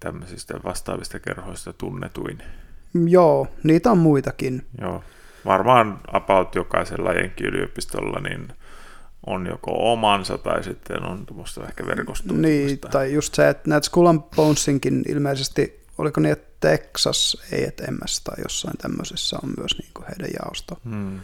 tämmöisistä 0.00 0.54
vastaavista 0.64 1.20
kerhoista 1.20 1.72
tunnetuin. 1.72 2.42
Joo, 2.94 3.46
niitä 3.62 3.90
on 3.90 3.98
muitakin. 3.98 4.66
Joo. 4.80 5.04
Varmaan 5.44 6.00
about 6.12 6.54
jokaisella 6.54 7.12
jenkki-yliopistolla 7.12 8.20
niin 8.20 8.48
on 9.26 9.46
joko 9.46 9.92
omansa 9.92 10.38
tai 10.38 10.64
sitten 10.64 11.02
on 11.02 11.26
tuommoista 11.26 11.64
ehkä 11.64 11.86
verkostoitumista. 11.86 12.48
Niin, 12.48 12.78
tai 12.78 13.12
just 13.12 13.34
se, 13.34 13.48
että 13.48 13.70
näitä 13.70 13.84
Skull 13.84 14.06
and 14.06 14.20
Bonesinkin 14.36 15.02
ilmeisesti, 15.08 15.86
oliko 15.98 16.20
niin, 16.20 16.32
että 16.32 16.52
Texas 16.60 17.36
A&M 17.52 17.98
tai 18.24 18.34
jossain 18.42 18.78
tämmöisessä 18.78 19.36
on 19.42 19.54
myös 19.58 19.78
niin 19.78 19.90
kuin 19.94 20.06
heidän 20.08 20.30
jaosto. 20.42 20.78
Hmm. 20.84 21.20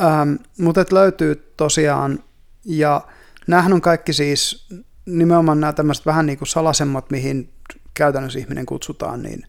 Ähm, 0.00 0.34
mutta 0.58 0.84
löytyy 0.90 1.52
tosiaan, 1.56 2.24
ja 2.64 3.00
näähän 3.46 3.72
on 3.72 3.80
kaikki 3.80 4.12
siis 4.12 4.68
nimenomaan 5.06 5.60
nämä 5.60 5.72
tämmöiset 5.72 6.06
vähän 6.06 6.26
niin 6.26 6.38
kuin 6.38 6.48
salasemmat, 6.48 7.10
mihin 7.10 7.52
käytännössä 7.94 8.38
ihminen 8.38 8.66
kutsutaan, 8.66 9.22
niin 9.22 9.46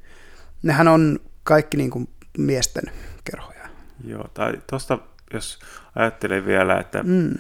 nehän 0.64 0.88
on 0.88 1.20
kaikki 1.44 1.78
niin 1.78 1.90
kuin 1.92 2.10
miesten 2.38 2.84
kerhoja. 3.24 3.64
Joo, 4.06 4.28
tai 4.34 4.54
tuosta, 4.70 4.98
jos 5.34 5.60
ajattelee 5.96 6.46
vielä, 6.46 6.78
että 6.80 7.04
Mm. 7.04 7.34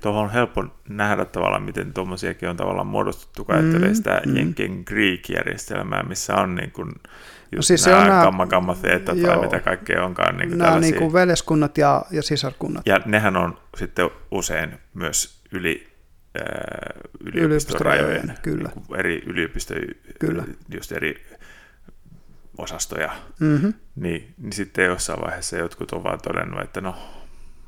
tuohon 0.00 0.24
on 0.24 0.30
helppo 0.30 0.64
nähdä 0.88 1.24
tavallaan, 1.24 1.62
miten 1.62 1.92
tuommoisiakin 1.92 2.48
on 2.48 2.56
tavallaan 2.56 2.86
muodostettu, 2.86 3.44
kun 3.44 3.54
ajattelee 3.54 3.88
Mm, 3.88 3.94
sitä 3.94 4.22
mm. 4.26 4.36
Jenkin 4.36 4.82
Greek-järjestelmää, 4.86 6.02
missä 6.02 6.34
on 6.34 6.54
niin 6.54 6.70
kuin 6.70 6.92
just 7.56 7.66
siis 7.66 7.84
se 7.84 7.90
nämä 7.90 8.02
on 8.02 8.08
nää- 8.08 8.24
gamma 8.24 8.46
gamma 8.46 8.74
theta 8.74 9.12
tai 9.12 9.20
joo. 9.20 9.42
mitä 9.42 9.60
kaikkea 9.60 10.04
onkaan. 10.04 10.36
Niin 10.36 10.48
kuin 10.48 10.58
Nämä 10.58 10.70
tällaisia. 10.70 10.90
niin 10.90 10.98
kuin 11.02 11.12
veljeskunnat 11.12 11.78
ja, 11.78 12.04
ja 12.10 12.22
sisarkunnat. 12.22 12.86
Ja 12.86 13.00
nehän 13.04 13.36
on 13.36 13.58
sitten 13.76 14.10
usein 14.30 14.78
myös 14.94 15.40
yli 15.52 15.86
yliopistorajojen, 17.20 17.36
Yliopistorajojen, 17.46 18.34
kyllä. 18.42 18.70
Niin 18.76 18.98
eri 18.98 19.22
yliopistojen, 19.26 19.88
Kyllä. 20.18 20.44
just 20.74 20.92
eri 20.92 21.26
osastoja, 22.58 23.12
Mm-hmm. 23.40 23.74
niin, 23.96 24.34
niin 24.38 24.52
sitten 24.52 24.84
jossain 24.84 25.20
vaiheessa 25.20 25.56
jotkut 25.56 25.92
on 25.92 26.04
vaan 26.04 26.20
todennut, 26.20 26.60
että 26.62 26.80
no, 26.80 26.94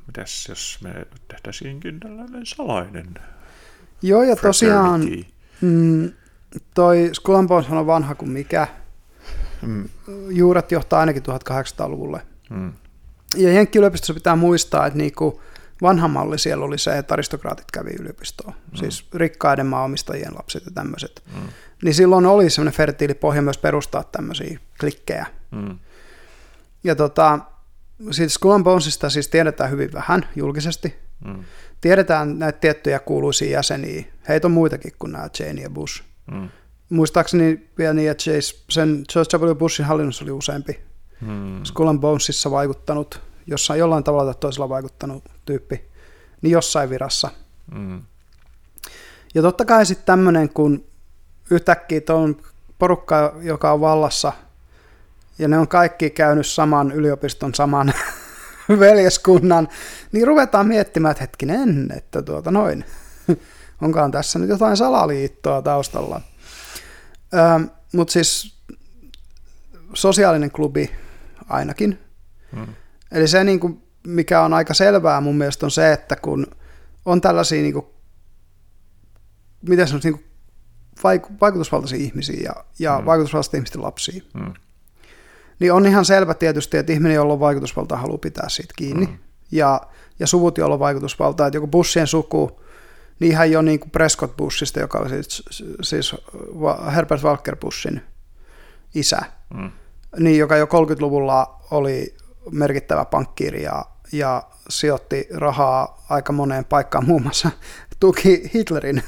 mitäs 0.07 0.45
jos 0.49 0.79
me 0.83 1.07
tehtäisiinkin 1.27 1.99
tällainen 1.99 2.45
salainen 2.45 3.13
Joo, 4.01 4.23
ja 4.23 4.35
tosiaan 4.35 5.01
mm, 5.61 6.11
toi 6.73 7.09
Skull 7.13 7.35
on 7.35 7.87
vanha 7.87 8.15
kuin 8.15 8.31
mikä. 8.31 8.67
Mm, 9.61 9.89
Juuret 10.29 10.71
johtaa 10.71 10.99
ainakin 10.99 11.23
1800-luvulle. 11.23 12.21
mm, 12.49 12.73
Ja 13.35 13.51
Jenkki-yliopistossa 13.53 14.13
pitää 14.13 14.35
muistaa, 14.35 14.85
että 14.87 14.97
niinku 14.97 15.41
vanha 15.81 16.07
malli 16.07 16.39
siellä 16.39 16.65
oli 16.65 16.77
se, 16.77 16.97
että 16.97 17.13
aristokraatit 17.13 17.71
kävi 17.71 17.89
yliopistoon. 17.99 18.53
Mm. 18.53 18.77
Siis 18.77 19.07
rikkaiden 19.13 19.65
maanomistajien 19.65 20.35
lapset 20.35 20.65
ja 20.65 20.71
tämmöiset. 20.71 21.23
mm, 21.35 21.47
Niin 21.83 21.93
silloin 21.93 22.25
oli 22.25 22.49
semmoinen 22.49 22.77
fertiili 22.77 23.13
pohja 23.13 23.41
myös 23.41 23.57
perustaa 23.57 24.03
tämmöisiä 24.03 24.59
klikkejä. 24.79 25.25
mm, 25.51 25.79
Ja 26.83 26.95
tota, 26.95 27.39
siitä 28.11 28.29
Skull 28.33 28.51
and 28.53 28.63
Bonesista 28.63 29.09
siis 29.09 29.27
tiedetään 29.27 29.71
hyvin 29.71 29.93
vähän 29.93 30.29
julkisesti. 30.35 30.95
mm, 31.25 31.43
Tiedetään 31.81 32.39
näitä 32.39 32.59
tiettyjä 32.59 32.99
kuuluisia 32.99 33.49
jäseniä. 33.51 34.03
Heitä 34.27 34.47
on 34.47 34.51
muitakin 34.51 34.93
kuin 34.99 35.11
nämä 35.11 35.29
Cheney 35.29 35.63
ja 35.63 35.69
Bush. 35.69 36.03
mm, 36.31 36.49
Muistaakseni 36.89 37.69
vielä 37.77 37.93
niin, 37.93 38.11
että 38.11 38.23
Chase, 38.23 38.55
sen 38.69 39.03
George 39.13 39.37
W. 39.37 39.55
Bushin 39.55 39.85
hallinnossa 39.85 40.23
oli 40.25 40.31
useampi 40.31 40.79
mm, 41.21 41.63
Skull 41.63 41.87
and 41.87 41.99
Bonesissa 41.99 42.51
vaikuttanut, 42.51 43.21
jossain 43.47 43.79
jollain 43.79 44.03
tavalla 44.03 44.33
tai 44.33 44.39
toisella 44.39 44.69
vaikuttanut 44.69 45.23
tyyppi, 45.45 45.83
niin 46.41 46.51
jossain 46.51 46.89
virassa. 46.89 47.29
mm, 47.75 48.01
Ja 49.35 49.41
totta 49.41 49.65
kai 49.65 49.85
sitten 49.85 50.05
tämmöinen, 50.05 50.49
kun 50.49 50.85
yhtäkkiä 51.51 52.01
on 52.09 52.41
porukka, 52.79 53.35
joka 53.41 53.71
on 53.71 53.81
vallassa, 53.81 54.33
ja 55.39 55.47
ne 55.47 55.57
on 55.57 55.67
kaikki 55.67 56.09
käynyt 56.09 56.47
saman 56.47 56.91
yliopiston, 56.91 57.55
saman 57.55 57.93
veljeskunnan, 58.79 59.67
niin 60.11 60.27
ruvetaan 60.27 60.67
miettimään, 60.67 61.11
että 61.11 61.23
hetkinen, 61.23 61.87
että 61.97 62.21
tuota 62.21 62.51
noin, 62.51 62.85
onkaan 63.81 64.11
tässä 64.11 64.39
nyt 64.39 64.49
jotain 64.49 64.77
salaliittoa 64.77 65.61
taustalla. 65.61 66.21
Mutta 67.93 68.11
siis 68.11 68.59
sosiaalinen 69.93 70.51
klubi 70.51 70.91
ainakin. 71.49 71.99
mm, 72.51 72.67
Eli 73.11 73.27
se, 73.27 73.43
niin 73.43 73.59
kuin, 73.59 73.83
mikä 74.07 74.41
on 74.41 74.53
aika 74.53 74.73
selvää 74.73 75.21
mun 75.21 75.37
mielestä, 75.37 75.65
on 75.65 75.71
se, 75.71 75.93
että 75.93 76.15
kun 76.15 76.47
on 77.05 77.21
tällaisia, 77.21 77.61
niin 77.61 77.73
kuin, 77.73 77.85
miten 79.61 79.87
on, 79.93 80.01
niin 80.03 80.28
kuin 81.01 81.39
vaikutusvaltaisia 81.41 81.99
ihmisiä 81.99 82.39
ja, 82.43 82.65
ja 82.79 82.99
mm. 82.99 83.05
vaikutusvaltaisia 83.05 83.57
ihmisten 83.57 83.81
lapsia. 83.81 84.23
Mm. 84.33 84.53
Niin 85.59 85.73
on 85.73 85.85
ihan 85.85 86.05
selvä 86.05 86.33
tietysti, 86.33 86.77
että 86.77 86.93
ihminen, 86.93 87.15
jolla 87.15 87.33
on 87.33 87.39
vaikutusvaltaa, 87.39 87.97
haluaa 87.97 88.17
pitää 88.17 88.49
siitä 88.49 88.73
kiinni. 88.77 89.05
Mm. 89.05 89.17
Ja, 89.51 89.81
ja 90.19 90.27
suvut, 90.27 90.57
joilla 90.57 90.73
on 90.73 90.79
vaikutusvaltaa. 90.79 91.47
Että 91.47 91.57
joku 91.57 91.67
bussien 91.67 92.07
suku, 92.07 92.61
niin 93.19 93.31
ihan 93.31 93.51
jo 93.51 93.61
niin 93.61 93.79
kuin 93.79 93.91
Prescott 93.91 94.37
Bushista, 94.37 94.79
joka 94.79 94.99
oli 94.99 95.09
siis, 95.09 95.43
siis 95.81 96.15
Herbert 96.95 97.23
Walker 97.23 97.55
Bushin 97.55 98.01
isä, 98.95 99.19
mm. 99.53 99.71
niin 100.19 100.37
joka 100.37 100.57
jo 100.57 100.65
30-luvulla 100.65 101.59
oli 101.71 102.15
merkittävä 102.51 103.05
pankkiiri 103.05 103.63
ja, 103.63 103.85
ja 104.11 104.43
sijoitti 104.69 105.27
rahaa 105.33 106.05
aika 106.09 106.33
moneen 106.33 106.65
paikkaan, 106.65 107.05
muun 107.05 107.21
muassa 107.21 107.51
tuki 107.99 108.51
Hitlerin 108.53 109.03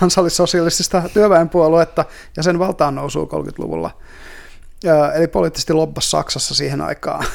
kansallissosialistista 0.00 1.02
työväenpuoluetta 1.14 2.04
ja 2.36 2.42
sen 2.42 2.58
valtaan 2.58 2.94
nousuu 2.94 3.26
30-luvulla. 3.26 3.90
Eli 5.14 5.28
poliittisesti 5.28 5.72
lobbas 5.72 6.10
Saksassa 6.10 6.54
siihen 6.54 6.80
aikaan. 6.80 7.26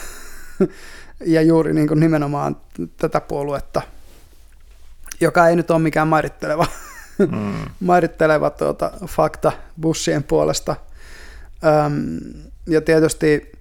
ja 1.26 1.42
juuri 1.42 1.74
niin 1.74 1.88
kuin 1.88 2.00
nimenomaan 2.00 2.58
tätä 2.98 3.22
puoluetta, 3.22 3.82
joka 5.20 5.48
ei 5.48 5.56
nyt 5.56 5.72
ole 5.72 5.80
mikään 5.80 6.08
mairitteleva, 6.08 6.66
mm. 7.20 7.54
mairitteleva 7.80 8.50
tuota, 8.50 8.92
fakta 9.08 9.52
bussien 9.82 10.24
puolesta. 10.24 10.76
Ja 12.68 12.82
tietysti 12.82 13.52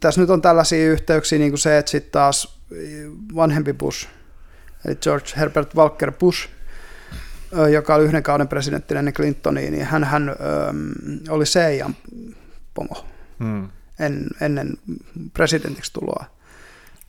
tässä 0.00 0.20
nyt 0.20 0.30
on 0.30 0.42
tällaisia 0.42 0.92
yhteyksiä, 0.92 1.38
niin 1.38 1.50
kuin 1.50 1.58
se, 1.58 1.78
että 1.78 1.90
sitten 1.90 2.12
taas 2.12 2.58
vanhempi 3.34 3.72
Bush, 3.72 4.08
eli 4.84 4.96
George 4.96 5.30
Herbert 5.36 5.74
Walker 5.74 6.12
Bush, 6.12 6.48
joka 7.72 7.94
oli 7.94 8.04
yhden 8.04 8.22
kauden 8.22 8.48
presidentti 8.48 8.94
ennen 8.94 9.14
Clintoniin, 9.14 9.72
niin 9.72 9.84
hän, 9.84 10.04
hän 10.04 10.36
oli 11.28 11.44
CIAn 11.44 11.96
pomo 12.74 13.06
hmm. 13.38 13.68
en, 13.98 14.26
ennen 14.40 14.74
presidentiksi 15.32 15.92
tuloa. 15.92 16.24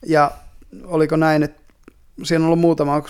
Ja 0.06 0.30
oliko 0.84 1.16
näin, 1.16 1.42
että 1.42 1.62
siinä 2.22 2.44
on 2.44 2.46
ollut 2.46 2.60
muutama, 2.60 3.02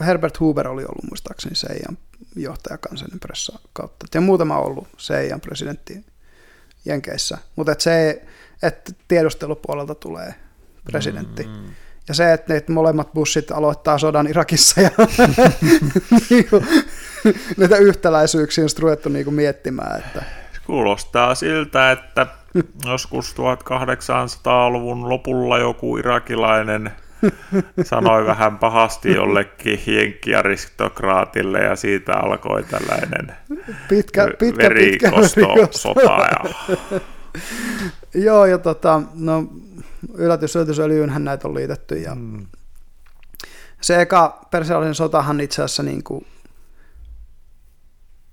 Herbert 0.00 0.40
Hoover 0.40 0.68
oli 0.68 0.82
ollut 0.82 1.04
muistaakseni 1.10 1.54
CIAn 1.54 1.98
johtaja 2.36 2.78
kansainen 2.78 3.20
pressa 3.20 3.58
kautta. 3.72 4.06
Ja 4.14 4.20
muutama 4.20 4.58
on 4.58 4.66
ollut 4.66 4.88
CIAn 4.98 5.40
presidentti 5.40 6.04
Jenkeissä. 6.84 7.38
Mutta 7.56 7.74
se, 7.78 8.22
että 8.62 8.92
tiedustelupuolelta 9.08 9.94
tulee 9.94 10.34
presidentti. 10.84 11.44
Mm. 11.44 11.74
Ja 12.08 12.14
se, 12.14 12.32
että 12.32 12.54
ne 12.54 12.62
molemmat 12.68 13.12
bussit 13.12 13.50
aloittaa 13.50 13.98
sodan 13.98 14.26
Irakissa 14.26 14.80
ja 14.80 14.90
niinku, 16.30 16.64
näitä 17.56 17.76
yhtäläisyyksiä 17.76 18.64
on 18.64 18.70
ruvettu 18.78 19.08
niinku 19.08 19.30
miettimään. 19.30 19.98
Että. 19.98 20.22
Kuulostaa 20.66 21.34
siltä, 21.34 21.92
että 21.92 22.26
joskus 22.84 23.34
1800-luvun 23.34 25.08
lopulla 25.08 25.58
joku 25.58 25.96
irakilainen 25.96 26.92
sanoi 27.84 28.26
vähän 28.26 28.58
pahasti 28.58 29.12
jollekin 29.12 29.82
jenkkiaristokraatille 29.86 31.58
ja 31.58 31.76
siitä 31.76 32.12
alkoi 32.12 32.64
tällainen 32.64 33.36
pitkä, 33.88 34.28
pitkä, 34.38 34.62
verikostosota. 34.62 36.00
Ja... 36.00 37.00
Joo, 38.24 38.46
ja 38.46 38.58
tota, 38.58 39.02
no, 39.14 39.44
yllätys, 40.14 40.56
yllätysöljyynhän 40.56 41.24
näitä 41.24 41.48
on 41.48 41.54
liitetty. 41.54 41.98
Ja 41.98 42.14
mm. 42.14 42.46
Se 43.80 44.00
eka 44.00 44.46
persialainen 44.50 44.94
sotahan 44.94 45.40
itse 45.40 45.62
asiassa 45.62 45.82
niin 45.82 46.04
kuin, 46.04 46.26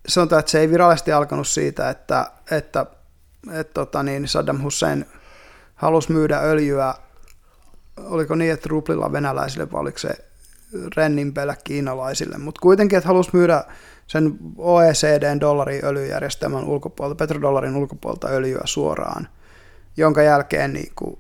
sanotaan, 0.07 0.39
että 0.39 0.51
se 0.51 0.59
ei 0.59 0.69
virallisesti 0.69 1.11
alkanut 1.11 1.47
siitä, 1.47 1.89
että, 1.89 2.31
että, 2.51 2.85
että 3.51 3.73
tota 3.73 4.03
niin, 4.03 4.27
Saddam 4.27 4.63
Hussein 4.63 5.05
halusi 5.75 6.11
myydä 6.11 6.39
öljyä, 6.39 6.93
oliko 7.97 8.35
niin, 8.35 8.51
että 8.51 8.69
ruplilla 8.69 9.11
venäläisille 9.11 9.71
vai 9.71 9.81
oliko 9.81 9.97
se 9.97 10.09
renninpelä 10.97 11.55
kiinalaisille, 11.63 12.37
mutta 12.37 12.61
kuitenkin, 12.61 12.97
että 12.97 13.07
halusi 13.07 13.29
myydä 13.33 13.63
sen 14.07 14.37
OECDn 14.57 15.39
dollariöljyjärjestelmän 15.39 16.63
ulkopuolelta, 16.63 17.17
petrodollarin 17.17 17.75
ulkopuolelta 17.75 18.27
öljyä 18.27 18.61
suoraan, 18.65 19.27
jonka 19.97 20.21
jälkeen 20.21 20.73
niin 20.73 20.91
kuin, 20.95 21.19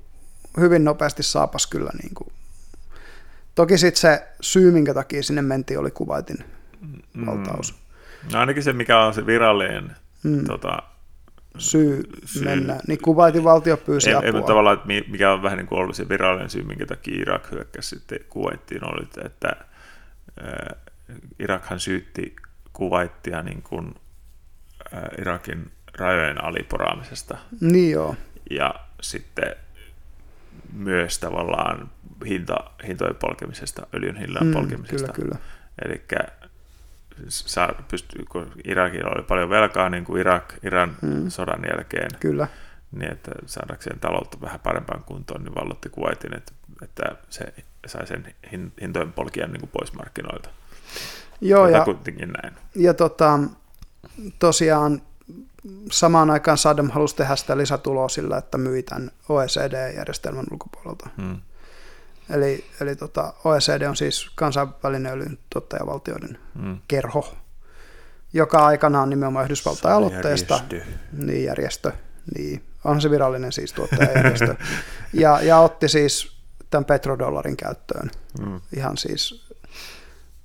hyvin 0.59 0.83
nopeasti 0.83 1.23
saapas 1.23 1.67
kyllä. 1.67 1.91
Niin 2.03 2.13
kuin. 2.13 2.31
Toki 3.55 3.77
sitten 3.77 4.01
se 4.01 4.27
syy, 4.41 4.71
minkä 4.71 4.93
takia 4.93 5.23
sinne 5.23 5.41
mentiin, 5.41 5.79
oli 5.79 5.91
kuvaitin 5.91 6.37
mm. 7.13 7.25
valtaus. 7.25 7.75
No 8.33 8.39
ainakin 8.39 8.63
se, 8.63 8.73
mikä 8.73 8.99
on 8.99 9.13
se 9.13 9.25
virallinen 9.25 9.95
mm. 10.23 10.45
tota, 10.45 10.83
syy, 11.57 12.03
syy 12.25 12.45
mennä, 12.45 12.79
niin 12.87 13.01
kuvaitin 13.01 13.43
valtio 13.43 13.77
pyysi 13.77 14.09
ei, 14.09 14.15
apua. 14.15 14.39
Ei, 14.39 14.45
tavallaan, 14.47 14.77
että 14.77 15.11
mikä 15.11 15.33
on 15.33 15.43
vähän 15.43 15.57
niin 15.57 15.67
kuin 15.67 15.79
ollut 15.79 15.95
se 15.95 16.09
virallinen 16.09 16.49
syy, 16.49 16.63
minkä 16.63 16.85
takia 16.85 17.21
Irak 17.21 17.51
hyökkäsi 17.51 17.89
sitten 17.89 18.19
Kuwaittiin, 18.29 18.85
oli, 18.85 19.07
että 19.25 19.55
äh, 20.43 20.77
Irakhan 21.39 21.79
syytti 21.79 22.35
Kuwaittia 22.73 23.41
niin 23.41 23.61
kuin, 23.61 23.95
äh, 24.93 25.01
Irakin 25.17 25.71
rajojen 25.97 26.43
aliporaamisesta. 26.43 27.37
Niin 27.61 27.91
joo. 27.91 28.15
Ja 28.49 28.75
sitten 29.01 29.55
myös 30.71 31.19
tavallaan 31.19 31.91
hinta, 32.27 32.55
hintojen 32.87 33.15
polkemisesta, 33.15 33.87
öljyn 33.93 34.15
hinnan 34.15 34.47
mm, 34.47 34.53
polkemisesta. 34.53 35.13
Kyllä, 35.13 35.29
kyllä. 35.29 35.45
Eli 35.85 36.05
kun 38.29 38.51
Irakilla 38.63 39.11
oli 39.15 39.23
paljon 39.23 39.49
velkaa 39.49 39.89
niin 39.89 40.05
kuin 40.05 40.21
Irak, 40.21 40.53
Iran 40.63 40.95
mm. 41.01 41.29
sodan 41.29 41.61
jälkeen, 41.71 42.09
kyllä. 42.19 42.47
niin 42.91 43.11
että 43.11 43.31
saadakseen 43.45 43.99
taloutta 43.99 44.41
vähän 44.41 44.59
parempaan 44.59 45.03
kuntoon, 45.03 45.43
niin 45.43 45.55
vallotti 45.55 45.89
Kuwaitin, 45.89 46.37
että, 46.37 46.51
että 46.81 47.15
se 47.29 47.53
sai 47.85 48.07
sen 48.07 48.35
hintojen 48.81 49.13
polkijan 49.13 49.51
niin 49.51 49.59
kuin 49.59 49.69
pois 49.73 49.93
markkinoilta. 49.93 50.49
Joo, 51.41 51.67
ja, 51.67 51.85
näin. 52.25 52.53
ja 52.75 52.93
tota, 52.93 53.39
tosiaan 54.39 55.01
samaan 55.91 56.29
aikaan 56.29 56.57
Saddam 56.57 56.89
halusi 56.89 57.15
tehdä 57.15 57.35
sitä 57.35 57.57
lisätuloa 57.57 58.09
sillä, 58.09 58.37
että 58.37 58.57
myi 58.57 58.83
tämän 58.83 59.11
OECD-järjestelmän 59.29 60.45
ulkopuolelta. 60.51 61.09
Hmm. 61.17 61.41
Eli, 62.29 62.65
eli 62.81 62.95
tota, 62.95 63.33
OECD 63.43 63.81
on 63.81 63.95
siis 63.95 64.29
kansainvälinen 64.35 65.11
öljyn 65.11 65.39
tuottajavaltioiden 65.53 66.37
hmm. 66.61 66.79
kerho, 66.87 67.35
joka 68.33 68.65
aikanaan 68.65 69.09
nimenomaan 69.09 69.45
Yhdysvaltain 69.45 69.95
aloitteesta 69.95 70.53
järjestö. 70.53 70.91
Niin, 71.11 71.43
järjestö, 71.43 71.91
niin, 72.35 72.63
on 72.83 73.01
se 73.01 73.09
virallinen 73.09 73.51
siis 73.51 73.73
tuottajajärjestö, 73.73 74.55
ja, 75.13 75.41
ja 75.41 75.59
otti 75.59 75.89
siis 75.89 76.31
tämän 76.69 76.85
petrodollarin 76.85 77.57
käyttöön. 77.57 78.11
Hmm. 78.39 78.61
Ihan 78.75 78.97
siis, 78.97 79.51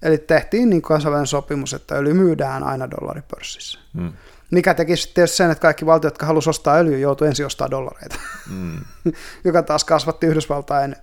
eli 0.03 0.19
tehtiin 0.19 0.71
niin 0.71 0.83
kansainvälinen 0.83 1.27
sopimus, 1.27 1.75
että 1.75 1.95
öljy 1.95 2.15
myydään 2.15 2.63
aina 2.63 2.91
dollaripörssissä. 2.91 3.79
Hmm. 3.95 4.13
Mikä 4.51 4.75
teki 4.75 4.95
tietysti 5.15 5.37
sen, 5.37 5.51
että 5.51 5.63
kaikki 5.63 5.87
valtiot, 5.87 6.15
jotka 6.15 6.27
halusivat 6.27 6.51
ostaa 6.51 6.77
öljyä, 6.77 6.99
joutuivat 6.99 7.31
ensin 7.31 7.47
ostamaan 7.47 7.71
dollareita, 7.71 8.17
mm. 8.51 8.81
joka 9.45 9.63
taas 9.63 9.85
kasvatti 9.85 10.27
Yhdysvaltain 10.27 10.97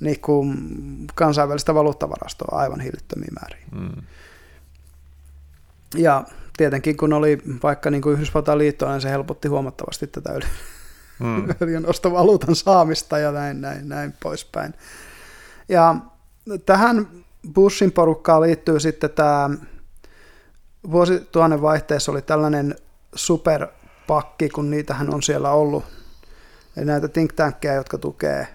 niin 0.00 0.20
kuin 0.20 0.56
kansainvälistä 1.14 1.74
valuuttavarastoa 1.74 2.58
aivan 2.58 2.80
hillittömiä 2.80 3.28
määriä. 3.40 3.66
Mm. 3.72 4.02
Ja 5.94 6.24
tietenkin 6.56 6.96
kun 6.96 7.12
oli 7.12 7.42
vaikka 7.62 7.90
niin 7.90 8.02
kuin 8.02 8.14
Yhdysvaltain 8.14 8.58
liitto, 8.58 8.90
niin 8.90 9.00
se 9.00 9.10
helpotti 9.10 9.48
huomattavasti 9.48 10.06
tätä 10.06 10.32
öljy, 10.32 10.48
mm. 11.18 11.48
öljyn 11.62 11.88
ostovaluutan 11.88 12.56
saamista 12.56 13.18
ja 13.18 13.32
näin, 13.32 13.60
näin, 13.60 13.88
näin 13.88 14.14
poispäin. 14.22 14.74
Ja 15.68 15.96
tähän 16.66 17.08
Bushin 17.54 17.92
porukkaan 17.92 18.42
liittyy 18.42 18.80
sitten 18.80 19.10
tämä 19.10 19.50
vuosituhannen 20.90 21.62
vaihteessa 21.62 22.12
oli 22.12 22.22
tällainen 22.22 22.76
superpakki, 23.14 24.48
kun 24.48 24.70
niitähän 24.70 25.14
on 25.14 25.22
siellä 25.22 25.50
ollut. 25.50 25.84
Eli 26.76 26.84
näitä 26.84 27.08
think 27.08 27.32
tankkeja, 27.32 27.74
jotka 27.74 27.98
tukee, 27.98 28.48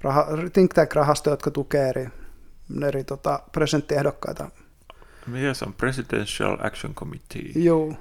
raha, 0.00 0.26
think 0.52 0.74
tank-rahastoja, 0.74 1.32
jotka 1.32 1.50
tukee 1.50 1.88
eri, 1.88 2.08
eri 2.82 3.04
tota, 3.04 3.40
presidenttiehdokkaita. 3.52 4.50
Mikä 5.26 5.54
se 5.54 5.64
on? 5.64 5.72
Presidential 5.72 6.56
Action 6.60 6.94
Committee. 6.94 7.42
Joo. 7.54 7.94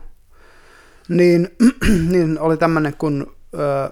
Niin, 1.10 1.50
niin 2.12 2.40
oli 2.40 2.58
tämmöinen 2.58 2.96
kuin 2.98 3.26
ö, 3.54 3.92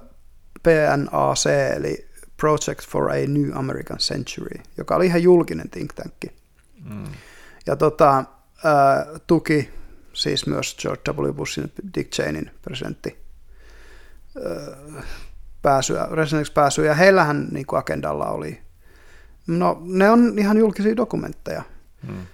PNAC, 0.64 1.46
eli 1.76 2.08
Project 2.38 2.88
for 2.90 3.10
a 3.10 3.14
New 3.28 3.58
American 3.58 3.98
Century, 3.98 4.62
joka 4.78 4.96
oli 4.96 5.06
ihan 5.06 5.24
julkinen 5.24 5.70
think 5.70 5.94
tankki. 5.94 6.28
Mm. 6.90 7.06
Ja 7.66 7.76
tota, 7.76 8.26
tuki 9.28 9.70
siis 10.14 10.48
myös 10.48 10.78
George 10.82 11.12
W. 11.12 11.34
Bushin 11.34 11.72
Dick 11.96 12.12
Cheneyn 12.12 12.52
presidentti 12.62 13.24
pääsyä, 15.62 16.08
presidentiksi 16.10 16.54
pääsyä, 16.54 16.86
ja 16.86 16.94
heillähän 16.94 17.48
niin 17.52 17.66
kuin 17.66 17.80
agendalla 17.80 18.26
oli, 18.26 18.62
no 19.48 19.82
ne 19.86 20.10
on 20.10 20.40
ihan 20.40 20.58
julkisia 20.58 20.98
dokumentteja, 20.98 21.64
hmm. 22.08 22.26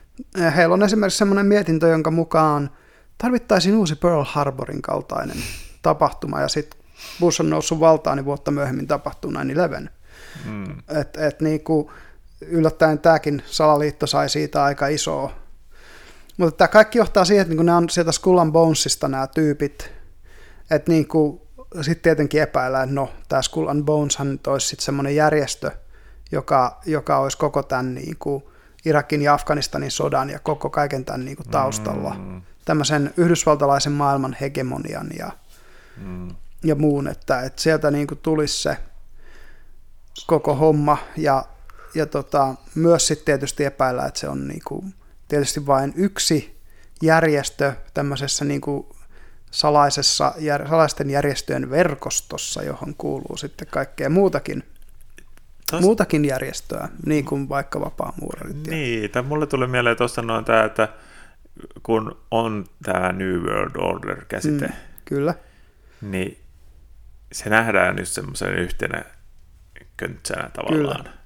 heillä 0.56 0.74
on 0.74 0.84
esimerkiksi 0.84 1.18
semmoinen 1.18 1.46
mietintö, 1.46 1.88
jonka 1.88 2.12
mukaan 2.12 2.70
tarvittaisiin 3.18 3.76
uusi 3.76 3.96
Pearl 3.96 4.24
Harborin 4.28 4.82
kaltainen 4.82 5.38
tapahtuma, 5.82 6.42
ja 6.42 6.48
sitten 6.48 6.80
Bush 7.20 7.42
on 7.42 7.50
noussut 7.50 7.80
valtaan, 7.80 8.18
niin 8.18 8.26
vuotta 8.26 8.52
myöhemmin 8.52 8.88
tapahtuu 8.88 9.32
9-11. 9.32 9.36
Mm. 10.46 10.80
Et, 11.00 11.18
et 11.18 11.42
niin 11.42 11.64
kuin, 11.64 11.90
yllättäen 12.42 13.00
tämäkin 13.00 13.44
salaliitto 13.46 14.08
sai 14.08 14.30
siitä 14.30 14.64
aika 14.64 14.88
isoa. 14.88 15.39
Mutta 16.40 16.58
tämä 16.58 16.68
kaikki 16.68 16.98
johtaa 16.98 17.26
siihen, 17.26 17.42
että 17.42 17.56
niin 17.56 17.66
nämä 17.66 17.78
on 17.78 17.90
sieltä 17.90 18.12
Skull 18.12 18.38
and 18.38 18.52
Bonesista 18.52 19.08
nämä 19.08 19.28
tyypit, 19.28 19.92
että 20.72 20.92
niin 20.92 21.08
sitten 21.82 22.04
tietenkin 22.04 22.42
epäillään, 22.42 22.84
että 22.84 22.96
no, 22.96 23.10
tämä 23.30 23.42
Skull 23.42 23.68
and 23.68 23.84
Boneshan 23.84 24.40
olisi 24.48 24.68
sitten 24.68 24.86
semmoinen 24.86 25.16
järjestö, 25.16 25.72
joka, 26.32 26.80
joka 26.86 27.18
olisi 27.18 27.38
koko 27.38 27.64
tämän 27.64 27.96
niin 27.96 28.16
kuin 28.20 28.44
Irakin 28.86 29.22
ja 29.22 29.34
Afganistanin 29.34 29.92
sodan 29.92 30.30
ja 30.30 30.40
koko 30.40 30.70
kaiken 30.70 31.06
tämän 31.06 31.26
niin 31.26 31.38
kuin 31.38 31.50
taustalla. 31.50 32.16
Mm. 32.18 32.42
Tämmöisen 32.66 33.14
yhdysvaltalaisen 33.18 33.92
maailman 33.92 34.38
hegemonian 34.42 35.08
ja, 35.20 35.32
mm. 35.98 36.28
ja 36.64 36.76
muun, 36.76 37.08
että, 37.08 37.42
että 37.42 37.62
sieltä 37.62 37.92
niin 37.92 38.08
kuin 38.08 38.20
tulisi 38.24 38.62
se 38.62 38.78
koko 40.28 40.56
homma 40.56 40.98
ja, 41.18 41.46
ja 41.96 42.06
tota, 42.06 42.56
myös 42.76 43.08
sitten 43.08 43.26
tietysti 43.26 43.66
epäillä, 43.66 44.06
että 44.06 44.20
se 44.20 44.30
on 44.30 44.48
niin 44.48 44.62
kuin, 44.68 44.94
tietysti 45.30 45.66
vain 45.66 45.94
yksi 45.96 46.60
järjestö 47.02 47.74
tämmöisessä 47.94 48.46
niin 48.46 48.62
kuin 48.62 48.88
salaisessa, 49.52 50.34
jär, 50.38 50.68
salaisten 50.68 51.10
järjestöjen 51.10 51.70
verkostossa, 51.70 52.64
johon 52.64 52.96
kuuluu 52.98 53.38
sitten 53.38 53.68
kaikkea 53.72 54.10
muutakin, 54.10 54.64
Tos... 55.72 55.82
muutakin 55.82 56.26
järjestöä, 56.26 56.90
niin 57.06 57.26
kuin 57.26 57.50
vaikka 57.50 57.82
vapaamuurarit. 57.82 58.68
Niin, 58.68 59.10
tai 59.10 59.24
mulle 59.24 59.48
tuli 59.48 59.68
mieleen 59.68 59.98
tuossa 59.98 60.22
noin 60.22 60.46
tämä, 60.46 60.64
että 60.64 60.88
kun 61.84 62.18
on 62.32 62.66
tämä 62.84 63.12
New 63.12 63.36
World 63.36 63.76
Order-käsite, 63.76 64.68
mm, 64.68 64.74
kyllä. 65.06 65.34
niin 66.02 66.38
se 67.32 67.50
nähdään 67.50 67.96
nyt 67.96 68.08
semmoisen 68.08 68.56
yhtenä 68.56 69.04
köntsänä 69.98 70.50
tavallaan. 70.54 71.04
Kyllä. 71.04 71.20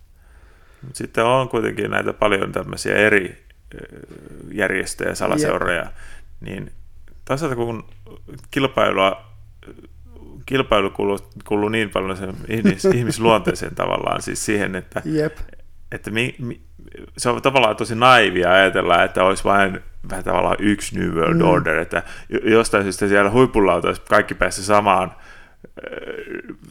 Mutta 0.81 0.97
sitten 0.97 1.25
on 1.25 1.49
kuitenkin 1.49 1.91
näitä 1.91 2.13
paljon 2.13 2.51
tämmöisiä 2.51 2.95
eri 2.95 3.42
järjestöjä, 4.51 5.15
salaseuroja, 5.15 5.85
niin 6.41 6.71
toisaalta 7.25 7.55
kun 7.55 7.85
kilpailua, 8.51 9.25
kilpailu 10.45 10.89
kuuluu, 10.89 11.19
kuuluu 11.45 11.69
niin 11.69 11.89
paljon 11.89 12.17
sen 12.17 12.33
ihmis, 12.47 12.85
ihmisluonteeseen 12.95 13.75
tavallaan, 13.75 14.21
siis 14.21 14.45
siihen, 14.45 14.75
että, 14.75 15.01
että 15.91 16.11
mi, 16.11 16.35
mi, 16.39 16.61
se 17.17 17.29
on 17.29 17.41
tavallaan 17.41 17.75
tosi 17.75 17.95
naivia 17.95 18.51
ajatella, 18.51 19.03
että 19.03 19.23
olisi 19.23 19.43
vain 19.43 19.79
vähän 20.09 20.23
tavallaan 20.23 20.57
yksi 20.59 20.99
New 20.99 21.09
World 21.09 21.41
mm. 21.41 21.47
Order, 21.47 21.77
että 21.77 22.03
jostain 22.43 22.83
syystä 22.83 23.07
siellä 23.07 23.31
huipulla 23.31 23.73
oltaisiin 23.73 24.05
kaikki 24.09 24.35
päässyt 24.35 24.65
samaan 24.65 25.11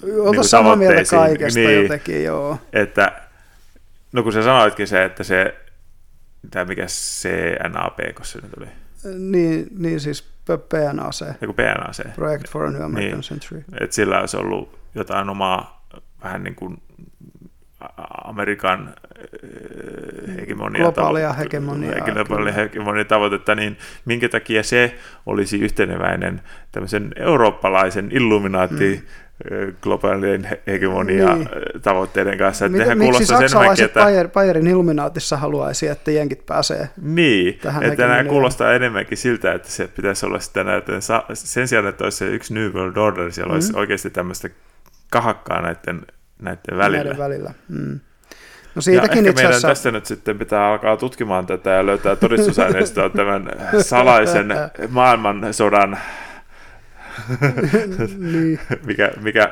Oltaisiin 0.02 0.32
niin 0.32 0.44
samaa 0.44 0.76
mieltä 0.76 1.10
kaikesta 1.10 1.60
niin, 1.60 1.82
jotenkin, 1.82 2.24
joo. 2.24 2.58
Että, 2.72 3.12
no 4.12 4.22
kun 4.22 4.32
sä 4.32 4.42
sanoitkin 4.42 4.86
se, 4.86 5.04
että 5.04 5.24
se, 5.24 5.54
tämä 6.50 6.64
mikä 6.64 6.86
CNAP, 6.86 7.98
kun 8.16 8.26
se 8.26 8.40
nyt 8.40 8.54
oli. 8.58 8.66
Niin, 9.18 9.66
niin 9.78 10.00
siis 10.00 10.32
PNAC. 10.68 11.24
Joku 11.40 11.54
PNAC. 11.54 12.14
Project 12.14 12.48
for 12.48 12.64
a 12.64 12.70
New 12.70 12.82
American 12.82 13.20
niin, 13.20 13.22
Century. 13.22 13.64
Että 13.80 13.94
sillä 13.94 14.20
olisi 14.20 14.36
ollut 14.36 14.78
jotain 14.94 15.28
omaa 15.28 15.86
vähän 16.24 16.42
niin 16.42 16.54
kuin 16.54 16.82
Amerikan 18.24 18.94
hegemonia, 20.36 20.82
globaalia 20.82 21.32
hegemonia, 21.32 22.00
globaalia 22.00 22.52
hegemonia 22.52 23.04
tavoitetta, 23.04 23.54
niin 23.54 23.78
minkä 24.04 24.28
takia 24.28 24.62
se 24.62 24.98
olisi 25.26 25.60
yhteneväinen 25.60 26.42
tämmöisen 26.72 27.12
eurooppalaisen 27.16 28.10
illuminaatti 28.12 28.96
hmm 28.96 29.06
globaalien 29.82 30.48
hegemonia 30.66 31.34
niin. 31.34 31.48
tavoitteiden 31.82 32.38
kanssa. 32.38 32.66
Että 32.66 32.78
Miten, 32.78 32.98
miksi 32.98 33.26
saksalaiset 33.26 33.86
että... 33.86 34.00
Bayer, 34.00 34.28
Bayerin 34.28 34.66
Illuminaatissa 34.66 35.36
haluaisi, 35.36 35.88
että 35.88 36.10
jenkit 36.10 36.46
pääsee 36.46 36.88
Niin, 37.02 37.58
tähän 37.62 37.82
että 37.82 38.06
nämä 38.06 38.24
kuulostaa 38.24 38.72
enemmänkin 38.72 39.18
siltä, 39.18 39.52
että 39.52 39.68
se 39.68 39.88
pitäisi 39.88 40.26
olla 40.26 40.40
sitä 40.40 40.64
näiden, 40.64 41.00
sen 41.34 41.68
sijaan, 41.68 41.86
että 41.86 42.04
olisi 42.04 42.18
se 42.18 42.26
yksi 42.26 42.54
New 42.54 42.72
World 42.72 42.96
Order, 42.96 43.32
siellä 43.32 43.50
mm. 43.50 43.54
olisi 43.54 43.72
oikeasti 43.76 44.10
tämmöistä 44.10 44.48
kahakkaa 45.10 45.62
näiden, 45.62 46.06
näiden 46.42 46.78
välillä. 46.78 47.04
Näiden 47.04 47.18
välillä. 47.18 47.54
Mm. 47.68 48.00
No 48.74 48.82
siitäkin 48.82 49.24
ja 49.24 49.28
ehkä 49.28 49.42
meidän 49.42 49.62
tässä 49.62 49.90
nyt 49.90 50.06
sitten 50.06 50.38
pitää 50.38 50.66
alkaa 50.66 50.96
tutkimaan 50.96 51.46
tätä 51.46 51.70
ja 51.70 51.86
löytää 51.86 52.16
todistusaineistoa 52.16 53.10
tämän 53.10 53.50
salaisen 53.80 54.48
maailmansodan 54.88 55.98
niin. 58.32 58.60
mikä, 58.86 59.10
mikä, 59.20 59.50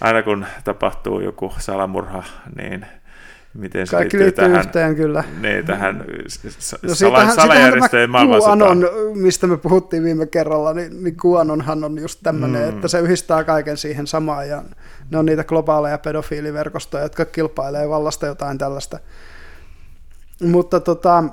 aina 0.00 0.22
kun 0.22 0.46
tapahtuu 0.64 1.20
joku 1.20 1.52
salamurha, 1.58 2.22
niin 2.56 2.86
miten 3.54 3.86
se 3.86 3.96
Kaikki 3.96 4.18
liittyy 4.18 4.44
tähän, 4.44 4.60
yhteen 4.60 4.96
kyllä. 4.96 5.24
Niin, 5.40 5.66
tähän 5.66 6.04
no, 6.82 6.94
sala, 6.94 7.30
salajärjestöjen 7.30 8.10
maailmansotaan. 8.10 8.78
mistä 9.14 9.46
me 9.46 9.56
puhuttiin 9.56 10.04
viime 10.04 10.26
kerralla, 10.26 10.74
niin, 10.74 11.04
niin 11.04 11.16
QAnonhan 11.16 11.84
on 11.84 11.98
just 11.98 12.20
tämmöinen, 12.22 12.62
mm. 12.62 12.68
että 12.68 12.88
se 12.88 13.00
yhdistää 13.00 13.44
kaiken 13.44 13.76
siihen 13.76 14.06
samaan 14.06 14.48
ja 14.48 14.62
ne 15.10 15.18
on 15.18 15.26
niitä 15.26 15.44
globaaleja 15.44 15.98
pedofiiliverkostoja, 15.98 17.02
jotka 17.02 17.24
kilpailee 17.24 17.88
vallasta 17.88 18.26
jotain 18.26 18.58
tällaista. 18.58 18.98
Mutta 20.42 20.80
tota, 20.80 21.24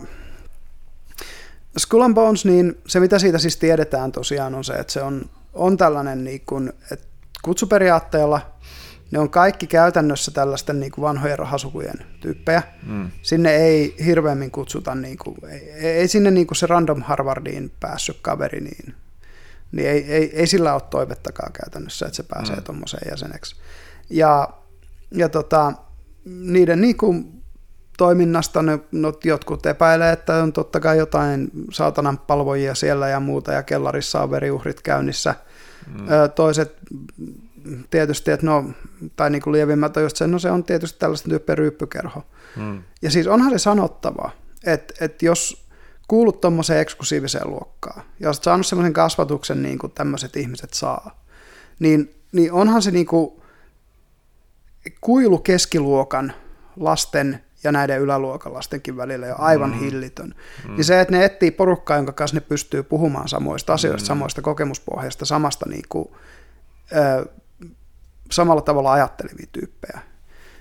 Skull 1.77 2.01
and 2.01 2.13
Bones, 2.13 2.45
niin 2.45 2.77
se 2.87 2.99
mitä 2.99 3.19
siitä 3.19 3.37
siis 3.37 3.57
tiedetään 3.57 4.11
tosiaan 4.11 4.55
on 4.55 4.63
se, 4.63 4.73
että 4.73 4.93
se 4.93 5.01
on, 5.01 5.29
on 5.53 5.77
tällainen 5.77 6.23
niin 6.23 6.41
kuin, 6.45 6.73
että 6.91 7.07
kutsuperiaatteella 7.41 8.41
ne 9.11 9.19
on 9.19 9.29
kaikki 9.29 9.67
käytännössä 9.67 10.31
tällaisten 10.31 10.79
niin 10.79 10.91
kuin 10.91 11.03
vanhojen 11.03 11.39
rahasukujen 11.39 12.05
tyyppejä. 12.19 12.63
Mm. 12.83 13.11
Sinne 13.21 13.55
ei 13.55 13.95
hirveämmin 14.05 14.51
kutsuta, 14.51 14.95
niin 14.95 15.17
kuin, 15.17 15.37
ei, 15.49 15.69
ei 15.71 16.07
sinne 16.07 16.31
niin 16.31 16.47
kuin 16.47 16.57
se 16.57 16.67
random 16.67 17.01
Harvardiin 17.01 17.71
päässyt 17.79 18.17
kaveri, 18.21 18.61
niin, 18.61 18.95
niin 19.71 19.89
ei, 19.89 20.11
ei, 20.11 20.31
ei 20.39 20.47
sillä 20.47 20.73
ole 20.73 20.81
toivettakaan 20.89 21.53
käytännössä, 21.53 22.05
että 22.05 22.15
se 22.15 22.23
pääsee 22.23 22.55
mm. 22.55 22.63
tuommoiseen 22.63 23.11
jäseneksi. 23.11 23.55
Ja, 24.09 24.49
ja 25.11 25.29
tota, 25.29 25.73
niiden 26.25 26.81
niin 26.81 26.97
kuin, 26.97 27.40
toiminnasta 28.01 28.61
ne, 28.61 28.79
no, 28.91 29.13
jotkut 29.23 29.65
epäilee, 29.65 30.11
että 30.11 30.43
on 30.43 30.53
totta 30.53 30.79
kai 30.79 30.97
jotain 30.97 31.51
saatanan 31.71 32.17
palvojia 32.17 32.75
siellä 32.75 33.07
ja 33.07 33.19
muuta, 33.19 33.51
ja 33.51 33.63
kellarissa 33.63 34.21
on 34.21 34.31
veriuhrit 34.31 34.81
käynnissä. 34.81 35.35
Mm. 35.87 36.05
Toiset 36.35 36.77
tietysti, 37.89 38.31
että 38.31 38.45
no, 38.45 38.65
tai 39.15 39.29
niin 39.29 39.41
kuin 39.41 39.51
lievimmät 39.51 39.97
on 39.97 40.03
just 40.03 40.17
se, 40.17 40.27
no 40.27 40.39
se 40.39 40.51
on 40.51 40.63
tietysti 40.63 40.99
tällaista 40.99 41.29
tyyppiä 41.29 41.55
ryyppykerho. 41.55 42.23
Mm. 42.55 42.83
Ja 43.01 43.11
siis 43.11 43.27
onhan 43.27 43.51
se 43.51 43.57
sanottava, 43.57 44.31
että, 44.65 44.93
että 45.05 45.25
jos 45.25 45.67
kuulut 46.07 46.41
tuommoiseen 46.41 46.81
eksklusiiviseen 46.81 47.49
luokkaan, 47.49 48.03
ja 48.19 48.29
olet 48.29 48.43
saanut 48.43 48.67
sellaisen 48.67 48.93
kasvatuksen, 48.93 49.63
niin 49.63 49.79
kuin 49.79 49.91
tämmöiset 49.91 50.35
ihmiset 50.35 50.73
saa, 50.73 51.23
niin, 51.79 52.15
niin 52.31 52.51
onhan 52.51 52.81
se 52.81 52.91
niin 52.91 53.05
kuin 53.05 53.41
kuilu 55.01 55.37
keskiluokan 55.37 56.33
lasten 56.75 57.43
ja 57.63 57.71
näiden 57.71 58.01
yläluokan 58.01 58.53
lastenkin 58.53 58.97
välillä 58.97 59.27
jo 59.27 59.35
aivan 59.37 59.69
mm. 59.69 59.79
hillitön. 59.79 60.35
Mm. 60.67 60.75
Niin 60.75 60.83
se, 60.83 61.01
että 61.01 61.11
ne 61.11 61.25
etsii 61.25 61.51
porukkaa, 61.51 61.97
jonka 61.97 62.11
kanssa 62.11 62.37
ne 62.37 62.41
pystyy 62.41 62.83
puhumaan 62.83 63.27
samoista 63.27 63.73
asioista, 63.73 64.05
mm. 64.05 64.07
samoista 64.07 64.41
kokemuspohjasta, 64.41 65.25
samasta 65.25 65.69
niin 65.69 65.85
kuin, 65.89 66.09
ö, 66.95 67.25
samalla 68.31 68.61
tavalla 68.61 68.91
ajattelevia 68.91 69.47
tyyppejä. 69.51 69.99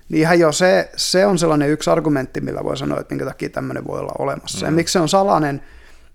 Niin 0.09 0.20
ihan 0.20 0.39
jo 0.39 0.52
se, 0.52 0.90
se 0.97 1.27
on 1.27 1.39
sellainen 1.39 1.70
yksi 1.70 1.90
argumentti, 1.90 2.40
millä 2.40 2.64
voi 2.64 2.77
sanoa, 2.77 3.01
että 3.01 3.14
minkä 3.14 3.24
takia 3.24 3.48
tämmöinen 3.48 3.86
voi 3.86 4.01
olla 4.01 4.12
olemassa. 4.18 4.59
Mm. 4.59 4.64
Ja 4.64 4.77
miksi 4.77 4.93
se 4.93 5.01
on 5.01 5.09
salainen? 5.09 5.62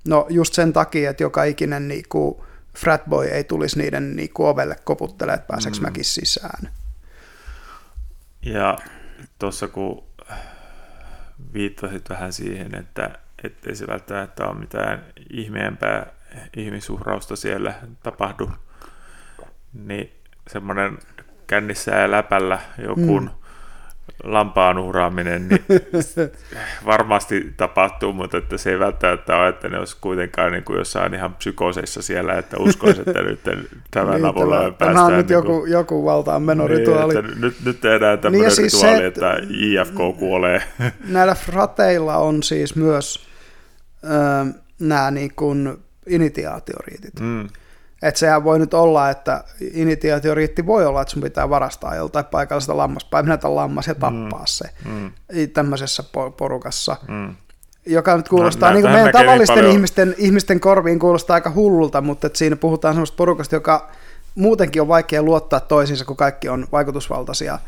No 0.07 0.27
just 0.29 0.53
sen 0.53 0.73
takia, 0.73 1.09
että 1.09 1.23
joka 1.23 1.43
ikinen 1.43 1.87
niin 1.87 2.03
kuin, 2.09 2.35
fratboy 2.77 3.25
ei 3.25 3.43
tulisi 3.43 3.79
niiden 3.79 4.15
niin 4.15 4.33
kuin, 4.33 4.47
ovelle 4.47 4.75
koputtelemaan, 4.83 5.39
että 5.39 5.47
pääseekö 5.47 5.77
mm. 5.77 5.83
mäkin 5.83 6.05
sisään. 6.05 6.69
Ja 8.41 8.77
tuossa 9.39 9.67
kun 9.67 10.03
viittasit 11.55 12.09
vähän 12.09 12.33
siihen, 12.33 12.75
että 12.75 13.09
ettei 13.43 13.75
se 13.75 13.87
välttämättä 13.87 14.47
ole 14.47 14.59
mitään 14.59 15.05
ihmeempää 15.29 16.05
ihmisuhrausta 16.57 17.35
siellä 17.35 17.73
tapahdu, 18.03 18.51
niin 19.73 20.11
semmoinen 20.47 20.97
kännissä 21.47 21.91
ja 21.91 22.11
läpällä 22.11 22.59
joku 22.77 23.21
mm 23.21 23.29
lampaan 24.23 24.77
uhraaminen 24.77 25.47
niin 25.47 25.65
varmasti 26.85 27.53
tapahtuu, 27.57 28.13
mutta 28.13 28.37
että 28.37 28.57
se 28.57 28.71
ei 28.71 28.79
välttämättä 28.79 29.37
ole, 29.37 29.47
että 29.47 29.69
ne 29.69 29.79
olisi 29.79 29.97
kuitenkaan 30.01 30.51
niin 30.51 30.63
kuin 30.63 30.77
jossain 30.77 31.13
ihan 31.13 31.33
psykoseissa 31.33 32.01
siellä, 32.01 32.33
että 32.33 32.57
uskoisi, 32.59 33.01
että 33.01 33.21
nyt 33.21 33.39
tämän 33.91 34.13
niin, 34.13 34.25
avulla 34.25 34.57
tämä, 34.57 34.71
päästään. 34.71 34.95
Tämä 34.95 35.05
on 35.05 35.17
nyt 35.17 35.29
niin 35.29 35.43
kuin, 35.43 35.53
joku, 35.53 35.65
joku 35.65 36.05
valtaan 36.05 36.41
menorituaali. 36.41 37.21
Niin, 37.21 37.41
nyt, 37.41 37.55
nyt 37.65 37.81
tehdään 37.81 38.19
tämmöinen 38.19 38.47
niin 38.47 38.55
siis 38.55 38.73
rituaali, 38.73 38.97
se, 38.97 39.05
että 39.05 39.37
IFK 39.49 40.17
kuolee. 40.19 40.63
Näillä 41.07 41.35
frateilla 41.35 42.17
on 42.17 42.43
siis 42.43 42.75
myös 42.75 43.27
öö, 44.03 44.45
nämä 44.79 45.11
niin 45.11 45.31
kuin 45.35 45.77
initiaatioriitit. 46.07 47.19
Mm. 47.19 47.47
Että 48.05 48.19
sehän 48.19 48.43
voi 48.43 48.59
nyt 48.59 48.73
olla, 48.73 49.09
että 49.09 49.43
initiaatioriitti 49.73 50.65
voi 50.65 50.85
olla, 50.85 51.01
että 51.01 51.11
sun 51.11 51.23
pitää 51.23 51.49
varastaa 51.49 51.95
joltain 51.95 52.25
paikallisesta 52.25 52.77
lammaspäivänä 52.77 53.39
lammas 53.43 53.87
ja 53.87 53.95
tappaa 53.95 54.39
mm. 54.39 54.45
se 54.45 54.69
mm. 54.85 55.11
tämmöisessä 55.53 56.03
porukassa. 56.37 56.95
Mm. 57.07 57.35
Joka 57.85 58.17
nyt 58.17 58.29
kuulostaa, 58.29 58.69
no, 58.69 58.73
niin 58.73 58.81
kuin 58.81 58.93
meidän 58.93 59.11
tavallisten 59.11 59.55
paljon... 59.55 59.71
ihmisten, 59.71 60.15
ihmisten 60.17 60.59
korviin 60.59 60.99
kuulostaa 60.99 61.33
aika 61.33 61.51
hullulta, 61.51 62.01
mutta 62.01 62.27
että 62.27 62.39
siinä 62.39 62.55
puhutaan 62.55 62.93
semmoista 62.93 63.15
porukasta, 63.15 63.55
joka 63.55 63.89
muutenkin 64.35 64.81
on 64.81 64.87
vaikea 64.87 65.23
luottaa 65.23 65.59
toisiinsa, 65.59 66.05
kun 66.05 66.17
kaikki 66.17 66.49
on 66.49 66.67
vaikutusvaltaisia. 66.71 67.59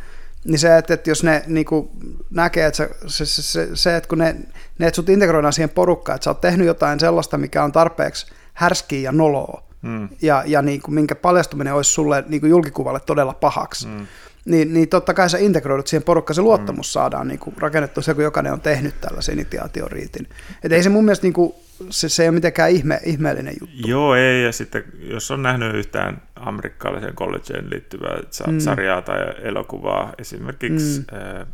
Niin 0.46 0.60
se, 0.60 0.78
että, 0.78 0.94
että 0.94 1.10
jos 1.10 1.24
ne 1.24 1.44
niin 1.48 1.66
kuin 1.66 1.90
näkee, 2.30 2.66
että 2.66 2.78
se, 3.08 3.26
se, 3.26 3.42
se, 3.42 3.70
se, 3.74 3.96
että 3.96 4.10
kun 4.10 4.18
ne, 4.18 4.36
ne 4.80 4.88
että 4.88 4.96
sut 4.96 5.10
integroidaan 5.10 5.54
siihen 5.54 5.70
porukkaan, 5.70 6.16
että 6.16 6.24
sä 6.24 6.30
oot 6.30 6.42
tehnyt 6.42 6.68
jotain 6.68 7.00
sellaista, 7.00 7.38
mikä 7.38 7.64
on 7.64 7.72
tarpeeksi 7.72 8.26
härskiä 8.54 9.00
ja 9.00 9.12
noloa, 9.12 9.67
mm. 9.82 10.10
ja, 10.22 10.44
ja 10.46 10.62
niin 10.62 10.82
kuin, 10.82 10.96
minkä 10.96 11.16
paljastuminen 11.16 11.74
olisi 11.74 11.92
sulle 11.92 12.24
niin 12.28 12.42
kuin 12.42 12.50
julkikuvalle 12.50 13.00
todella 13.00 13.34
pahaksi, 13.34 13.88
mm. 13.88 14.08
niin, 14.46 14.74
niin 14.74 14.90
totta 14.90 15.14
kai 15.14 15.30
sä 15.30 15.38
integroidut 15.38 15.88
siihen 15.88 16.04
porukkaan, 16.04 16.36
se 16.36 16.42
luottamus 16.42 16.88
mm. 16.88 16.92
saadaan 16.92 17.28
niin 17.28 17.40
kuin 17.40 17.56
rakennettu 17.58 18.02
se, 18.02 18.14
kun 18.14 18.24
jokainen 18.24 18.54
on 18.54 18.62
tehnyt 18.62 19.02
tällaisen 19.02 19.34
initiaatioriitin. 19.34 20.28
Että 20.64 20.76
ei 20.76 20.84
se 20.84 20.90
mun 20.90 21.06
mielestä 21.06 21.26
niin 21.26 21.34
kuin, 21.34 21.54
se, 21.90 22.10
se 22.10 22.24
ei 22.24 22.30
ole 22.30 22.36
mitenkään 22.36 22.72
ihme, 22.72 23.00
ihmeellinen 23.06 23.56
juttu. 23.60 23.88
Joo, 23.88 24.16
ei, 24.16 24.44
ja 24.44 24.52
sitten 24.52 24.84
jos 25.00 25.32
on 25.32 25.44
nähnyt 25.44 25.76
yhtään 25.76 26.22
amerikkalaisen 26.36 27.16
collegeen 27.16 27.70
liittyvää 27.70 28.18
mm. 28.48 28.60
sarjaa 28.60 29.02
tai 29.02 29.18
elokuvaa, 29.44 30.14
esimerkiksi, 30.18 31.00
mm. 31.00 31.18
äh, 31.18 31.48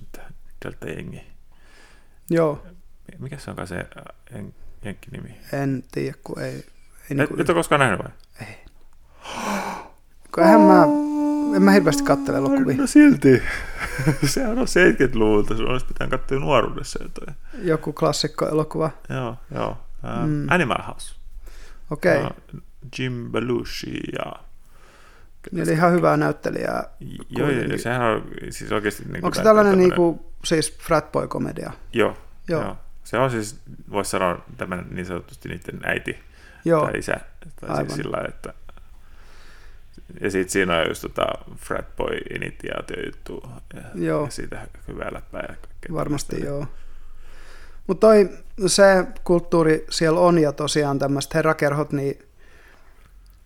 nyt, 0.00 0.20
Delta 0.64 0.88
Jengi. 0.88 1.22
Joo. 2.30 2.66
Mikä 3.18 3.38
se 3.38 3.50
onkaan 3.50 3.68
se 3.68 3.86
jenkki-nimi? 4.84 5.36
En 5.52 5.82
tiedä, 5.92 6.16
kun 6.24 6.42
ei... 6.42 6.64
ei 7.10 7.14
et, 7.14 7.18
niin 7.18 7.28
kuin... 7.28 7.40
et 7.40 7.48
ole 7.48 7.56
koskaan 7.56 7.80
nähnyt 7.80 7.98
vai? 8.02 8.10
Ei. 8.40 8.58
Kun 10.34 10.44
eihän 10.44 10.60
mä, 10.60 10.82
en 11.56 11.62
mä 11.62 11.70
hirveästi 11.70 12.02
katsele 12.02 12.38
elokuvia. 12.38 12.76
No 12.76 12.86
silti. 12.86 13.42
Sehän 14.24 14.58
on 14.58 14.66
70-luvulta, 14.66 15.56
sun 15.56 15.70
olisi 15.70 15.86
pitänyt 15.86 16.10
katsoa 16.10 16.38
nuoruudessa 16.38 17.02
jotain. 17.02 17.36
Joku 17.62 17.92
klassikko 17.92 18.48
elokuva. 18.48 18.90
Joo, 19.08 19.36
joo. 19.54 19.70
Uh, 19.70 20.26
mm. 20.26 20.46
Animal 20.48 20.82
House. 20.86 21.14
Okei. 21.90 22.16
Okay. 22.16 22.30
Uh, 22.54 22.60
Jim 22.98 23.32
Belushi 23.32 24.00
ja... 24.12 24.32
Niin 25.52 25.62
oli 25.62 25.72
ihan 25.72 25.92
hyvää 25.92 26.16
näyttelijää. 26.16 26.84
Joo, 27.28 27.50
joo, 27.50 27.78
sehän 27.78 28.02
on 28.02 28.24
siis 28.50 28.72
oikeasti... 28.72 29.02
Niin 29.04 29.24
Onko 29.24 29.34
se 29.34 29.42
tällainen 29.42 29.78
niin 29.78 29.94
kuin, 29.94 30.20
siis 30.44 30.78
fratboy-komedia? 30.78 31.72
Joo, 31.92 32.16
joo. 32.48 32.62
joo. 32.62 32.76
Se 33.04 33.18
on 33.18 33.30
siis, 33.30 33.60
voisi 33.90 34.10
sanoa, 34.10 34.44
tämän 34.56 34.86
niin 34.90 35.06
sanotusti 35.06 35.48
niiden 35.48 35.80
äiti 35.84 36.18
joo. 36.64 36.84
tai 36.84 36.98
isä. 36.98 37.20
Tai 37.60 37.76
siis 37.76 37.94
sillä 37.94 38.24
että 38.28 38.54
ja 40.20 40.30
sitten 40.30 40.52
siinä 40.52 40.76
on 40.76 40.88
just 40.88 41.02
tota 41.02 41.26
fratboy 41.56 42.16
initiaatio 42.34 42.96
juttu 43.06 43.42
ja, 43.74 43.82
joo. 43.94 44.24
ja 44.24 44.30
siitä 44.30 44.66
hyvää 44.88 45.08
läppää 45.12 45.40
ja 45.40 45.54
kaikkea. 45.54 45.94
Varmasti 45.94 46.36
tästä. 46.36 46.46
joo. 46.46 46.66
Mutta 47.86 48.06
se 48.66 49.06
kulttuuri 49.24 49.86
siellä 49.90 50.20
on 50.20 50.38
ja 50.38 50.52
tosiaan 50.52 50.98
tämmöiset 50.98 51.34
herrakerhot, 51.34 51.92
niin, 51.92 52.18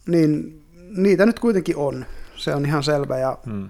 niin 0.07 0.62
niitä 0.97 1.27
nyt 1.27 1.39
kuitenkin 1.39 1.77
on. 1.77 2.07
Se 2.36 2.55
on 2.55 2.66
ihan 2.66 2.82
selvä 2.82 3.19
ja 3.19 3.39
hmm. 3.45 3.69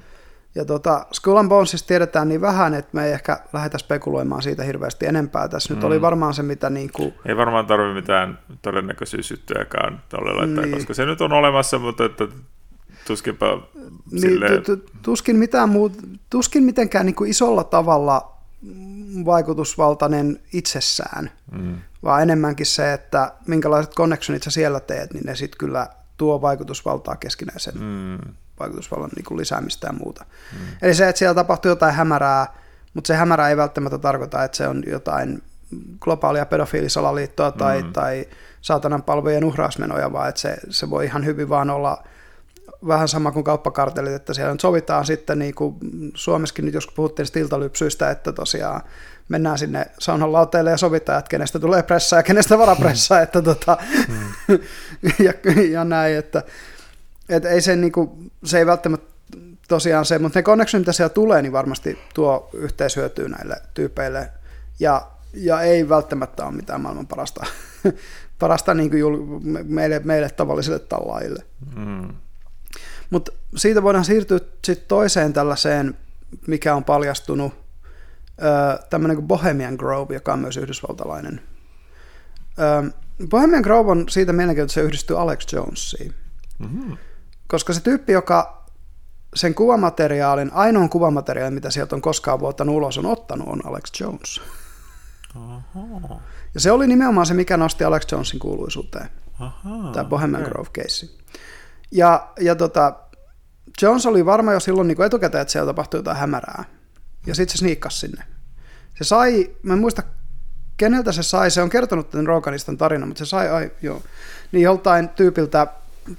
Ja 0.54 0.64
tota, 0.64 1.06
Skull 1.12 1.36
and 1.36 1.48
Bonesista 1.48 1.88
tiedetään 1.88 2.28
niin 2.28 2.40
vähän, 2.40 2.74
että 2.74 2.90
me 2.92 3.06
ei 3.06 3.12
ehkä 3.12 3.40
lähdetä 3.52 3.78
spekuloimaan 3.78 4.42
siitä 4.42 4.62
hirveästi 4.62 5.06
enempää. 5.06 5.48
Tässä 5.48 5.74
mm. 5.74 5.76
nyt 5.76 5.84
oli 5.84 5.98
mm. 5.98 6.02
varmaan 6.02 6.34
se, 6.34 6.42
mitä 6.42 6.70
niin 6.70 6.90
kuin... 6.92 7.14
Ei 7.26 7.36
varmaan 7.36 7.66
tarvitse 7.66 7.94
mitään 7.94 8.38
todennäköisyyssyttyäkään 8.62 10.02
tuolle 10.08 10.32
laittaa, 10.32 10.64
niin. 10.64 10.74
koska 10.74 10.94
se 10.94 11.06
nyt 11.06 11.20
on 11.20 11.32
olemassa, 11.32 11.78
mutta 11.78 12.04
että 12.04 12.28
tuskinpa 13.06 13.46
niin, 14.10 14.20
sille... 14.20 14.48
tuskin, 15.02 15.36
mitään 15.36 15.68
muut, 15.68 15.92
tuskin 16.30 16.62
mitenkään 16.62 17.06
niin 17.06 17.16
kuin 17.16 17.30
isolla 17.30 17.64
tavalla 17.64 18.34
vaikutusvaltainen 19.24 20.40
itsessään, 20.52 21.30
mm. 21.52 21.76
vaan 22.02 22.22
enemmänkin 22.22 22.66
se, 22.66 22.92
että 22.92 23.32
minkälaiset 23.46 23.94
connectionit 23.94 24.42
sä 24.42 24.50
siellä 24.50 24.80
teet, 24.80 25.12
niin 25.14 25.24
ne 25.26 25.36
sitten 25.36 25.58
kyllä 25.58 25.86
tuo 26.16 26.40
vaikutusvaltaa 26.40 27.16
keskinäisen 27.16 27.74
mm 27.78 28.34
vaikutusvallan 28.60 29.10
niin 29.16 29.24
kuin 29.24 29.38
lisäämistä 29.38 29.86
ja 29.86 29.92
muuta. 29.92 30.24
Mm. 30.52 30.58
Eli 30.82 30.94
se, 30.94 31.08
että 31.08 31.18
siellä 31.18 31.34
tapahtuu 31.34 31.68
jotain 31.68 31.94
hämärää, 31.94 32.46
mutta 32.94 33.08
se 33.08 33.14
hämärä 33.14 33.48
ei 33.48 33.56
välttämättä 33.56 33.98
tarkoita, 33.98 34.44
että 34.44 34.56
se 34.56 34.68
on 34.68 34.82
jotain 34.86 35.42
globaalia 36.00 36.46
pedofiilisalaliittoa 36.46 37.52
tai, 37.52 37.82
mm. 37.82 37.92
tai 37.92 38.28
saatanan 38.60 39.02
palvelujen 39.02 39.44
uhrausmenoja, 39.44 40.12
vaan 40.12 40.28
että 40.28 40.40
se, 40.40 40.56
se 40.70 40.90
voi 40.90 41.04
ihan 41.04 41.24
hyvin 41.24 41.48
vaan 41.48 41.70
olla 41.70 42.04
vähän 42.88 43.08
sama 43.08 43.32
kuin 43.32 43.44
kauppakartelit, 43.44 44.12
että 44.12 44.34
siellä 44.34 44.52
nyt 44.52 44.60
sovitaan 44.60 45.06
sitten, 45.06 45.38
niin 45.38 45.54
kuin 45.54 45.76
Suomessakin 46.14 46.64
nyt 46.64 46.74
joskus 46.74 46.94
puhuttiin 46.94 47.28
iltalypsyistä, 47.36 48.10
että 48.10 48.32
tosiaan 48.32 48.80
mennään 49.28 49.58
sinne 49.58 49.86
saunan 49.98 50.32
lauteille 50.32 50.70
ja 50.70 50.76
sovitaan, 50.76 51.18
että 51.18 51.28
kenestä 51.28 51.58
tulee 51.58 51.82
pressaa 51.82 52.18
ja 52.18 52.22
kenestä 52.22 52.58
varapressaa, 52.58 53.20
että 53.20 53.42
tota, 53.42 53.76
mm. 54.08 54.58
ja, 55.26 55.32
ja 55.70 55.84
näin, 55.84 56.16
että 56.16 56.42
et 57.28 57.44
ei 57.44 57.60
se, 57.60 57.76
niinku, 57.76 58.18
se 58.44 58.58
ei 58.58 58.66
välttämättä 58.66 59.14
tosiaan 59.68 60.04
se, 60.04 60.18
mutta 60.18 60.38
ne 60.38 60.42
connectionit, 60.42 60.82
mitä 60.82 60.92
siellä 60.92 61.14
tulee, 61.14 61.42
niin 61.42 61.52
varmasti 61.52 61.98
tuo 62.14 62.50
yhteishyötyä 62.52 63.28
näille 63.28 63.56
tyypeille. 63.74 64.30
Ja, 64.80 65.06
ja 65.34 65.60
ei 65.60 65.88
välttämättä 65.88 66.44
ole 66.44 66.54
mitään 66.54 66.80
maailman 66.80 67.06
parasta, 67.06 67.46
parasta 68.38 68.74
niin 68.74 68.90
kuin 68.90 69.00
jul, 69.00 69.18
meille, 69.64 70.00
meille 70.04 70.30
tavallisille 70.30 70.78
tallaajille. 70.78 71.44
Mm. 71.76 72.08
Mutta 73.10 73.32
siitä 73.56 73.82
voidaan 73.82 74.04
siirtyä 74.04 74.38
sitten 74.64 74.88
toiseen 74.88 75.32
tällaiseen, 75.32 75.96
mikä 76.46 76.74
on 76.74 76.84
paljastunut, 76.84 77.54
tämmöinen 78.90 79.16
kuin 79.16 79.28
Bohemian 79.28 79.74
Grove, 79.74 80.14
joka 80.14 80.32
on 80.32 80.38
myös 80.38 80.56
yhdysvaltalainen. 80.56 81.40
Bohemian 83.28 83.62
Grove 83.62 83.90
on 83.90 84.08
siitä 84.08 84.32
mielenkiintoista, 84.32 84.80
että 84.80 84.84
se 84.84 84.86
yhdistyy 84.86 85.20
Alex 85.20 85.52
Jonesiin. 85.52 86.14
Mm-hmm. 86.58 86.96
Koska 87.54 87.72
se 87.72 87.80
tyyppi, 87.80 88.12
joka 88.12 88.64
sen 89.34 89.54
kuvamateriaalin, 89.54 90.50
ainoan 90.52 90.88
kuvamateriaalin, 90.88 91.54
mitä 91.54 91.70
sieltä 91.70 91.96
on 91.96 92.02
koskaan 92.02 92.40
vuottanut 92.40 92.74
ulos, 92.74 92.98
on 92.98 93.06
ottanut, 93.06 93.48
on 93.48 93.66
Alex 93.66 94.00
Jones. 94.00 94.40
Aha. 95.34 96.20
Ja 96.54 96.60
se 96.60 96.72
oli 96.72 96.86
nimenomaan 96.86 97.26
se, 97.26 97.34
mikä 97.34 97.56
nosti 97.56 97.84
Alex 97.84 98.12
Jonesin 98.12 98.40
kuuluisuuteen. 98.40 99.08
Aha, 99.40 99.92
tämä 99.92 100.04
Bohemian 100.04 100.42
okay. 100.42 100.52
Grove-keissi. 100.52 101.18
Ja, 101.90 102.28
ja 102.40 102.54
tota, 102.54 102.94
Jones 103.82 104.06
oli 104.06 104.26
varma 104.26 104.52
jo 104.52 104.60
silloin 104.60 104.88
niin 104.88 105.02
etukäteen, 105.02 105.42
että 105.42 105.52
siellä 105.52 105.66
tapahtui 105.66 105.98
jotain 105.98 106.16
hämärää. 106.16 106.64
Ja 107.26 107.34
sitten 107.34 107.52
se 107.52 107.58
sniikkasi 107.58 107.98
sinne. 107.98 108.24
Se 108.98 109.04
sai, 109.04 109.56
mä 109.62 109.72
en 109.72 109.78
muista 109.78 110.02
keneltä 110.76 111.12
se 111.12 111.22
sai, 111.22 111.50
se 111.50 111.62
on 111.62 111.70
kertonut 111.70 112.10
tämän 112.10 112.26
Roganistan 112.26 112.78
tarinan, 112.78 113.08
mutta 113.08 113.24
se 113.24 113.28
sai, 113.28 113.48
ai 113.48 113.72
joo, 113.82 114.02
niin 114.52 114.62
joltain 114.62 115.08
tyypiltä 115.08 115.66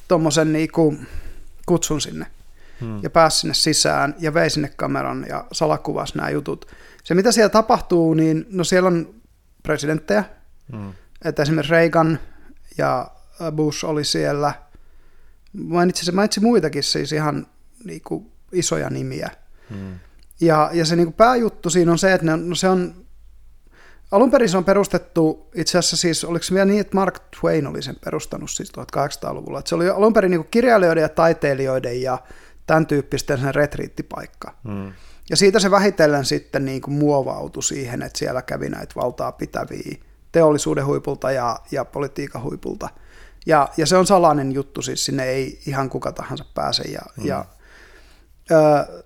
tuommoisen 0.07 0.53
niinku 0.53 0.95
kutsun 1.65 2.01
sinne 2.01 2.27
hmm. 2.81 2.99
ja 3.03 3.09
pääsi 3.09 3.39
sinne 3.39 3.53
sisään 3.53 4.15
ja 4.19 4.33
vei 4.33 4.49
sinne 4.49 4.71
kameran 4.75 5.25
ja 5.29 5.45
salakuvasi 5.51 6.17
nämä 6.17 6.29
jutut. 6.29 6.67
Se 7.03 7.15
mitä 7.15 7.31
siellä 7.31 7.49
tapahtuu, 7.49 8.13
niin 8.13 8.45
no 8.49 8.63
siellä 8.63 8.87
on 8.87 9.15
presidenttejä, 9.63 10.23
hmm. 10.71 10.93
että 11.25 11.41
esimerkiksi 11.41 11.71
Reagan 11.71 12.19
ja 12.77 13.11
Bush 13.55 13.85
oli 13.85 14.03
siellä. 14.03 14.53
Mainitsi, 15.53 16.05
se 16.05 16.11
mainitsi 16.11 16.39
muitakin 16.39 16.83
siis 16.83 17.11
ihan 17.11 17.47
niinku 17.83 18.31
isoja 18.51 18.89
nimiä. 18.89 19.29
Hmm. 19.69 19.99
Ja, 20.41 20.69
ja 20.73 20.85
se 20.85 20.95
niinku 20.95 21.11
pääjuttu 21.11 21.69
siinä 21.69 21.91
on 21.91 21.99
se, 21.99 22.13
että 22.13 22.25
ne, 22.25 22.37
no 22.37 22.55
se 22.55 22.69
on 22.69 23.04
Alun 24.11 24.31
perin 24.31 24.49
se 24.49 24.57
on 24.57 24.65
perustettu, 24.65 25.49
itse 25.55 25.77
asiassa 25.77 25.97
siis, 25.97 26.23
oliko 26.23 26.43
se 26.43 26.53
vielä 26.53 26.65
niin, 26.65 26.81
että 26.81 26.95
Mark 26.95 27.19
Twain 27.39 27.67
oli 27.67 27.81
sen 27.81 27.95
perustanut 28.05 28.51
siis 28.51 28.71
1800-luvulla. 28.77 29.59
Että 29.59 29.69
se 29.69 29.75
oli 29.75 29.89
alun 29.89 30.13
perin 30.13 30.31
niin 30.31 30.47
kirjailijoiden 30.51 31.01
ja 31.01 31.09
taiteilijoiden 31.09 32.01
ja 32.01 32.17
tämän 32.67 32.87
tyyppisten 32.87 33.39
sen 33.39 33.55
retriittipaikka. 33.55 34.53
Hmm. 34.63 34.93
Ja 35.29 35.37
siitä 35.37 35.59
se 35.59 35.71
vähitellen 35.71 36.25
sitten 36.25 36.65
niin 36.65 36.81
kuin 36.81 36.93
muovautui 36.95 37.63
siihen, 37.63 38.01
että 38.01 38.19
siellä 38.19 38.41
kävi 38.41 38.69
näitä 38.69 38.93
valtaa 38.95 39.31
pitäviä 39.31 39.97
teollisuuden 40.31 40.85
huipulta 40.85 41.31
ja, 41.31 41.59
ja 41.71 41.85
politiikan 41.85 42.43
huipulta. 42.43 42.89
Ja, 43.45 43.69
ja 43.77 43.85
se 43.85 43.97
on 43.97 44.07
salainen 44.07 44.51
juttu, 44.51 44.81
siis 44.81 45.05
sinne 45.05 45.23
ei 45.23 45.59
ihan 45.67 45.89
kuka 45.89 46.11
tahansa 46.11 46.45
pääse. 46.53 46.83
Ja, 46.83 47.01
hmm. 47.17 47.25
ja 47.25 47.45
ö, 48.51 48.55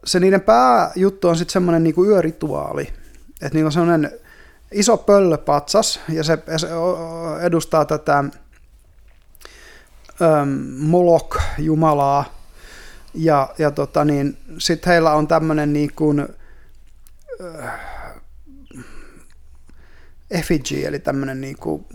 se 0.05 0.19
niiden 0.19 0.41
pääjuttu 0.41 1.27
on 1.27 1.35
sitten 1.35 1.53
semmoinen 1.53 1.83
niin 1.83 2.05
yörituaali. 2.07 2.93
Että 3.41 3.53
niin 3.53 3.65
on 3.65 3.71
semmoinen 3.71 4.11
iso 4.71 4.97
pöllöpatsas, 4.97 5.99
ja 6.09 6.23
se 6.23 6.37
edustaa 7.41 7.85
tätä 7.85 8.23
ähm, 10.21 10.49
Molok-jumalaa, 10.77 12.25
ja, 13.13 13.49
ja 13.57 13.71
tota 13.71 14.05
niin, 14.05 14.37
sitten 14.57 14.91
heillä 14.91 15.13
on 15.13 15.27
tämmöinen 15.27 15.73
niin 15.73 15.91
kuin, 15.95 16.27
äh, 17.63 17.79
effigy, 20.31 20.85
eli 20.85 20.99
tämmöinen 20.99 21.41
niin 21.41 21.57
kuin, 21.57 21.85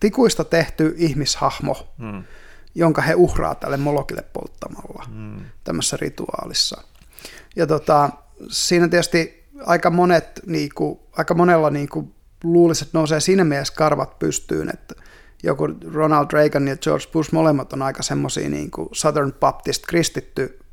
tikuista 0.00 0.44
tehty 0.44 0.94
ihmishahmo, 0.96 1.88
mm. 1.98 2.24
jonka 2.74 3.02
he 3.02 3.14
uhraa 3.14 3.54
tälle 3.54 3.76
molokille 3.76 4.24
polttamalla 4.32 5.04
mm. 5.10 5.44
tämmöisessä 5.64 5.96
rituaalissa. 6.00 6.82
Ja 7.56 7.66
tota, 7.66 8.10
siinä 8.50 8.88
tietysti 8.88 9.43
aika 9.66 9.90
monet, 9.90 10.40
niin 10.46 10.70
kuin, 10.74 10.98
aika 11.12 11.34
monella 11.34 11.70
niin 11.70 11.88
kuin, 11.88 12.14
luulisi, 12.44 12.84
että 12.84 12.98
nousee 12.98 13.20
siinä 13.20 13.44
mielessä 13.44 13.74
karvat 13.74 14.18
pystyyn, 14.18 14.70
että 14.74 14.94
joku 15.42 15.68
Ronald 15.92 16.26
Reagan 16.32 16.68
ja 16.68 16.76
George 16.76 17.06
Bush 17.12 17.32
molemmat 17.32 17.72
on 17.72 17.82
aika 17.82 18.02
semmoisia 18.02 18.48
niin 18.48 18.70
Southern 18.92 19.32
Baptist 19.32 19.86
kristitty 19.86 20.63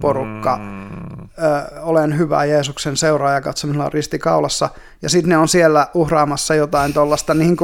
porukka, 0.00 0.56
mm. 0.56 1.10
ö, 1.20 1.80
olen 1.80 2.18
hyvä 2.18 2.44
Jeesuksen 2.44 2.96
seuraaja 2.96 3.40
katsomilla 3.40 3.90
risti 3.90 4.18
kaulassa, 4.18 4.68
ja 5.02 5.08
sitten 5.08 5.28
ne 5.28 5.36
on 5.36 5.48
siellä 5.48 5.86
uhraamassa 5.94 6.54
jotain 6.54 6.94
tuollaista 6.94 7.34
niin 7.34 7.56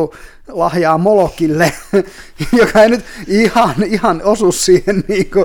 lahjaa 0.49 0.99
Molokille, 0.99 1.73
joka 2.61 2.83
ei 2.83 2.89
nyt 2.89 3.05
ihan, 3.27 3.75
ihan 3.87 4.21
osu 4.25 4.53
siihen. 4.53 5.05
Niin 5.09 5.31
kuin. 5.31 5.45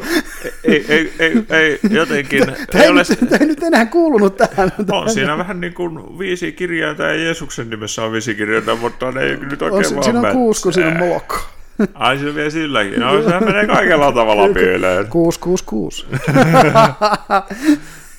Ei, 0.63 0.85
ei, 0.89 1.13
ei, 1.19 1.45
ei, 1.49 1.79
jotenkin. 1.89 2.45
Tämä 2.71 2.83
ei, 2.83 2.89
ole... 2.89 3.01
ei 3.39 3.47
nyt 3.47 3.63
enää 3.63 3.85
kuulunut 3.85 4.37
tähän. 4.37 4.71
On 4.91 5.09
siinä 5.09 5.37
vähän 5.37 5.61
niin 5.61 5.73
kuin 5.73 6.19
viisi 6.19 6.51
kirjainta 6.51 7.03
ja 7.03 7.15
Jeesuksen 7.15 7.69
nimessä 7.69 8.03
on 8.03 8.11
viisi 8.11 8.35
kirjainta, 8.35 8.75
mutta 8.75 9.11
ne 9.11 9.21
ei 9.21 9.37
nyt 9.37 9.61
oikein 9.61 9.87
on, 9.87 9.93
vaan 9.95 10.03
Siinä 10.03 10.19
on 10.19 10.31
kuusi, 10.31 10.63
kun 10.63 10.73
siinä 10.73 10.89
on 10.89 10.97
Molokko. 10.97 11.35
Ai 11.93 12.17
se 12.17 12.35
vie 12.35 12.49
silläkin. 12.49 12.99
No 12.99 13.23
sehän 13.23 13.43
menee 13.43 13.67
kaikella 13.67 14.11
tavalla 14.11 14.53
pieleen. 14.53 15.07
666. 15.07 16.05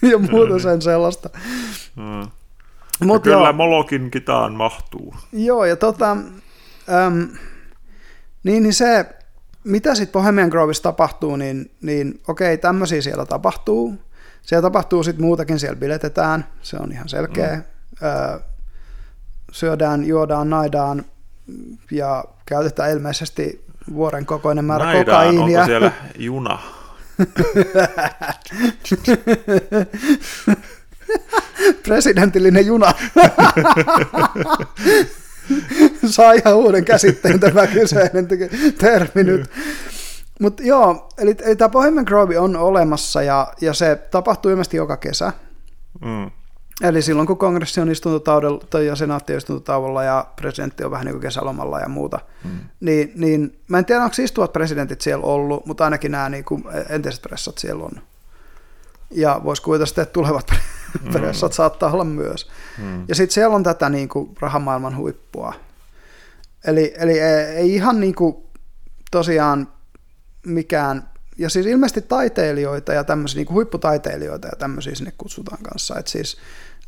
ja 0.10 0.18
muuta 0.18 0.58
sen 0.58 0.82
sellaista. 0.82 1.30
Hmm. 1.96 2.30
Mut 3.06 3.22
kyllä 3.22 3.36
joo. 3.36 3.52
Molokin 3.52 4.10
kitaan 4.10 4.52
mahtuu. 4.52 5.14
Joo, 5.32 5.64
ja 5.64 5.76
tota, 5.76 6.10
äm, 6.10 7.28
niin, 8.44 8.62
niin 8.62 8.74
se, 8.74 9.06
mitä 9.64 9.94
sitten 9.94 10.12
Bohemian 10.12 10.48
Groveissa 10.48 10.82
tapahtuu, 10.82 11.36
niin, 11.36 11.70
niin 11.82 12.20
okei, 12.28 12.58
tämmöisiä 12.58 13.02
siellä 13.02 13.26
tapahtuu. 13.26 13.94
Siellä 14.42 14.62
tapahtuu 14.62 15.02
sitten 15.02 15.24
muutakin, 15.24 15.58
siellä 15.58 15.76
biletetään, 15.76 16.44
se 16.62 16.76
on 16.76 16.92
ihan 16.92 17.08
selkeä. 17.08 17.56
Mm. 17.56 17.62
Öö, 18.02 18.38
syödään, 19.52 20.04
juodaan, 20.04 20.50
naidaan, 20.50 21.04
ja 21.90 22.24
käytetään 22.46 22.90
ilmeisesti 22.90 23.64
vuoren 23.92 24.26
kokoinen 24.26 24.64
määrä 24.64 24.84
Naidaan, 24.84 25.04
kokaiinia. 25.04 25.60
onko 25.60 25.66
siellä 25.66 25.92
juna? 26.18 26.58
Presidentillinen 31.86 32.66
juna. 32.66 32.86
Saa 36.10 36.32
ihan 36.32 36.56
uuden 36.56 36.84
käsitteen 36.84 37.40
tämä 37.40 37.66
kyseinen 37.66 38.28
termi 38.78 39.24
nyt. 39.24 39.50
Mutta 40.40 40.62
joo, 40.62 41.08
eli, 41.18 41.36
eli 41.42 41.56
tämä 41.56 41.68
Bohemian 41.68 42.04
Grove 42.04 42.38
on 42.38 42.56
olemassa 42.56 43.22
ja, 43.22 43.52
ja 43.60 43.74
se 43.74 43.96
tapahtuu 44.10 44.50
ilmeisesti 44.50 44.76
joka 44.76 44.96
kesä. 44.96 45.32
Mm. 46.00 46.30
Eli 46.80 47.02
silloin, 47.02 47.26
kun 47.26 47.38
kongressi 47.38 47.80
on 47.80 47.90
istuntotaudella 47.90 48.64
tai 48.70 48.86
ja 48.86 48.96
senaatti 48.96 49.32
on 49.32 49.38
istuntotauolla 49.38 50.04
ja 50.04 50.26
presidentti 50.36 50.84
on 50.84 50.90
vähän 50.90 51.06
niin 51.06 51.14
kuin 51.14 51.22
kesälomalla 51.22 51.80
ja 51.80 51.88
muuta, 51.88 52.20
mm. 52.44 52.50
niin, 52.80 53.12
niin 53.14 53.58
mä 53.68 53.78
en 53.78 53.84
tiedä, 53.84 54.04
onko 54.04 54.16
istuvat 54.18 54.52
presidentit 54.52 55.00
siellä 55.00 55.24
ollut, 55.24 55.66
mutta 55.66 55.84
ainakin 55.84 56.10
nämä 56.10 56.28
niin 56.28 56.44
kuin 56.44 56.64
entiset 56.88 57.22
pressat 57.22 57.58
siellä 57.58 57.84
on. 57.84 57.92
Ja 59.10 59.40
voisi 59.44 59.62
kuvitella 59.62 59.86
sitten, 59.86 60.02
että 60.02 60.12
tulevat 60.12 60.50
mm. 61.04 61.12
pressat 61.12 61.52
saattaa 61.52 61.92
olla 61.92 62.04
myös. 62.04 62.50
Mm. 62.78 63.04
Ja 63.08 63.14
sitten 63.14 63.34
siellä 63.34 63.56
on 63.56 63.62
tätä 63.62 63.88
niin 63.88 64.08
kuin 64.08 64.30
rahamaailman 64.40 64.96
huippua. 64.96 65.54
Eli, 66.64 66.94
eli 66.96 67.20
ei, 67.20 67.74
ihan 67.74 68.00
niin 68.00 68.14
kuin 68.14 68.36
tosiaan 69.10 69.68
mikään 70.46 71.10
ja 71.38 71.50
siis 71.50 71.66
ilmeisesti 71.66 72.02
taiteilijoita 72.02 72.92
ja 72.92 73.04
tämmöisiä 73.04 73.42
niin 73.42 73.54
huipputaiteilijoita 73.54 74.48
ja 74.48 74.56
tämmöisiä 74.58 74.94
sinne 74.94 75.12
kutsutaan 75.18 75.62
kanssa. 75.62 75.98
Et 75.98 76.06
siis 76.06 76.36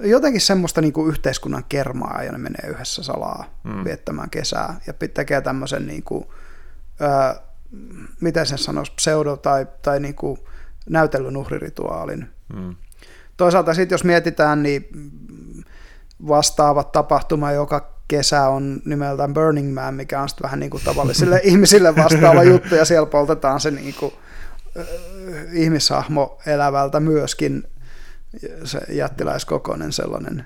jotenkin 0.04 0.40
semmoista 0.40 0.80
niin 0.80 0.92
kuin 0.92 1.08
yhteiskunnan 1.08 1.64
kermaa 1.68 2.22
ja 2.22 2.32
ne 2.32 2.38
menee 2.38 2.70
yhdessä 2.70 3.02
salaa 3.02 3.44
mm. 3.64 3.84
viettämään 3.84 4.30
kesää 4.30 4.80
ja 4.86 4.92
tekee 5.14 5.40
tämmöisen, 5.40 5.86
niin 5.86 6.02
kuin, 6.02 6.24
ö, 7.00 7.40
miten 8.20 8.46
sen 8.46 8.58
sanoisi, 8.58 8.92
pseudo- 8.92 9.36
tai, 9.36 9.66
tai 9.82 10.00
niin 10.00 10.14
kuin 10.14 10.38
näytellyn 10.90 11.36
uhrirituaalin. 11.36 12.30
Mm. 12.54 12.76
Toisaalta 13.36 13.74
sitten 13.74 13.94
jos 13.94 14.04
mietitään, 14.04 14.62
niin 14.62 14.88
vastaava 16.28 16.84
tapahtuma 16.84 17.52
joka 17.52 17.92
kesä 18.08 18.48
on 18.48 18.82
nimeltään 18.84 19.34
Burning 19.34 19.74
Man, 19.74 19.94
mikä 19.94 20.22
on 20.22 20.28
sitten 20.28 20.44
vähän 20.44 20.60
niin 20.60 20.70
kuin 20.70 20.82
tavallisille 20.84 21.40
ihmisille 21.44 21.96
vastaava 21.96 22.42
juttu, 22.42 22.74
ja 22.74 22.84
siellä 22.84 23.06
poltetaan 23.06 23.60
se 23.60 23.70
niin 23.70 23.94
kuin, 23.94 24.12
äh, 24.78 24.86
ihmishahmo 25.52 26.38
elävältä 26.46 27.00
myöskin 27.00 27.64
se 28.64 28.80
jättiläiskokoinen 28.88 29.92
sellainen 29.92 30.44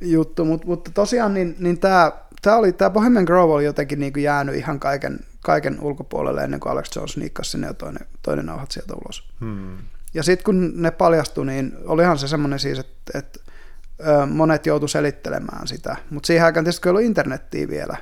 juttu, 0.00 0.44
Mut, 0.44 0.64
mutta 0.64 0.90
tosiaan 0.94 1.34
niin, 1.34 1.56
niin 1.58 1.78
tämä 1.78 2.12
tämä 2.42 2.56
oli, 2.56 2.72
tämä 2.72 2.90
Bohemian 2.90 3.24
Grove 3.24 3.52
oli 3.52 3.64
jotenkin 3.64 4.00
niin 4.00 4.12
kuin 4.12 4.22
jäänyt 4.22 4.54
ihan 4.54 4.80
kaiken, 4.80 5.18
kaiken 5.40 5.80
ulkopuolelle 5.80 6.44
ennen 6.44 6.60
kuin 6.60 6.72
Alex 6.72 6.96
Jones 6.96 7.16
niikkasi 7.16 7.50
sinne 7.50 7.66
ja 7.66 7.74
toinen, 7.74 8.06
toinen 8.22 8.46
nauhat 8.46 8.70
sieltä 8.70 8.94
ulos. 8.94 9.28
Hmm. 9.40 9.76
Ja 10.14 10.22
sitten 10.22 10.44
kun 10.44 10.82
ne 10.82 10.90
paljastui, 10.90 11.46
niin 11.46 11.72
olihan 11.84 12.18
se 12.18 12.28
semmoinen 12.28 12.58
siis, 12.58 12.78
että, 12.78 13.18
että 13.18 13.40
monet 14.26 14.66
joutu 14.66 14.88
selittelemään 14.88 15.68
sitä. 15.68 15.96
Mutta 16.10 16.26
siihen 16.26 16.44
aikaan 16.44 16.64
tietysti 16.64 16.88
oli 16.88 17.06
internettiä 17.06 17.68
vielä 17.68 17.96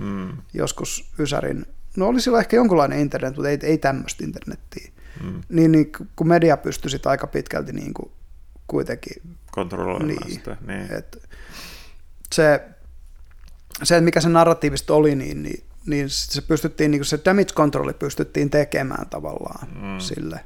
hmm. 0.00 0.28
joskus 0.54 1.12
Ysärin. 1.18 1.66
No 1.96 2.06
oli 2.06 2.20
sillä 2.20 2.38
ehkä 2.38 2.56
jonkunlainen 2.56 2.98
internet, 2.98 3.36
mutta 3.36 3.48
ei, 3.48 3.58
ei 3.62 3.78
tämmöistä 3.78 4.24
internettiä. 4.24 4.90
Mm. 5.22 5.40
Niin, 5.48 5.72
niin 5.72 5.92
kun 6.16 6.28
media 6.28 6.56
pystyi 6.56 6.90
sitä 6.90 7.10
aika 7.10 7.26
pitkälti 7.26 7.72
niin 7.72 7.94
kuin 7.94 8.10
kuitenkin 8.66 9.22
kontrolloimaan 9.50 10.08
niin, 10.08 10.34
sitä. 10.34 10.56
Niin. 10.66 10.92
Et 10.92 11.28
se, 12.32 12.60
se, 13.82 14.00
mikä 14.00 14.20
se 14.20 14.28
narratiivista 14.28 14.94
oli, 14.94 15.14
niin, 15.14 15.42
niin, 15.42 15.64
niin 15.86 16.10
se 16.10 16.42
pystyttiin, 16.42 16.90
niin 16.90 17.04
se 17.04 17.20
damage 17.24 17.52
controlli 17.54 17.94
pystyttiin 17.94 18.50
tekemään 18.50 19.06
tavallaan 19.08 19.68
mm. 19.68 19.98
sille. 19.98 20.40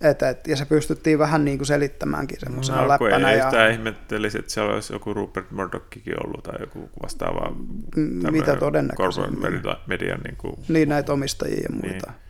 Et, 0.00 0.22
et, 0.22 0.46
ja 0.46 0.56
se 0.56 0.64
pystyttiin 0.64 1.18
vähän 1.18 1.44
niin 1.44 1.58
kuin 1.58 1.66
selittämäänkin 1.66 2.40
semmoisena 2.40 2.82
no, 2.82 2.88
läppänä. 2.88 3.30
Ei 3.30 3.38
ja... 3.38 3.44
sitä 3.44 3.68
ihmettelisi, 3.68 4.38
että 4.38 4.52
siellä 4.52 4.74
olisi 4.74 4.92
joku 4.92 5.14
Rupert 5.14 5.50
Murdochikin 5.50 6.26
ollut 6.26 6.42
tai 6.42 6.60
joku 6.60 6.90
vastaava 7.02 7.56
Mitä 8.30 8.56
todennäköisesti. 8.56 9.30
Median 9.86 10.20
niin, 10.20 10.36
kuin... 10.36 10.54
niin 10.68 10.88
näitä 10.88 11.12
omistajia 11.12 11.60
ja 11.60 11.68
muita. 11.72 12.10
Niin. 12.10 12.21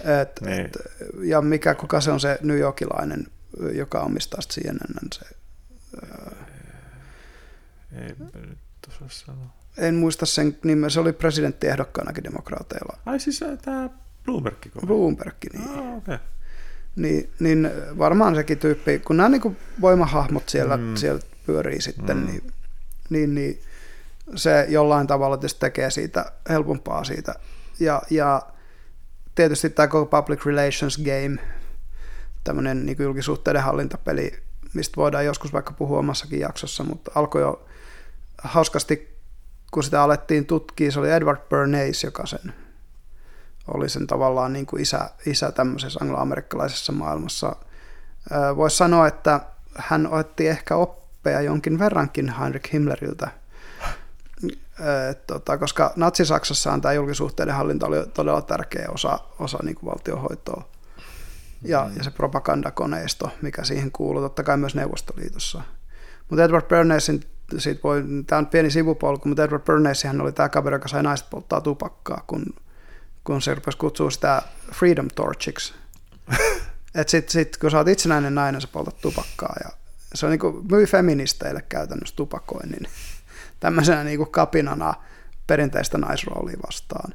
Et, 0.00 0.40
niin. 0.40 0.66
et, 0.66 0.78
ja 1.22 1.40
mikä, 1.40 1.74
kuka 1.74 2.00
se 2.00 2.10
on 2.10 2.20
se 2.20 2.38
New 2.42 2.58
Yorkilainen, 2.58 3.26
joka 3.72 4.00
omistaa 4.00 4.40
CNN? 4.40 5.08
Se, 5.14 5.26
ei 7.92 8.14
nyt 8.18 8.58
sanoa. 9.08 9.46
En 9.78 9.94
muista 9.94 10.26
sen 10.26 10.58
nimen, 10.64 10.90
se 10.90 11.00
oli 11.00 11.12
presidenttiehdokkaanakin 11.12 12.24
demokraateilla. 12.24 12.98
Ai 13.06 13.20
siis 13.20 13.44
tämä 13.62 13.90
Bloomberg? 14.24 14.56
Bloomberg, 14.86 15.34
niin. 15.52 15.68
Ah, 15.68 15.96
okay. 15.96 16.18
niin. 16.96 17.30
Niin 17.40 17.70
varmaan 17.98 18.34
sekin 18.34 18.58
tyyppi, 18.58 18.98
kun 18.98 19.16
nämä 19.16 19.28
niin 19.28 19.56
voimahahmot 19.80 20.48
siellä, 20.48 20.76
mm. 20.76 20.96
siellä 20.96 21.20
pyörii 21.46 21.80
sitten, 21.80 22.16
mm. 22.16 22.26
niin, 22.26 22.52
niin, 23.10 23.34
niin 23.34 23.60
se 24.34 24.66
jollain 24.68 25.06
tavalla 25.06 25.38
tekee 25.58 25.90
siitä 25.90 26.32
helpompaa 26.48 27.04
siitä. 27.04 27.34
Ja, 27.80 28.02
ja 28.10 28.42
tietysti 29.36 29.70
tämä 29.70 29.88
koko 29.88 30.22
public 30.22 30.46
relations 30.46 30.98
game, 30.98 31.38
tämmöinen 32.44 32.86
niin 32.86 32.96
julkisuhteiden 33.00 33.62
hallintapeli, 33.62 34.42
mistä 34.74 34.96
voidaan 34.96 35.24
joskus 35.24 35.52
vaikka 35.52 35.72
puhua 35.72 35.98
omassakin 35.98 36.40
jaksossa, 36.40 36.84
mutta 36.84 37.10
alkoi 37.14 37.40
jo 37.40 37.66
hauskasti, 38.42 39.16
kun 39.70 39.82
sitä 39.82 40.02
alettiin 40.02 40.46
tutkia, 40.46 40.92
se 40.92 41.00
oli 41.00 41.10
Edward 41.10 41.40
Bernays, 41.48 42.04
joka 42.04 42.26
sen 42.26 42.54
oli 43.74 43.88
sen 43.88 44.06
tavallaan 44.06 44.52
niin 44.52 44.66
kuin 44.66 44.82
isä, 44.82 45.10
isä 45.26 45.52
tämmöisessä 45.52 45.98
angloamerikkalaisessa 46.02 46.92
maailmassa. 46.92 47.56
Voisi 48.56 48.76
sanoa, 48.76 49.06
että 49.06 49.40
hän 49.76 50.06
otti 50.12 50.48
ehkä 50.48 50.76
oppeja 50.76 51.40
jonkin 51.40 51.78
verrankin 51.78 52.34
Heinrich 52.38 52.72
Himmleriltä– 52.72 53.30
tota, 55.26 55.58
koska 55.58 55.92
Natsi-Saksassahan 55.96 56.80
tämä 56.80 56.92
julkisuhteiden 56.92 57.54
hallinta 57.54 57.86
oli 57.86 58.06
todella 58.14 58.42
tärkeä 58.42 58.88
osa, 58.94 59.18
osa 59.38 59.58
niin 59.62 59.74
kuin 59.74 59.90
valtiohoitoa 59.90 60.64
ja, 61.62 61.86
mm. 61.90 61.96
ja 61.96 62.04
se 62.04 62.10
propagandakoneisto, 62.10 63.30
mikä 63.42 63.64
siihen 63.64 63.92
kuuluu, 63.92 64.22
totta 64.22 64.42
kai 64.42 64.56
myös 64.56 64.74
Neuvostoliitossa. 64.74 65.62
Mutta 66.28 66.44
Edward 66.44 66.66
Bernaysin, 66.66 67.24
siitä 67.58 67.80
voi, 67.84 68.04
tämä 68.26 68.38
on 68.38 68.46
pieni 68.46 68.70
sivupolku, 68.70 69.28
mutta 69.28 69.44
Edward 69.44 69.62
hän 70.06 70.20
oli 70.20 70.32
tämä 70.32 70.48
kaveri, 70.48 70.74
joka 70.74 70.88
sai 70.88 71.02
naiset 71.02 71.30
polttaa 71.30 71.60
tupakkaa, 71.60 72.24
kun, 72.26 72.46
kun 73.24 73.42
se 73.42 73.54
rupesi 73.54 73.78
kutsua 73.78 74.10
sitä 74.10 74.42
Freedom 74.72 75.08
Torchiksi. 75.14 75.74
että 76.94 77.10
sitten 77.10 77.32
sit, 77.32 77.56
kun 77.56 77.70
sä 77.70 77.78
oot 77.78 77.88
itsenäinen 77.88 78.34
nainen, 78.34 78.60
sä 78.60 78.68
poltat 78.72 79.00
tupakkaa 79.00 79.56
ja, 79.64 79.70
se 80.14 80.26
on 80.26 80.30
niin 80.30 80.40
kuin, 80.40 80.66
myi 80.70 80.86
feministeille 80.86 81.62
käytännössä 81.68 82.16
tupakoinnin 82.16 82.86
tämmöisenä 83.60 84.04
niin 84.04 84.18
kuin 84.18 84.30
kapinana 84.30 84.94
perinteistä 85.46 85.98
naisroolia 85.98 86.56
vastaan. 86.66 87.14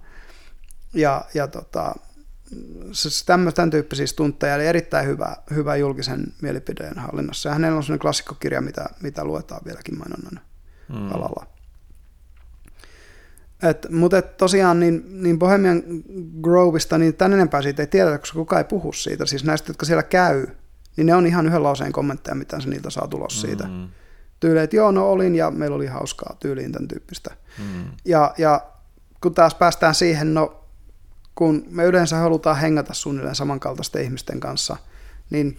Ja, 0.93 1.25
ja 1.33 1.47
tota, 1.47 1.95
siis 2.91 3.23
tämän, 3.25 3.69
tyyppisiä 3.71 4.07
stuntteja, 4.07 4.55
eli 4.55 4.65
erittäin 4.65 5.07
hyvä, 5.07 5.35
hyvä 5.55 5.75
julkisen 5.75 6.23
mielipideen 6.41 6.99
hallinnassa. 6.99 7.49
Ja 7.49 7.53
hänellä 7.53 7.77
on 7.77 7.83
sellainen 7.83 8.01
klassikkokirja, 8.01 8.61
mitä, 8.61 8.89
mitä 9.01 9.23
luetaan 9.23 9.61
vieläkin 9.65 9.97
mainonnan 9.97 10.39
mm. 10.89 11.11
alalla. 11.11 11.45
Et, 13.63 13.87
mutta 13.89 14.17
et 14.17 14.37
tosiaan 14.37 14.79
niin, 14.79 15.23
niin 15.23 15.39
Bohemian 15.39 15.83
Grovesta, 16.41 16.97
niin 16.97 17.13
tän 17.13 17.33
enempää 17.33 17.61
siitä 17.61 17.83
ei 17.83 17.87
tiedetä, 17.87 18.17
koska 18.17 18.39
kukaan 18.39 18.59
ei 18.59 18.67
puhu 18.67 18.93
siitä. 18.93 19.25
Siis 19.25 19.43
näistä, 19.43 19.69
jotka 19.69 19.85
siellä 19.85 20.03
käy, 20.03 20.47
niin 20.97 21.07
ne 21.07 21.15
on 21.15 21.27
ihan 21.27 21.47
yhden 21.47 21.63
lauseen 21.63 21.91
kommentteja, 21.91 22.35
mitä 22.35 22.59
se 22.59 22.69
niiltä 22.69 22.89
saa 22.89 23.07
tulos 23.07 23.41
siitä. 23.41 23.67
Mm. 23.67 23.87
Tyyliin, 24.41 24.63
että 24.63 24.75
joo, 24.75 24.91
no 24.91 25.09
olin 25.09 25.35
ja 25.35 25.51
meillä 25.51 25.75
oli 25.75 25.87
hauskaa 25.87 26.35
tyyliin 26.39 26.71
tämän 26.71 26.87
tyyppistä. 26.87 27.31
Mm. 27.59 27.85
Ja, 28.05 28.33
ja 28.37 28.61
kun 29.21 29.33
taas 29.33 29.55
päästään 29.55 29.95
siihen, 29.95 30.33
no 30.33 30.63
kun 31.35 31.63
me 31.69 31.83
yleensä 31.83 32.15
halutaan 32.15 32.57
hengata 32.57 32.93
suunnilleen 32.93 33.35
samankaltaisten 33.35 34.03
ihmisten 34.03 34.39
kanssa, 34.39 34.77
niin 35.29 35.57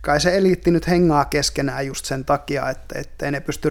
kai 0.00 0.20
se 0.20 0.36
eliitti 0.36 0.70
nyt 0.70 0.88
hengaa 0.88 1.24
keskenään 1.24 1.86
just 1.86 2.04
sen 2.04 2.24
takia, 2.24 2.70
että, 2.70 2.98
että 2.98 3.30
ne 3.30 3.40
pysty, 3.40 3.70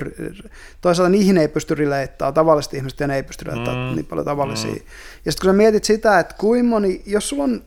toisaalta 0.81 1.09
niihin 1.09 1.37
ei 1.37 1.47
pysty 1.47 1.75
rileittämään 1.75 2.33
tavalliset 2.33 2.73
ihmiset 2.73 2.99
ja 2.99 3.07
ne 3.07 3.15
ei 3.15 3.23
pysty 3.23 3.45
rileittämään 3.45 3.89
mm. 3.89 3.95
niin 3.95 4.05
paljon 4.05 4.25
tavallisia. 4.25 4.71
Mm. 4.71 4.79
Ja 5.25 5.31
sitten 5.31 5.47
kun 5.47 5.53
sä 5.53 5.57
mietit 5.57 5.83
sitä, 5.83 6.19
että 6.19 6.35
kuinka 6.37 6.69
moni, 6.69 7.03
jos 7.05 7.29
sulla 7.29 7.43
on 7.43 7.63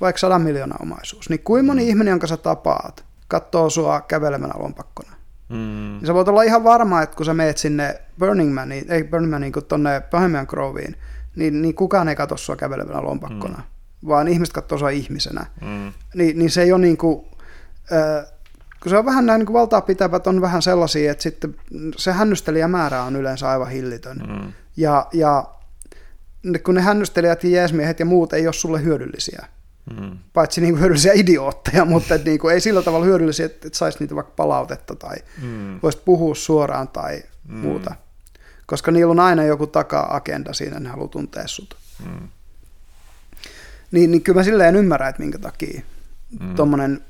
vaikka 0.00 0.18
100 0.18 0.38
miljoonaa 0.38 0.78
omaisuus, 0.82 1.30
niin 1.30 1.40
kuinka 1.40 1.66
moni 1.66 1.82
mm. 1.82 1.88
ihminen, 1.88 2.12
jonka 2.12 2.26
sä 2.26 2.36
tapaat, 2.36 3.04
katsoo 3.28 3.70
sua 3.70 4.00
kävelemänä 4.00 4.54
lompakkona. 4.58 5.15
Mm. 5.48 5.56
Niin 5.56 6.06
sä 6.06 6.14
voit 6.14 6.28
olla 6.28 6.42
ihan 6.42 6.64
varma, 6.64 7.02
että 7.02 7.16
kun 7.16 7.26
sä 7.26 7.34
meet 7.34 7.58
sinne 7.58 8.00
Burning 8.18 8.54
Maniin, 8.54 8.90
ei 8.90 9.04
Burning 9.04 9.32
Maniin, 9.32 9.52
kun 9.52 9.64
tonne 9.64 10.02
Bohemian 10.10 10.46
Groveen, 10.48 10.96
niin, 11.36 11.62
niin 11.62 11.74
kukaan 11.74 12.08
ei 12.08 12.16
katso 12.16 12.36
sua 12.36 12.56
kävelevänä 12.56 13.02
lompakkona, 13.02 13.58
mm. 13.58 14.08
vaan 14.08 14.28
ihmiset 14.28 14.54
katsoo 14.54 14.78
sua 14.78 14.90
ihmisenä. 14.90 15.46
Mm. 15.60 15.92
Ni, 16.14 16.32
niin 16.32 16.50
se 16.50 16.62
ei 16.62 16.72
ole 16.72 16.80
niin 16.80 16.96
kuin, 16.96 17.26
äh, 17.92 18.26
kun 18.82 18.90
se 18.90 18.98
on 18.98 19.06
vähän 19.06 19.26
näin 19.26 19.38
niin 19.38 19.52
valtaa 19.52 19.80
pitävät 19.80 20.26
on 20.26 20.40
vähän 20.40 20.62
sellaisia, 20.62 21.12
että 21.12 21.22
sitten 21.22 21.56
se 21.96 22.12
hännystelijämäärä 22.12 23.02
on 23.02 23.16
yleensä 23.16 23.50
aivan 23.50 23.70
hillitön. 23.70 24.16
Mm. 24.16 24.52
Ja, 24.76 25.06
ja 25.12 25.44
kun 26.62 26.74
ne 26.74 26.80
hännystelijät 26.80 27.44
ja 27.44 27.50
jeesmiehet 27.50 28.00
ja 28.00 28.06
muut 28.06 28.32
ei 28.32 28.46
ole 28.46 28.52
sulle 28.52 28.82
hyödyllisiä. 28.82 29.46
Mm. 29.90 30.18
Paitsi 30.32 30.60
niin 30.60 30.72
kuin 30.72 30.80
hyödyllisiä 30.80 31.12
idiootteja, 31.12 31.84
mutta 31.94 32.14
et 32.14 32.24
niin 32.24 32.38
kuin 32.38 32.54
ei 32.54 32.60
sillä 32.60 32.82
tavalla 32.82 33.06
hyödyllisiä, 33.06 33.46
että, 33.46 33.66
että 33.66 33.78
saisi 33.78 33.98
niitä 34.00 34.14
vaikka 34.14 34.32
palautetta 34.36 34.94
tai 34.94 35.16
mm. 35.42 35.78
voisit 35.82 36.04
puhua 36.04 36.34
suoraan 36.34 36.88
tai 36.88 37.22
mm. 37.48 37.56
muuta 37.56 37.94
koska 38.66 38.90
niillä 38.90 39.10
on 39.10 39.20
aina 39.20 39.42
joku 39.42 39.66
taka-agenda 39.66 40.52
siinä, 40.52 40.80
ne 40.80 40.88
haluaa 40.88 41.08
tuntea 41.08 41.46
sut. 41.46 41.76
Mm. 42.04 42.28
Niin, 43.90 44.10
niin 44.10 44.22
kyllä 44.22 44.38
mä 44.38 44.44
silleen 44.44 44.76
ymmärrän, 44.76 45.08
että 45.10 45.22
minkä 45.22 45.38
takia 45.38 45.82
mm. 46.40 46.54
tuommoinen 46.54 47.04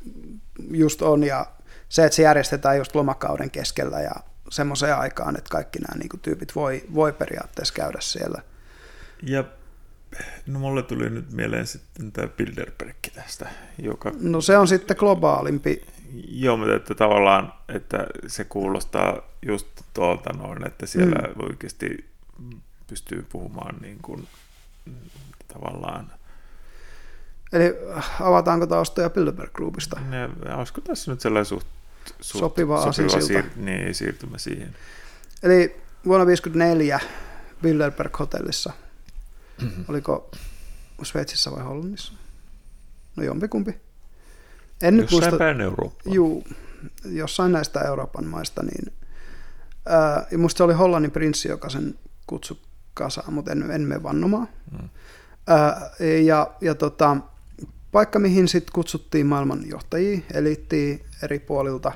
just 0.71 1.03
on, 1.03 1.25
ja 1.25 1.47
se, 1.89 2.05
että 2.05 2.17
se 2.17 2.23
järjestetään 2.23 2.79
just 2.79 2.95
lomakauden 2.95 3.51
keskellä 3.51 4.01
ja 4.01 4.15
semmoiseen 4.51 4.97
aikaan, 4.97 5.37
että 5.39 5.51
kaikki 5.51 5.79
nämä 5.79 5.99
niin 5.99 6.09
kuin, 6.09 6.21
tyypit 6.21 6.55
voi, 6.55 6.85
voi 6.95 7.13
periaatteessa 7.13 7.75
käydä 7.75 7.99
siellä. 8.01 8.43
Ja 9.23 9.45
no 10.47 10.59
mulle 10.59 10.83
tuli 10.83 11.11
nyt 11.11 11.33
mieleen 11.33 11.67
sitten 11.67 12.13
tämä 12.13 12.29
Bilderberg 12.29 12.97
tästä, 13.15 13.49
joka... 13.79 14.13
No 14.21 14.41
se 14.41 14.59
on 14.59 14.69
sitten 14.69 14.97
globaalimpi 14.99 15.83
Joo, 16.29 16.57
mutta 16.57 16.75
että 16.75 16.95
tavallaan 16.95 17.53
että 17.69 18.07
se 18.27 18.45
kuulostaa 18.45 19.21
just 19.43 19.67
tuolta 19.95 20.33
noin, 20.33 20.67
että 20.67 20.87
siellä 20.87 21.17
mm. 21.17 21.43
oikeasti 21.43 22.05
pystyy 22.87 23.27
puhumaan 23.33 23.77
niin 23.81 23.99
kuin, 24.03 24.29
tavallaan... 25.49 26.13
Eli 27.53 27.75
avataanko 28.21 28.67
taustoja 28.67 29.11
Bilderberg 29.11 29.53
Groupista? 29.53 30.01
Ne, 30.01 30.29
olisiko 30.55 30.81
tässä 30.81 31.11
nyt 31.11 31.21
sellainen 31.21 31.45
suht, 31.45 31.67
suht 32.21 32.41
sopiva, 32.41 32.93
sopiva 32.93 33.21
siir, 33.21 33.45
niin, 33.57 33.95
siirtymä 33.95 34.39
siihen? 34.39 34.77
Eli 35.43 35.77
vuonna 36.07 36.25
1954 36.25 37.01
Bilderberg-hotellissa, 37.63 38.73
mm-hmm. 39.63 39.85
oliko 39.89 40.31
Sveitsissä 41.03 41.51
vai 41.51 41.65
Hollannissa? 41.65 42.13
No 43.17 43.23
jompikumpi 43.23 43.81
en 44.83 44.97
nyt 44.97 45.11
muista, 45.11 45.37
päin 45.37 45.61
Eurooppaa. 45.61 46.13
Juu, 46.13 46.45
jossain 47.05 47.53
näistä 47.53 47.81
Euroopan 47.81 48.27
maista, 48.27 48.63
niin 48.63 48.93
ää, 49.87 50.27
musta 50.39 50.59
se 50.59 50.65
oli 50.65 50.75
Hollannin 50.75 51.11
prinssi, 51.11 51.49
joka 51.49 51.69
sen 51.69 51.99
kutsui 52.27 52.57
kasaan, 52.95 53.33
mutta 53.33 53.53
en, 53.53 53.71
en 53.71 53.83
mene 53.83 54.03
vannomaan. 54.03 54.49
Hmm. 54.71 54.89
Ää, 55.47 55.91
ja 56.25 56.55
ja 56.61 56.75
tota, 56.75 57.17
paikka, 57.93 58.19
mihin 58.19 58.49
sitten 58.49 58.73
kutsuttiin 58.73 59.27
maailmanjohtajia, 59.27 60.21
eliittiä 60.35 60.99
eri 61.23 61.39
puolilta. 61.39 61.93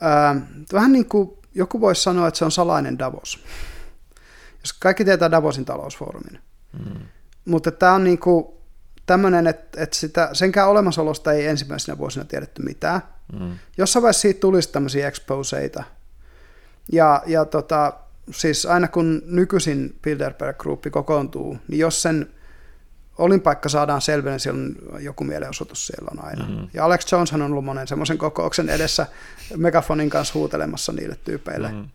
Ää, 0.00 0.36
vähän 0.72 0.92
niin 0.92 1.06
kuin 1.06 1.38
joku 1.54 1.80
voisi 1.80 2.02
sanoa, 2.02 2.28
että 2.28 2.38
se 2.38 2.44
on 2.44 2.52
salainen 2.52 2.98
Davos. 2.98 3.44
Jos 4.60 4.72
kaikki 4.72 5.04
tietää 5.04 5.30
Davosin 5.30 5.64
talousfoorumin. 5.64 6.40
Hmm. 6.72 7.06
Mutta 7.44 7.70
tämä 7.70 7.92
on 7.92 8.04
niin 8.04 8.18
kuin, 8.18 8.46
tämmöinen, 9.08 9.46
että, 9.46 9.82
että 9.82 9.96
sitä, 9.96 10.30
senkään 10.32 10.68
olemassaolosta 10.68 11.32
ei 11.32 11.46
ensimmäisenä 11.46 11.98
vuosina 11.98 12.24
tiedetty 12.24 12.62
mitään. 12.62 13.00
Mm. 13.32 13.58
Jossain 13.78 14.02
vaiheessa 14.02 14.20
siitä 14.20 14.40
tulisi 14.40 14.72
tämmöisiä 14.72 15.08
exposeita. 15.08 15.84
Ja, 16.92 17.22
ja 17.26 17.44
tota, 17.44 17.92
siis 18.30 18.66
aina 18.66 18.88
kun 18.88 19.22
nykyisin 19.26 19.98
Bilderberg 20.02 20.58
Group 20.58 20.84
kokoontuu, 20.90 21.58
niin 21.68 21.78
jos 21.78 22.02
sen 22.02 22.30
olinpaikka 23.18 23.68
saadaan 23.68 24.00
selville, 24.00 24.30
niin 24.30 24.40
siellä 24.40 24.60
on 24.60 24.76
joku 25.04 25.24
mielenosoitus 25.24 25.86
siellä 25.86 26.08
on 26.12 26.24
aina. 26.24 26.46
Mm-hmm. 26.46 26.68
Ja 26.74 26.84
Alex 26.84 27.12
Jones 27.12 27.32
on 27.32 27.42
ollut 27.42 27.64
monen 27.64 27.86
semmoisen 27.86 28.18
kokouksen 28.18 28.68
edessä 28.68 29.06
megafonin 29.56 30.10
kanssa 30.10 30.34
huutelemassa 30.34 30.92
niille 30.92 31.16
tyypeille. 31.24 31.72
Mm-hmm. 31.72 31.88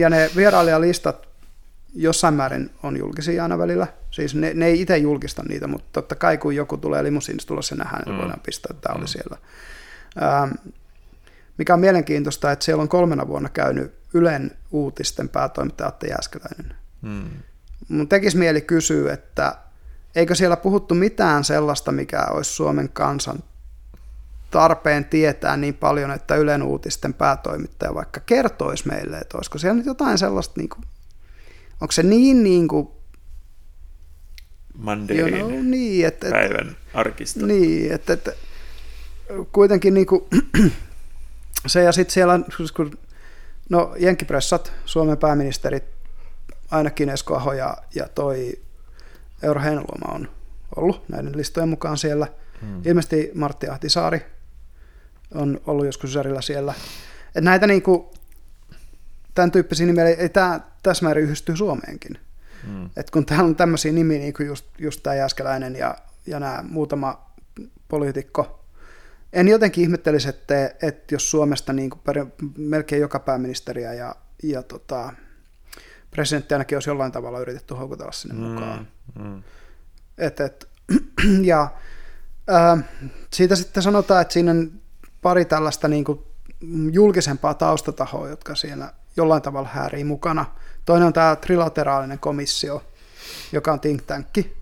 ja 0.02 0.10
ne 0.10 0.30
vierailijalistat 0.36 1.28
jossain 1.94 2.34
määrin 2.34 2.70
on 2.82 2.96
julkisia 2.96 3.42
aina 3.42 3.58
välillä. 3.58 3.86
Siis 4.10 4.34
ne, 4.34 4.54
ne 4.54 4.66
ei 4.66 4.80
itse 4.80 4.98
julkista 4.98 5.42
niitä, 5.48 5.66
mutta 5.66 5.88
totta 5.92 6.14
kai 6.14 6.38
kun 6.38 6.56
joku 6.56 6.76
tulee 6.76 7.02
limusiinista 7.02 7.48
tulla 7.48 7.62
se 7.62 7.74
nähdään, 7.74 8.02
niin 8.06 8.14
mm. 8.14 8.20
voidaan 8.20 8.40
pistää, 8.40 8.70
että 8.70 8.82
tämä 8.82 8.94
mm. 8.94 9.00
oli 9.00 9.08
siellä. 9.08 9.36
Ähm, 10.22 10.52
mikä 11.58 11.74
on 11.74 11.80
mielenkiintoista, 11.80 12.52
että 12.52 12.64
siellä 12.64 12.82
on 12.82 12.88
kolmena 12.88 13.28
vuonna 13.28 13.48
käynyt 13.48 13.94
Ylen 14.14 14.50
uutisten 14.70 15.28
päätoimittaja 15.28 15.88
Atte 15.88 16.06
Jääskeläinen. 16.06 16.74
Mm. 17.02 17.30
Mun 17.88 18.08
tekisi 18.08 18.36
mieli 18.36 18.60
kysyä, 18.60 19.12
että 19.12 19.56
eikö 20.14 20.34
siellä 20.34 20.56
puhuttu 20.56 20.94
mitään 20.94 21.44
sellaista, 21.44 21.92
mikä 21.92 22.26
olisi 22.30 22.50
Suomen 22.50 22.88
kansan 22.88 23.38
tarpeen 24.50 25.04
tietää 25.04 25.56
niin 25.56 25.74
paljon, 25.74 26.10
että 26.10 26.36
Ylen 26.36 26.62
uutisten 26.62 27.14
päätoimittaja 27.14 27.94
vaikka 27.94 28.20
kertoisi 28.20 28.88
meille, 28.88 29.18
että 29.18 29.36
olisiko 29.36 29.58
siellä 29.58 29.76
nyt 29.76 29.86
jotain 29.86 30.18
sellaista 30.18 30.54
niin 30.56 30.68
kuin 30.68 30.84
onko 31.84 31.92
se 31.92 32.02
niin 32.02 32.42
niin 32.42 32.68
kuin 32.68 32.88
Manderin 34.78 35.34
you 35.34 35.48
know, 35.48 35.60
niin, 35.62 36.06
että, 36.06 36.30
päivän 36.30 36.76
arkista. 36.94 37.46
Niin, 37.46 37.92
että, 37.92 38.12
että 38.12 38.32
kuitenkin 39.52 39.94
niin 39.94 40.06
kuin, 40.06 40.24
se 41.66 41.82
ja 41.82 41.92
sitten 41.92 42.12
siellä, 42.12 42.40
kun, 42.76 42.98
no 43.68 43.94
Jenkkipressat, 43.98 44.72
Suomen 44.84 45.18
pääministerit, 45.18 45.84
ainakin 46.70 47.08
Esko 47.08 47.36
Aho 47.36 47.52
ja, 47.52 47.76
ja 47.94 48.08
toi 48.08 48.58
Euro 49.42 49.60
Heinäluoma 49.60 50.14
on 50.14 50.28
ollut 50.76 51.08
näiden 51.08 51.36
listojen 51.36 51.68
mukaan 51.68 51.98
siellä. 51.98 52.26
Hmm. 52.60 52.82
Ilmeisesti 52.84 53.30
Martti 53.34 53.68
Ahtisaari 53.68 54.22
on 55.34 55.60
ollut 55.66 55.86
joskus 55.86 56.12
Särillä 56.12 56.40
siellä. 56.40 56.74
Et 57.34 57.44
näitä 57.44 57.66
niin 57.66 57.82
kuin, 57.82 58.06
tämän 59.34 59.50
tyyppisiä 59.50 59.86
nimiä, 59.86 60.04
ei 60.04 60.28
tämä 60.28 60.60
tässä 60.82 61.04
määrin 61.04 61.24
yhdistyy 61.24 61.56
Suomeenkin. 61.56 62.18
Mm. 62.66 62.90
Et 62.96 63.10
kun 63.10 63.26
täällä 63.26 63.44
on 63.44 63.56
tämmöisiä 63.56 63.92
nimiä, 63.92 64.18
niin 64.18 64.34
kuin 64.34 64.46
just, 64.46 64.66
just 64.78 65.02
tämä 65.02 65.16
Jääskeläinen 65.16 65.76
ja, 65.76 65.96
ja 66.26 66.40
nämä 66.40 66.64
muutama 66.68 67.30
poliitikko, 67.88 68.64
en 69.32 69.48
jotenkin 69.48 69.84
ihmettelisi, 69.84 70.28
että, 70.28 70.74
että 70.82 71.14
jos 71.14 71.30
Suomesta 71.30 71.72
niin 71.72 71.90
kuin 71.90 72.02
melkein 72.56 73.02
joka 73.02 73.18
pääministeriä 73.18 73.94
ja, 73.94 74.14
ja 74.42 74.62
tota, 74.62 75.12
presidentti 76.10 76.54
ainakin 76.54 76.76
olisi 76.76 76.90
jollain 76.90 77.12
tavalla 77.12 77.40
yritetty 77.40 77.74
houkutella 77.74 78.12
sinne 78.12 78.34
mm, 78.34 78.40
mukaan. 78.40 78.88
Mm. 79.18 79.42
Et, 80.18 80.40
et, 80.40 80.68
ja 81.42 81.68
ää, 82.48 82.78
siitä 83.32 83.56
sitten 83.56 83.82
sanotaan, 83.82 84.22
että 84.22 84.32
siinä 84.34 84.50
on 84.50 84.72
pari 85.22 85.44
tällaista 85.44 85.88
niin 85.88 86.04
kuin 86.04 86.20
julkisempaa 86.92 87.54
taustatahoa, 87.54 88.28
jotka 88.28 88.54
siellä 88.54 88.92
jollain 89.16 89.42
tavalla 89.42 89.68
häärii 89.68 90.04
mukana. 90.04 90.46
Toinen 90.84 91.06
on 91.06 91.12
tämä 91.12 91.36
trilateraalinen 91.36 92.18
komissio, 92.18 92.84
joka 93.52 93.72
on 93.72 93.80
think 93.80 94.02
tankki. 94.02 94.56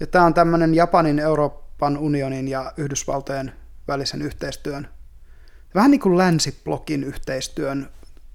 Ja 0.00 0.06
tämä 0.06 0.24
on 0.24 0.34
tämmöinen 0.34 0.74
Japanin, 0.74 1.18
Euroopan 1.18 1.98
unionin 1.98 2.48
ja 2.48 2.72
Yhdysvaltojen 2.76 3.52
välisen 3.88 4.22
yhteistyön 4.22 4.88
vähän 5.76 5.90
niin 5.90 6.00
kuin 6.00 6.18
länsiblokin 6.18 7.04
yhteistyön 7.04 7.88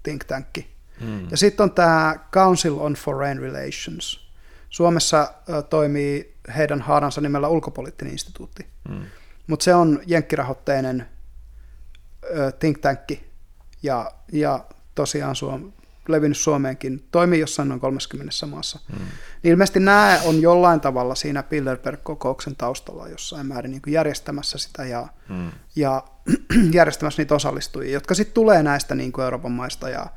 think 0.03 0.23
tankki. 0.23 0.76
Hmm. 0.99 1.28
Ja 1.32 1.38
sitten 1.38 1.64
on 1.64 1.72
tämä 1.72 2.15
Council 2.32 2.78
on 2.80 2.94
Foreign 2.94 3.40
Relations. 3.40 4.32
Suomessa 4.69 5.34
toimii 5.69 6.36
heidän 6.56 6.82
haaransa 6.82 7.22
nimellä 7.22 7.48
ulkopoliittinen 7.48 8.14
instituutti. 8.14 8.68
Hmm. 8.90 9.06
Mutta 9.48 9.64
se 9.64 9.76
on 9.76 9.99
jenkkirahoitteinen 10.06 11.07
think 12.60 12.78
tankki 12.78 13.32
ja, 13.84 14.11
ja 14.32 14.65
tosiaan 14.96 15.36
Suom, 15.36 15.72
levinnyt 16.08 16.38
Suomeenkin, 16.38 17.08
toimii 17.12 17.40
jossain 17.40 17.70
noin 17.70 17.82
30 17.82 18.46
maassa. 18.46 18.80
Hmm. 18.92 19.06
Niin 19.44 19.52
ilmeisesti 19.52 19.80
nämä 19.80 20.20
on 20.26 20.42
jollain 20.42 20.80
tavalla 20.80 21.16
siinä 21.16 21.44
Bilderberg-kokouksen 21.44 22.56
taustalla 22.58 23.08
jossain 23.08 23.46
määrin 23.46 23.72
niin 23.72 23.82
kuin 23.82 23.94
järjestämässä 23.94 24.58
sitä 24.58 24.86
ja, 24.86 25.08
hmm. 25.30 25.52
ja 25.76 26.04
järjestämässä 26.74 27.22
niitä 27.22 27.36
osallistujia, 27.36 27.94
jotka 27.94 28.14
sitten 28.14 28.34
tulee 28.34 28.64
näistä 28.64 28.96
niin 28.96 29.12
kuin 29.12 29.24
Euroopan 29.24 29.52
maista 29.52 29.90
ja, 29.90 30.08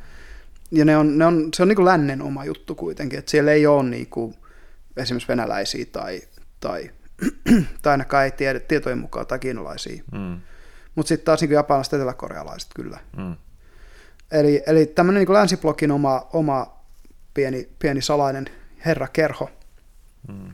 ja 0.70 0.84
ne 0.84 0.96
on, 0.96 1.18
ne 1.18 1.26
on, 1.26 1.48
se 1.54 1.62
on 1.62 1.68
niin 1.68 1.76
kuin 1.76 1.86
lännen 1.86 2.22
oma 2.22 2.44
juttu 2.44 2.74
kuitenkin, 2.74 3.18
että 3.18 3.30
siellä 3.30 3.52
ei 3.52 3.66
ole 3.66 3.82
niin 3.82 4.06
kuin 4.06 4.34
esimerkiksi 4.96 5.28
venäläisiä 5.28 5.84
tai, 5.92 6.22
tai, 6.60 6.90
tai 7.82 7.90
ainakaan 7.90 8.24
ei 8.24 8.30
tiedä, 8.30 8.60
tietojen 8.60 8.98
mukaan 8.98 9.26
tai 9.26 9.38
kiinalaisia. 9.38 10.02
Mm. 10.12 10.40
Mutta 10.94 11.08
sitten 11.08 11.24
taas 11.24 11.40
niin 11.40 11.50
japanilaiset 11.50 11.92
ja 11.92 11.96
eteläkorealaiset 11.96 12.70
kyllä. 12.74 12.98
Mm. 13.16 13.36
Eli, 14.32 14.62
eli 14.66 14.86
tämmöinen 14.86 15.24
niin 15.24 15.34
länsiblokin 15.34 15.90
oma, 15.90 16.26
oma 16.32 16.76
pieni, 17.34 17.68
pieni 17.78 18.02
salainen 18.02 18.46
herrakerho. 18.86 19.50
Mm. 20.28 20.52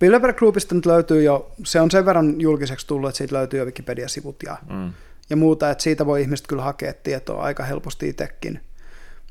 Bilderberg 0.00 0.36
Groupista 0.36 0.74
nyt 0.74 0.86
löytyy 0.86 1.22
jo, 1.22 1.52
se 1.64 1.80
on 1.80 1.90
sen 1.90 2.06
verran 2.06 2.40
julkiseksi 2.40 2.86
tullut, 2.86 3.08
että 3.08 3.18
siitä 3.18 3.34
löytyy 3.34 3.58
jo 3.58 3.64
Wikipedia-sivut 3.64 4.42
ja, 4.46 4.56
mm. 4.70 4.92
ja 5.30 5.36
muuta, 5.36 5.70
että 5.70 5.84
siitä 5.84 6.06
voi 6.06 6.22
ihmiset 6.22 6.46
kyllä 6.46 6.62
hakea 6.62 6.92
tietoa 7.02 7.42
aika 7.42 7.64
helposti 7.64 8.08
itsekin. 8.08 8.60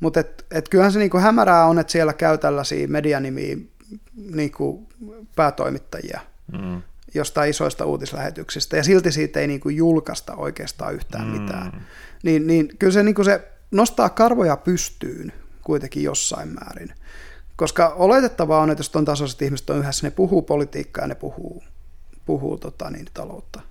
Mutta 0.02 0.20
et, 0.20 0.46
et 0.52 0.70
kyllähän 0.70 0.92
se 0.92 1.00
niinku 1.00 1.18
hämärää 1.18 1.66
on, 1.66 1.80
että 1.80 1.92
siellä 1.92 2.14
käy 2.14 2.38
tällaisia 2.38 2.88
medianimiä 2.88 3.58
niinku 4.16 4.88
päätoimittajia 5.36 6.22
mm. 6.52 6.82
Jostain 7.14 7.50
isoista 7.50 7.86
uutislähetyksistä, 7.86 8.78
ja 8.78 8.84
silti 8.84 9.12
siitä 9.12 9.40
ei 9.40 9.48
niinku 9.48 9.70
julkaista 9.70 10.36
oikeastaan 10.36 10.94
yhtään 10.94 11.28
mm. 11.28 11.42
mitään. 11.42 11.88
Niin, 12.24 12.48
niin 12.48 12.78
kyllä 12.80 12.94
se, 12.94 13.04
niinku 13.04 13.24
se 13.24 13.48
nostaa 13.72 14.10
karvoja 14.10 14.58
pystyyn 14.58 15.34
kuitenkin 15.62 16.04
jossain 16.04 16.50
määrin. 16.50 16.94
Koska 17.56 17.90
oletettavaa 17.90 18.62
on, 18.62 18.70
että 18.70 18.80
jos 18.80 18.90
tuon 18.90 19.06
tasoiset 19.06 19.42
ihmiset 19.42 19.70
on 19.70 19.78
yhdessä, 19.78 20.08
ne 20.08 20.12
puhuu 20.12 20.42
politiikkaa 20.42 21.04
ja 21.04 21.08
ne 21.08 21.16
puhuu, 21.16 21.64
puhuu 22.26 22.58
tota, 22.58 22.90
niin, 22.90 23.08
taloutta. 23.14 23.62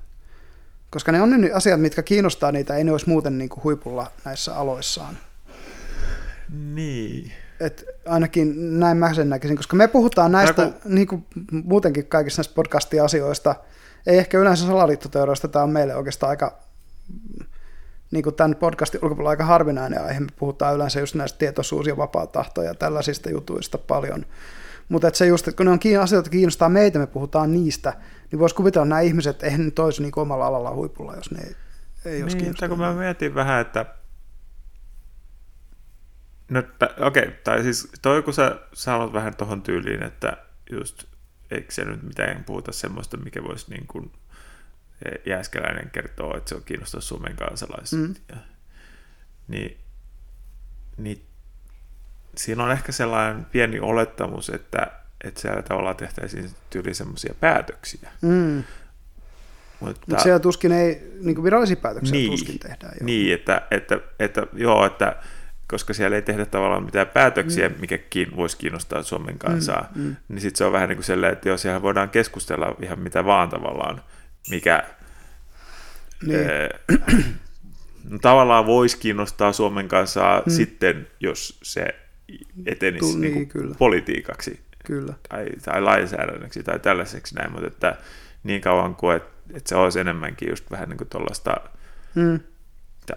Koska 0.91 1.13
ne 1.13 1.23
on 1.23 1.41
ne 1.41 1.51
asiat, 1.53 1.81
mitkä 1.81 2.03
kiinnostaa 2.03 2.53
niitä, 2.53 2.77
ei 2.77 2.85
ne 2.85 2.93
olisi 2.93 3.09
muuten 3.09 3.39
niin 3.39 3.49
kuin 3.49 3.65
huipulla 3.65 4.11
näissä 4.25 4.57
aloissaan. 4.57 5.19
Niin. 6.75 7.33
Et 7.63 7.85
ainakin 8.07 8.81
näin 8.81 8.97
mä 8.97 9.15
sen 9.15 9.29
näkisin, 9.29 9.57
koska 9.57 9.77
me 9.77 9.89
puhutaan 9.89 10.33
näistä 10.33 10.65
kun... 10.65 10.95
niin 10.95 11.07
kuin 11.07 11.27
muutenkin 11.65 12.07
kaikista 12.07 12.39
näistä 12.41 12.55
podcastia-asioista, 12.55 13.55
ei 14.07 14.19
ehkä 14.19 14.39
yleensä 14.39 14.67
salaliittoteorioista, 14.67 15.49
tämä 15.49 15.63
on 15.63 15.71
meille 15.71 15.97
oikeastaan 15.97 16.31
aika 16.31 16.59
niin 18.11 18.23
kuin 18.23 18.35
tämän 18.35 18.57
podcastin 18.57 19.01
ulkopuolella 19.03 19.31
aika 19.31 19.45
harvinainen 19.45 20.05
aihe. 20.05 20.21
Me 20.21 20.27
puhutaan 20.39 20.75
yleensä 20.75 21.01
just 21.01 21.15
näistä 21.15 21.39
tietoisuus- 21.39 21.87
ja 21.87 21.97
vapaa 21.97 22.27
tahto 22.27 22.63
ja 22.63 22.75
tällaisista 22.75 23.31
jutuista 23.31 23.79
paljon. 23.79 24.27
Mutta 24.89 25.11
se 25.13 25.27
just, 25.27 25.49
että 25.49 25.57
kun 25.57 25.67
ne 25.67 25.73
on 25.73 25.79
asioita, 26.03 26.15
jotka 26.15 26.31
kiinnostaa 26.31 26.69
meitä, 26.69 26.99
me 26.99 27.07
puhutaan 27.07 27.53
niistä, 27.53 27.93
niin 28.31 28.41
voisi 28.41 28.55
kuvitella, 28.55 28.85
että 28.85 28.89
nämä 28.89 29.01
ihmiset, 29.01 29.43
eihän 29.43 29.65
nyt 29.65 29.79
olisi 29.79 30.03
niin 30.03 30.13
omalla 30.17 30.47
alalla 30.47 30.75
huipulla, 30.75 31.15
jos 31.17 31.31
ne 31.31 31.41
ei, 31.41 31.55
ei 32.05 32.23
olisi 32.23 32.37
niin, 32.37 32.55
kun 32.69 32.79
mä 32.79 32.95
mietin 32.95 33.35
vähän, 33.35 33.61
että 33.61 33.87
No, 36.53 36.63
okei, 37.07 37.23
okay, 37.23 37.35
tai 37.45 37.63
siis 37.63 37.89
toi 38.03 38.23
kun 38.23 38.35
sä 38.35 38.57
sanot 38.73 39.13
vähän 39.13 39.37
tuohon 39.37 39.63
tyyliin, 39.63 40.03
että 40.03 40.37
just 40.71 41.05
eikö 41.51 41.73
se 41.73 41.85
nyt 41.85 42.03
mitään 42.03 42.45
puhuta 42.45 42.73
semmoista, 42.73 43.17
mikä 43.17 43.43
voisi 43.43 43.71
niin 43.71 43.87
kuin 43.87 44.13
Jääskeläinen 45.27 45.91
kertoo, 45.91 46.37
että 46.37 46.49
se 46.49 46.55
on 46.55 46.65
kiinnostunut 46.65 47.05
Suomen 47.05 47.37
kansalaiset. 47.37 47.99
Mm. 47.99 48.15
Ja, 48.29 48.37
niin, 49.49 49.79
niin 50.97 51.27
siinä 52.37 52.65
on 52.65 52.73
ehkä 52.73 52.93
sellainen 52.93 53.45
pieni 53.45 53.81
olettamus, 53.81 54.51
että, 54.51 54.87
että 55.25 55.41
siellä 55.41 55.63
tavallaan 55.63 55.97
tehtäisiin 55.97 56.51
tyyli 56.71 56.95
semmoisia 56.95 57.35
päätöksiä. 57.41 58.11
Mm. 58.21 58.65
Mutta 59.81 60.01
Mut 60.07 60.21
siellä 60.21 60.39
tuskin 60.39 60.73
ei, 60.73 61.13
niin 61.21 61.45
virallisia 61.45 61.77
päätöksiä 61.77 62.13
niin, 62.13 62.31
tuskin 62.31 62.59
tehdään. 62.59 62.93
Jo. 63.01 63.07
Niin, 63.07 63.35
että, 63.35 63.63
että, 63.71 64.01
että, 64.19 64.47
joo, 64.53 64.87
että 64.87 65.17
koska 65.73 65.95
siellä 65.95 66.17
ei 66.17 66.23
tehdä 66.23 66.47
tavallaan 66.47 66.85
mitään 66.85 67.07
päätöksiä, 67.07 67.69
mm. 67.69 67.75
mikä 67.81 67.99
kiin, 67.99 68.37
voisi 68.37 68.57
kiinnostaa 68.57 69.03
Suomen 69.03 69.39
kansaa, 69.39 69.89
mm, 69.95 70.03
mm. 70.03 70.17
niin 70.29 70.41
sitten 70.41 70.59
se 70.59 70.65
on 70.65 70.73
vähän 70.73 70.89
niin 70.89 70.97
kuin 70.97 71.05
sellainen, 71.05 71.33
että 71.33 71.49
jos 71.49 71.63
siellä 71.63 71.83
voidaan 71.83 72.11
keskustella 72.11 72.77
ihan 72.83 72.99
mitä 72.99 73.25
vaan 73.25 73.49
tavallaan, 73.49 74.03
mikä 74.51 74.83
niin. 76.27 76.41
äh, 76.41 77.25
tavallaan 78.23 78.67
voisi 78.67 78.99
kiinnostaa 78.99 79.53
Suomen 79.53 79.89
kanssa 79.89 80.43
mm. 80.47 80.53
sitten, 80.53 81.07
jos 81.21 81.59
se 81.63 81.95
etenisi 82.67 83.13
Tull, 83.13 83.21
niin, 83.21 83.35
niin 83.35 83.49
kyllä. 83.49 83.75
politiikaksi 83.79 84.61
kyllä. 84.85 85.15
Tai, 85.29 85.47
tai 85.65 85.81
lainsäädännöksi 85.83 86.63
tai 86.63 86.79
tällaiseksi 86.79 87.35
näin, 87.35 87.53
mutta 87.53 87.67
että 87.67 87.97
niin 88.45 88.61
kauan 88.61 88.95
kuin, 88.95 89.17
että, 89.17 89.31
että 89.55 89.69
se 89.69 89.77
olisi 89.77 90.01
enemmänkin 90.01 90.49
just 90.49 90.71
vähän 90.71 90.89
niin 90.89 90.99
kuin 90.99 91.09
tuollaista 91.09 91.57
mm. 92.15 92.41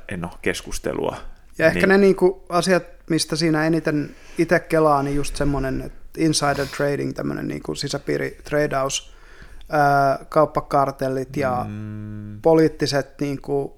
en 0.07 0.25
ole, 0.25 0.33
keskustelua. 0.41 1.17
Ja 1.57 1.67
ehkä 1.67 1.79
niin, 1.79 1.89
ne 1.89 1.97
niin 1.97 2.15
kuin 2.15 2.33
asiat, 2.49 2.83
mistä 3.09 3.35
siinä 3.35 3.67
eniten 3.67 4.15
itse 4.37 4.59
kelaa, 4.59 5.03
niin 5.03 5.15
just 5.15 5.35
semmoinen, 5.35 5.81
että 5.81 6.05
insider 6.17 6.67
trading, 6.77 7.13
tämmöinen 7.13 7.47
niin 7.47 7.63
kuin 7.63 7.75
sisäpiiri 7.75 8.37
tradeaus, 8.43 9.15
kauppakartellit 10.29 11.37
ja 11.37 11.65
mm. 11.69 12.41
poliittiset, 12.41 13.21
niin 13.21 13.41
kuin, 13.41 13.71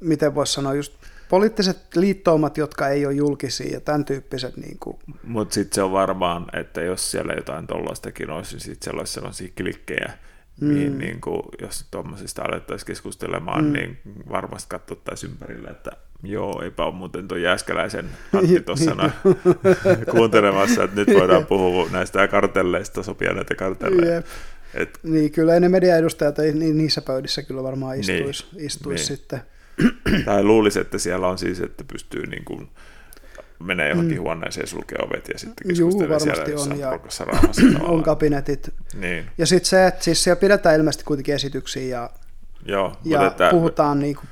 miten 0.00 0.34
voisi 0.34 0.52
sanoa, 0.52 0.74
just 0.74 0.92
poliittiset 1.28 1.78
liittoumat, 1.96 2.56
jotka 2.56 2.88
ei 2.88 3.06
ole 3.06 3.14
julkisia 3.14 3.72
ja 3.72 3.80
tämän 3.80 4.04
tyyppiset. 4.04 4.56
Niin 4.56 4.78
kuin... 4.80 4.96
Mutta 5.22 5.54
sitten 5.54 5.74
se 5.74 5.82
on 5.82 5.92
varmaan, 5.92 6.46
että 6.52 6.80
jos 6.82 7.10
siellä 7.10 7.32
jotain 7.32 7.66
tuollaistakin 7.66 8.30
olisi, 8.30 8.54
niin 8.54 8.60
sitten 8.60 8.84
siellä 8.84 9.00
olisi 9.00 9.12
sellaisia 9.12 9.48
klikkejä, 9.56 10.12
mm. 10.60 10.68
mihin 10.68 10.98
niin 10.98 11.20
kuin, 11.20 11.42
jos 11.62 11.86
tuommoisista 11.90 12.42
alettaisiin 12.42 12.86
keskustelemaan, 12.86 13.64
mm. 13.64 13.72
niin 13.72 13.98
varmasti 14.28 14.68
katsottaisiin 14.68 15.32
ympärillä, 15.32 15.70
että 15.70 15.90
joo, 16.26 16.62
eipä 16.62 16.84
ole 16.84 16.94
muuten 16.94 17.28
tuon 17.28 17.42
Jääskeläisen 17.42 18.06
Antti 18.32 18.60
tuossa 18.60 18.96
kuuntelemassa, 20.10 20.84
että 20.84 20.96
nyt 20.96 21.08
voidaan 21.20 21.46
puhua 21.46 21.88
näistä 21.92 22.28
kartelleista, 22.28 23.02
sopia 23.02 23.32
näitä 23.32 23.54
kartelleja. 23.54 24.22
Et, 24.74 24.98
niin, 25.02 25.32
kyllä 25.32 25.60
ne 25.60 25.68
mediaedustajat 25.68 26.38
ei 26.38 26.52
niissä 26.52 27.02
pöydissä 27.02 27.42
kyllä 27.42 27.62
varmaan 27.62 28.00
istuisi, 28.00 28.46
niin, 28.52 28.66
istuisi 28.66 29.08
niin. 29.08 29.18
sitten. 29.18 29.40
Tai 30.24 30.44
luulisi, 30.44 30.80
että 30.80 30.98
siellä 30.98 31.28
on 31.28 31.38
siis, 31.38 31.60
että 31.60 31.84
pystyy 31.92 32.26
niin 32.26 32.44
kuin 32.44 32.68
menee 33.58 33.88
johonkin 33.88 34.16
mm. 34.16 34.22
huoneeseen, 34.22 34.66
sulkee 34.66 34.98
ovet 35.02 35.28
ja 35.28 35.38
sitten 35.38 35.68
keskustelee 35.68 36.20
siellä 36.20 36.62
on, 36.62 36.78
ja 36.78 37.00
on 37.92 38.02
kabinetit. 38.02 38.74
Niin. 38.94 39.24
Ja 39.38 39.46
sitten 39.46 39.68
se, 39.68 39.86
että 39.86 40.04
siis 40.04 40.24
siellä 40.24 40.40
pidetään 40.40 40.76
ilmeisesti 40.76 41.04
kuitenkin 41.04 41.34
esityksiä 41.34 41.98
ja, 41.98 42.10
Joo, 42.66 42.96
ja 43.04 43.34
puhutaan 43.50 43.98
niin 43.98 44.16
kuin 44.16 44.28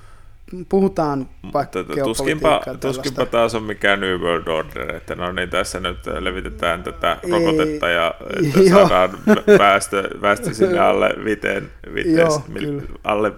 puhutaan 0.68 1.28
vaikka 1.52 1.84
tuskinpa, 2.04 2.60
tuskinpa 2.80 3.26
taas 3.26 3.54
on 3.54 3.62
mikään 3.62 4.00
New 4.00 4.20
World 4.20 4.46
Order, 4.46 4.94
että 4.94 5.14
no 5.14 5.32
niin, 5.32 5.50
tässä 5.50 5.80
nyt 5.80 5.98
levitetään 6.06 6.82
tätä 6.82 7.16
rokotetta 7.30 7.88
ja 7.88 8.14
että 8.46 8.70
saadaan 8.70 9.10
päästö, 9.58 10.18
päästö 10.20 10.54
sinne 10.54 10.78
alle 10.90 11.10
viteen, 11.24 11.70
viteen 11.94 12.16
Joo, 12.16 12.44
mil, 12.48 12.80
alle 13.04 13.32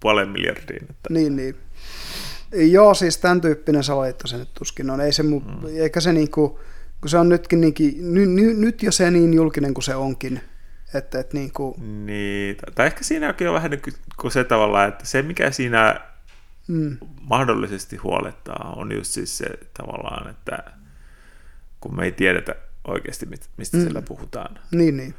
puolen 0.00 0.28
miljardiin. 0.28 0.82
Että. 0.90 1.08
Niin, 1.10 1.36
niin. 1.36 1.56
Joo, 2.52 2.94
siis 2.94 3.18
tämän 3.18 3.40
tyyppinen 3.40 3.84
salaliitto 3.84 4.26
se 4.26 4.36
nyt 4.36 4.54
tuskin 4.54 4.90
on. 4.90 5.00
Ei 5.00 5.12
se, 5.12 5.22
mm. 5.22 5.40
eikä 5.76 6.00
se 6.00 6.12
niinku, 6.12 6.60
kun 7.00 7.10
se 7.10 7.18
on 7.18 7.28
nytkin 7.28 7.60
niinkin, 7.60 8.14
ny, 8.14 8.26
ny, 8.26 8.54
nyt 8.54 8.82
jo 8.82 8.92
se 8.92 9.10
niin 9.10 9.34
julkinen 9.34 9.74
kuin 9.74 9.84
se 9.84 9.94
onkin, 9.94 10.40
että, 10.94 11.20
että 11.20 11.36
niin 11.36 11.52
kuin... 11.52 12.06
Niin, 12.06 12.56
tai 12.74 12.86
ehkä 12.86 13.04
siinä 13.04 13.34
on 13.48 13.54
vähän 13.54 13.70
niin 13.70 13.82
kuin 14.20 14.32
se 14.32 14.44
tavallaan, 14.44 14.88
että 14.88 15.06
se 15.06 15.22
mikä 15.22 15.50
siinä 15.50 16.00
mm. 16.68 16.98
mahdollisesti 17.20 17.96
huolettaa, 17.96 18.74
on 18.76 18.92
just 18.92 19.12
siis 19.12 19.38
se 19.38 19.46
tavallaan, 19.78 20.30
että 20.30 20.58
kun 21.80 21.96
me 21.96 22.04
ei 22.04 22.12
tiedetä 22.12 22.54
oikeasti, 22.84 23.26
mistä 23.56 23.76
mm. 23.76 23.82
siellä 23.82 24.02
puhutaan. 24.02 24.58
Niin, 24.70 24.96
niin. 24.96 25.14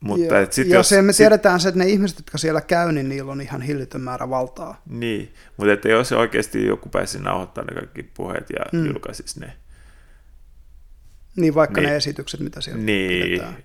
Mutta 0.00 0.36
ja, 0.36 0.46
sit 0.50 0.68
ja 0.68 0.76
jos, 0.76 0.88
se 0.88 1.02
me 1.02 1.12
sit, 1.12 1.16
tiedetään 1.16 1.60
se, 1.60 1.68
että 1.68 1.78
ne 1.78 1.86
ihmiset, 1.86 2.18
jotka 2.18 2.38
siellä 2.38 2.60
käy, 2.60 2.92
niin 2.92 3.08
niillä 3.08 3.32
on 3.32 3.40
ihan 3.40 3.62
hillitön 3.62 4.00
määrä 4.00 4.30
valtaa. 4.30 4.82
Niin, 4.86 5.34
mutta 5.56 5.72
että 5.72 5.88
jos 5.88 6.12
oikeasti 6.12 6.66
joku 6.66 6.88
pääsi 6.88 7.18
nauhoittamaan 7.18 7.74
ne 7.74 7.80
kaikki 7.80 8.02
puheet 8.02 8.50
ja 8.50 8.78
mm. 8.78 8.86
julkaisisi 8.86 9.40
ne. 9.40 9.56
Niin, 11.36 11.54
vaikka 11.54 11.80
niin, 11.80 11.90
ne 11.90 11.96
esitykset, 11.96 12.40
mitä 12.40 12.60
siellä 12.60 12.82
niin, 12.82 13.24
pidetään. 13.24 13.56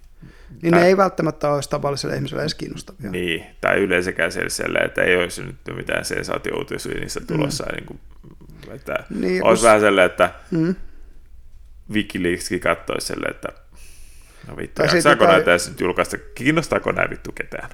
Niin 0.62 0.72
tai, 0.72 0.82
ne 0.82 0.88
ei 0.88 0.98
välttämättä 0.98 1.52
olisi 1.52 1.70
tavalliselle 1.70 2.16
ihmiselle 2.16 2.44
edes 2.44 2.56
kiinnostavia. 2.56 3.12
Niin, 3.12 3.46
tai 3.62 3.78
yleensäkään 3.78 4.32
sellaiselle, 4.32 4.80
että 4.80 5.02
ei 5.02 5.18
olisi 5.18 5.44
nyt 5.44 5.56
mitään 5.76 6.06
sensaatio-uutisia 6.06 7.00
niissä 7.00 7.20
mm. 7.20 7.28
tulossa. 7.28 7.64
Mm. 7.64 7.76
Niin 7.76 7.86
kuin, 7.86 8.00
että 8.72 9.04
niin, 9.10 9.44
olisi 9.44 9.60
us... 9.60 9.64
vähän 9.64 9.80
sellainen, 9.80 10.12
että 10.12 10.32
mm. 10.52 10.76
Wikileakskin 11.94 12.60
katsoisi 12.60 13.08
sellainen, 13.08 13.36
että 13.36 13.50
no 14.48 14.58
vittu, 14.58 14.82
jaksaako 14.82 15.26
tai... 15.26 15.34
näitä 15.34 15.52
nyt 15.70 15.80
julkaista, 15.80 16.18
kiinnostaako 16.36 16.92
nämä 16.92 17.10
vittu 17.10 17.32
ketään? 17.32 17.70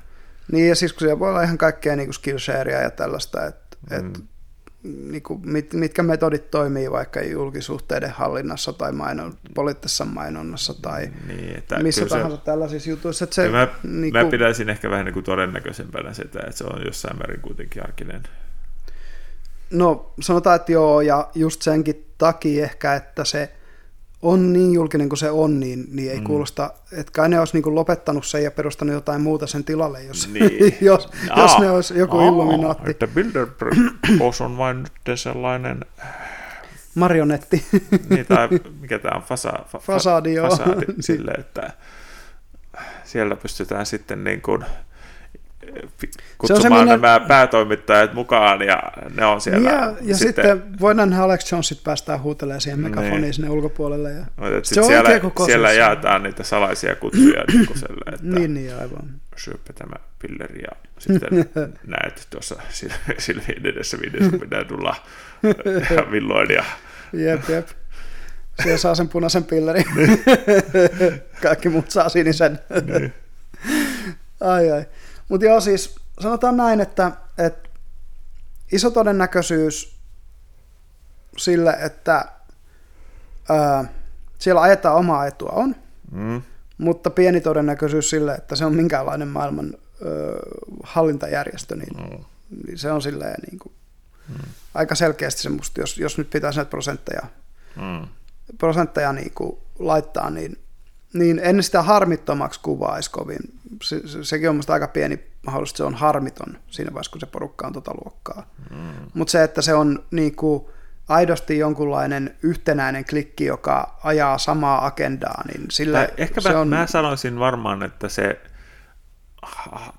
Niin, 0.51 0.69
ja 0.69 0.75
siis 0.75 0.93
kun 0.93 0.99
siellä 0.99 1.19
voi 1.19 1.29
olla 1.29 1.43
ihan 1.43 1.57
kaikkea 1.57 1.95
niin 1.95 2.13
Skillsharea 2.13 2.81
ja 2.81 2.91
tällaista, 2.91 3.45
että 3.45 3.77
mm. 3.91 3.97
et, 3.97 4.23
niin 4.87 5.23
kuin, 5.23 5.41
mit, 5.43 5.73
mitkä 5.73 6.03
metodit 6.03 6.51
toimii 6.51 6.91
vaikka 6.91 7.21
julkisuhteiden 7.21 8.11
hallinnassa 8.11 8.73
tai 8.73 8.91
mainon, 8.91 9.37
poliittisessa 9.53 10.05
mainonnassa 10.05 10.81
tai 10.81 11.09
niin, 11.27 11.57
että 11.57 11.79
missä 11.79 12.05
tahansa 12.05 12.37
se, 12.37 12.43
tällaisissa 12.43 12.89
jutuissa. 12.89 13.23
Että 13.23 13.35
se, 13.35 13.49
mä, 13.49 13.67
niin 13.83 14.13
kuin, 14.13 14.25
mä 14.25 14.31
pitäisin 14.31 14.69
ehkä 14.69 14.89
vähän 14.89 15.05
niin 15.05 15.13
kuin 15.13 15.23
todennäköisempänä 15.23 16.13
sitä, 16.13 16.39
että 16.39 16.57
se 16.57 16.63
on 16.63 16.85
jossain 16.85 17.17
määrin 17.17 17.41
kuitenkin 17.41 17.83
arkinen. 17.83 18.23
No 19.71 20.13
sanotaan, 20.19 20.55
että 20.55 20.71
joo, 20.71 21.01
ja 21.01 21.29
just 21.35 21.61
senkin 21.61 22.05
takia 22.17 22.63
ehkä, 22.63 22.95
että 22.95 23.25
se 23.25 23.56
on 24.21 24.53
niin 24.53 24.73
julkinen 24.73 25.09
kuin 25.09 25.19
se 25.19 25.31
on, 25.31 25.59
niin, 25.59 25.85
niin 25.91 26.11
ei 26.11 26.17
mm. 26.17 26.23
kuulosta, 26.23 26.73
että 26.91 27.11
kai 27.11 27.29
ne 27.29 27.39
olisi 27.39 27.61
niin 27.61 27.75
lopettanut 27.75 28.25
sen 28.25 28.43
ja 28.43 28.51
perustanut 28.51 28.93
jotain 28.93 29.21
muuta 29.21 29.47
sen 29.47 29.63
tilalle, 29.63 30.03
jos, 30.03 30.29
niin. 30.33 30.77
jos, 30.81 31.09
Aa, 31.29 31.41
jos 31.41 31.59
ne 31.59 31.71
olisi 31.71 31.97
joku 31.97 32.17
Aa, 32.17 32.27
illuminaatti. 32.27 32.91
Että 32.91 33.07
Bilderberg 33.07 33.77
on 34.45 34.57
vain 34.57 34.83
nyt 34.83 35.19
sellainen... 35.19 35.85
Marionetti. 36.95 37.65
niin, 38.09 38.25
tai 38.25 38.49
mikä 38.81 38.99
tämä 38.99 39.15
on, 39.15 39.23
fasa, 39.23 39.53
fa, 39.67 39.79
fasadi, 39.79 40.33
joo. 40.33 40.49
fasadi 40.49 40.85
sille, 40.99 41.31
että 41.31 41.73
siellä 43.03 43.35
pystytään 43.35 43.85
sitten 43.85 44.23
niin 44.23 44.41
kuin 44.41 44.65
kutsumaan 46.37 46.85
minä... 46.85 46.97
nämä 46.97 47.19
päätoimittajat 47.27 48.13
mukaan 48.13 48.61
ja 48.61 48.83
ne 49.15 49.25
on 49.25 49.41
siellä. 49.41 49.69
Ja, 49.69 49.93
ja 50.01 50.17
sitten, 50.17 50.45
sitten 50.45 50.79
voidaan 50.79 51.13
Alex 51.13 51.51
Jonesit 51.51 51.83
päästään 51.83 52.21
huutelemaan 52.21 52.61
siihen 52.61 52.81
niin. 52.81 52.91
megafoniin 52.91 53.21
niin. 53.21 53.33
sinne 53.33 53.49
ulkopuolelle. 53.49 54.11
Ja... 54.11 54.25
se 54.63 54.81
on 54.81 54.87
siellä, 54.87 55.09
siellä 55.45 55.71
jaetaan 55.71 56.23
niitä 56.23 56.43
salaisia 56.43 56.95
kutsuja 56.95 57.43
niin 57.53 57.67
selle, 57.75 58.11
että 58.13 58.39
niin, 58.39 58.53
niin, 58.53 58.75
aivan. 58.75 59.09
syöppä 59.35 59.73
tämä 59.73 59.95
pilleri 60.19 60.61
ja 60.61 60.71
sitten 60.99 61.29
näet 61.97 62.27
tuossa 62.29 62.55
Silvien 63.17 63.65
edessä 63.65 63.97
videossa, 64.01 64.37
mitä 64.37 64.63
tulla 64.63 64.95
villoin 66.11 66.49
ja 66.49 66.63
Jep, 67.13 67.49
jep. 67.49 67.67
Siellä 68.63 68.77
saa 68.77 68.95
sen 68.95 69.09
punaisen 69.09 69.43
pillerin. 69.43 69.85
Kaikki 71.43 71.69
muut 71.69 71.91
saa 71.91 72.09
sinisen. 72.09 72.59
Niin. 72.85 73.13
ai 74.41 74.71
ai. 74.71 74.85
Mutta 75.29 75.45
joo, 75.45 75.61
siis 75.61 75.95
sanotaan 76.19 76.57
näin, 76.57 76.81
että, 76.81 77.11
että 77.37 77.69
iso 78.71 78.91
todennäköisyys 78.91 79.97
sille, 81.37 81.77
että 81.79 82.25
ää, 83.49 83.85
siellä 84.39 84.61
ajetaan 84.61 84.95
omaa 84.95 85.25
etua 85.25 85.49
on, 85.49 85.75
mm. 86.11 86.41
mutta 86.77 87.09
pieni 87.09 87.41
todennäköisyys 87.41 88.09
sille, 88.09 88.35
että 88.35 88.55
se 88.55 88.65
on 88.65 88.75
minkäänlainen 88.75 89.27
maailman 89.27 89.73
ö, 90.01 90.39
hallintajärjestö, 90.83 91.75
niin, 91.75 91.97
mm. 91.97 92.23
niin 92.67 92.77
se 92.77 92.91
on 92.91 93.01
silleen 93.01 93.41
niin 93.49 93.59
kuin, 93.59 93.73
mm. 94.29 94.49
aika 94.73 94.95
selkeästi 94.95 95.41
se 95.41 95.49
musta, 95.49 95.81
jos, 95.81 95.97
jos 95.97 96.17
nyt 96.17 96.29
pitäisi 96.29 96.59
näitä 96.59 96.69
prosentteja, 96.69 97.27
mm. 97.75 98.07
prosentteja 98.57 99.13
niin 99.13 99.31
kuin 99.35 99.57
laittaa, 99.79 100.29
niin 100.29 100.57
niin 101.13 101.39
en 101.43 101.63
sitä 101.63 101.81
harmittomaksi 101.81 102.59
kuvaisi 102.63 103.11
kovin. 103.11 103.39
Se, 103.83 104.07
se, 104.07 104.23
sekin 104.23 104.49
on 104.49 104.55
minusta 104.55 104.73
aika 104.73 104.87
pieni 104.87 105.19
mahdollisuus, 105.45 105.71
että 105.71 105.77
se 105.77 105.83
on 105.83 105.95
harmiton 105.95 106.57
siinä 106.67 106.93
vaiheessa, 106.93 107.11
kun 107.11 107.21
se 107.21 107.25
porukka 107.25 107.67
on 107.67 107.73
tota 107.73 107.91
luokkaa. 108.03 108.45
Mm. 108.69 109.11
Mutta 109.13 109.31
se, 109.31 109.43
että 109.43 109.61
se 109.61 109.73
on 109.73 110.03
niin 110.11 110.35
kuin, 110.35 110.65
aidosti 111.07 111.57
jonkunlainen 111.57 112.35
yhtenäinen 112.43 113.05
klikki, 113.05 113.45
joka 113.45 113.99
ajaa 114.03 114.37
samaa 114.37 114.85
agendaa, 114.85 115.43
niin 115.47 115.71
sille 115.71 116.13
ehkä 116.17 116.41
se 116.41 116.53
mä, 116.53 116.59
on... 116.59 116.67
mä 116.67 116.87
sanoisin 116.87 117.39
varmaan, 117.39 117.83
että 117.83 118.09
se 118.09 118.41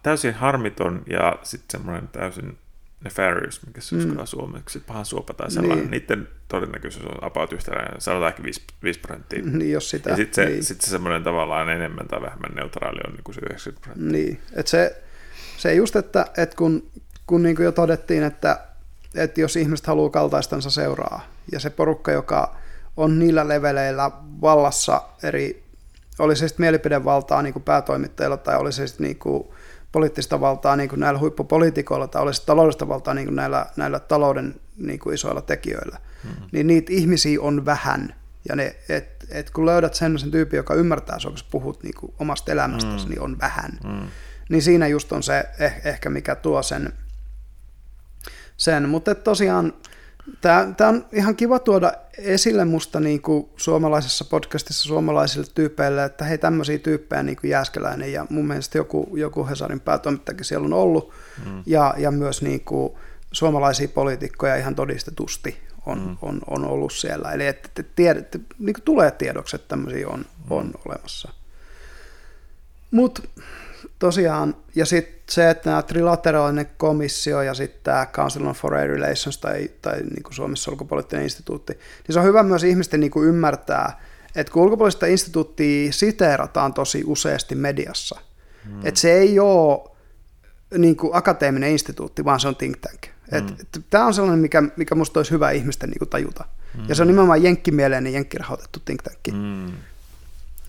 täysin 0.02 0.34
harmiton 0.34 1.02
ja 1.06 1.38
sitten 1.42 1.80
semmoinen 1.80 2.08
täysin 2.08 2.58
nefarious, 3.04 3.66
mikä 3.66 3.80
se 3.80 3.96
mm. 3.96 4.16
suomeksi, 4.24 4.80
pahan 4.80 5.04
suopa 5.04 5.34
tai 5.34 5.50
sellainen, 5.50 5.78
niin. 5.78 5.90
niiden 5.90 6.28
todennäköisyys 6.48 7.06
on 7.06 7.24
about 7.24 7.52
yhtäläinen, 7.52 8.00
sanotaan 8.00 8.28
ehkä 8.28 8.42
5, 8.42 8.62
5 8.82 9.00
prosenttia. 9.00 9.42
Niin, 9.58 9.72
jos 9.72 9.90
sitä. 9.90 10.10
Ja 10.10 10.16
sitten 10.16 10.44
se, 10.44 10.50
niin. 10.50 10.64
sit 10.64 10.80
se 10.80 10.90
semmoinen 10.90 11.24
tavallaan 11.24 11.68
enemmän 11.68 12.08
tai 12.08 12.22
vähemmän 12.22 12.54
neutraali 12.54 13.00
on 13.06 13.12
niin 13.12 13.24
kuin 13.24 13.34
se 13.34 13.40
90 13.40 13.84
prosenttia. 13.84 14.12
Niin, 14.12 14.40
että 14.52 14.70
se, 14.70 15.02
se 15.56 15.74
just, 15.74 15.96
että, 15.96 16.26
että 16.36 16.56
kun, 16.56 16.90
kun 17.26 17.42
niin 17.42 17.56
kuin 17.56 17.64
jo 17.64 17.72
todettiin, 17.72 18.22
että, 18.22 18.60
että 19.14 19.40
jos 19.40 19.56
ihmiset 19.56 19.86
haluaa 19.86 20.10
kaltaistansa 20.10 20.70
seuraa, 20.70 21.26
ja 21.52 21.60
se 21.60 21.70
porukka, 21.70 22.12
joka 22.12 22.56
on 22.96 23.18
niillä 23.18 23.48
leveleillä 23.48 24.10
vallassa 24.40 25.02
eri, 25.22 25.62
oli 26.18 26.36
se 26.36 26.48
sitten 26.48 26.64
mielipidevaltaa 26.64 27.42
niin 27.42 27.52
kuin 27.52 27.62
päätoimittajilla 27.62 28.36
tai 28.36 28.56
oli 28.56 28.72
se 28.72 28.86
sitten 28.86 29.04
niin 29.04 29.18
kuin 29.18 29.48
poliittista 29.92 30.40
valtaa 30.40 30.76
niin 30.76 30.88
kuin 30.88 31.00
näillä 31.00 31.20
huippupoliitikoilla 31.20 32.08
tai 32.08 32.22
olisi 32.22 32.46
taloudellista 32.46 32.88
valtaa 32.88 33.14
niin 33.14 33.26
kuin 33.26 33.36
näillä, 33.36 33.66
näillä 33.76 33.98
talouden 33.98 34.60
niin 34.76 34.98
kuin 34.98 35.14
isoilla 35.14 35.42
tekijöillä, 35.42 35.98
mm-hmm. 36.24 36.46
niin 36.52 36.66
niitä 36.66 36.92
ihmisiä 36.92 37.40
on 37.40 37.64
vähän. 37.64 38.14
Ja 38.48 38.56
ne, 38.56 38.76
et, 38.88 39.26
et 39.30 39.50
kun 39.50 39.66
löydät 39.66 39.94
sellaisen 39.94 40.30
tyypin, 40.30 40.56
joka 40.56 40.74
ymmärtää 40.74 41.18
sinua, 41.18 41.34
kun 41.34 41.46
puhut 41.50 41.82
niin 41.82 41.94
kuin 42.00 42.12
omasta 42.18 42.52
elämästäsi, 42.52 43.04
mm. 43.04 43.10
niin 43.10 43.20
on 43.20 43.38
vähän. 43.38 43.78
Mm. 43.84 44.08
Niin 44.48 44.62
siinä 44.62 44.86
just 44.86 45.12
on 45.12 45.22
se 45.22 45.44
eh, 45.58 45.80
ehkä, 45.84 46.10
mikä 46.10 46.34
tuo 46.34 46.62
sen. 46.62 46.92
sen. 48.56 48.88
Mutta 48.88 49.14
tosiaan 49.14 49.72
Tämä, 50.40 50.88
on 50.88 51.06
ihan 51.12 51.36
kiva 51.36 51.58
tuoda 51.58 51.92
esille 52.18 52.64
musta 52.64 53.00
niin 53.00 53.22
kuin 53.22 53.48
suomalaisessa 53.56 54.24
podcastissa 54.24 54.88
suomalaisille 54.88 55.46
tyypeille, 55.54 56.04
että 56.04 56.24
hei 56.24 56.38
tämmöisiä 56.38 56.78
tyyppejä 56.78 57.22
niin 57.22 57.36
kuin 57.36 57.50
Jääskeläinen 57.50 58.12
ja 58.12 58.26
mun 58.30 58.46
mielestä 58.46 58.78
joku, 58.78 59.16
joku 59.16 59.46
Hesarin 59.46 59.80
päätoimittajakin 59.80 60.44
siellä 60.44 60.64
on 60.64 60.72
ollut 60.72 61.12
mm. 61.46 61.62
ja, 61.66 61.94
ja 61.96 62.10
myös 62.10 62.42
niin 62.42 62.60
kuin 62.60 62.92
suomalaisia 63.32 63.88
poliitikkoja 63.88 64.56
ihan 64.56 64.74
todistetusti 64.74 65.58
on, 65.86 65.98
mm. 65.98 66.16
on, 66.22 66.40
on 66.46 66.64
ollut 66.64 66.92
siellä. 66.92 67.32
Eli 67.32 67.46
että, 67.46 67.68
että, 67.68 67.92
tiedät, 67.96 68.34
että 68.34 68.54
niin 68.58 68.74
kuin 68.74 68.84
tulee 68.84 69.10
tiedoksi, 69.10 69.56
että 69.56 69.68
tämmöisiä 69.68 70.08
on, 70.08 70.18
mm. 70.20 70.24
on 70.50 70.70
olemassa. 70.86 71.32
Mutta 72.90 73.22
tosiaan, 73.98 74.56
ja 74.74 74.86
sitten 74.86 75.22
se, 75.30 75.50
että 75.50 75.70
nämä 75.70 75.82
trilateraalinen 75.82 76.70
komissio 76.76 77.42
ja 77.42 77.54
sitten 77.54 77.80
tämä 77.82 78.06
Council 78.06 78.46
on 78.46 78.54
Foreign 78.54 78.90
Relations 78.90 79.38
tai, 79.38 79.70
tai 79.82 80.00
niin 80.00 80.22
kuin 80.22 80.34
Suomessa 80.34 80.70
ulkopoliittinen 80.70 81.24
instituutti, 81.24 81.72
niin 81.72 82.12
se 82.12 82.18
on 82.18 82.24
hyvä 82.24 82.42
myös 82.42 82.64
ihmisten 82.64 83.00
niin 83.00 83.10
kuin 83.10 83.28
ymmärtää, 83.28 84.00
että 84.36 84.52
kun 84.52 84.62
ulkopoliittista 84.62 85.06
instituuttia 85.06 85.92
siteerataan 85.92 86.74
tosi 86.74 87.02
useasti 87.06 87.54
mediassa, 87.54 88.20
mm. 88.64 88.86
että 88.86 89.00
se 89.00 89.12
ei 89.12 89.38
ole 89.40 89.90
niin 90.78 90.96
kuin 90.96 91.14
akateeminen 91.14 91.70
instituutti, 91.70 92.24
vaan 92.24 92.40
se 92.40 92.48
on 92.48 92.56
think 92.56 92.76
tank. 92.76 93.00
Mm. 93.32 93.56
Tämä 93.90 94.06
on 94.06 94.14
sellainen, 94.14 94.38
mikä, 94.38 94.62
mikä 94.76 94.94
musta 94.94 95.20
olisi 95.20 95.30
hyvä 95.30 95.50
ihmisten 95.50 95.90
niin 95.90 95.98
kuin 95.98 96.08
tajuta. 96.08 96.44
Mm. 96.74 96.84
Ja 96.88 96.94
se 96.94 97.02
on 97.02 97.08
nimenomaan 97.08 97.42
jenkkimielinen, 97.42 98.12
jenkkirahoitettu 98.12 98.80
think 98.84 99.02
tank. 99.02 99.18
Mm. 99.32 99.72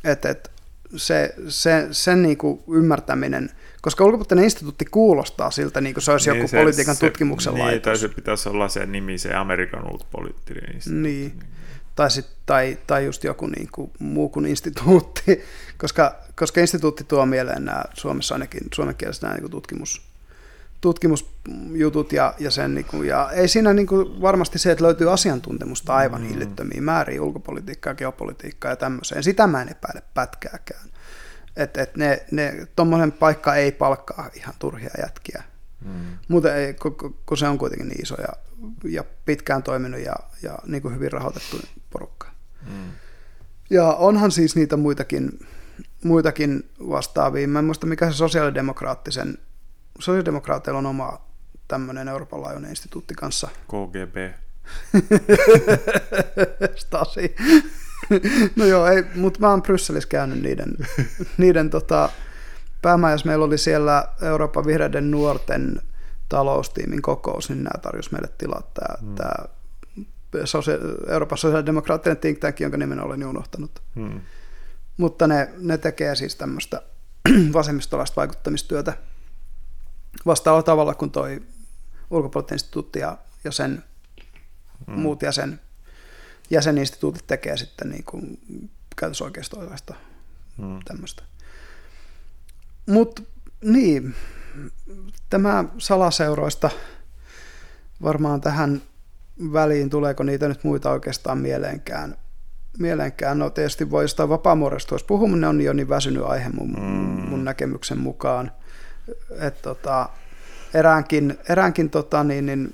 Et, 0.03 0.25
et, 0.25 0.51
se, 0.95 1.33
se, 1.47 1.87
sen 1.91 2.21
niin 2.21 2.37
kuin 2.37 2.59
ymmärtäminen, 2.71 3.49
koska 3.81 4.05
ulkopuolinen 4.05 4.43
instituutti 4.43 4.85
kuulostaa 4.85 5.51
siltä, 5.51 5.81
niin 5.81 5.93
kuin 5.93 6.03
se 6.03 6.11
olisi 6.11 6.29
niin, 6.29 6.37
joku 6.37 6.47
se, 6.47 6.57
politiikan 6.57 6.95
se, 6.95 7.07
tutkimuksen 7.07 7.53
niin, 7.53 7.65
laitos. 7.65 7.83
Tai 7.83 7.97
se 7.97 8.09
pitäisi 8.09 8.49
olla 8.49 8.69
se 8.69 8.85
nimi, 8.85 9.17
se 9.17 9.33
Amerikan 9.33 9.91
ulkopoliittinen 9.91 10.75
instituutti. 10.75 11.09
Niin. 11.09 11.39
Tai, 11.95 12.11
sit, 12.11 12.27
tai, 12.45 12.77
tai 12.87 13.05
just 13.05 13.23
joku 13.23 13.47
niin 13.47 13.69
kuin, 13.71 13.91
muu 13.99 14.29
kuin 14.29 14.45
instituutti, 14.45 15.41
koska, 15.81 16.15
koska 16.35 16.61
instituutti 16.61 17.03
tuo 17.03 17.25
mieleen 17.25 17.65
nämä 17.65 17.83
Suomessa 17.93 18.35
ainakin 18.35 18.61
suomenkieliset 18.73 19.23
nämä 19.23 19.35
niin 19.35 19.51
tutkimus, 19.51 20.08
tutkimusjutut 20.81 22.13
ja, 22.13 22.33
ja 22.39 22.51
sen, 22.51 22.75
niin 22.75 22.85
kuin, 22.85 23.07
ja 23.07 23.31
ei 23.31 23.47
siinä 23.47 23.73
niin 23.73 23.87
kuin, 23.87 24.21
varmasti 24.21 24.59
se, 24.59 24.71
että 24.71 24.83
löytyy 24.83 25.13
asiantuntemusta 25.13 25.95
aivan 25.95 26.21
mm. 26.21 26.27
hillittömiä 26.27 26.81
määriä, 26.81 27.21
ulkopolitiikkaa, 27.21 27.95
geopolitiikkaa 27.95 28.71
ja 28.71 28.75
tämmöiseen. 28.75 29.23
Sitä 29.23 29.47
mä 29.47 29.61
en 29.61 29.69
epäile 29.69 30.01
pätkääkään. 30.13 30.89
Että 31.55 31.81
et 31.81 31.97
ne, 31.97 32.25
ne 32.31 32.67
tuommoinen 32.75 33.11
paikka 33.11 33.55
ei 33.55 33.71
palkkaa 33.71 34.29
ihan 34.33 34.53
turhia 34.59 34.89
jätkiä. 35.01 35.43
Mm. 35.85 36.17
Muuten 36.27 36.55
ei, 36.55 36.73
kun, 36.73 36.95
kun 37.25 37.37
se 37.37 37.47
on 37.47 37.57
kuitenkin 37.57 37.87
niin 37.87 38.01
iso 38.01 38.15
ja, 38.21 38.33
ja 38.83 39.03
pitkään 39.25 39.63
toiminut 39.63 39.99
ja, 39.99 40.15
ja 40.43 40.57
niin 40.65 40.81
kuin 40.81 40.95
hyvin 40.95 41.11
rahoitettu 41.11 41.59
porukka. 41.89 42.27
Mm. 42.65 42.91
Ja 43.69 43.93
onhan 43.93 44.31
siis 44.31 44.55
niitä 44.55 44.77
muitakin, 44.77 45.39
muitakin 46.03 46.69
vastaavia. 46.89 47.47
Mä 47.47 47.59
en 47.59 47.65
muista, 47.65 47.87
mikä 47.87 48.11
se 48.11 48.17
sosiaalidemokraattisen 48.17 49.37
sosiaalidemokraateilla 49.99 50.77
on 50.79 50.85
oma 50.85 51.21
tämmöinen 51.67 52.07
Euroopan 52.07 52.41
laajuinen 52.41 52.69
instituutti 52.69 53.13
kanssa. 53.13 53.49
KGB. 53.67 54.33
Stasi. 56.75 57.35
no 58.55 58.65
joo, 58.65 58.87
ei, 58.87 59.03
mutta 59.15 59.39
mä 59.39 59.49
oon 59.49 59.63
Brysselissä 59.63 60.09
käynyt 60.09 60.41
niiden, 60.41 60.77
niiden 61.37 61.69
tota, 61.69 62.09
päämajassa. 62.81 63.27
Meillä 63.27 63.45
oli 63.45 63.57
siellä 63.57 64.07
Euroopan 64.21 64.65
vihreiden 64.65 65.11
nuorten 65.11 65.81
taloustiimin 66.29 67.01
kokous, 67.01 67.49
niin 67.49 67.63
nämä 67.63 67.81
tarjosi 67.81 68.11
meille 68.11 68.29
tilaa 68.37 68.71
tämä, 68.73 68.97
hmm. 69.01 69.15
tämä 69.15 69.49
sosia- 70.45 71.11
Euroopan 71.11 71.37
sosiaalidemokraattinen 71.37 72.17
think 72.17 72.39
tank, 72.39 72.59
jonka 72.59 72.77
nimen 72.77 73.03
olen 73.03 73.25
unohtanut. 73.25 73.81
Hmm. 73.95 74.21
Mutta 74.97 75.27
ne, 75.27 75.49
ne 75.57 75.77
tekee 75.77 76.15
siis 76.15 76.35
tämmöistä 76.35 76.81
vasemmistolaista 77.53 78.15
vaikuttamistyötä 78.15 78.93
vastaavalla 80.25 80.63
tavalla 80.63 80.93
kuin 80.93 81.11
toi 81.11 81.41
ulkopoliittinen 82.09 82.55
instituutti 82.55 82.99
ja, 82.99 83.17
ja 83.43 83.51
sen 83.51 83.83
hmm. 84.87 84.99
muut 84.99 85.21
jäsen, 85.21 85.59
jäseninstituutit 86.49 87.27
tekee 87.27 87.57
sitten 87.57 87.89
niin 87.89 88.03
kuin 88.03 88.39
käytösoikeistoilaista 88.95 89.93
hmm. 90.57 90.79
tämmöistä. 90.85 91.23
Mutta 92.85 93.21
niin, 93.61 94.15
tämä 95.29 95.65
salaseuroista 95.77 96.69
varmaan 98.03 98.41
tähän 98.41 98.81
väliin, 99.53 99.89
tuleeko 99.89 100.23
niitä 100.23 100.47
nyt 100.47 100.63
muita 100.63 100.91
oikeastaan 100.91 101.37
mieleenkään. 101.37 102.15
mieleenkään. 102.79 103.39
No 103.39 103.49
tietysti 103.49 103.91
voi 103.91 104.03
jostain 104.03 104.29
vapaamuodosta, 104.29 104.95
jos 104.95 105.03
puhuminen 105.03 105.49
on 105.49 105.61
jo 105.61 105.73
niin 105.73 105.89
väsynyt 105.89 106.23
aihe 106.23 106.49
mun, 106.49 106.69
mm. 106.69 107.29
mun 107.29 107.45
näkemyksen 107.45 107.97
mukaan. 107.97 108.51
Että 109.39 109.61
tota, 109.61 110.09
eräänkin, 110.73 111.37
eräänkin 111.49 111.89
tota, 111.89 112.23
niin, 112.23 112.45
niin, 112.45 112.73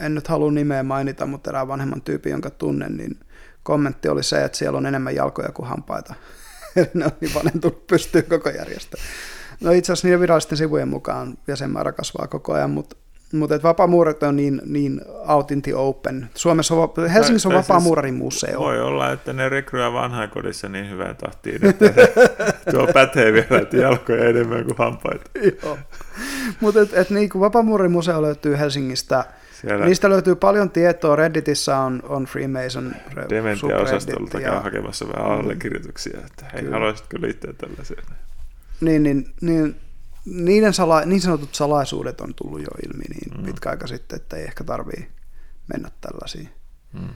en 0.00 0.14
nyt 0.14 0.28
halua 0.28 0.52
nimeä 0.52 0.82
mainita, 0.82 1.26
mutta 1.26 1.50
erään 1.50 1.68
vanhemman 1.68 2.02
tyypin, 2.02 2.32
jonka 2.32 2.50
tunnen, 2.50 2.96
niin 2.96 3.18
kommentti 3.62 4.08
oli 4.08 4.22
se, 4.22 4.44
että 4.44 4.58
siellä 4.58 4.78
on 4.78 4.86
enemmän 4.86 5.14
jalkoja 5.14 5.52
kuin 5.52 5.68
hampaita. 5.68 6.14
Eli 6.76 6.90
ne 6.94 7.04
on 7.04 7.12
niin 7.20 7.34
vanhentunut 7.34 7.86
pystyyn 7.86 8.24
koko 8.24 8.48
järjestö. 8.48 8.96
No 9.60 9.70
itse 9.70 9.92
asiassa 9.92 10.06
niiden 10.06 10.20
virallisten 10.20 10.58
sivujen 10.58 10.88
mukaan 10.88 11.38
jäsenmäärä 11.46 11.92
kasvaa 11.92 12.26
koko 12.26 12.52
ajan, 12.52 12.70
mutta 12.70 12.96
mutta 13.32 13.62
vapaamuurat 13.62 14.22
on 14.22 14.36
niin, 14.36 14.62
niin 14.64 15.00
out 15.28 15.50
in 15.50 15.62
the 15.62 15.74
open. 15.74 16.30
Suomessa 16.34 16.74
on, 16.74 17.10
Helsingissä 17.14 17.48
on 17.48 17.54
vapaamuurarin 17.54 18.14
siis 18.14 18.22
museo. 18.22 18.60
Voi 18.60 18.80
olla, 18.80 19.12
että 19.12 19.32
ne 19.32 19.48
rekryää 19.48 19.92
vanhainkodissa 19.92 20.68
niin 20.68 20.90
hyvään 20.90 21.16
tahtiin, 21.16 21.66
että 21.66 21.84
tuo 22.72 22.86
pätee 22.86 23.32
vielä, 23.32 23.62
että 23.62 23.76
jalkoja 23.76 24.28
enemmän 24.28 24.64
kuin 24.64 24.78
hampaita. 24.78 25.30
Mutta 26.60 26.80
et, 26.80 26.94
et 26.94 27.10
niin 27.10 27.30
vapaamuurarin 27.40 27.92
museo 27.92 28.22
löytyy 28.22 28.58
Helsingistä. 28.58 29.24
Siellä... 29.60 29.86
Niistä 29.86 30.10
löytyy 30.10 30.34
paljon 30.34 30.70
tietoa. 30.70 31.16
Redditissä 31.16 31.78
on, 31.78 32.02
on 32.08 32.24
Freemason 32.24 32.94
Dementia-osastolta 33.30 34.40
käy 34.40 34.58
hakemassa 34.62 35.08
vähän 35.08 35.30
allekirjoituksia, 35.30 36.18
että 36.26 36.44
hei, 36.52 36.70
haluaisitko 36.70 37.16
liittyä 37.20 37.52
tällaiseen? 37.52 38.02
Niin, 38.80 39.02
niin, 39.02 39.26
niin 39.40 39.76
niiden 40.30 40.74
sala, 40.74 41.00
niin 41.04 41.20
sanotut 41.20 41.54
salaisuudet 41.54 42.20
on 42.20 42.34
tullut 42.34 42.60
jo 42.60 42.68
ilmi 42.86 43.04
niin 43.04 43.38
mm. 43.38 43.44
pitkä 43.44 43.70
aika 43.70 43.86
sitten, 43.86 44.16
että 44.16 44.36
ei 44.36 44.44
ehkä 44.44 44.64
tarvii 44.64 45.08
mennä 45.74 45.90
tällaisiin. 46.00 46.48
Mm. 46.92 47.08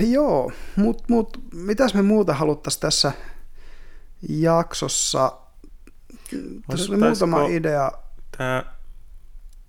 Joo, 0.00 0.52
mutta 0.76 1.04
mut, 1.08 1.40
mitäs 1.54 1.94
me 1.94 2.02
muuta 2.02 2.34
haluttaisiin 2.34 2.80
tässä 2.80 3.12
jaksossa? 4.28 5.38
Tässä 6.70 6.92
oli 6.92 7.00
muutama 7.00 7.46
idea. 7.46 7.92
Tämä, 8.38 8.64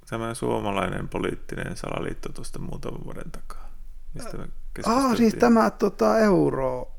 tämä 0.09 0.33
suomalainen 0.33 1.07
poliittinen 1.07 1.77
salaliitto 1.77 2.29
tuosta 2.29 2.59
muutaman 2.59 3.03
vuoden 3.03 3.31
takaa. 3.31 3.69
Mistä 4.13 4.37
me 4.37 4.47
Ah, 4.85 5.17
siis 5.17 5.33
tämä 5.33 5.69
tota, 5.69 6.19
euro, 6.19 6.91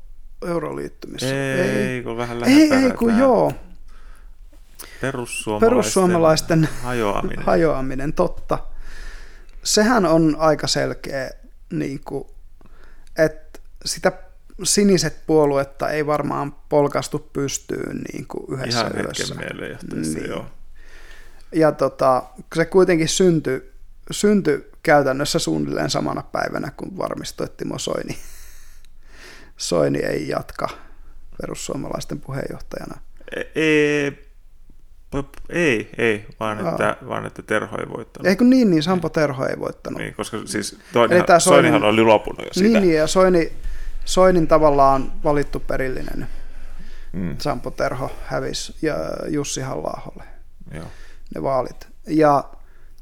euroliittymis. 0.47 1.23
Ei, 1.23 1.59
ei, 1.59 2.03
kun 2.03 2.17
vähän 2.17 2.43
Ei, 2.43 2.73
ei, 2.73 2.91
kun 2.91 3.17
joo. 3.17 3.53
Perussuomalaisten, 5.01 5.69
Perussuomalaisten 5.69 6.69
hajoaminen. 6.83 7.45
hajoaminen, 7.45 8.13
totta. 8.13 8.59
Sehän 9.63 10.05
on 10.05 10.35
aika 10.39 10.67
selkeä, 10.67 11.29
niin 11.73 11.99
kuin, 12.05 12.27
että 13.17 13.59
sitä 13.85 14.11
siniset 14.63 15.17
puoluetta 15.27 15.89
ei 15.89 16.05
varmaan 16.05 16.55
polkastu 16.69 17.29
pystyyn 17.33 18.01
niin 18.13 18.27
kuin 18.27 18.45
yhdessä 18.53 18.79
Ihan 18.79 19.05
yössä. 19.05 19.35
niin. 19.95 20.29
joo. 20.29 20.45
Ja 21.55 21.71
tota, 21.71 22.23
se 22.55 22.65
kuitenkin 22.65 23.07
syntyi, 23.07 23.73
syntyi 24.11 24.71
käytännössä 24.83 25.39
suunnilleen 25.39 25.89
samana 25.89 26.23
päivänä, 26.23 26.71
kun 26.77 26.97
varmistui, 26.97 27.45
että 27.45 27.57
Timo 27.57 27.77
Soini, 27.79 28.17
Soini 29.57 29.99
ei 29.99 30.27
jatka 30.27 30.69
perussuomalaisten 31.41 32.19
puheenjohtajana. 32.21 33.01
Ei, 33.55 34.26
ei, 35.49 35.89
ei, 35.97 36.25
vaan, 36.39 36.67
että, 36.67 36.97
vaan 37.07 37.25
että 37.25 37.41
Terho 37.41 37.77
ei 37.77 37.89
voittanut. 37.89 38.27
Eikö 38.27 38.43
niin, 38.43 38.69
niin 38.69 38.83
Sampo 38.83 39.09
Terho 39.09 39.45
ei 39.45 39.59
voittanut. 39.59 39.99
Niin, 39.99 40.13
koska 40.13 40.37
siis 40.45 40.79
Soinihan 40.93 41.41
Soinin, 41.41 41.83
oli 41.83 42.01
lopunut 42.01 42.45
jo 42.45 42.53
sitä. 42.53 42.67
Niin, 42.67 42.81
niin 42.81 42.95
ja 42.95 43.07
Soini, 43.07 43.51
Soinin 44.05 44.47
tavallaan 44.47 45.11
valittu 45.23 45.59
perillinen 45.59 46.27
mm. 47.13 47.35
Sampo 47.37 47.71
Terho 47.71 48.11
hävisi 48.25 48.75
ja 48.81 48.95
Jussi 49.27 49.61
halla 49.61 50.13
ne 51.35 51.43
vaalit. 51.43 51.87
Ja 52.07 52.43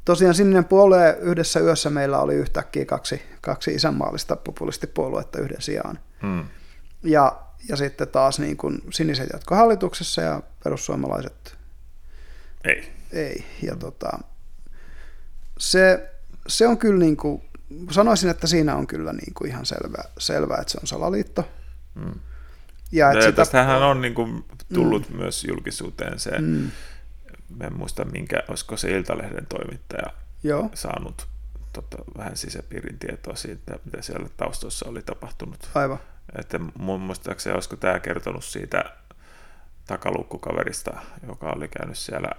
tosiaan 0.06 0.36
sininen 0.36 0.65
puolue 0.65 1.18
yhdessä 1.22 1.60
yössä 1.60 1.90
meillä 1.90 2.19
oli 2.19 2.36
yhtäkkiä 2.36 2.86
kaksi, 2.86 3.22
kaksi 3.41 3.73
isänmaallista 3.73 4.36
populistipuoluetta 4.36 5.40
yhden 5.40 5.61
sijaan. 5.61 5.99
Mm. 6.23 6.45
Ja, 7.03 7.41
ja 7.69 7.76
sitten 7.76 8.07
taas 8.07 8.40
niin 8.40 8.57
kuin 8.57 8.82
siniset 8.90 9.30
jatko 9.34 9.56
hallituksessa 9.56 10.22
ja 10.22 10.41
perussuomalaiset 10.64 11.57
ei. 12.65 12.91
Ei. 13.11 13.45
Ja 13.61 13.75
tota, 13.75 14.19
se, 15.57 16.09
se 16.47 16.67
on 16.67 16.77
kyllä 16.77 16.99
niin 16.99 17.17
kuin, 17.17 17.41
sanoisin, 17.91 18.29
että 18.29 18.47
siinä 18.47 18.75
on 18.75 18.87
kyllä 18.87 19.13
niin 19.13 19.33
kuin 19.33 19.49
ihan 19.49 19.65
selvä, 19.65 20.03
selvä, 20.17 20.57
että 20.61 20.71
se 20.71 20.77
on 20.81 20.87
salaliitto. 20.87 21.49
Mm. 21.95 22.19
Ja 22.91 23.11
että 23.11 23.25
sitä, 23.25 23.35
tästähän 23.35 23.83
on 23.83 24.01
niin 24.01 24.13
kuin 24.13 24.45
tullut 24.73 25.09
mm. 25.09 25.17
myös 25.17 25.43
julkisuuteen 25.43 26.19
se, 26.19 26.39
mm. 26.39 26.71
en 27.61 27.73
muista 27.77 28.05
minkä, 28.05 28.43
olisiko 28.47 28.77
se 28.77 28.91
Iltalehden 28.91 29.45
toimittaja 29.45 30.13
Joo. 30.43 30.69
saanut 30.73 31.27
tota, 31.73 31.97
vähän 32.17 32.37
sisäpiirin 32.37 32.99
tietoa 32.99 33.35
siitä, 33.35 33.79
mitä 33.85 34.01
siellä 34.01 34.29
taustoissa 34.37 34.89
oli 34.89 35.01
tapahtunut. 35.01 35.69
Aivan. 35.75 35.99
Että 36.39 36.59
mun 36.77 37.01
muistaakseni 37.01 37.53
olisiko 37.53 37.75
tämä 37.75 37.99
kertonut 37.99 38.45
siitä 38.45 38.83
takalukkukaverista, 39.87 41.01
joka 41.27 41.51
oli 41.51 41.67
käynyt 41.67 41.97
siellä 41.97 42.29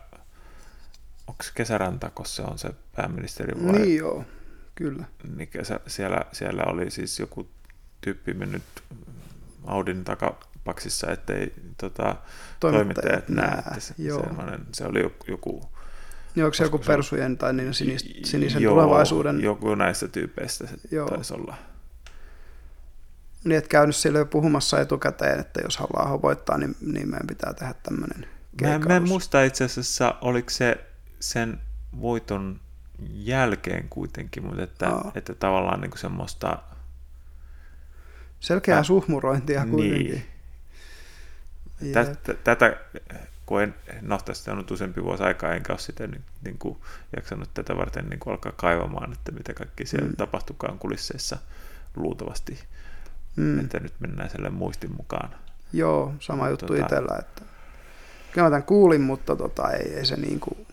onko 1.27 1.45
kesärantako 1.55 2.25
se 2.25 2.43
on 2.43 2.59
se 2.59 2.71
pääministeri 2.97 3.67
vai? 3.67 3.73
Niin 3.73 3.97
joo, 3.97 4.25
kyllä. 4.75 5.05
Niin 5.37 5.49
kesä, 5.49 5.81
siellä, 5.87 6.21
siellä 6.33 6.63
oli 6.67 6.91
siis 6.91 7.21
joku 7.21 7.49
tyyppi 8.01 8.35
mennyt 8.35 8.63
Audin 9.67 10.05
takapaksissa, 10.05 11.13
ettei 11.13 11.53
tota, 11.79 12.17
toimittajat 12.61 13.29
näe. 13.29 13.63
Se, 13.79 13.95
se 14.73 14.85
oli 14.85 15.11
joku... 15.29 15.71
Niin 16.35 16.45
onko 16.45 16.55
se 16.55 16.65
joku 16.65 16.79
persujen 16.79 17.39
tai 17.39 17.53
niin 17.53 17.75
sinis, 17.75 18.09
sinisen 18.25 18.63
joo, 18.63 18.75
tulevaisuuden? 18.75 19.41
joku 19.41 19.75
näistä 19.75 20.09
tyypeistä 20.09 20.67
se 20.67 20.75
joo. 20.91 21.09
taisi 21.09 21.35
olla. 21.35 21.57
Niin, 23.45 23.59
että 23.59 23.69
käynyt 23.69 23.97
siellä 23.97 24.19
jo 24.19 24.27
puhumassa 24.27 24.81
etukäteen, 24.81 25.41
että 25.41 25.61
jos 25.61 25.77
haluaa 25.77 26.23
voittaa, 26.23 26.59
niin, 26.59 26.77
niin 26.81 27.11
meidän 27.11 27.27
pitää 27.27 27.55
tehdä 27.55 27.75
tämmöinen 27.83 28.27
Mä, 28.63 28.79
mä 28.79 28.97
en 28.97 29.09
muista 29.09 29.43
itse 29.43 29.65
asiassa, 29.65 30.15
oliko 30.21 30.51
se 30.51 30.87
sen 31.21 31.61
voiton 32.01 32.61
jälkeen 33.13 33.89
kuitenkin, 33.89 34.45
mutta 34.45 34.63
että, 34.63 34.89
Aa. 34.89 35.13
että 35.15 35.35
tavallaan 35.35 35.81
niin 35.81 35.91
kuin 35.91 35.99
semmoista... 35.99 36.59
Selkeää 38.41 38.79
äh, 38.79 38.85
suhmurointia 38.85 39.67
kuitenkin. 39.67 40.27
Niin. 41.81 41.93
Tätä, 41.93 42.35
tätä, 42.35 42.77
kun 43.47 43.63
en, 43.63 43.75
no 44.03 44.19
tästä 44.25 44.53
on 44.53 44.59
nyt 44.59 44.71
useampi 44.71 45.03
vuosi 45.03 45.23
aikaa, 45.23 45.55
enkä 45.55 45.73
ole 45.73 45.79
sitä 45.79 46.07
niin, 46.07 46.25
niin 46.45 46.59
kuin, 46.59 46.79
jaksanut 47.17 47.51
tätä 47.55 47.77
varten 47.77 48.07
niin 48.07 48.21
kuin 48.21 48.33
alkaa 48.33 48.53
kaivamaan, 48.53 49.13
että 49.13 49.33
mitä 49.33 49.55
kaikki 49.55 49.87
siellä 49.87 50.09
mm. 50.09 50.17
tapahtukaan 50.17 50.79
kulisseissa 50.79 51.39
luultavasti. 51.97 52.59
Mm. 53.37 53.61
Että 53.61 53.81
nyt 53.81 53.95
mennään 54.01 54.31
selle 54.31 54.51
muistin 54.51 54.97
mukaan. 54.97 55.31
Joo, 55.73 56.15
sama 56.21 56.49
juttu 56.49 56.67
tota, 56.67 56.81
itsellä, 56.81 57.17
että 57.19 57.43
kyllä 58.33 58.47
mä 58.47 58.51
tämän 58.51 58.63
kuulin, 58.63 59.01
mutta 59.01 59.37
tota, 59.37 59.71
ei, 59.71 59.95
ei 59.95 60.07
se 60.07 60.17
niin 60.17 60.41
kuin, 60.41 60.66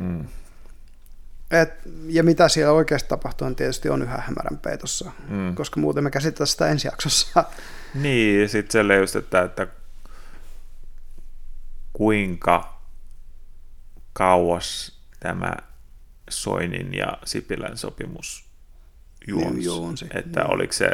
Mm. 0.00 0.24
Et, 1.50 1.70
ja 2.06 2.22
mitä 2.22 2.48
siellä 2.48 2.72
oikeasti 2.72 3.08
tapahtuu, 3.08 3.46
on 3.46 3.56
tietysti 3.56 3.88
on 3.88 4.02
yhä 4.02 4.16
hämärän 4.16 4.58
peitossa, 4.58 5.10
mm. 5.28 5.54
koska 5.54 5.80
muuten 5.80 6.04
me 6.04 6.10
käsitellään 6.10 6.46
sitä 6.46 6.68
ensi 6.68 6.88
jaksossa. 6.88 7.44
Niin, 7.94 8.40
ja 8.42 8.48
sitten 8.48 8.88
se 8.88 8.96
just, 8.96 9.16
että, 9.16 9.42
että 9.42 9.66
kuinka 11.92 12.80
kauas 14.12 15.00
tämä 15.20 15.52
Soinin 16.30 16.94
ja 16.94 17.18
Sipilän 17.24 17.76
sopimus 17.76 18.44
juonsi. 19.26 19.54
Niin, 19.54 19.64
juonsi 19.64 20.06
että 20.14 20.40
niin. 20.40 20.54
oliko 20.54 20.72
se 20.72 20.90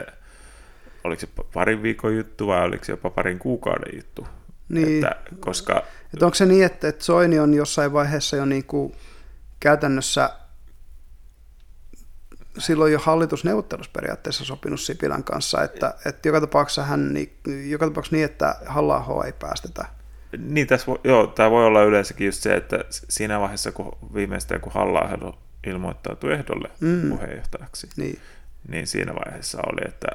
oliko 1.05 1.21
se 1.21 1.29
parin 1.55 1.83
viikon 1.83 2.17
juttu 2.17 2.47
vai 2.47 2.65
oliko 2.65 2.85
se 2.85 2.93
jopa 2.93 3.11
parin 3.11 3.39
kuukauden 3.39 3.97
juttu. 3.97 4.27
Niin. 4.69 5.05
Että, 5.05 5.17
koska... 5.41 5.83
Että 6.15 6.27
onko 6.27 6.35
se 6.35 6.47
niin, 6.47 6.65
että, 6.65 6.89
että 6.89 7.05
Soini 7.05 7.39
on 7.39 7.55
jossain 7.55 7.93
vaiheessa 7.93 8.37
jo 8.37 8.45
niin 8.45 8.65
kuin 8.65 8.93
käytännössä 9.61 10.31
silloin 12.59 12.93
jo 12.93 12.99
hallitusneuvottelussa 12.99 13.93
periaatteessa 13.93 14.45
sopinut 14.45 14.81
Sipilän 14.81 15.25
kanssa, 15.25 15.63
että, 15.63 15.95
että 16.07 16.29
joka 16.29 16.41
tapauksessa 16.41 16.83
hän, 16.83 17.15
joka 17.67 17.87
tapauksessa 17.87 18.17
niin, 18.17 18.25
että 18.25 18.57
halla 18.67 19.25
ei 19.27 19.33
päästetä. 19.33 19.85
Niin, 20.39 20.67
tässä 20.67 20.87
voi, 20.87 20.99
joo, 21.05 21.27
tämä 21.27 21.51
voi 21.51 21.67
olla 21.67 21.83
yleensäkin 21.83 22.27
just 22.27 22.43
se, 22.43 22.55
että 22.55 22.85
siinä 22.91 23.41
vaiheessa, 23.41 23.73
kun 23.73 23.99
viimeistään 24.15 24.61
kun 24.61 24.73
halla 24.73 25.39
ilmoittautui 25.67 26.33
ehdolle 26.33 26.71
mm. 26.81 27.09
puheenjohtajaksi, 27.09 27.89
niin. 27.97 28.19
niin 28.69 28.87
siinä 28.87 29.15
vaiheessa 29.15 29.59
oli, 29.67 29.89
että 29.89 30.09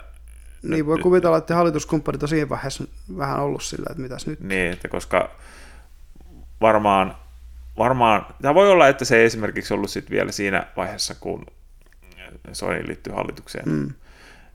niin, 0.63 0.85
voi 0.85 0.97
kuvitella, 0.99 1.37
että 1.37 1.55
hallituskumppanit 1.55 2.23
on 2.23 2.29
siinä 2.29 2.49
vaiheessa 2.49 2.83
vähän 3.17 3.39
ollut 3.39 3.63
sillä, 3.63 3.85
että 3.89 4.01
mitäs 4.01 4.27
nyt. 4.27 4.39
Niin, 4.39 4.71
että 4.71 4.87
koska 4.87 5.29
varmaan, 6.61 7.15
varmaan, 7.77 8.25
tämä 8.41 8.53
voi 8.53 8.71
olla, 8.71 8.87
että 8.87 9.05
se 9.05 9.17
ei 9.17 9.25
esimerkiksi 9.25 9.73
ollut 9.73 9.89
sit 9.89 10.09
vielä 10.09 10.31
siinä 10.31 10.67
vaiheessa, 10.77 11.15
kun 11.19 11.45
Soini 12.53 12.87
liittyy 12.87 13.13
hallitukseen. 13.13 13.69
Mm. 13.69 13.93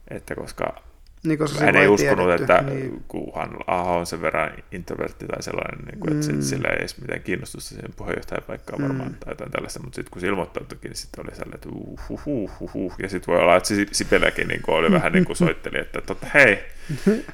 Että 0.07 0.35
koska, 0.35 0.81
niin, 1.25 1.37
koska 1.37 1.65
hän 1.65 1.75
ei 1.75 1.87
uskonut, 1.87 2.25
tiedetty, 2.25 2.43
että 2.43 2.61
niin. 2.61 3.03
kunhan 3.07 3.57
Aho 3.67 3.97
on 3.97 4.05
sen 4.05 4.21
verran 4.21 4.51
introvertti 4.71 5.25
tai 5.25 5.43
sellainen, 5.43 5.85
niin 5.85 5.99
kuin, 5.99 6.13
että 6.13 6.33
mm. 6.33 6.41
sillä 6.41 6.67
ei 6.67 6.77
edes 6.79 7.01
mitään 7.01 7.21
kiinnostusta 7.21 7.69
siihen 7.69 7.93
puheenjohtajapaikkaan 7.95 8.81
mm. 8.81 8.87
varmaan 8.87 9.13
tai 9.13 9.31
jotain 9.31 9.51
tällaista, 9.51 9.79
mutta 9.79 9.95
sitten 9.95 10.11
kun 10.11 10.21
se 10.21 10.27
ilmoittautuikin, 10.27 10.89
niin 10.89 10.97
sitten 10.97 11.25
oli 11.25 11.35
sellainen, 11.35 11.55
että 11.55 11.69
uh, 11.69 11.99
uh, 12.09 12.27
uh, 12.27 12.51
uh, 12.61 12.75
uh. 12.75 12.93
ja 12.99 13.09
sitten 13.09 13.33
voi 13.33 13.41
olla, 13.41 13.55
että 13.55 13.69
Sipeläkin 13.91 14.47
niin 14.47 14.61
oli 14.67 14.91
vähän 14.91 15.13
niin 15.13 15.25
kuin 15.25 15.35
soitteli, 15.35 15.79
että 15.79 16.01
totta, 16.01 16.27
hei, 16.33 16.59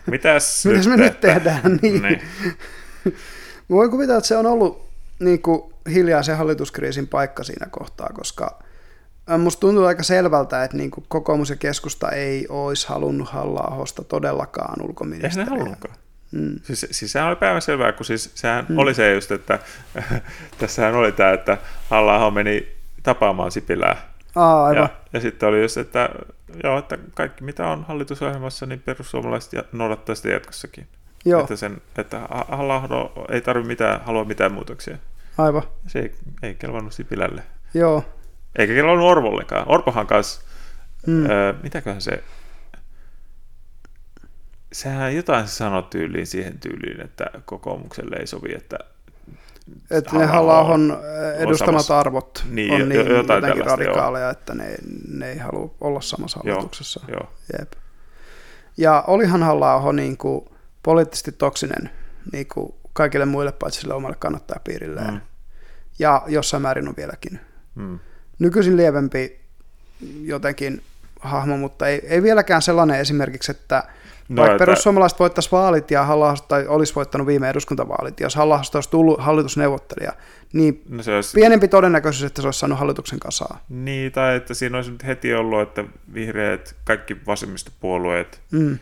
mitäs, 0.05 0.65
mitäs 0.65 0.87
nyt 0.87 0.97
me 0.99 1.03
nyt 1.03 1.21
tehdään, 1.21 1.79
niin. 1.81 2.01
niin. 2.01 2.21
Voin 3.69 3.91
kuvitella, 3.91 4.17
että 4.17 4.27
se 4.27 4.37
on 4.37 4.45
ollut 4.45 4.89
niin 5.19 5.41
kuin 5.41 5.73
hiljaisen 5.93 6.37
hallituskriisin 6.37 7.07
paikka 7.07 7.43
siinä 7.43 7.67
kohtaa, 7.71 8.09
koska 8.13 8.59
Musta 9.37 9.59
tuntuu 9.59 9.85
aika 9.85 10.03
selvältä, 10.03 10.63
että 10.63 10.77
niin 10.77 10.91
kuin 10.91 11.05
kokoomus 11.07 11.49
ja 11.49 11.55
keskusta 11.55 12.09
ei 12.09 12.45
olisi 12.49 12.87
halunnut 12.87 13.29
halla 13.29 13.85
todellakaan 14.07 14.81
ulkoministeriä. 14.81 15.43
Eihän 15.43 15.53
ne 15.53 15.59
halunnutkaan. 15.59 15.95
Mm. 16.31 16.59
Siis, 16.63 16.87
siis 16.91 17.11
sehän 17.11 17.27
oli 17.27 17.35
päivän 17.35 17.61
selvää, 17.61 17.91
kun 17.91 18.05
siis 18.05 18.31
sehän 18.35 18.65
mm. 18.69 18.77
oli 18.77 18.93
se 18.93 19.13
just, 19.13 19.31
että 19.31 19.59
tässähän 20.59 20.95
oli 20.95 21.11
tämä, 21.11 21.33
että 21.33 21.57
halla 21.89 22.31
meni 22.31 22.67
tapaamaan 23.03 23.51
Sipilää. 23.51 24.11
Aa, 24.35 24.65
aivan. 24.65 24.83
Ja, 24.83 24.89
ja 25.13 25.19
sitten 25.19 25.49
oli 25.49 25.61
just, 25.61 25.77
että, 25.77 26.09
joo, 26.63 26.79
että 26.79 26.97
kaikki 27.13 27.43
mitä 27.43 27.67
on 27.67 27.83
hallitusohjelmassa, 27.83 28.65
niin 28.65 28.81
perussuomalaiset 28.81 29.51
noudattaa 29.71 30.15
sitä 30.15 30.29
jatkossakin. 30.29 30.87
Joo. 31.25 31.41
Että, 31.41 31.55
sen, 31.55 31.81
että 31.97 32.19
halla 32.47 33.11
ei 33.29 33.41
tarvitse 33.41 33.67
mitään, 33.67 34.01
halua 34.01 34.23
mitään 34.23 34.53
muutoksia. 34.53 34.97
Aivan. 35.37 35.63
Se 35.87 35.99
ei, 35.99 36.15
ei 36.43 36.55
kelvannut 36.55 36.93
Sipilälle. 36.93 37.43
Joo, 37.73 38.05
eikä 38.55 38.73
kello 38.73 39.07
Orvollekaan. 39.07 39.71
Orpohan 39.71 40.07
kanssa, 40.07 40.41
mm. 41.07 41.29
öö, 41.29 41.53
mitäköhän 41.63 42.01
se, 42.01 42.23
sehän 44.73 45.15
jotain 45.15 45.47
se 45.47 45.53
sanoi 45.53 45.83
tyyliin 45.83 46.27
siihen 46.27 46.59
tyyliin, 46.59 47.01
että 47.01 47.25
kokoomukselle 47.45 48.15
ei 48.15 48.27
sovi, 48.27 48.53
että 48.55 48.77
että 49.91 50.17
ne 50.17 50.25
halla 50.25 50.65
edustamat 51.37 51.71
samassa, 51.71 51.99
arvot 51.99 52.45
niin, 52.49 52.73
on 52.73 52.89
niin 52.89 53.07
jotenkin 53.07 53.65
radikaaleja, 53.65 54.25
joo. 54.25 54.31
että 54.31 54.53
ne, 54.53 54.75
ne 55.07 55.31
ei 55.31 55.37
halua 55.37 55.75
olla 55.81 56.01
samassa 56.01 56.39
hallituksessa. 56.43 56.99
Joo, 57.07 57.33
Jep. 57.59 57.71
Ja 58.77 59.03
olihan 59.07 59.43
halla 59.43 59.93
niin 59.93 60.17
kuin 60.17 60.45
poliittisesti 60.83 61.31
toksinen 61.31 61.89
niin 62.31 62.47
kuin 62.53 62.73
kaikille 62.93 63.25
muille 63.25 63.51
paitsi 63.51 63.81
sille 63.81 63.93
omalle 63.93 64.15
kannattajapiirilleen. 64.19 65.13
Mm. 65.13 65.21
Ja 65.99 66.23
jossain 66.27 66.61
määrin 66.61 66.87
on 66.87 66.93
vieläkin. 66.97 67.39
Mm 67.75 67.99
nykyisin 68.41 68.77
lievempi 68.77 69.39
jotenkin 70.21 70.81
hahmo, 71.19 71.57
mutta 71.57 71.87
ei, 71.87 72.01
ei 72.07 72.23
vieläkään 72.23 72.61
sellainen 72.61 72.99
esimerkiksi, 72.99 73.51
että 73.51 73.83
no, 74.29 74.41
vaikka 74.41 74.55
että... 74.55 74.65
perussuomalaiset 74.65 75.19
voittaisi 75.19 75.51
vaalit 75.51 75.91
ja 75.91 76.03
halla 76.03 76.35
tai 76.47 76.67
olisi 76.67 76.95
voittanut 76.95 77.27
viime 77.27 77.49
eduskuntavaalit, 77.49 78.19
jos 78.19 78.35
halla 78.35 78.61
olisi 78.75 78.89
tullut 78.89 79.19
hallitusneuvottelija, 79.19 80.13
niin 80.53 80.81
no 80.89 81.03
se 81.03 81.15
olisi... 81.15 81.33
pienempi 81.33 81.67
todennäköisyys, 81.67 82.23
että 82.23 82.41
se 82.41 82.47
olisi 82.47 82.59
saanut 82.59 82.79
hallituksen 82.79 83.19
kasaan. 83.19 83.59
Niin, 83.69 84.11
tai 84.11 84.35
että 84.35 84.53
siinä 84.53 84.77
olisi 84.77 84.91
nyt 84.91 85.05
heti 85.05 85.33
ollut, 85.33 85.61
että 85.61 85.83
vihreät, 86.13 86.75
kaikki 86.83 87.17
vasemmistopuolueet, 87.27 88.41
mm. 88.51 88.79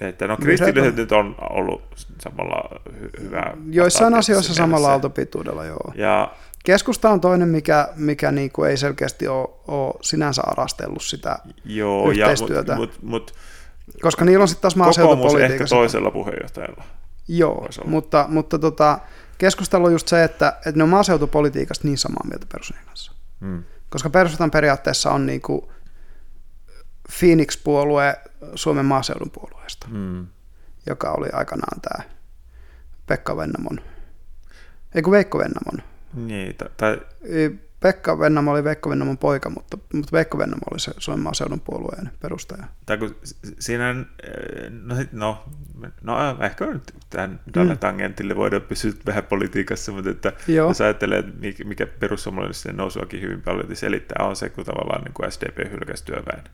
että 0.00 0.26
no 0.26 0.36
kristilliset 0.36 0.96
nyt 0.96 1.12
on 1.12 1.36
ollut 1.50 1.82
samalla 2.20 2.80
hy- 2.88 3.22
hyvä. 3.22 3.52
Joissain 3.70 4.14
asioissa 4.14 4.54
samalla 4.54 4.90
aaltopituudella, 4.90 5.64
joo. 5.64 5.92
Ja 5.94 6.32
Keskusta 6.64 7.10
on 7.10 7.20
toinen, 7.20 7.48
mikä, 7.48 7.88
mikä 7.96 8.32
niin 8.32 8.52
kuin 8.52 8.70
ei 8.70 8.76
selkeästi 8.76 9.28
ole, 9.28 9.48
ole 9.68 9.94
sinänsä 10.02 10.42
arastellut 10.46 11.02
sitä 11.02 11.38
Joo, 11.64 12.10
yhteistyötä. 12.10 12.72
Ja, 12.72 12.76
mut, 12.76 13.02
mut, 13.02 13.34
Koska 14.02 14.24
niillä 14.24 14.42
on 14.42 14.48
sitten 14.48 14.62
taas 14.62 14.76
maaseutupolitiikassa. 14.76 15.52
ehkä 15.52 15.66
toisella 15.66 16.10
puheenjohtajalla. 16.10 16.84
Joo, 17.28 17.68
mutta, 17.84 18.26
mutta 18.28 18.58
tota, 18.58 18.98
keskustelu 19.38 19.84
on 19.84 19.92
just 19.92 20.08
se, 20.08 20.24
että, 20.24 20.48
että 20.56 20.76
ne 20.76 20.82
on 20.82 20.88
maaseutupolitiikasta 20.88 21.88
niin 21.88 21.98
samaa 21.98 22.24
mieltä 22.28 22.46
perussuomalaisten 22.52 22.88
kanssa. 22.88 23.12
Hmm. 23.40 23.64
Koska 23.90 24.10
perussuomalaisten 24.10 24.58
periaatteessa 24.58 25.10
on 25.10 25.26
niin 25.26 25.40
kuin 25.40 25.62
Phoenix-puolue 27.18 28.16
Suomen 28.54 28.84
maaseudun 28.86 29.30
puolueesta, 29.30 29.86
hmm. 29.90 30.26
joka 30.86 31.10
oli 31.10 31.28
aikanaan 31.32 31.80
tämä 31.80 32.04
Pekka 33.06 33.36
Vennamon, 33.36 33.80
ei 34.94 35.02
kun 35.02 35.12
Veikko 35.12 35.38
Vennamon 35.38 35.93
niin, 36.14 36.56
tai... 36.76 37.00
Pekka 37.84 38.18
Vennamo 38.18 38.50
oli 38.50 38.64
Veikko 38.64 38.90
Vennamon 38.90 39.18
poika, 39.18 39.50
mutta, 39.50 39.78
mutta 39.92 40.12
Veikko 40.12 40.38
Vennamo 40.38 40.62
oli 40.70 40.80
se 40.80 40.92
Suomen 40.98 41.22
maaseudun 41.22 41.60
puolueen 41.60 42.10
perustaja. 42.20 42.64
Tai 42.86 42.98
kun 42.98 43.16
siinä, 43.58 43.90
eh, 43.90 44.70
no, 44.70 44.94
no, 45.12 45.44
no 46.02 46.16
ehkä 46.40 46.66
nyt 46.66 46.94
tämän, 47.10 47.40
tällä 47.52 47.72
mm. 47.74 47.78
tangentille 47.78 48.36
voidaan 48.36 48.62
pysyä 48.62 48.92
vähän 49.06 49.24
politiikassa, 49.24 49.92
mutta 49.92 50.10
että 50.10 50.32
Joo. 50.48 50.68
jos 50.68 50.80
ajattelee, 50.80 51.18
että 51.18 51.64
mikä 51.64 51.86
perussuomalaisten 51.86 52.76
nousuakin 52.76 53.22
hyvin 53.22 53.42
paljon 53.42 53.76
selittää, 53.76 54.26
on 54.26 54.36
se, 54.36 54.48
kun 54.48 54.64
tavallaan 54.64 55.04
niin 55.04 55.14
kuin 55.14 55.32
SDP 55.32 55.70
hylkäsi 55.70 56.04
työväen. 56.04 56.44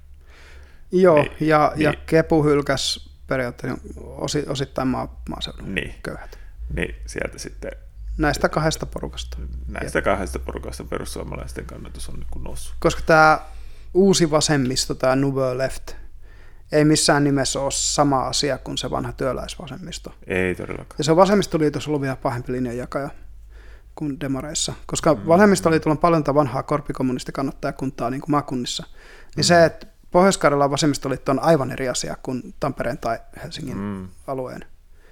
Joo, 0.93 1.23
niin, 1.23 1.33
ja, 1.41 1.73
niin, 1.77 1.85
ja 1.85 1.95
Kepu 2.07 2.45
hylkäsi 2.45 3.11
periaatteessa 3.27 3.79
osittain 4.47 4.89
maa, 4.89 5.23
maaseudun 5.29 5.75
niin, 5.75 5.95
köyhät. 6.03 6.39
Niin, 6.75 6.95
sieltä 7.07 7.39
sitten 7.39 7.73
Näistä 8.19 8.49
kahdesta 8.49 8.87
porukasta. 8.87 9.39
Näistä 9.69 9.99
ja. 9.99 10.03
kahdesta 10.03 10.39
porukasta 10.39 10.85
perussuomalaisten 10.85 11.65
kannatus 11.65 12.09
on 12.09 12.15
niin 12.15 12.45
noussut. 12.45 12.75
Koska 12.81 13.03
tämä 13.07 13.41
uusi 13.95 14.31
vasemmisto, 14.31 14.95
tämä 14.95 15.17
Nouveau 15.17 15.59
Left, 15.59 15.93
ei 16.73 16.85
missään 16.85 17.25
nimessä 17.25 17.61
ole 17.61 17.71
sama 17.71 18.27
asia 18.27 18.59
kuin 18.59 18.79
se 18.79 18.91
vanha 18.91 19.13
työläisvasemmisto. 19.13 20.15
Ei 20.27 20.55
todellakaan. 20.55 20.95
Ja 20.99 21.05
se 21.05 21.11
on 21.11 21.17
vasemmistoliitossa 21.17 21.91
ollut 21.91 22.03
vielä 22.03 22.17
pahempi 22.17 22.53
linjanjakaja 22.53 23.11
kuin 23.95 24.21
demareissa. 24.21 24.75
Koska 24.87 25.15
mm. 25.15 25.21
vasemmistoliitolla 25.27 25.93
on 25.93 25.99
paljon 25.99 26.25
tätä 26.25 26.35
vanhaa 26.35 26.65
kannattajakuntaa 27.33 28.11
niin 28.11 28.21
kuin 28.21 28.31
maakunnissa. 28.31 28.85
Niin 29.37 29.45
mm. 29.45 29.49
se, 29.49 29.65
että 29.65 29.87
Pohjois-Karjalan 30.11 30.71
vasemmistoliitto 30.71 31.33
on 31.33 31.43
aivan 31.43 31.71
eri 31.71 31.89
asia 31.89 32.17
kuin 32.23 32.55
Tampereen 32.61 32.99
tai 32.99 33.19
Helsingin 33.43 33.77
mm. 33.77 34.09
alueen 34.27 34.65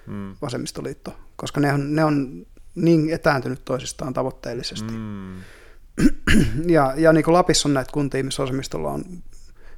mm. 0.07 0.35
vasemmistoliitto. 0.41 1.15
Koska 1.35 1.59
ne 1.59 1.73
on, 1.73 1.95
ne 1.95 2.03
on 2.03 2.45
niin 2.75 3.09
etääntynyt 3.09 3.65
toisistaan 3.65 4.13
tavoitteellisesti. 4.13 4.93
Mm. 4.93 5.35
ja, 6.75 6.93
ja 6.97 7.13
niin 7.13 7.23
kuin 7.23 7.33
Lapissa 7.33 7.69
on 7.69 7.73
näitä 7.73 7.91
kuntia, 7.91 8.23
missä 8.23 8.43
vasemmistolla 8.43 8.91
on, 8.91 9.03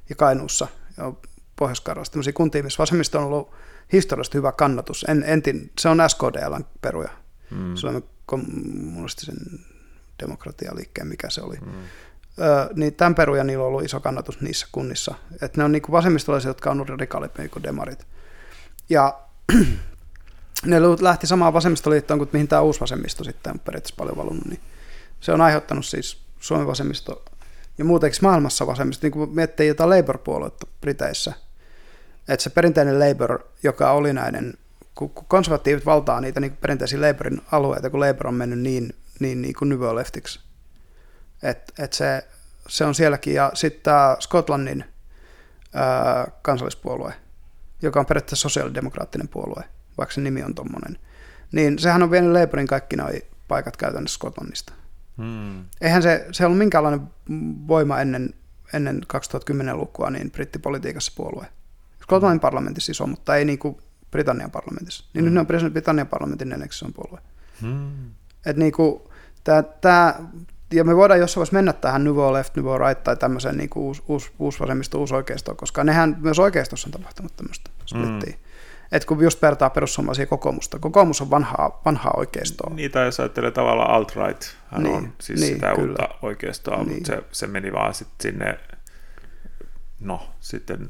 ja 0.08 0.16
Kainuussa 0.16 0.68
ja 0.96 1.12
Pohjois-Karjalassa 1.56 2.12
tämmöisiä 2.12 2.32
kuntia, 2.32 2.62
missä 2.62 2.78
vasemmisto 2.78 3.18
on 3.18 3.24
ollut 3.24 3.52
historiallisesti 3.92 4.38
hyvä 4.38 4.52
kannatus. 4.52 5.04
En, 5.08 5.24
entin, 5.26 5.70
se 5.78 5.88
on 5.88 5.98
SKDLn 6.08 6.64
peruja, 6.80 7.10
mm. 7.50 7.76
Suomen 7.76 8.02
kommunistisen 8.26 9.36
demokratialiikkeen, 10.22 11.06
mikä 11.06 11.30
se 11.30 11.42
oli. 11.42 11.56
Mm. 11.56 11.72
Ö, 12.38 12.70
niin 12.74 12.94
tämän 12.94 13.14
peruja 13.14 13.44
niillä 13.44 13.62
on 13.62 13.68
ollut 13.68 13.84
iso 13.84 14.00
kannatus 14.00 14.40
niissä 14.40 14.66
kunnissa. 14.72 15.14
Että 15.42 15.60
ne 15.60 15.64
on 15.64 15.72
niin 15.72 15.82
kuin 15.82 15.92
vasemmistolaisia, 15.92 16.50
jotka 16.50 16.70
on 16.70 16.76
ollut 16.76 16.88
radikaalimpi 16.88 17.48
kuin 17.48 17.62
demarit. 17.62 18.06
Ja 18.88 19.20
ne 20.66 20.80
lähti 21.00 21.26
samaan 21.26 21.52
vasemmistoliittoon 21.52 22.18
kuin 22.18 22.30
mihin 22.32 22.48
tämä 22.48 22.62
uusi 22.62 22.80
vasemmisto 22.80 23.24
sitten 23.24 23.52
on 23.52 23.60
periaatteessa 23.60 23.96
paljon 23.98 24.16
valunut, 24.16 24.44
niin 24.44 24.60
se 25.20 25.32
on 25.32 25.40
aiheuttanut 25.40 25.86
siis 25.86 26.22
Suomen 26.40 26.66
vasemmisto 26.66 27.24
ja 27.78 27.84
muutenkin 27.84 28.18
maailmassa 28.22 28.66
vasemmisto, 28.66 29.04
niin 29.04 29.12
kuin 29.12 29.30
miettii 29.30 29.68
jotain 29.68 29.90
Labour-puoluetta 29.90 30.66
Briteissä, 30.80 31.32
että 32.28 32.42
se 32.42 32.50
perinteinen 32.50 33.00
Labour, 33.00 33.38
joka 33.62 33.92
oli 33.92 34.12
näiden, 34.12 34.54
kun 34.94 35.10
konservatiivit 35.10 35.86
valtaa 35.86 36.20
niitä 36.20 36.40
niin 36.40 36.56
perinteisiä 36.56 37.00
Labourin 37.00 37.40
alueita, 37.52 37.90
kun 37.90 38.00
Labour 38.00 38.26
on 38.26 38.34
mennyt 38.34 38.58
niin, 38.58 38.94
niin, 39.20 39.42
niin 39.42 39.54
kuin 39.54 39.68
Nouveau 39.68 39.96
Leftiksi, 39.96 40.40
että 41.42 41.82
et 41.84 41.92
se, 41.92 42.26
se 42.68 42.84
on 42.84 42.94
sielläkin, 42.94 43.34
ja 43.34 43.50
sitten 43.54 43.82
tämä 43.82 44.16
Skotlannin 44.20 44.84
ää, 45.74 46.30
kansallispuolue, 46.42 47.14
joka 47.82 48.00
on 48.00 48.06
periaatteessa 48.06 48.42
sosiaalidemokraattinen 48.42 49.28
puolue, 49.28 49.64
vaikka 49.98 50.14
se 50.14 50.20
nimi 50.20 50.42
on 50.42 50.54
tommonen, 50.54 50.98
niin 51.52 51.78
sehän 51.78 52.02
on 52.02 52.10
vienyt 52.10 52.32
Labourin 52.32 52.66
kaikki 52.66 52.96
nuo 52.96 53.08
paikat 53.48 53.76
käytännössä 53.76 54.14
Skotlannista. 54.14 54.72
Hmm. 55.18 55.64
Eihän 55.80 56.02
se, 56.02 56.26
se 56.32 56.46
ollut 56.46 56.58
minkäänlainen 56.58 57.00
voima 57.68 58.00
ennen, 58.00 58.34
ennen 58.72 59.00
2010-lukua 59.16 60.10
niin 60.10 60.30
brittipolitiikassa 60.30 61.12
puolue. 61.16 61.46
Skotlannin 62.02 62.40
parlamentissa 62.40 62.86
siis 62.86 63.00
on, 63.00 63.10
mutta 63.10 63.36
ei 63.36 63.44
niin 63.44 63.58
kuin 63.58 63.76
Britannian 64.10 64.50
parlamentissa. 64.50 65.04
Niin 65.14 65.24
hmm. 65.24 65.34
nyt 65.34 65.48
ne 65.50 65.66
on 65.66 65.72
Britannian 65.72 66.08
parlamentin 66.08 66.48
neljäksi 66.48 66.84
on 66.84 66.92
puolue. 66.92 67.20
Hmm. 67.60 68.10
Et 68.46 68.56
niin 68.56 68.72
kuin, 68.72 69.02
tää, 69.44 69.62
tää, 69.62 70.20
ja 70.72 70.84
me 70.84 70.96
voidaan 70.96 71.20
jossain 71.20 71.40
vaiheessa 71.40 71.56
mennä 71.56 71.72
tähän 71.72 72.04
Nouveau 72.04 72.32
Left, 72.32 72.56
Nouveau 72.56 72.78
Right 72.78 73.04
tai 73.04 73.16
tämmöiseen 73.16 73.56
niin 73.56 73.70
kuin 73.70 73.84
uusi, 73.84 74.02
uusi, 74.08 74.30
uusi 74.38 74.60
vasemmisto, 74.60 74.98
uusi 74.98 75.14
oikeisto, 75.14 75.54
koska 75.54 75.84
nehän 75.84 76.16
myös 76.20 76.38
oikeistossa 76.38 76.88
on 76.88 76.92
tapahtunut 76.92 77.36
tämmöistä 77.36 77.70
splittiä. 77.86 78.32
Mm. 78.32 78.51
Että 78.92 79.08
kun 79.08 79.22
just 79.22 79.42
vertaa 79.42 79.70
perussuomalaisia 79.70 80.26
kokoomusta, 80.26 80.78
kokoomus 80.78 81.20
on 81.20 81.30
vanhaa, 81.30 81.80
vanhaa 81.84 82.12
oikeistoa. 82.16 82.74
Niitä 82.74 83.00
jos 83.00 83.20
ajattelee 83.20 83.50
tavallaan 83.50 83.90
alt-right, 83.90 84.44
hän 84.66 84.82
niin, 84.82 84.96
on 84.96 85.12
siis 85.20 85.40
niin, 85.40 85.54
sitä 85.54 85.72
kyllä. 85.74 85.88
uutta 85.88 86.08
oikeistoa, 86.22 86.76
niin. 86.76 86.94
mutta 86.94 87.06
se, 87.06 87.22
se 87.32 87.46
meni 87.46 87.72
vaan 87.72 87.94
sitten 87.94 88.32
sinne, 88.32 88.58
no 90.00 90.30
sitten, 90.40 90.88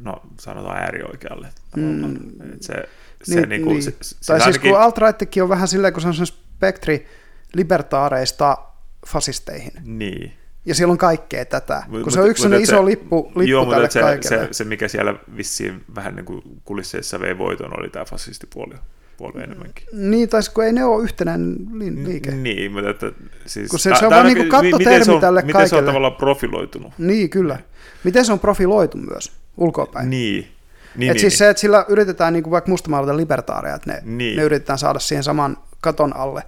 no 0.00 0.22
sanotaan 0.40 0.76
äärioikealle. 0.76 1.48
Mm. 1.76 2.16
Se, 2.60 2.74
se 3.22 3.36
niin, 3.36 3.48
niinku, 3.48 3.70
niin. 3.70 3.82
Se, 3.82 3.94
se 4.00 4.16
tai 4.26 4.40
siis 4.40 4.46
ainakin... 4.46 4.70
kun 4.70 4.80
alt-rightkin 4.80 5.42
on 5.42 5.48
vähän 5.48 5.68
silleen, 5.68 5.92
kun 5.92 6.02
se 6.02 6.08
on 6.08 6.14
sen 6.14 6.26
spektri 6.26 7.06
libertaareista 7.54 8.58
fasisteihin. 9.06 9.72
Niin. 9.84 10.41
Ja 10.64 10.74
siellä 10.74 10.92
on 10.92 10.98
kaikkea 10.98 11.44
tätä, 11.44 11.82
kun 11.90 12.00
mut, 12.00 12.12
se 12.12 12.20
on 12.20 12.30
yksi 12.30 12.48
mut, 12.48 12.60
iso 12.60 12.76
se, 12.76 12.84
lippu, 12.84 13.26
lippu 13.26 13.40
joo, 13.42 13.66
tälle 13.70 13.90
se, 13.90 14.00
kaikille. 14.00 14.38
Se, 14.38 14.48
se, 14.52 14.64
mikä 14.64 14.88
siellä 14.88 15.14
vissiin 15.36 15.84
vähän 15.94 16.16
niin 16.16 16.24
kuin 16.24 16.42
kulisseissa 16.64 17.20
vei 17.20 17.38
voiton, 17.38 17.80
oli 17.80 17.90
tämä 17.90 18.04
fasistipuoli 18.04 18.74
puolue 19.16 19.42
enemmänkin. 19.42 19.86
Niin, 19.92 20.28
tai 20.28 20.40
kun 20.54 20.64
ei 20.64 20.72
ne 20.72 20.84
ole 20.84 21.04
yhtenäinen 21.04 21.56
liike. 22.04 22.30
Niin, 22.30 22.72
mutta 22.72 22.90
että 22.90 23.12
siis... 23.46 23.70
Kun 23.70 23.78
se, 23.78 23.90
se 23.98 24.06
on 24.06 24.10
vaan 24.10 24.26
niin 24.26 24.36
kuin 24.36 24.48
kattotermi 24.48 25.20
tälle 25.20 25.42
kaikille. 25.42 25.42
Miten 25.42 25.68
se 25.68 25.76
on 25.76 25.84
tavallaan 25.84 26.16
profiloitunut? 26.16 26.92
Niin, 26.98 27.30
kyllä. 27.30 27.58
Miten 28.04 28.24
se 28.24 28.32
on 28.32 28.38
profiloitu 28.38 28.96
myös 28.96 29.32
ulkoapäin? 29.56 30.10
Niin. 30.10 30.48
Niin, 30.96 31.10
et 31.10 31.14
niin, 31.14 31.20
siis 31.20 31.32
niin. 31.32 31.38
se, 31.38 31.50
että 31.50 31.60
sillä 31.60 31.84
yritetään 31.88 32.32
niin 32.32 32.42
kuin 32.42 32.50
vaikka 32.50 32.70
mustamaalata 32.70 33.16
libertaareja, 33.16 33.74
että 33.74 33.92
ne, 33.92 34.02
niin. 34.04 34.36
ne 34.36 34.42
yritetään 34.42 34.78
saada 34.78 34.98
siihen 34.98 35.24
saman 35.24 35.56
katon 35.80 36.16
alle. 36.16 36.42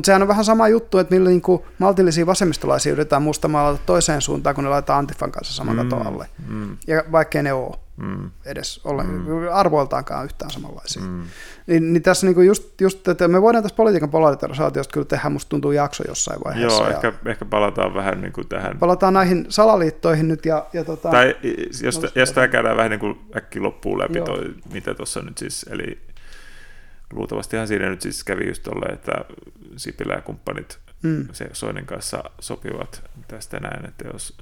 Mutta 0.00 0.06
sehän 0.06 0.22
on 0.22 0.28
vähän 0.28 0.44
sama 0.44 0.68
juttu, 0.68 0.98
että 0.98 1.14
millä 1.14 1.28
niin 1.28 1.40
kuin 1.40 1.62
maltillisia 1.78 2.26
vasemmistolaisia 2.26 2.92
yritetään 2.92 3.22
mustamaalata 3.22 3.80
toiseen 3.86 4.22
suuntaan, 4.22 4.54
kun 4.54 4.64
ne 4.64 4.70
laitetaan 4.70 4.98
Antifan 4.98 5.32
kanssa 5.32 5.54
saman 5.54 5.76
mm, 5.76 5.82
katon 5.82 6.06
alle. 6.06 6.26
Mm. 6.48 6.76
Ja 6.86 7.04
vaikkei 7.12 7.42
ne 7.42 7.52
ole 7.52 7.76
mm. 7.96 8.30
edes 8.44 8.80
ole 8.84 9.02
mm. 9.02 9.26
arvoiltaankaan 9.52 10.24
yhtään 10.24 10.50
samanlaisia. 10.50 11.02
Mm. 11.02 11.22
Niin, 11.66 11.92
niin 11.92 12.02
tässä 12.02 12.26
niinku 12.26 12.40
just, 12.40 12.80
just, 12.80 13.08
että 13.08 13.28
me 13.28 13.42
voidaan 13.42 13.64
tässä 13.64 13.76
politiikan 13.76 14.10
polarisaatiosta 14.10 14.92
kyllä 14.92 15.06
tehdä, 15.06 15.28
musta 15.28 15.48
tuntuu 15.48 15.72
jakso 15.72 16.04
jossain 16.08 16.40
vaiheessa. 16.44 16.82
Joo, 16.82 16.90
ehkä, 16.90 17.12
ehkä 17.26 17.44
palataan 17.44 17.94
vähän 17.94 18.20
niin 18.20 18.32
kuin 18.32 18.48
tähän. 18.48 18.78
Palataan 18.78 19.14
näihin 19.14 19.46
salaliittoihin 19.48 20.28
nyt. 20.28 20.46
Ja, 20.46 20.66
ja 20.72 20.84
tota, 20.84 21.10
tai 21.10 21.36
jos, 21.82 22.00
jos 22.14 22.32
tämä 22.32 22.48
käydään 22.48 22.76
vähän 22.76 22.90
niin 22.90 23.00
kuin 23.00 23.18
äkki 23.36 23.60
loppuun 23.60 23.98
läpi, 23.98 24.20
toi, 24.20 24.54
mitä 24.72 24.94
tuossa 24.94 25.22
nyt 25.22 25.38
siis, 25.38 25.66
eli 25.70 25.98
luultavastihan 27.12 27.68
siinä 27.68 27.88
nyt 27.88 28.00
siis 28.00 28.24
kävi 28.24 28.48
just 28.48 28.62
tolle, 28.62 28.86
että 28.92 29.12
Sipilä 29.76 30.14
ja 30.14 30.20
kumppanit 30.20 30.78
mm. 31.02 31.28
se 31.32 31.48
Soinen 31.52 31.86
kanssa 31.86 32.24
sopivat 32.40 33.10
tästä 33.28 33.60
näin, 33.60 33.88
että 33.88 34.04
jos 34.12 34.38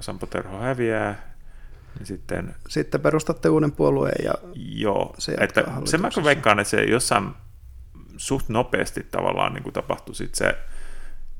Sampo 0.00 0.26
Terho 0.26 0.58
häviää, 0.58 1.34
niin 1.98 2.06
sitten... 2.06 2.54
Sitten 2.68 3.00
perustatte 3.00 3.48
uuden 3.48 3.72
puolueen 3.72 4.24
ja 4.24 4.34
Joo, 4.54 5.14
se 5.18 5.34
että 5.40 5.64
se 5.84 5.98
mä 5.98 6.08
veikkaan, 6.24 6.58
että 6.58 6.70
se 6.70 6.84
jossain 6.84 7.28
suht 8.16 8.48
nopeasti 8.48 9.06
tavallaan 9.10 9.54
niin 9.54 9.62
kuin 9.62 9.72
tapahtui 9.72 10.14
sit 10.14 10.34
se, 10.34 10.58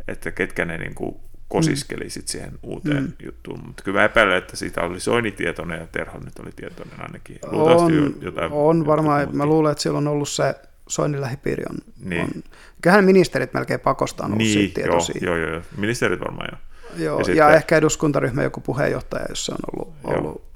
että 0.08 0.30
ketkä 0.30 0.64
ne 0.64 0.78
niin 0.78 0.94
kuin 0.94 1.20
kosiskeli 1.48 2.04
mm. 2.04 2.10
sit 2.10 2.28
siihen 2.28 2.58
uuteen 2.62 3.02
mm. 3.02 3.12
juttuun. 3.24 3.66
Mutta 3.66 3.82
kyllä 3.82 3.98
mä 3.98 4.04
epäilen, 4.04 4.36
että 4.36 4.56
siitä 4.56 4.80
oli 4.80 5.00
Soini 5.00 5.30
tietoinen 5.30 5.80
ja 5.80 5.86
Terho 5.86 6.18
nyt 6.18 6.38
oli 6.38 6.50
tietoinen 6.56 7.02
ainakin. 7.02 7.38
on, 7.46 8.14
jotain, 8.20 8.52
on 8.52 8.86
varmaan, 8.86 9.36
mä 9.36 9.46
luulen, 9.46 9.72
että 9.72 9.82
siellä 9.82 9.98
on 9.98 10.08
ollut 10.08 10.28
se 10.28 10.54
Soinin 10.92 11.20
lähipiiri 11.20 11.64
on, 11.70 11.76
niin. 12.04 12.22
on 12.22 12.30
kyllähän 12.82 13.04
ministerit 13.04 13.54
melkein 13.54 13.80
pakosta 13.80 14.24
on 14.24 14.38
niin, 14.38 14.52
siitä 14.52 14.74
tietoisia. 14.74 15.20
Joo, 15.22 15.36
joo, 15.36 15.50
joo, 15.50 15.62
ministerit 15.76 16.20
varmaan 16.20 16.48
jo. 16.52 16.58
Joo, 17.04 17.20
ja, 17.20 17.34
ja 17.34 17.50
ehkä 17.50 17.76
eduskuntaryhmä 17.76 18.42
joku 18.42 18.60
puheenjohtaja, 18.60 19.26
jos 19.28 19.46
se 19.46 19.52
on 19.52 19.58
ollut, 19.72 19.94
ollut 20.04 20.52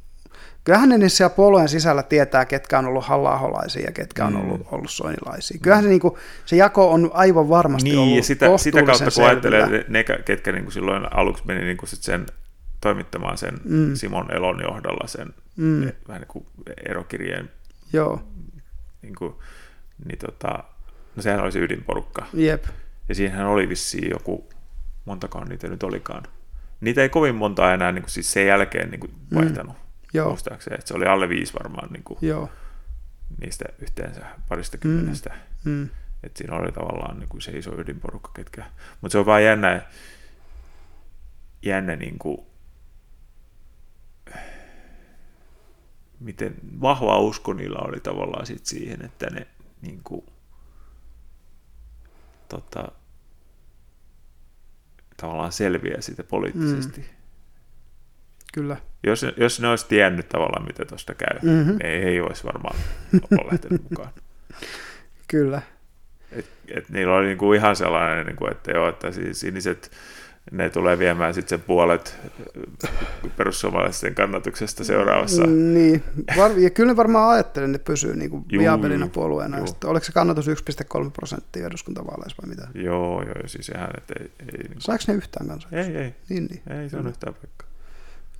Kyllähän 0.66 0.88
ne 0.88 1.08
siellä 1.08 1.34
puolueen 1.34 1.68
sisällä 1.68 2.02
tietää, 2.02 2.44
ketkä 2.44 2.78
on 2.78 2.86
ollut 2.86 3.04
halla 3.04 3.62
ja 3.84 3.92
ketkä 3.92 4.26
on 4.26 4.32
mm. 4.32 4.40
ollut, 4.40 4.66
ollut 4.70 4.90
soinilaisia. 4.90 5.58
Kyllähän 5.62 5.84
se, 5.84 5.90
niin 5.90 6.00
kuin, 6.00 6.14
se 6.44 6.56
jako 6.56 6.92
on 6.92 7.10
aivan 7.14 7.48
varmasti 7.48 7.88
niin, 7.88 7.98
ollut 7.98 8.16
ja 8.16 8.22
sitä, 8.22 8.58
sitä 8.58 8.82
kautta 8.82 9.10
kun 9.14 9.24
ajattelee, 9.24 9.68
ne, 9.68 9.84
ne 9.88 10.04
ketkä 10.04 10.52
niin 10.52 10.64
kuin 10.64 10.72
silloin 10.72 11.12
aluksi 11.12 11.42
meni 11.46 11.64
niin 11.64 11.76
kuin 11.76 11.88
sit 11.88 12.02
sen 12.02 12.26
toimittamaan 12.80 13.38
sen 13.38 13.54
mm. 13.64 13.94
Simon 13.94 14.34
Elon 14.34 14.60
johdolla 14.62 15.06
sen 15.06 15.34
mm. 15.56 15.92
vähän 16.08 16.20
niin 16.20 16.28
kuin 16.28 16.46
erokirjeen. 16.90 17.50
Joo. 17.92 18.22
Niin 19.02 19.14
kuin, 19.14 19.34
niin 20.04 20.18
tota, 20.18 20.64
no 21.16 21.22
sehän 21.22 21.40
oli 21.40 21.52
se 21.52 21.58
ydinporukka. 21.58 22.26
Jep. 22.34 22.64
Ja 23.08 23.14
siinähän 23.14 23.46
oli 23.46 23.68
vissiin 23.68 24.10
joku, 24.10 24.48
montakaan 25.04 25.48
niitä 25.48 25.68
nyt 25.68 25.82
olikaan. 25.82 26.22
Niitä 26.80 27.02
ei 27.02 27.08
kovin 27.08 27.34
monta 27.34 27.74
enää 27.74 27.92
niin 27.92 28.02
kuin 28.02 28.10
siis 28.10 28.32
sen 28.32 28.46
jälkeen 28.46 28.90
niin 28.90 29.00
kuin 29.00 29.12
mm. 29.30 29.36
vaihtanut. 29.36 29.76
Mm. 29.76 29.80
Joo. 30.14 30.28
Muistaakseni, 30.28 30.74
että 30.74 30.88
se 30.88 30.94
oli 30.94 31.06
alle 31.06 31.28
viisi 31.28 31.54
varmaan 31.54 31.92
niin 31.92 32.04
kuin 32.04 32.18
Joo. 32.22 32.50
niistä 33.40 33.64
yhteensä 33.78 34.20
parista 34.48 34.78
kymmenestä. 34.78 35.34
Mm. 35.64 35.72
Mm. 35.72 35.88
Että 36.22 36.38
siinä 36.38 36.56
oli 36.56 36.72
tavallaan 36.72 37.18
niin 37.18 37.28
kuin 37.28 37.40
se 37.40 37.52
iso 37.52 37.80
ydinporukka, 37.80 38.30
ketkä. 38.34 38.64
Mutta 39.00 39.12
se 39.12 39.18
on 39.18 39.26
vaan 39.26 39.44
jännä, 39.44 39.82
jännä 41.62 41.96
niin 41.96 42.18
kuin, 42.18 42.46
miten 46.20 46.54
vahva 46.80 47.18
usko 47.18 47.52
niillä 47.52 47.78
oli 47.78 48.00
tavallaan 48.00 48.46
sit 48.46 48.66
siihen, 48.66 49.04
että 49.04 49.30
ne 49.30 49.46
niin 49.86 50.00
kuin, 50.04 50.26
tota, 52.48 52.88
tavallaan 55.16 55.52
selviää 55.52 56.00
siitä 56.00 56.24
poliittisesti. 56.24 57.00
Mm. 57.00 57.06
Kyllä. 58.54 58.76
Jos, 59.02 59.26
jos 59.36 59.60
ne 59.60 59.68
olisi 59.68 59.86
tiennyt 59.88 60.28
tavallaan, 60.28 60.66
mitä 60.66 60.84
tuosta 60.84 61.14
käy, 61.14 61.38
mm-hmm. 61.42 61.70
niin 61.70 61.86
ei, 61.86 62.02
ei 62.02 62.20
olisi 62.20 62.44
varmaan 62.44 62.78
ole 63.12 63.52
lähtenyt 63.52 63.90
mukaan. 63.90 64.12
Kyllä. 65.28 65.62
Et, 66.32 66.46
et 66.68 66.88
niillä 66.88 67.14
oli 67.14 67.26
niinku 67.26 67.52
ihan 67.52 67.76
sellainen, 67.76 68.26
niinku, 68.26 68.46
että 68.46 68.70
joo, 68.70 68.88
että 68.88 69.12
siis 69.12 69.40
siniset 69.40 69.90
ne 70.50 70.70
tulee 70.70 70.98
viemään 70.98 71.34
sitten 71.34 71.58
sen 71.58 71.66
puolet 71.66 72.18
perussuomalaisten 73.36 74.14
kannatuksesta 74.14 74.84
seuraavassa. 74.84 75.46
Niin, 75.46 76.02
Var- 76.36 76.58
ja 76.58 76.70
kyllä 76.70 76.92
ne 76.92 76.96
varmaan 76.96 77.30
ajattelen, 77.30 77.74
että 77.74 77.78
ne 77.78 77.84
pysyy 77.84 78.16
niin 78.16 78.30
kuin 78.30 78.44
viabelina 78.52 79.08
puolueena. 79.08 79.66
Sitten, 79.66 79.90
oliko 79.90 80.04
se 80.04 80.12
kannatus 80.12 80.48
1,3 80.48 80.52
prosenttia 81.12 81.66
eduskuntavaaleissa 81.66 82.42
vai 82.42 82.50
mitä? 82.50 82.68
Joo, 82.74 83.22
joo, 83.22 83.48
siis 83.48 83.68
ihan, 83.68 83.90
että 83.98 84.14
ei... 84.20 84.30
ei 84.40 84.46
niin 84.46 84.72
kuin... 84.72 84.82
Saiko 84.82 85.04
ne 85.08 85.14
yhtään 85.14 85.48
kanssa? 85.48 85.68
Ei, 85.72 85.96
ei. 85.96 86.14
Niin, 86.28 86.46
niin. 86.50 86.80
Ei, 86.80 86.90
se 86.90 86.96
on 86.96 87.06
yhtään 87.06 87.34
paikkaa. 87.34 87.68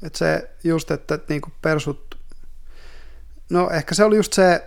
Että 0.02 0.18
se 0.18 0.50
just, 0.64 0.90
että, 0.90 1.14
että 1.14 1.32
niin 1.32 1.40
kuin 1.40 1.52
persut... 1.62 2.18
No 3.50 3.70
ehkä 3.70 3.94
se 3.94 4.04
oli 4.04 4.16
just 4.16 4.32
se 4.32 4.64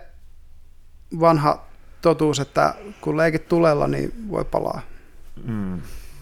vanha 1.20 1.66
totuus, 2.02 2.40
että 2.40 2.74
kun 3.00 3.16
leikit 3.16 3.48
tulella, 3.48 3.86
niin 3.86 4.12
voi 4.30 4.44
palaa. 4.44 4.80
Mm 5.44 5.80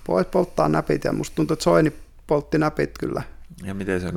voit 0.09 0.30
polttaa 0.30 0.68
näpit 0.68 1.05
ja 1.05 1.12
musta 1.12 1.36
tuntuu, 1.36 1.55
että 1.55 1.62
Soini 1.62 1.93
poltti 2.26 2.59
näpit 2.59 2.98
kyllä. 2.98 3.22
Ja 3.62 3.74
miten 3.74 4.01
se 4.01 4.12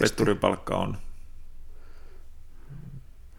petturipalkka 0.00 0.76
on? 0.76 0.98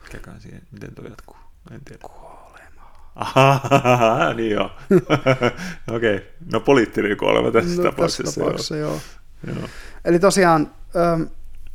Mikäkään 0.03 0.41
siihen, 0.41 0.61
miten 0.71 0.95
tuo 0.95 1.05
jatkuu? 1.05 1.37
En 1.71 1.81
tiedä. 1.85 1.99
Kuolema. 2.01 2.91
Aha, 3.15 4.33
niin 4.33 4.51
joo. 4.51 4.65
Okei, 5.95 6.15
okay. 6.15 6.27
no 6.51 6.59
poliittinen 6.59 7.17
kuolema 7.17 7.51
tässä 7.51 7.81
no, 7.81 7.89
tapauksessa. 7.89 8.23
Tässä 8.23 8.41
tapauksessa 8.41 8.75
joo. 8.75 8.99
joo. 9.47 9.55
joo. 9.55 9.69
Eli 10.05 10.19
tosiaan, 10.19 10.71
ähm, 10.95 11.21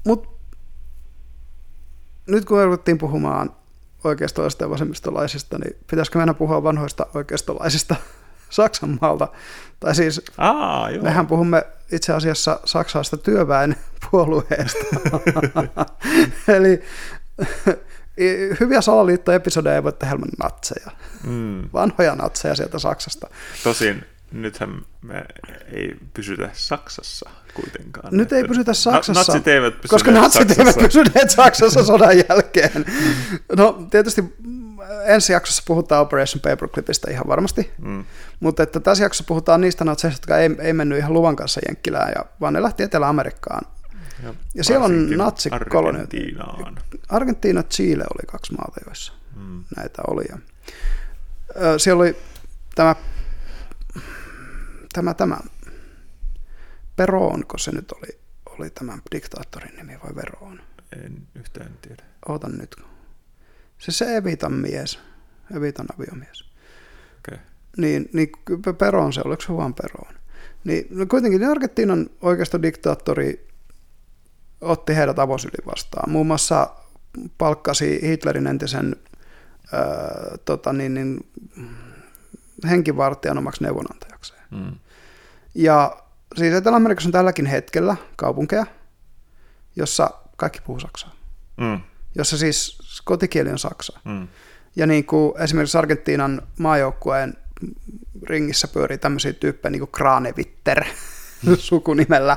mut 0.07 0.33
nyt 2.27 2.45
kun 2.45 2.65
ruvettiin 2.65 2.99
puhumaan 2.99 3.51
oikeistolaisista 4.05 4.65
ja 4.65 4.71
vasemmistolaisista, 4.71 5.59
niin 5.59 5.77
pitäisikö 5.91 6.19
meidän 6.19 6.35
puhua 6.35 6.63
vanhoista 6.63 7.07
oikeistolaisista 7.15 7.97
Saksan 8.53 8.99
maalta? 9.01 9.29
Tai 9.81 9.95
siis 9.95 10.23
Aa, 10.39 10.91
joo. 10.91 11.03
mehän 11.03 11.27
puhumme 11.27 11.67
itse 11.93 12.13
asiassa 12.13 12.61
saksalaista 12.65 13.17
työväen 13.17 13.77
puolueesta. 14.11 14.85
Eli 16.57 16.83
hyviä 18.61 18.81
salaliittoepisodeja 18.81 19.75
ei 19.75 19.83
voi 19.83 19.93
tehdä 19.93 20.17
natseja. 20.43 20.91
Mm. 21.27 21.69
Vanhoja 21.73 22.15
natseja 22.15 22.55
sieltä 22.55 22.79
Saksasta. 22.79 23.27
Tosin 23.65 24.05
nythän 24.33 24.83
me 25.03 25.25
ei 25.73 25.97
pysytä 26.15 26.51
Saksassa 26.53 27.31
kuitenkaan. 27.55 28.09
Nyt 28.17 28.33
ei 28.33 28.45
pysytä 28.45 28.75
Saksassa, 28.75 29.33
natsit 29.33 29.49
eivät 29.49 29.81
pysyneet 29.81 29.91
koska 29.91 30.11
natsit 30.11 30.49
Saksassa. 30.49 30.63
eivät 30.63 30.93
pysyneet 30.93 31.31
Saksassa 31.31 31.85
sodan 31.85 32.17
jälkeen. 32.29 32.85
No 33.57 33.87
tietysti 33.91 34.35
ensi 35.05 35.33
jaksossa 35.33 35.63
puhutaan 35.67 36.03
Operation 36.03 36.41
Paperclipistä 36.41 37.11
ihan 37.11 37.29
varmasti, 37.29 37.71
mm. 37.79 38.05
mutta 38.41 38.63
että 38.63 38.81
tässä 38.81 39.05
jaksossa 39.05 39.25
puhutaan 39.29 39.61
niistä 39.61 39.85
natseista, 39.85 40.17
jotka 40.17 40.39
ei, 40.39 40.51
ei 40.59 40.73
mennyt 40.73 40.99
ihan 40.99 41.13
luvan 41.13 41.37
kanssa 41.37 41.61
Jenkkilään, 41.69 42.13
ja, 42.17 42.25
vaan 42.41 42.53
ne 42.53 42.63
lähti 42.63 42.83
Etelä-Amerikkaan. 42.83 43.63
Ja, 44.23 44.35
Ja 44.55 44.65
siellä 44.65 44.85
on 44.85 45.11
natsikolonioita. 45.11 46.17
Argentiinaan. 46.17 46.77
Argentiina, 47.09 47.63
Chile 47.63 48.05
oli 48.05 48.27
kaksi 48.27 48.53
maata, 48.53 48.81
joissa 48.87 49.13
mm. 49.37 49.65
näitä 49.77 50.03
oli. 50.09 50.25
Ja, 50.29 50.39
ö, 51.63 51.79
siellä 51.79 52.01
oli 52.03 52.17
tämä, 52.75 52.97
tämä, 54.93 55.15
tämä 55.15 55.39
Peron, 56.97 57.47
kun 57.47 57.59
se 57.59 57.73
nyt 57.73 57.93
oli, 57.93 58.19
oli 58.47 58.71
tämän 58.71 59.03
diktaattorin 59.15 59.77
nimi 59.77 59.99
vai 60.05 60.15
Veron? 60.17 60.61
En 61.05 61.23
yhtään 61.35 61.73
tiedä. 61.83 62.03
Ootan 62.29 62.59
nyt. 62.59 62.77
Se 63.83 63.93
se 63.93 64.17
Evitan 64.17 64.53
mies, 64.53 64.99
Evitan 65.57 65.87
aviomies. 65.95 66.45
Okay. 67.19 67.39
Niin, 67.77 68.11
niin 68.13 68.29
Peron 68.79 69.13
se, 69.13 69.21
oliko 69.25 69.43
se 69.43 69.57
vaan 69.57 69.75
Peron? 69.75 70.15
Niin 70.65 70.87
no 70.91 71.07
kuitenkin 71.07 71.41
niin 71.41 71.51
Argentiinan 71.51 72.11
oikeistodiktaattori 72.21 73.49
otti 74.61 74.97
heidät 74.97 75.19
avosylin 75.19 75.67
vastaan. 75.67 76.11
Muun 76.11 76.27
muassa 76.27 76.71
palkkasi 77.39 78.01
Hitlerin 78.03 78.47
entisen 78.47 78.97
ää, 79.73 80.39
tota 80.45 80.73
niin, 80.73 80.95
niin, 80.95 81.31
henkivartijan 82.69 83.39
omaksi 83.39 83.63
neuvonantajakseen. 83.63 84.43
Mm. 84.51 84.79
Ja 85.55 85.97
siis 86.37 86.55
Etelä-Amerikassa 86.55 87.09
on 87.09 87.13
tälläkin 87.13 87.47
hetkellä 87.47 87.97
kaupunkeja, 88.17 88.67
jossa 89.77 90.11
kaikki 90.37 90.61
puhuu 90.61 90.81
saksaa. 90.81 91.15
Mm. 91.57 91.81
Jossa 92.15 92.39
siis 92.39 92.79
kotikieli 93.05 93.51
on 93.51 93.59
saksa. 93.59 94.01
Mm. 94.05 94.29
Ja 94.77 94.87
niin 94.87 95.05
kuin 95.05 95.43
esimerkiksi 95.43 95.79
Argentiinan 95.79 96.43
maajoukkueen 96.59 97.35
ringissä 98.23 98.69
pyörii 98.69 98.99
tämmöisiä 98.99 99.33
tyyppejä 99.33 99.71
niin 99.71 99.81
kuin 99.81 99.93
Kranevitter 99.93 100.85
sukunimellä 101.59 102.37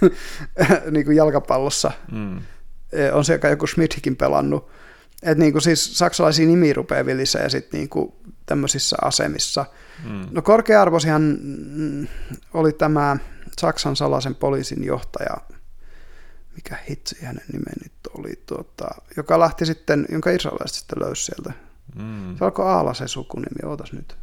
niin 0.90 1.04
kuin 1.04 1.16
jalkapallossa. 1.16 1.90
Mm. 2.12 2.40
On 3.12 3.24
siellä 3.24 3.48
joku 3.48 3.66
Schmidtkin 3.66 4.16
pelannut. 4.16 4.70
Että 5.22 5.42
niin 5.42 5.52
kuin 5.52 5.62
siis 5.62 5.98
saksalaisia 5.98 6.46
nimiä 6.46 6.74
rupeaa 6.74 7.06
vilisee 7.06 7.42
ja 7.42 7.48
sitten 7.48 7.78
niin 7.78 7.88
kuin 7.88 8.12
tämmöisissä 8.46 8.96
asemissa. 9.02 9.64
Mm. 10.04 10.26
No 10.30 10.42
korkea-arvoisihan 10.42 11.38
mm, 11.42 12.06
oli 12.54 12.72
tämä 12.72 13.16
Saksan 13.60 13.96
salaisen 13.96 14.34
poliisin 14.34 14.84
johtaja, 14.84 15.36
mikä 16.56 16.78
hitsi 16.90 17.24
hänen 17.24 17.44
nimen 17.52 17.74
nyt 17.82 17.92
oli, 18.18 18.42
tuota, 18.46 18.88
joka 19.16 19.40
lähti 19.40 19.66
sitten, 19.66 20.06
jonka 20.08 20.30
israelilaiset 20.30 20.76
sitten 20.76 21.02
löysi 21.02 21.24
sieltä. 21.24 21.52
Mm. 21.94 22.36
Se 22.38 22.44
alkoi 22.44 22.66
Aala 22.66 22.94
se 22.94 23.08
sukunimi, 23.08 23.70
ootas 23.70 23.92
nyt. 23.92 24.16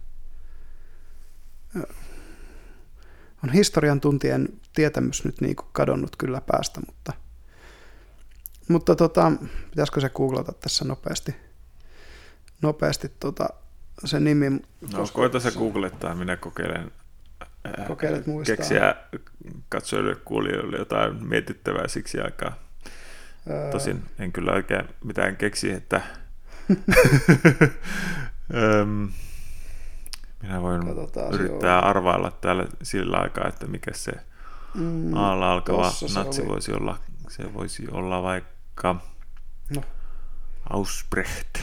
On 3.44 3.50
historian 3.54 4.02
tuntien 4.02 4.50
tietämys 4.76 5.26
nyt 5.26 5.42
niin 5.42 5.56
kuin 5.56 5.68
kadonnut 5.72 6.16
kyllä 6.16 6.42
päästä, 6.42 6.80
mutta, 6.86 7.14
mutta 8.68 8.96
tota, 8.96 9.32
pitäisikö 9.70 10.02
se 10.02 10.10
googlata 10.10 10.52
tässä 10.52 10.86
nopeasti, 10.86 11.36
nopeasti 12.62 13.12
tota, 13.20 13.50
se 14.06 14.20
nimi. 14.20 14.50
No, 14.94 15.08
koita 15.14 15.40
se 15.40 15.52
googlettaa, 15.52 16.16
minä 16.16 16.38
kokeilen 16.38 16.92
Kokeilet 17.88 18.28
muistaa. 18.28 18.56
keksiä 18.56 18.96
katsojille 19.70 20.16
kuulijoille 20.16 20.78
jotain 20.78 21.28
mietittävää 21.28 21.88
siksi 21.88 22.20
aikaa. 22.22 22.56
Öö, 23.50 23.72
Tosin 23.72 24.04
en 24.20 24.32
kyllä 24.32 24.52
oikein 24.52 24.86
mitään 25.04 25.36
keksi, 25.38 25.72
että 25.72 26.02
minä 30.42 30.62
voin 30.62 30.86
Katsotaan, 30.86 31.34
yrittää 31.34 31.80
arvailla 31.80 32.32
täällä 32.32 32.66
sillä 32.84 33.18
aikaa, 33.18 33.48
että 33.48 33.68
mikä 33.68 33.92
se 33.94 34.12
mm, 34.76 35.14
aalla 35.14 35.52
alkava 35.54 35.94
natsi 36.16 36.42
oli. 36.42 36.50
voisi 36.50 36.72
olla. 36.74 37.00
Se 37.30 37.54
voisi 37.54 37.88
olla 37.92 38.24
vaikka 38.24 38.96
No. 39.76 39.84
Ausbrecht. 40.70 41.58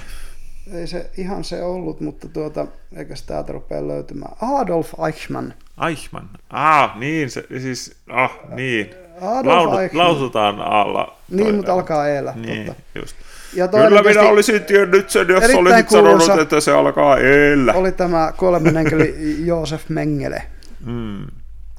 Ei 0.72 0.86
se 0.86 1.10
ihan 1.16 1.44
se 1.44 1.62
ollut, 1.62 2.00
mutta 2.00 2.28
tuota, 2.28 2.66
eikä 2.96 3.16
sitä 3.16 3.28
täältä 3.28 3.52
rupea 3.52 3.88
löytymään. 3.88 4.32
Adolf 4.60 4.92
Eichmann. 5.06 5.52
Eichmann. 5.88 6.28
Ah, 6.50 6.98
niin, 6.98 7.30
se, 7.30 7.44
siis, 7.60 7.96
ah, 8.08 8.30
niin. 8.54 8.90
Adolf 9.20 9.46
Laudut, 9.46 9.80
Eichmann. 9.80 10.08
lausutaan 10.08 10.60
alla. 10.60 11.16
Niin, 11.30 11.54
mutta 11.54 11.72
alkaa 11.72 12.08
eellä. 12.08 12.32
Niin, 12.36 12.66
Totta. 12.66 12.82
just. 12.94 13.16
Ja 13.54 13.68
Kyllä 13.68 14.02
minä 14.02 14.22
olisin 14.22 14.64
tiennyt 14.64 15.10
sen, 15.10 15.28
jos 15.28 15.44
olisit 15.54 15.88
sanonut, 15.90 16.18
kuuluisa- 16.22 16.42
että 16.42 16.60
se 16.60 16.72
alkaa 16.72 17.16
eellä. 17.18 17.72
Oli 17.72 17.92
tämä 17.92 18.32
kuoleman 18.36 18.76
enkeli 18.76 19.14
Joosef 19.46 19.88
Mengele, 19.88 20.42
Mm. 20.86 21.26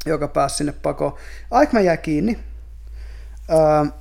joka 0.06 0.28
pääsi 0.28 0.56
sinne 0.58 0.74
pakoon. 0.82 1.14
Eichmann 1.62 1.86
jäi 1.86 1.98
kiinni. 1.98 2.40
Öö, 3.52 3.92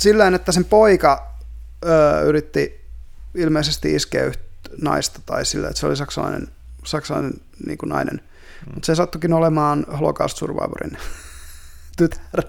sillä 0.00 0.26
että 0.28 0.52
sen 0.52 0.64
poika 0.64 1.28
öö, 1.86 2.20
yritti 2.22 2.85
ilmeisesti 3.36 3.92
yhtä 4.26 4.44
naista 4.82 5.20
tai 5.26 5.44
sillä, 5.44 5.68
että 5.68 5.80
se 5.80 5.86
oli 5.86 5.96
saksalainen, 5.96 6.48
saksalainen 6.84 7.32
niin 7.66 7.78
kuin 7.78 7.90
nainen. 7.90 8.20
Mm. 8.66 8.74
Mutta 8.74 8.86
se 8.86 8.94
sattukin 8.94 9.32
olemaan 9.32 9.86
Holocaust 10.00 10.36
Survivorin 10.36 10.98
tytär. 11.98 12.42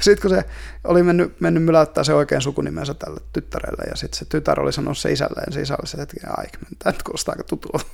Sitten 0.00 0.22
kun 0.22 0.30
se 0.30 0.44
oli 0.84 1.02
mennyt, 1.02 1.40
mennyt 1.40 1.62
myläyttää 1.62 2.04
se 2.04 2.14
oikein 2.14 2.42
sukunimensä 2.42 2.94
tälle 2.94 3.20
tyttärelle, 3.32 3.84
ja 3.90 3.96
sitten 3.96 4.18
se 4.18 4.24
tytär 4.24 4.60
oli 4.60 4.72
sanonut 4.72 4.98
se 4.98 5.12
isälleen, 5.12 5.52
se 5.52 5.60
isä 5.60 5.76
oli 5.80 5.86
se 5.86 5.98
hetki, 5.98 6.20
Eichmann, 6.42 6.76
tämä 6.78 6.94
kuulostaa 7.04 7.32
aika 7.32 7.44
tutulta. 7.44 7.84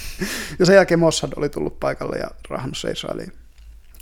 ja 0.58 0.66
sen 0.66 0.74
jälkeen 0.74 1.00
Mossad 1.00 1.32
oli 1.36 1.48
tullut 1.48 1.80
paikalle 1.80 2.16
ja 2.16 2.30
rahannut 2.50 2.78
se 2.78 2.90
Israeliin. 2.90 3.32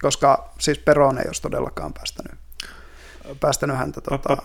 Koska 0.01 0.53
siis 0.59 0.78
Peron 0.78 1.19
ei 1.19 1.24
olisi 1.27 1.43
todellakaan 1.43 1.93
päästänyt, 1.93 2.39
päästänyt 3.40 3.76
häntä 3.76 4.01
tota, 4.01 4.36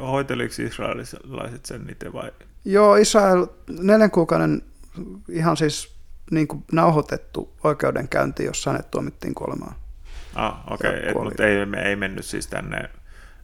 hoiteliko 0.00 0.54
israelilaiset 0.58 1.66
sen 1.66 1.90
itse 1.90 2.12
vai? 2.12 2.30
Joo, 2.64 2.96
Israel 2.96 3.46
neljän 3.68 4.10
kuukauden 4.10 4.62
ihan 5.28 5.56
siis 5.56 5.94
niin 6.30 6.48
kuin 6.48 6.64
nauhoitettu 6.72 7.52
oikeudenkäynti, 7.64 8.44
jossa 8.44 8.70
hänet 8.70 8.90
tuomittiin 8.90 9.34
kuolemaan. 9.34 9.74
Ah, 10.34 10.72
okei, 10.72 11.10
okay, 11.10 11.24
mutta 11.24 11.46
ei, 11.46 11.66
me 11.66 11.82
ei 11.82 11.96
mennyt 11.96 12.24
siis 12.24 12.46
tänne 12.46 12.90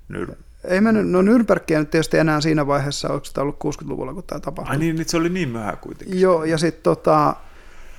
Nyr... 0.08 0.34
Ei 0.64 0.80
mennyt, 0.80 1.08
no 1.08 1.22
Nürnbergia 1.22 1.78
nyt 1.78 1.90
tietysti 1.90 2.18
enää 2.18 2.40
siinä 2.40 2.66
vaiheessa, 2.66 3.08
onko 3.08 3.24
sitä 3.24 3.40
ollut 3.40 3.56
60-luvulla, 3.64 4.14
kun 4.14 4.24
tämä 4.26 4.40
tapahtui. 4.40 4.72
Ai 4.72 4.78
niin, 4.78 4.96
nyt 4.96 5.08
se 5.08 5.16
oli 5.16 5.28
niin 5.28 5.48
myöhä 5.48 5.76
kuitenkin. 5.76 6.20
Joo, 6.20 6.44
ja 6.44 6.58
sitten 6.58 6.82
tota, 6.82 7.36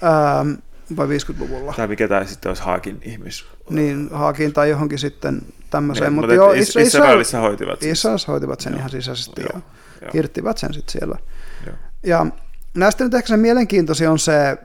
ähm, 0.03 0.53
vai 0.97 1.07
50-luvulla, 1.07 1.73
Tai 1.73 1.87
mikä 1.87 2.07
tämä 2.07 2.25
sitten 2.25 2.49
olisi 2.49 2.63
Haakin 2.63 2.99
ihmis. 3.01 3.45
Niin 3.69 4.09
Haakiin 4.11 4.53
tai 4.53 4.69
johonkin 4.69 4.99
sitten 4.99 5.41
tämmöiseen. 5.69 6.05
Niin, 6.05 6.13
mutta 6.13 6.27
mutta 6.27 6.35
joo, 6.35 6.53
et 6.53 6.59
Is- 6.59 6.75
Israelissa 6.75 7.39
hoitivat 7.39 7.79
siis. 7.79 7.99
Israelissa 7.99 8.31
hoitivat 8.31 8.59
sen 8.59 8.73
Joo, 8.73 8.77
ihan 8.79 8.89
sisäisesti 8.89 9.41
joo, 9.41 9.49
ja 9.53 9.61
joo. 10.01 10.11
hirttivät 10.13 10.57
sen 10.57 10.73
sitten 10.73 10.91
siellä. 10.99 11.17
Joo. 11.65 11.75
Ja 12.03 12.25
näistä 12.73 13.03
nyt 13.03 13.13
ehkä 13.13 13.27
se 13.27 13.37
mielenkiintoisin 13.37 14.09
on 14.09 14.19
se, 14.19 14.57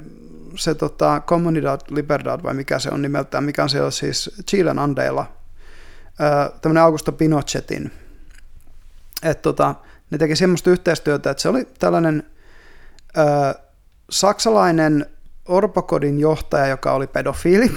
se 0.56 0.74
tota 0.74 1.22
Comunidad 1.26 1.80
Liberdad, 1.90 2.42
vai 2.42 2.54
mikä 2.54 2.78
se 2.78 2.90
on 2.92 3.02
nimeltään, 3.02 3.44
mikä 3.44 3.62
on 3.62 3.70
siellä 3.70 3.90
siis 3.90 4.30
Chilen 4.48 4.78
Andeilla, 4.78 5.32
tämmöinen 6.62 6.82
Augusto 6.82 7.12
Pinochetin. 7.12 7.90
Että 9.22 9.42
tota, 9.42 9.74
ne 10.10 10.18
teki 10.18 10.36
semmoista 10.36 10.70
yhteistyötä, 10.70 11.30
että 11.30 11.42
se 11.42 11.48
oli 11.48 11.68
tällainen 11.78 12.22
ö, 13.18 13.54
saksalainen 14.10 15.06
orpokodin 15.48 16.20
johtaja, 16.20 16.66
joka 16.66 16.92
oli 16.92 17.06
pedofiili, 17.06 17.72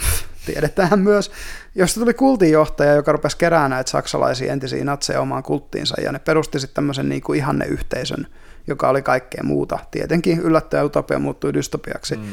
tiedetään 0.45 0.99
myös, 0.99 1.32
josta 1.76 1.99
tuli 1.99 2.14
kultinjohtaja, 2.14 2.94
joka 2.94 3.11
rupesi 3.11 3.38
keräämään 3.38 3.72
näitä 3.72 3.91
saksalaisia 3.91 4.53
entisiä 4.53 4.86
natseja 4.86 5.22
omaan 5.22 5.44
kulttiinsa, 5.44 6.02
ja 6.02 6.11
ne 6.11 6.20
perusti 6.20 6.60
sitten 6.60 6.76
tämmöisen 6.76 7.10
niin 7.10 7.22
kuin 7.22 7.38
ihanneyhteisön, 7.38 8.28
joka 8.68 8.90
oli 8.90 9.02
kaikkea 9.02 9.44
muuta. 9.44 9.80
Tietenkin 9.91 10.40
yllättäen 10.40 10.86
utopia 10.86 11.20
muuttui 11.20 11.53
dystopiaksi. 11.53 12.15
Mm. 12.15 12.24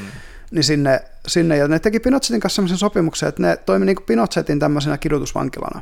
Niin 0.50 0.64
sinne, 0.64 1.00
sinne, 1.26 1.56
ja 1.56 1.68
ne 1.68 1.78
teki 1.78 2.00
Pinochetin 2.00 2.40
kanssa 2.40 2.56
sellaisen 2.56 2.78
sopimuksen, 2.78 3.28
että 3.28 3.42
ne 3.42 3.56
toimi 3.56 3.86
niin 3.86 3.96
kuin 3.96 4.06
Pinochetin 4.06 4.58
tämmöisenä 4.58 4.98
kidutusvankilana. 4.98 5.80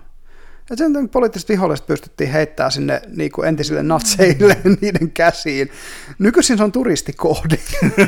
Ja 0.70 0.76
sen 0.76 1.08
poliittiset 1.08 1.48
viholliset 1.48 1.86
pystyttiin 1.86 2.30
heittämään 2.30 2.72
sinne 2.72 3.02
niin 3.16 3.32
kuin 3.32 3.48
entisille 3.48 3.82
natseille 3.82 4.56
niiden 4.80 5.10
käsiin. 5.10 5.70
Nykyisin 6.18 6.58
se 6.58 6.64
on 6.64 6.72
turistikohde, 6.72 7.58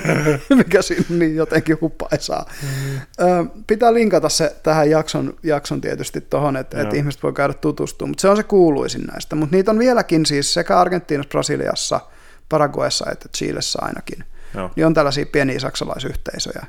mikä 0.56 0.82
siinä 0.82 1.04
niin 1.08 1.36
jotenkin 1.36 1.78
hupaisaa. 1.80 2.50
Mm. 2.62 3.00
Ö, 3.20 3.46
pitää 3.66 3.94
linkata 3.94 4.28
se 4.28 4.56
tähän 4.62 4.90
jakson, 4.90 5.34
jakson 5.42 5.80
tietysti 5.80 6.20
tuohon, 6.20 6.56
että, 6.56 6.82
että 6.82 6.96
ihmiset 6.96 7.22
voi 7.22 7.32
käydä 7.32 7.54
tutustumaan, 7.54 8.10
mutta 8.10 8.22
se 8.22 8.28
on 8.28 8.36
se 8.36 8.42
kuuluisin 8.42 9.02
näistä. 9.02 9.36
Mutta 9.36 9.56
niitä 9.56 9.70
on 9.70 9.78
vieläkin 9.78 10.26
siis 10.26 10.54
sekä 10.54 10.78
Argentiinassa, 10.80 11.30
Brasiliassa, 11.30 12.00
Paraguayssa 12.48 13.10
että 13.12 13.28
Chilessä 13.36 13.78
ainakin. 13.82 14.24
Joo. 14.54 14.70
Niin 14.76 14.86
on 14.86 14.94
tällaisia 14.94 15.26
pieniä 15.26 15.58
saksalaisyhteisöjä. 15.58 16.66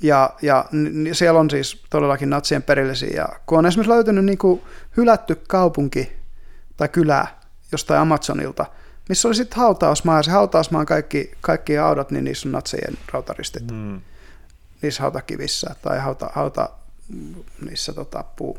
Ja, 0.00 0.30
ja 0.42 0.64
n- 0.72 1.14
siellä 1.14 1.40
on 1.40 1.50
siis 1.50 1.84
todellakin 1.90 2.30
natsien 2.30 2.62
perillisiä. 2.62 3.16
Ja 3.16 3.28
kun 3.46 3.58
on 3.58 3.66
esimerkiksi 3.66 3.92
löytynyt 3.92 4.24
niin 4.24 4.38
kuin 4.38 4.62
hylätty 4.96 5.34
kaupunki 5.48 6.12
tai 6.76 6.88
kylä 6.88 7.26
jostain 7.72 8.00
Amazonilta, 8.00 8.66
missä 9.08 9.28
oli 9.28 9.34
sitten 9.34 9.58
hautausmaa, 9.58 10.16
ja 10.16 10.22
se 10.22 10.30
hautausmaan 10.30 10.86
kaikki, 10.86 11.30
kaikki 11.40 11.74
haudat, 11.74 12.10
niin 12.10 12.24
niissä 12.24 12.48
on 12.48 12.52
natsien 12.52 12.94
rautaristit. 13.12 13.70
Mm. 13.70 14.00
Niissä 14.82 15.02
hautakivissä 15.02 15.74
tai 15.82 15.98
hauta, 15.98 16.30
hauta 16.34 16.68
niissä 17.68 17.92
tota, 17.92 18.24
puu, 18.36 18.58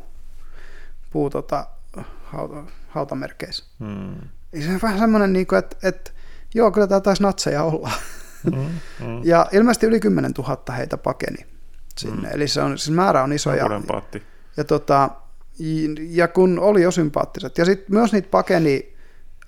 puu 1.10 1.30
tota, 1.30 1.66
hauta, 2.24 2.62
hautamerkeissä. 2.88 3.64
Mm. 3.78 4.14
Se 4.64 4.72
on 4.72 4.80
vähän 4.82 4.98
semmoinen, 4.98 5.32
niin 5.32 5.46
kuin, 5.46 5.58
että, 5.58 5.76
että 5.82 6.10
joo, 6.54 6.70
kyllä 6.70 6.86
tämä 6.86 7.00
taisi 7.00 7.22
natseja 7.22 7.62
olla. 7.62 7.90
Mm. 8.44 8.52
Mm. 9.06 9.20
Ja 9.24 9.46
ilmeisesti 9.52 9.86
yli 9.86 10.00
10 10.00 10.32
000 10.38 10.72
heitä 10.76 10.96
pakeni 10.96 11.46
sinne. 11.98 12.28
Mm. 12.28 12.34
Eli 12.34 12.48
se 12.48 12.62
on, 12.62 12.78
siis 12.78 12.96
määrä 12.96 13.22
on 13.22 13.32
iso. 13.32 13.54
Ja, 13.54 13.66
paatti. 13.86 14.22
ja, 14.56 14.64
tota, 14.64 15.10
ja 16.10 16.28
kun 16.28 16.58
oli 16.58 16.82
jo 16.82 16.90
sympaattiset. 16.90 17.58
Ja 17.58 17.64
sitten 17.64 17.86
myös 17.88 18.12
niitä 18.12 18.28
pakeni 18.30 18.96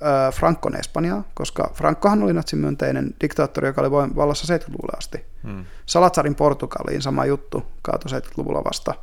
äh, 0.02 0.34
Frankon 0.34 0.76
Espanjaa, 0.76 1.24
koska 1.34 1.70
Frankohan 1.74 2.22
oli 2.22 2.32
natsimyönteinen 2.32 3.14
diktaattori, 3.20 3.68
joka 3.68 3.80
oli 3.80 3.90
vallassa 3.90 4.56
70-luvulle 4.56 4.98
asti. 4.98 5.24
Mm. 5.42 5.64
Salazarin 5.86 6.34
Portugaliin 6.34 7.02
sama 7.02 7.26
juttu 7.26 7.66
kaatui 7.82 8.10
70-luvulla 8.10 8.64
vasta. 8.64 8.94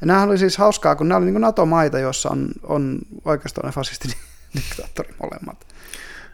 Ja 0.00 0.06
nämähän 0.06 0.28
oli 0.28 0.38
siis 0.38 0.58
hauskaa, 0.58 0.96
kun 0.96 1.08
nämä 1.08 1.18
oli 1.18 1.26
niin 1.26 1.40
NATO-maita, 1.40 1.98
joissa 1.98 2.30
on, 2.30 2.48
on 2.62 2.98
oikeastaan 3.24 3.72
fasistidiktaattori 3.72 5.14
molemmat. 5.22 5.66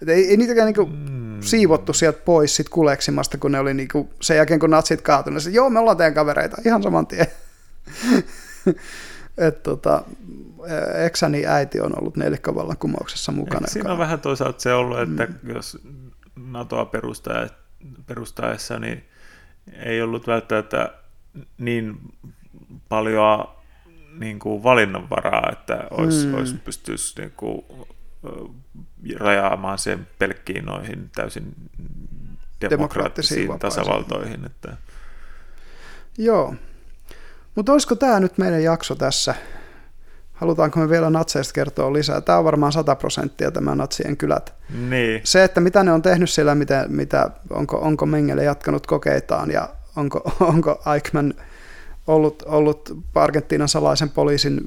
Et 0.03 0.09
ei, 0.09 0.29
ei 0.31 0.37
niitäkään 0.37 0.67
niinku 0.67 0.87
Mm. 0.87 1.41
siivottu 1.41 1.93
sieltä 1.93 2.21
pois 2.25 2.57
sit 2.57 2.69
kuleksimasta, 2.69 3.39
kun 3.39 3.53
ne 3.53 3.59
oli 3.59 3.75
niinku, 3.75 4.11
sen 4.23 4.37
jälkeen 4.37 4.61
kun 4.61 4.71
natsit 4.71 5.03
kaatuneet, 5.03 5.45
joo 5.51 5.71
me 5.71 5.79
ollaan 5.79 5.97
teidän 5.97 6.15
kavereita, 6.15 6.57
ihan 6.65 6.83
saman 6.83 7.07
tien. 7.07 7.27
Et 9.39 9.63
tota, 9.63 10.05
eksäni 11.07 11.47
äiti 11.47 11.81
on 11.81 11.99
ollut 12.01 12.17
nelikkavallan 12.17 12.77
kumouksessa 12.77 13.33
mukana. 13.33 13.59
Eikö 13.61 13.71
siinä 13.71 13.85
joka- 13.85 13.93
on 13.93 13.99
vähän 13.99 14.21
toisaalta 14.21 14.61
se 14.61 14.75
ollut, 14.75 14.99
että 15.01 15.27
mm. 15.43 15.51
jos 15.55 15.79
NATOa 16.51 16.85
perustaa, 16.85 17.47
perustaessa, 18.07 18.79
niin 18.79 19.05
ei 19.85 20.03
ollut 20.03 20.27
välttämättä 20.27 20.91
niin 21.59 21.97
paljon 22.89 23.49
niin 24.19 24.39
kuin 24.39 24.63
valinnanvaraa, 24.63 25.49
että 25.53 25.85
olisi, 25.91 26.27
Mm. 26.27 26.35
olisi 26.35 26.55
pystyisi 26.65 27.21
niin 27.21 27.33
kuin, 27.37 27.65
rajaamaan 29.19 29.79
sen 29.79 30.07
pelkkiin 30.19 30.65
noihin 30.65 31.11
täysin 31.15 31.55
Demokraattisiin 32.71 33.49
demokraattisiin 33.49 33.59
tasavaltoihin. 33.59 34.45
Että, 34.45 34.77
Joo. 36.19 36.55
Mutta 37.55 37.73
olisiko 37.73 37.95
tämä 37.95 38.21
nyt 38.21 38.39
meidän 38.39 38.63
jakso 38.63 38.95
tässä? 38.95 39.35
Halutaanko 40.33 40.81
me 40.81 40.89
vielä 40.89 41.11
natseista 41.11 41.53
kertoa 41.55 41.93
lisää? 41.93 42.21
Tämä 42.21 42.39
on 42.39 42.45
varmaan 42.45 42.73
100 42.73 42.97
prosenttia 42.97 43.51
tämä 43.51 43.75
natsien 43.75 44.17
kylät. 44.17 44.55
niin, 44.89 45.21
Se, 45.25 45.45
että 45.45 45.61
mitä 45.61 45.83
ne 45.83 45.93
on 45.93 46.03
tehnyt 46.03 46.31
siellä, 46.31 46.55
mitä, 46.55 46.85
mitä, 46.89 47.31
onko, 47.51 47.79
onko 47.79 48.07
Mengele 48.07 48.45
jatkanut 48.45 48.87
kokeitaan 48.87 49.51
ja 49.51 49.69
onko, 49.97 50.23
onko 50.41 50.83
Eichmann 50.95 51.35
ollut, 52.07 52.43
ollut 52.47 52.99
Argentiinan 53.15 53.69
salaisen 53.69 54.11
poliisin 54.11 54.61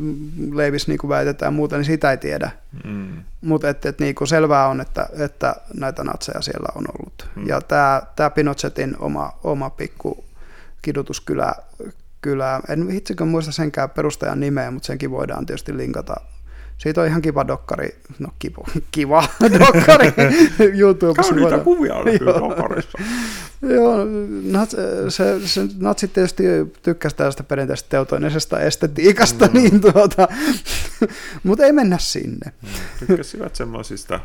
leivis, 0.53 0.87
niin 0.87 0.97
kuin 0.97 1.09
väitetään 1.09 1.53
muuta, 1.53 1.75
niin 1.77 1.85
sitä 1.85 2.11
ei 2.11 2.17
tiedä. 2.17 2.51
mm, 2.83 3.23
Mutta 3.41 3.69
et, 3.69 3.85
et, 3.85 3.99
niin 3.99 4.15
selvää 4.25 4.67
on, 4.67 4.81
että, 4.81 5.09
että 5.19 5.55
näitä 5.79 6.03
natseja 6.03 6.41
siellä 6.41 6.69
on 6.75 6.85
ollut. 6.99 7.29
Mm. 7.35 7.47
Ja 7.47 7.61
tämä 7.61 8.01
tää 8.15 8.29
Pinochetin 8.29 8.95
oma, 8.99 9.31
oma 9.43 9.69
pikku 9.69 10.25
kidutuskylä, 10.81 11.53
kylä, 12.21 12.61
en 12.69 12.91
itsekään 12.91 13.27
muista 13.27 13.51
senkään 13.51 13.89
perustajan 13.89 14.39
nimeä, 14.39 14.71
mutta 14.71 14.87
senkin 14.87 15.11
voidaan 15.11 15.45
tietysti 15.45 15.77
linkata. 15.77 16.15
Siitä 16.77 17.01
on 17.01 17.07
ihan 17.07 17.21
kiva 17.21 17.47
dokkari, 17.47 17.95
no 18.19 18.29
kiva, 18.39 18.63
kiva 18.91 19.27
dokkari 19.59 20.13
YouTubessa. 20.79 21.21
Kauniita 21.23 21.49
voidaan- 21.49 21.63
kuvia 21.63 21.95
oli 21.95 22.19
kyllä 22.19 22.31
Joo. 22.31 22.49
Dokarissa. 22.49 22.97
Joo, 23.61 23.97
nats, 24.43 24.75
se, 25.09 25.47
se, 25.47 25.61
natsit 25.79 26.13
tietysti 26.13 26.43
tykkäsivät 26.81 27.17
tästä 27.17 27.43
perinteisestä 27.43 27.89
teutoinisesta 27.89 28.59
estetiikasta, 28.59 29.47
mm. 29.47 29.53
niin 29.53 29.81
tuota, 29.81 30.27
mutta 31.43 31.65
ei 31.65 31.71
mennä 31.71 31.97
sinne. 31.99 32.51
Tykkäsivät 32.99 33.55
semmoisista 33.55 34.19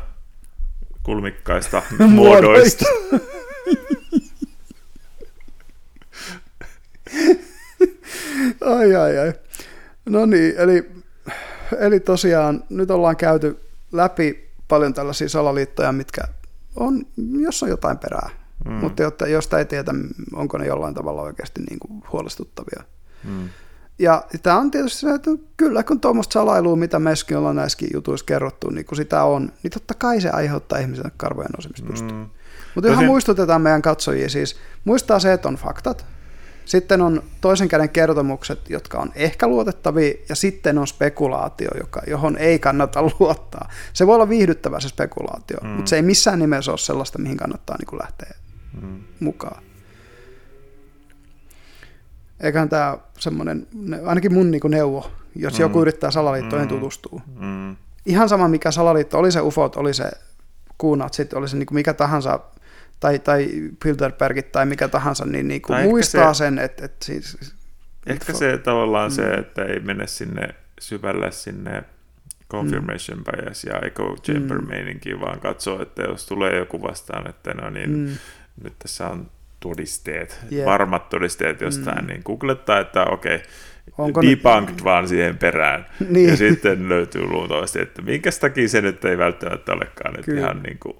kulmikkaista 1.03 1.81
muodoista. 2.07 2.85
ai 8.61 8.95
ai 8.95 9.17
ai. 9.17 9.33
No 10.05 10.25
niin, 10.25 10.53
eli, 10.57 10.91
eli 11.79 11.99
tosiaan 11.99 12.63
nyt 12.69 12.91
ollaan 12.91 13.17
käyty 13.17 13.59
läpi 13.91 14.51
paljon 14.67 14.93
tällaisia 14.93 15.29
salaliittoja, 15.29 15.91
mitkä 15.91 16.21
on, 16.75 17.05
jos 17.39 17.63
on 17.63 17.69
jotain 17.69 17.97
perää, 17.97 18.29
mm. 18.65 18.71
mutta 18.71 19.01
jotta, 19.01 19.27
josta 19.27 19.59
ei 19.59 19.65
tiedä, 19.65 19.93
onko 20.33 20.57
ne 20.57 20.65
jollain 20.67 20.93
tavalla 20.93 21.21
oikeasti 21.21 21.61
niin 21.69 21.79
kuin 21.79 22.03
huolestuttavia. 22.11 22.83
Mm. 23.23 23.49
Ja 23.99 24.23
tämä 24.43 24.57
on 24.57 24.71
tietysti 24.71 24.99
se, 24.99 25.13
että 25.13 25.31
kyllä 25.57 25.83
kun 25.83 25.99
tuommoista 25.99 26.33
salailua, 26.33 26.75
mitä 26.75 26.99
meissäkin 26.99 27.37
ollaan 27.37 27.55
näissäkin 27.55 27.89
jutuissa 27.93 28.25
kerrottu, 28.25 28.69
niin 28.69 28.85
kun 28.85 28.95
sitä 28.95 29.23
on, 29.23 29.51
niin 29.63 29.71
totta 29.71 29.93
kai 29.93 30.21
se 30.21 30.29
aiheuttaa 30.29 30.79
ihmisen 30.79 31.11
karvojen 31.17 31.51
nousemista 31.51 31.87
pystyyn. 31.87 32.19
Mm. 32.19 32.29
Mutta 32.75 32.87
ihan 32.87 33.03
Tosin- 33.03 33.07
muistutetaan 33.07 33.61
meidän 33.61 33.81
katsojia 33.81 34.29
siis, 34.29 34.55
muistaa 34.85 35.19
se, 35.19 35.33
että 35.33 35.47
on 35.47 35.55
faktat, 35.55 36.05
sitten 36.65 37.01
on 37.01 37.23
toisen 37.41 37.67
käden 37.67 37.89
kertomukset, 37.89 38.69
jotka 38.69 38.99
on 38.99 39.11
ehkä 39.15 39.47
luotettavia, 39.47 40.13
ja 40.29 40.35
sitten 40.35 40.77
on 40.77 40.87
spekulaatio, 40.87 41.69
joka, 41.79 42.01
johon 42.07 42.37
ei 42.37 42.59
kannata 42.59 43.03
luottaa. 43.19 43.69
Se 43.93 44.07
voi 44.07 44.15
olla 44.15 44.29
viihdyttävä 44.29 44.79
se 44.79 44.89
spekulaatio, 44.89 45.57
mm. 45.63 45.69
mutta 45.69 45.89
se 45.89 45.95
ei 45.95 46.01
missään 46.01 46.39
nimessä 46.39 46.71
ole 46.71 46.77
sellaista, 46.77 47.19
mihin 47.19 47.37
kannattaa 47.37 47.75
niin 47.79 47.99
lähteä 47.99 48.31
Mm. 48.81 48.99
mukaan. 49.19 49.63
Eiköhän 52.39 52.69
tämä 52.69 52.97
semmoinen, 53.19 53.67
ainakin 54.05 54.33
mun 54.33 54.51
niin 54.51 54.61
neuvo, 54.69 55.11
jos 55.35 55.53
mm. 55.53 55.61
joku 55.61 55.81
yrittää 55.81 56.11
salaliittoihin 56.11 56.67
Mm. 56.67 56.75
tutustua. 56.75 57.21
Mm. 57.39 57.75
Ihan 58.05 58.29
sama 58.29 58.47
mikä 58.47 58.71
salaliitto, 58.71 59.19
oli 59.19 59.31
se 59.31 59.41
ufot, 59.41 59.75
oli 59.75 59.93
se 59.93 60.11
kuunat, 60.77 61.13
sitten 61.13 61.39
oli 61.39 61.49
se 61.49 61.57
niin 61.57 61.67
mikä 61.71 61.93
tahansa, 61.93 62.39
tai, 63.01 63.19
tai 63.19 63.49
Bilderbergit 63.83 64.51
tai 64.51 64.65
mikä 64.65 64.87
tahansa, 64.87 65.25
niin, 65.25 65.47
niin 65.47 65.61
kuin 65.61 65.81
muistaa 65.83 66.33
se- 66.33 66.37
sen, 66.37 66.59
että, 66.59 66.85
että 66.85 67.05
siis, 67.05 67.37
Ehkä 68.07 68.33
se 68.33 68.57
tavallaan 68.57 69.11
Mm. 69.11 69.15
se, 69.15 69.33
että 69.33 69.63
ei 69.65 69.79
mene 69.79 70.07
sinne 70.07 70.47
syvälle 70.79 71.31
sinne 71.31 71.83
confirmation 72.51 73.17
Mm. 73.17 73.23
bias 73.23 73.63
ja 73.63 73.79
echo 73.79 74.15
chamber 74.23 74.61
meininkiin, 74.61 75.19
vaan 75.21 75.39
katsoo, 75.39 75.81
että 75.81 76.01
jos 76.03 76.25
tulee 76.25 76.57
joku 76.57 76.81
vastaan, 76.81 77.29
että 77.29 77.53
no 77.53 77.69
niin, 77.69 77.89
mm, 77.89 78.07
nyt 78.63 78.73
tässä 78.79 79.07
on 79.07 79.31
todisteet, 79.59 80.39
Jep. 80.51 80.65
varmat 80.65 81.09
todisteet 81.09 81.61
jostain, 81.61 82.01
Mm. 82.01 82.07
niin 82.07 82.21
googlettaa, 82.25 82.79
että 82.79 83.03
okei, 83.05 83.39
Onko 83.97 84.21
debunked 84.21 84.73
nyt- 84.73 84.83
vaan 84.83 85.07
siihen 85.07 85.37
perään. 85.37 85.85
Niin. 86.09 86.29
Ja 86.29 86.37
sitten 86.37 86.89
löytyy 86.89 87.25
luultavasti, 87.27 87.81
että 87.81 88.01
minkä 88.01 88.29
takia 88.41 88.67
se 88.69 88.81
nyt 88.81 89.05
ei 89.05 89.17
välttämättä 89.17 89.73
olekaan 89.73 90.13
nyt 90.15 90.25
Kyllä. 90.25 90.39
ihan 90.39 90.63
niin 90.63 90.77
kuin 90.79 90.97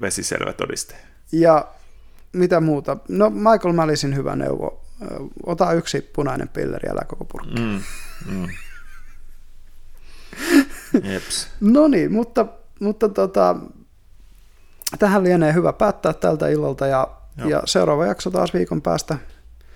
vesiselvä 0.00 0.52
todiste. 0.52 0.94
Ja 1.32 1.68
mitä 2.32 2.60
muuta? 2.60 2.96
No 3.08 3.30
Michael 3.30 3.72
Mallisin 3.72 4.16
hyvä 4.16 4.36
neuvo, 4.36 4.84
ota 5.46 5.72
yksi 5.72 6.00
punainen 6.00 6.48
pilleri, 6.48 6.88
älä 6.88 7.02
koko 7.08 7.24
purkki. 7.24 7.60
Mm. 7.60 7.80
Mm. 8.32 8.48
No 11.60 11.88
niin, 11.88 12.12
mutta, 12.12 12.46
mutta 12.80 13.08
tota, 13.08 13.56
tähän 14.98 15.24
lienee 15.24 15.52
hyvä 15.52 15.72
päättää 15.72 16.12
tältä 16.12 16.48
illalta 16.48 16.86
ja, 16.86 17.08
Joo. 17.36 17.48
ja 17.48 17.62
seuraava 17.64 18.06
jakso 18.06 18.30
taas 18.30 18.54
viikon 18.54 18.82
päästä. 18.82 19.18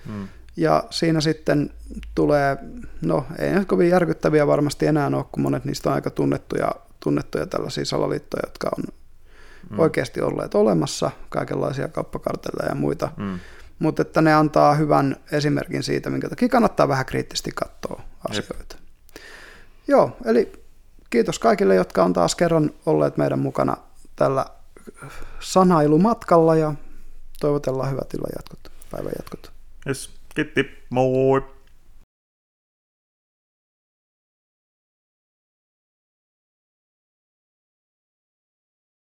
Mm. 0.05 0.27
Ja 0.57 0.83
siinä 0.89 1.21
sitten 1.21 1.69
tulee, 2.15 2.57
no 3.01 3.25
ei 3.39 3.51
nyt 3.51 3.67
kovin 3.67 3.89
järkyttäviä 3.89 4.47
varmasti 4.47 4.85
enää 4.85 5.07
ole, 5.07 5.25
kun 5.31 5.43
monet 5.43 5.65
niistä 5.65 5.89
on 5.89 5.95
aika 5.95 6.09
tunnettuja, 6.09 6.71
tunnettuja 6.99 7.45
tällaisia 7.45 7.85
salaliittoja, 7.85 8.43
jotka 8.45 8.69
on 8.77 8.83
mm. 9.69 9.79
oikeasti 9.79 10.21
olleet 10.21 10.55
olemassa, 10.55 11.11
kaikenlaisia 11.29 11.87
kauppakartelleja 11.87 12.69
ja 12.69 12.75
muita. 12.75 13.11
Mm. 13.17 13.39
Mutta 13.79 14.01
että 14.01 14.21
ne 14.21 14.33
antaa 14.33 14.75
hyvän 14.75 15.15
esimerkin 15.31 15.83
siitä, 15.83 16.09
minkä 16.09 16.29
takia 16.29 16.49
kannattaa 16.49 16.87
vähän 16.87 17.05
kriittisesti 17.05 17.51
katsoa 17.55 18.01
asioita. 18.29 18.75
Joo, 19.87 20.17
eli 20.25 20.51
kiitos 21.09 21.39
kaikille, 21.39 21.75
jotka 21.75 22.03
on 22.03 22.13
taas 22.13 22.35
kerran 22.35 22.71
olleet 22.85 23.17
meidän 23.17 23.39
mukana 23.39 23.77
tällä 24.15 24.45
sanailumatkalla 25.39 26.55
ja 26.55 26.73
toivotellaan 27.39 27.91
hyvät 27.91 28.13
illan 28.13 28.31
jatkot, 28.35 28.71
päivän 28.91 29.11
jatkot. 29.17 29.51
Yes. 29.87 30.09
Kiitti. 30.35 30.65
Moi. 30.89 31.52